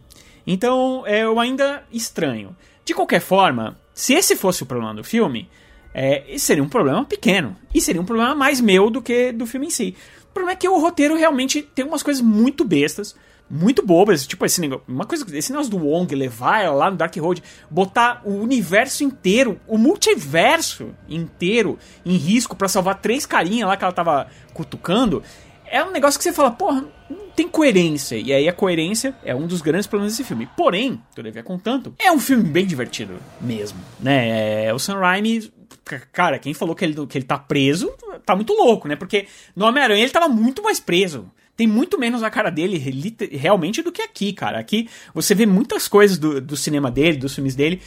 Então, 0.47 1.03
é, 1.05 1.25
eu 1.25 1.39
ainda 1.39 1.83
estranho. 1.93 2.57
De 2.85 2.95
qualquer 2.95 3.21
forma, 3.21 3.77
se 3.93 4.15
esse 4.15 4.37
fosse 4.37 4.63
o 4.63 4.67
problema 4.67 4.95
do 4.95 5.05
filme, 5.05 5.49
é, 5.93 6.37
seria 6.39 6.63
um 6.63 6.69
problema 6.69 7.05
pequeno. 7.05 7.57
E 7.75 7.81
seria 7.81 8.01
um 8.01 8.05
problema 8.05 8.35
mais 8.35 8.61
meu 8.61 8.91
do 8.91 9.03
que 9.03 9.33
do 9.33 9.47
filme 9.47 9.67
em 9.67 9.71
si. 9.71 9.97
Problema 10.39 10.53
é 10.53 10.57
que 10.57 10.69
o 10.69 10.79
roteiro 10.79 11.17
realmente 11.17 11.61
tem 11.63 11.85
umas 11.85 12.01
coisas 12.01 12.23
muito 12.23 12.65
bestas, 12.65 13.17
muito 13.51 13.85
bobas. 13.85 14.25
Tipo, 14.25 14.47
esse 14.47 14.61
negócio, 14.61 14.85
uma 14.87 15.05
coisa, 15.05 15.27
esse 15.37 15.51
negócio 15.51 15.69
do 15.69 15.79
Wong 15.79 16.15
levar 16.15 16.63
ela 16.63 16.77
lá 16.77 16.91
no 16.93 16.97
Dark 16.97 17.17
Road, 17.17 17.43
botar 17.69 18.23
o 18.25 18.35
universo 18.35 19.03
inteiro, 19.03 19.61
o 19.67 19.77
multiverso 19.77 20.95
inteiro 21.09 21.77
em 22.07 22.17
risco 22.17 22.55
pra 22.55 22.69
salvar 22.69 23.01
três 23.01 23.27
carinhas 23.27 23.69
lá 23.69 23.77
que 23.77 23.83
ela 23.83 23.93
tava 23.93 24.29
cutucando. 24.55 25.25
É 25.67 25.83
um 25.83 25.91
negócio 25.91 26.19
que 26.19 26.23
você 26.23 26.33
fala, 26.33 26.53
porra, 26.53 26.85
não 27.11 27.31
tem 27.35 27.49
coerência. 27.49 28.15
E 28.15 28.33
aí 28.33 28.49
a 28.49 28.53
coerência 28.53 29.17
é 29.25 29.35
um 29.35 29.49
dos 29.49 29.61
grandes 29.61 29.89
problemas 29.89 30.13
desse 30.13 30.23
filme. 30.23 30.49
Porém, 30.57 31.03
todavia 31.17 31.43
contanto, 31.43 31.93
é 31.99 32.13
um 32.13 32.21
filme 32.21 32.45
bem 32.45 32.65
divertido 32.65 33.15
mesmo, 33.41 33.81
né? 33.99 34.67
É, 34.67 34.73
o 34.73 34.79
Sam 34.79 35.01
Raimi, 35.01 35.53
cara, 36.13 36.39
quem 36.39 36.55
falou 36.55 36.77
que 36.77 36.85
ele, 36.85 37.07
que 37.09 37.19
ele 37.19 37.25
tá 37.25 37.37
preso, 37.37 37.93
tá 38.29 38.37
muito 38.37 38.53
louco, 38.53 38.87
né? 38.89 38.97
Porque 38.97 39.27
no 39.57 39.67
Homem-Aranha 39.67 40.03
ele 40.03 40.13
tava 40.13 40.29
muito 40.29 40.63
mais 40.63 40.79
preso. 40.79 41.31
Tem 41.57 41.67
muito 41.67 41.99
menos 41.99 42.23
a 42.23 42.31
cara 42.31 42.51
dele 42.51 42.79
realmente 43.33 43.83
do 43.83 43.91
que 43.91 44.01
aqui, 44.01 44.33
cara. 44.33 44.61
Aqui 44.61 44.89
você 45.13 45.35
vê 45.35 45.45
muitas 45.45 45.89
coisas 45.89 46.17
do, 46.17 46.41
do 46.41 46.57
cinema 46.57 46.91
dele, 46.91 47.17
dos 47.17 47.35
filmes 47.35 47.57
dele. 47.57 47.83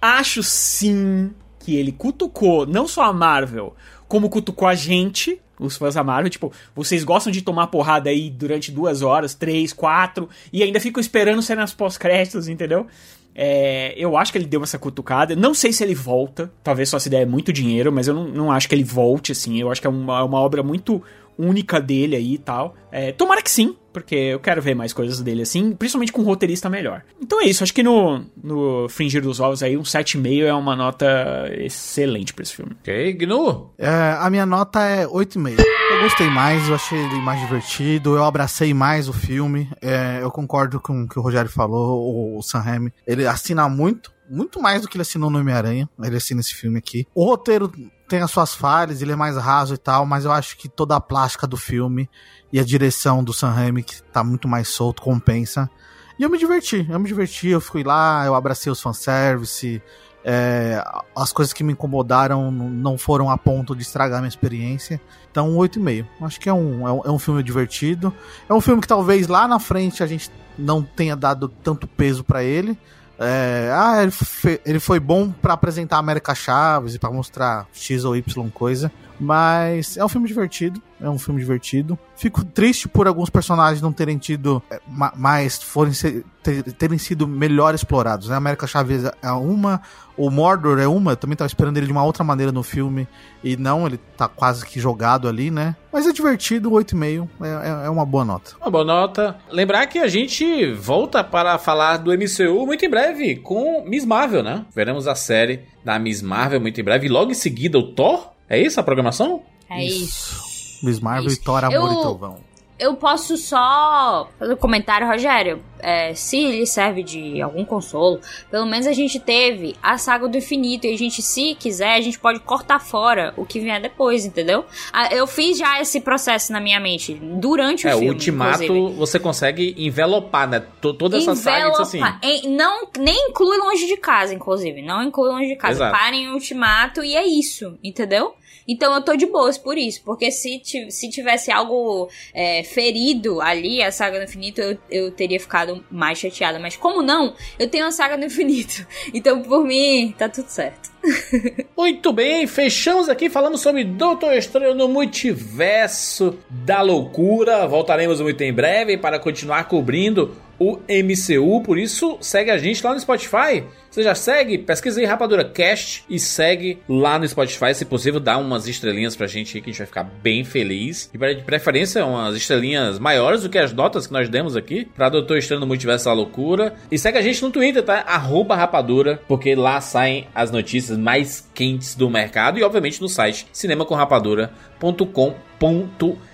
Acho 0.00 0.42
sim 0.42 1.32
que 1.58 1.74
ele 1.74 1.90
cutucou 1.90 2.66
não 2.66 2.86
só 2.86 3.04
a 3.04 3.12
Marvel, 3.12 3.74
como 4.06 4.28
cutucou 4.28 4.68
a 4.68 4.74
gente, 4.74 5.40
os 5.58 5.76
fãs 5.76 5.94
da 5.94 6.04
Marvel. 6.04 6.28
Tipo, 6.28 6.52
vocês 6.74 7.02
gostam 7.02 7.32
de 7.32 7.40
tomar 7.40 7.68
porrada 7.68 8.10
aí 8.10 8.28
durante 8.28 8.70
duas 8.70 9.00
horas, 9.00 9.34
três, 9.34 9.72
quatro, 9.72 10.28
e 10.52 10.62
ainda 10.62 10.78
ficam 10.78 11.00
esperando 11.00 11.40
cenas 11.40 11.72
pós-créditos, 11.72 12.48
entendeu? 12.48 12.86
É, 13.34 13.94
eu 13.96 14.16
acho 14.16 14.30
que 14.30 14.38
ele 14.38 14.46
deu 14.46 14.62
essa 14.62 14.78
cutucada. 14.78 15.34
Não 15.34 15.54
sei 15.54 15.72
se 15.72 15.82
ele 15.82 15.94
volta. 15.94 16.52
Talvez 16.62 16.88
só 16.88 16.98
se 16.98 17.10
der 17.10 17.26
muito 17.26 17.52
dinheiro, 17.52 17.92
mas 17.92 18.06
eu 18.06 18.14
não, 18.14 18.28
não 18.28 18.52
acho 18.52 18.68
que 18.68 18.74
ele 18.74 18.84
volte, 18.84 19.32
assim. 19.32 19.60
Eu 19.60 19.70
acho 19.70 19.80
que 19.80 19.86
é 19.86 19.90
uma, 19.90 20.22
uma 20.22 20.38
obra 20.38 20.62
muito 20.62 21.02
única 21.36 21.80
dele 21.80 22.16
aí 22.16 22.34
e 22.34 22.38
tal. 22.38 22.74
É, 22.90 23.12
tomara 23.12 23.42
que 23.42 23.50
sim, 23.50 23.76
porque 23.92 24.14
eu 24.14 24.40
quero 24.40 24.62
ver 24.62 24.74
mais 24.74 24.92
coisas 24.92 25.20
dele 25.20 25.42
assim, 25.42 25.72
principalmente 25.72 26.12
com 26.12 26.22
um 26.22 26.24
roteirista 26.24 26.70
melhor. 26.70 27.02
Então 27.20 27.40
é 27.40 27.44
isso, 27.44 27.62
acho 27.62 27.74
que 27.74 27.82
no, 27.82 28.24
no 28.42 28.88
Fringir 28.88 29.22
dos 29.22 29.40
Ovos 29.40 29.62
aí, 29.62 29.76
um 29.76 29.82
7,5 29.82 30.44
é 30.44 30.54
uma 30.54 30.76
nota 30.76 31.50
excelente 31.58 32.32
pra 32.32 32.42
esse 32.42 32.54
filme. 32.54 32.72
Ok, 32.80 33.12
Gnu. 33.14 33.72
É, 33.78 33.88
a 33.88 34.28
minha 34.30 34.46
nota 34.46 34.80
é 34.82 35.06
8,5. 35.06 35.56
Gostei 36.04 36.28
mais, 36.28 36.68
eu 36.68 36.74
achei 36.74 36.98
ele 36.98 37.18
mais 37.18 37.40
divertido, 37.40 38.14
eu 38.14 38.24
abracei 38.24 38.74
mais 38.74 39.08
o 39.08 39.12
filme. 39.14 39.70
É, 39.80 40.18
eu 40.20 40.30
concordo 40.30 40.78
com 40.78 41.04
o 41.04 41.08
que 41.08 41.18
o 41.18 41.22
Rogério 41.22 41.50
falou, 41.50 42.36
o 42.36 42.42
Sam 42.42 42.58
Raimi. 42.58 42.92
Ele 43.06 43.26
assina 43.26 43.70
muito, 43.70 44.12
muito 44.28 44.60
mais 44.60 44.82
do 44.82 44.88
que 44.88 44.98
ele 44.98 45.02
assinou 45.02 45.30
no 45.30 45.38
Homem-Aranha. 45.38 45.88
Ele 45.98 46.16
assina 46.18 46.42
esse 46.42 46.52
filme 46.54 46.76
aqui. 46.76 47.06
O 47.14 47.24
roteiro 47.24 47.72
tem 48.06 48.20
as 48.20 48.30
suas 48.30 48.54
falhas, 48.54 49.00
ele 49.00 49.12
é 49.12 49.16
mais 49.16 49.38
raso 49.38 49.72
e 49.72 49.78
tal, 49.78 50.04
mas 50.04 50.26
eu 50.26 50.30
acho 50.30 50.58
que 50.58 50.68
toda 50.68 50.94
a 50.94 51.00
plástica 51.00 51.46
do 51.46 51.56
filme 51.56 52.06
e 52.52 52.60
a 52.60 52.64
direção 52.64 53.24
do 53.24 53.32
Sam 53.32 53.52
Raimi, 53.52 53.82
que 53.82 54.02
tá 54.02 54.22
muito 54.22 54.46
mais 54.46 54.68
solto, 54.68 55.00
compensa. 55.00 55.70
E 56.18 56.22
eu 56.22 56.28
me 56.28 56.36
diverti, 56.36 56.86
eu 56.86 57.00
me 57.00 57.08
diverti, 57.08 57.48
eu 57.48 57.62
fui 57.62 57.82
lá, 57.82 58.26
eu 58.26 58.34
abracei 58.34 58.70
os 58.70 58.80
fanservice, 58.80 59.82
é, 60.24 60.82
as 61.14 61.32
coisas 61.32 61.52
que 61.52 61.62
me 61.62 61.72
incomodaram 61.72 62.50
não 62.50 62.96
foram 62.96 63.28
a 63.30 63.36
ponto 63.36 63.74
de 63.76 63.82
estragar 63.82 64.20
minha 64.20 64.28
experiência. 64.28 65.00
Então, 65.30 65.50
um 65.50 65.56
8,5. 65.58 66.06
Acho 66.22 66.40
que 66.40 66.48
é 66.48 66.52
um, 66.54 66.88
é, 66.88 66.92
um, 66.92 67.00
é 67.04 67.10
um 67.10 67.18
filme 67.18 67.42
divertido. 67.42 68.12
É 68.48 68.54
um 68.54 68.60
filme 68.60 68.80
que 68.80 68.88
talvez 68.88 69.26
lá 69.28 69.46
na 69.46 69.58
frente 69.58 70.02
a 70.02 70.06
gente 70.06 70.30
não 70.58 70.82
tenha 70.82 71.14
dado 71.16 71.48
tanto 71.48 71.86
peso 71.86 72.24
pra 72.24 72.42
ele. 72.42 72.78
É, 73.18 73.70
ah, 73.72 74.02
ele, 74.02 74.10
fe- 74.10 74.60
ele 74.64 74.80
foi 74.80 74.98
bom 74.98 75.30
pra 75.30 75.52
apresentar 75.54 75.96
a 75.96 76.00
América 76.00 76.34
Chaves 76.34 76.94
e 76.94 76.98
pra 76.98 77.10
mostrar 77.10 77.66
X 77.72 78.04
ou 78.04 78.16
Y 78.16 78.50
coisa. 78.50 78.90
Mas 79.20 79.96
é 79.96 80.04
um 80.04 80.08
filme 80.08 80.26
divertido. 80.26 80.80
É 81.00 81.10
um 81.10 81.18
filme 81.18 81.40
divertido. 81.40 81.98
Fico 82.16 82.44
triste 82.44 82.88
por 82.88 83.06
alguns 83.08 83.28
personagens 83.28 83.82
não 83.82 83.92
terem 83.92 84.16
tido 84.16 84.62
é, 84.70 84.80
ma- 84.86 85.12
mais. 85.16 85.60
Forem 85.62 85.92
ser- 85.92 86.24
ter- 86.42 86.62
terem 86.74 86.96
sido 86.98 87.26
melhor 87.26 87.74
explorados. 87.74 88.28
Né? 88.28 88.34
A 88.34 88.38
América 88.38 88.66
Chaves 88.66 89.02
é 89.20 89.30
uma, 89.32 89.82
o 90.16 90.30
Mordor 90.30 90.78
é 90.78 90.86
uma. 90.86 91.12
Eu 91.12 91.16
também 91.16 91.36
tava 91.36 91.46
esperando 91.48 91.76
ele 91.76 91.86
de 91.86 91.92
uma 91.92 92.04
outra 92.04 92.22
maneira 92.22 92.52
no 92.52 92.62
filme. 92.62 93.08
E 93.42 93.56
não, 93.56 93.86
ele 93.86 93.98
tá 94.16 94.28
quase 94.28 94.64
que 94.64 94.78
jogado 94.78 95.28
ali, 95.28 95.50
né? 95.50 95.74
Mas 95.92 96.06
é 96.06 96.12
divertido, 96.12 96.70
8,5. 96.70 97.28
É, 97.42 97.48
é, 97.48 97.86
é 97.86 97.90
uma 97.90 98.06
boa 98.06 98.24
nota. 98.24 98.52
Uma 98.60 98.70
boa 98.70 98.84
nota. 98.84 99.36
Lembrar 99.50 99.86
que 99.88 99.98
a 99.98 100.06
gente 100.08 100.72
volta 100.74 101.22
para 101.24 101.58
falar 101.58 101.96
do 101.98 102.12
MCU 102.12 102.64
muito 102.66 102.84
em 102.84 102.88
breve 102.88 103.36
com 103.36 103.84
Miss 103.86 104.04
Marvel, 104.06 104.42
né? 104.44 104.64
Veremos 104.74 105.08
a 105.08 105.14
série 105.16 105.62
da 105.84 105.98
Miss 105.98 106.22
Marvel 106.22 106.60
muito 106.60 106.80
em 106.80 106.84
breve. 106.84 107.06
E 107.06 107.10
logo 107.10 107.32
em 107.32 107.34
seguida 107.34 107.78
o 107.78 107.92
Thor? 107.94 108.30
É 108.48 108.58
isso 108.60 108.78
a 108.78 108.82
programação? 108.82 109.42
É 109.70 109.82
isso. 109.82 110.43
Miss 110.84 111.00
Marvel 111.00 111.26
Isso. 111.26 111.40
e 111.40 111.44
Thor, 111.44 111.64
Amor 111.64 111.90
Eu- 111.92 111.98
e 111.98 112.00
Trovão. 112.02 112.54
Eu 112.76 112.96
posso 112.96 113.36
só 113.36 114.28
fazer 114.36 114.52
um 114.54 114.56
comentário, 114.56 115.06
Rogério. 115.06 115.62
É, 115.78 116.12
se 116.14 116.44
lhe 116.50 116.66
serve 116.66 117.02
de 117.04 117.40
algum 117.40 117.64
consolo, 117.64 118.18
pelo 118.50 118.66
menos 118.66 118.86
a 118.86 118.92
gente 118.92 119.20
teve 119.20 119.76
a 119.82 119.96
saga 119.96 120.26
do 120.26 120.36
infinito. 120.36 120.84
E 120.86 120.92
a 120.92 120.98
gente, 120.98 121.22
se 121.22 121.54
quiser, 121.54 121.94
a 121.94 122.00
gente 122.00 122.18
pode 122.18 122.40
cortar 122.40 122.80
fora 122.80 123.32
o 123.36 123.44
que 123.46 123.60
vier 123.60 123.80
depois, 123.80 124.24
entendeu? 124.26 124.64
Eu 125.12 125.26
fiz 125.26 125.56
já 125.56 125.80
esse 125.80 126.00
processo 126.00 126.52
na 126.52 126.60
minha 126.60 126.80
mente 126.80 127.14
durante 127.14 127.86
o 127.86 127.88
é, 127.88 127.92
filme. 127.92 128.08
o 128.08 128.12
Ultimato 128.12 128.64
inclusive. 128.64 128.98
você 128.98 129.20
consegue 129.20 129.74
envelopar, 129.78 130.48
né? 130.48 130.60
To- 130.80 130.94
Toda 130.94 131.16
essa 131.18 131.36
saga 131.36 131.68
isso 131.70 131.82
assim. 131.82 131.98
Envelopa- 131.98 132.18
em- 132.26 132.48
não, 132.56 132.88
nem 132.98 133.28
inclui 133.28 133.56
longe 133.58 133.86
de 133.86 133.96
casa, 133.98 134.34
inclusive. 134.34 134.82
Não 134.82 135.00
inclui 135.02 135.30
longe 135.30 135.46
de 135.48 135.56
casa. 135.56 135.74
Exato. 135.74 135.96
Parem 135.96 136.28
o 136.30 136.32
ultimato 136.34 137.04
e 137.04 137.14
é 137.14 137.24
isso, 137.24 137.78
entendeu? 137.84 138.34
Então 138.66 138.94
eu 138.94 139.02
tô 139.02 139.16
de 139.16 139.26
boas 139.26 139.58
por 139.58 139.76
isso. 139.76 140.02
Porque 140.04 140.30
se, 140.30 140.60
se 140.90 141.10
tivesse 141.10 141.50
algo 141.50 142.08
é, 142.32 142.62
ferido 142.62 143.40
ali, 143.40 143.82
a 143.82 143.92
saga 143.92 144.18
do 144.18 144.24
infinito, 144.24 144.60
eu, 144.60 144.78
eu 144.90 145.10
teria 145.10 145.38
ficado 145.38 145.84
mais 145.90 146.18
chateada. 146.18 146.58
Mas 146.58 146.76
como 146.76 147.02
não, 147.02 147.34
eu 147.58 147.68
tenho 147.68 147.86
a 147.86 147.90
saga 147.90 148.16
do 148.16 148.24
infinito. 148.24 148.86
Então 149.12 149.42
por 149.42 149.64
mim, 149.64 150.14
tá 150.18 150.28
tudo 150.28 150.48
certo. 150.48 150.90
Muito 151.76 152.12
bem, 152.12 152.46
fechamos 152.46 153.08
aqui 153.08 153.28
falando 153.28 153.58
sobre 153.58 153.84
Doutor 153.84 154.32
Estranho 154.34 154.74
no 154.74 154.88
Multiverso 154.88 156.38
da 156.48 156.80
Loucura. 156.80 157.66
Voltaremos 157.66 158.20
muito 158.20 158.42
em 158.42 158.52
breve 158.52 158.96
para 158.96 159.18
continuar 159.18 159.64
cobrindo 159.64 160.34
o 160.58 160.78
MCU. 160.88 161.62
Por 161.62 161.78
isso, 161.78 162.18
segue 162.20 162.50
a 162.50 162.58
gente 162.58 162.84
lá 162.84 162.94
no 162.94 163.00
Spotify. 163.00 163.64
Você 163.90 164.02
já 164.02 164.14
segue? 164.14 164.58
Pesquisa 164.58 165.00
aí 165.00 165.06
Rapadura 165.06 165.44
Cast 165.44 166.04
e 166.10 166.18
segue 166.18 166.80
lá 166.88 167.16
no 167.16 167.28
Spotify. 167.28 167.72
Se 167.74 167.84
possível, 167.84 168.18
dá 168.18 168.36
umas 168.36 168.66
estrelinhas 168.66 169.14
pra 169.14 169.28
gente 169.28 169.56
aí 169.56 169.62
que 169.62 169.70
a 169.70 169.72
gente 169.72 169.78
vai 169.78 169.86
ficar 169.86 170.02
bem 170.02 170.42
feliz. 170.42 171.08
E 171.14 171.34
de 171.34 171.42
preferência, 171.42 172.04
umas 172.04 172.34
estrelinhas 172.34 172.98
maiores 172.98 173.42
do 173.42 173.48
que 173.48 173.56
as 173.56 173.72
notas 173.72 174.08
que 174.08 174.12
nós 174.12 174.28
demos 174.28 174.56
aqui 174.56 174.84
pra 174.84 175.08
Doutor 175.08 175.38
Estranho 175.38 175.64
Multiverso 175.64 176.06
da 176.06 176.12
Loucura. 176.12 176.74
E 176.90 176.98
segue 176.98 177.18
a 177.18 177.22
gente 177.22 177.40
no 177.40 177.52
Twitter, 177.52 177.84
tá? 177.84 178.00
Arroba 178.00 178.56
Rapadura, 178.56 179.22
porque 179.28 179.54
lá 179.54 179.80
saem 179.80 180.26
as 180.34 180.50
notícias 180.50 180.98
mais 180.98 181.48
quentes 181.54 181.94
do 181.94 182.10
mercado. 182.10 182.58
E, 182.58 182.64
obviamente, 182.64 183.00
no 183.00 183.08
site 183.08 183.46
cinemacomrapadura.com.br. 183.52 186.33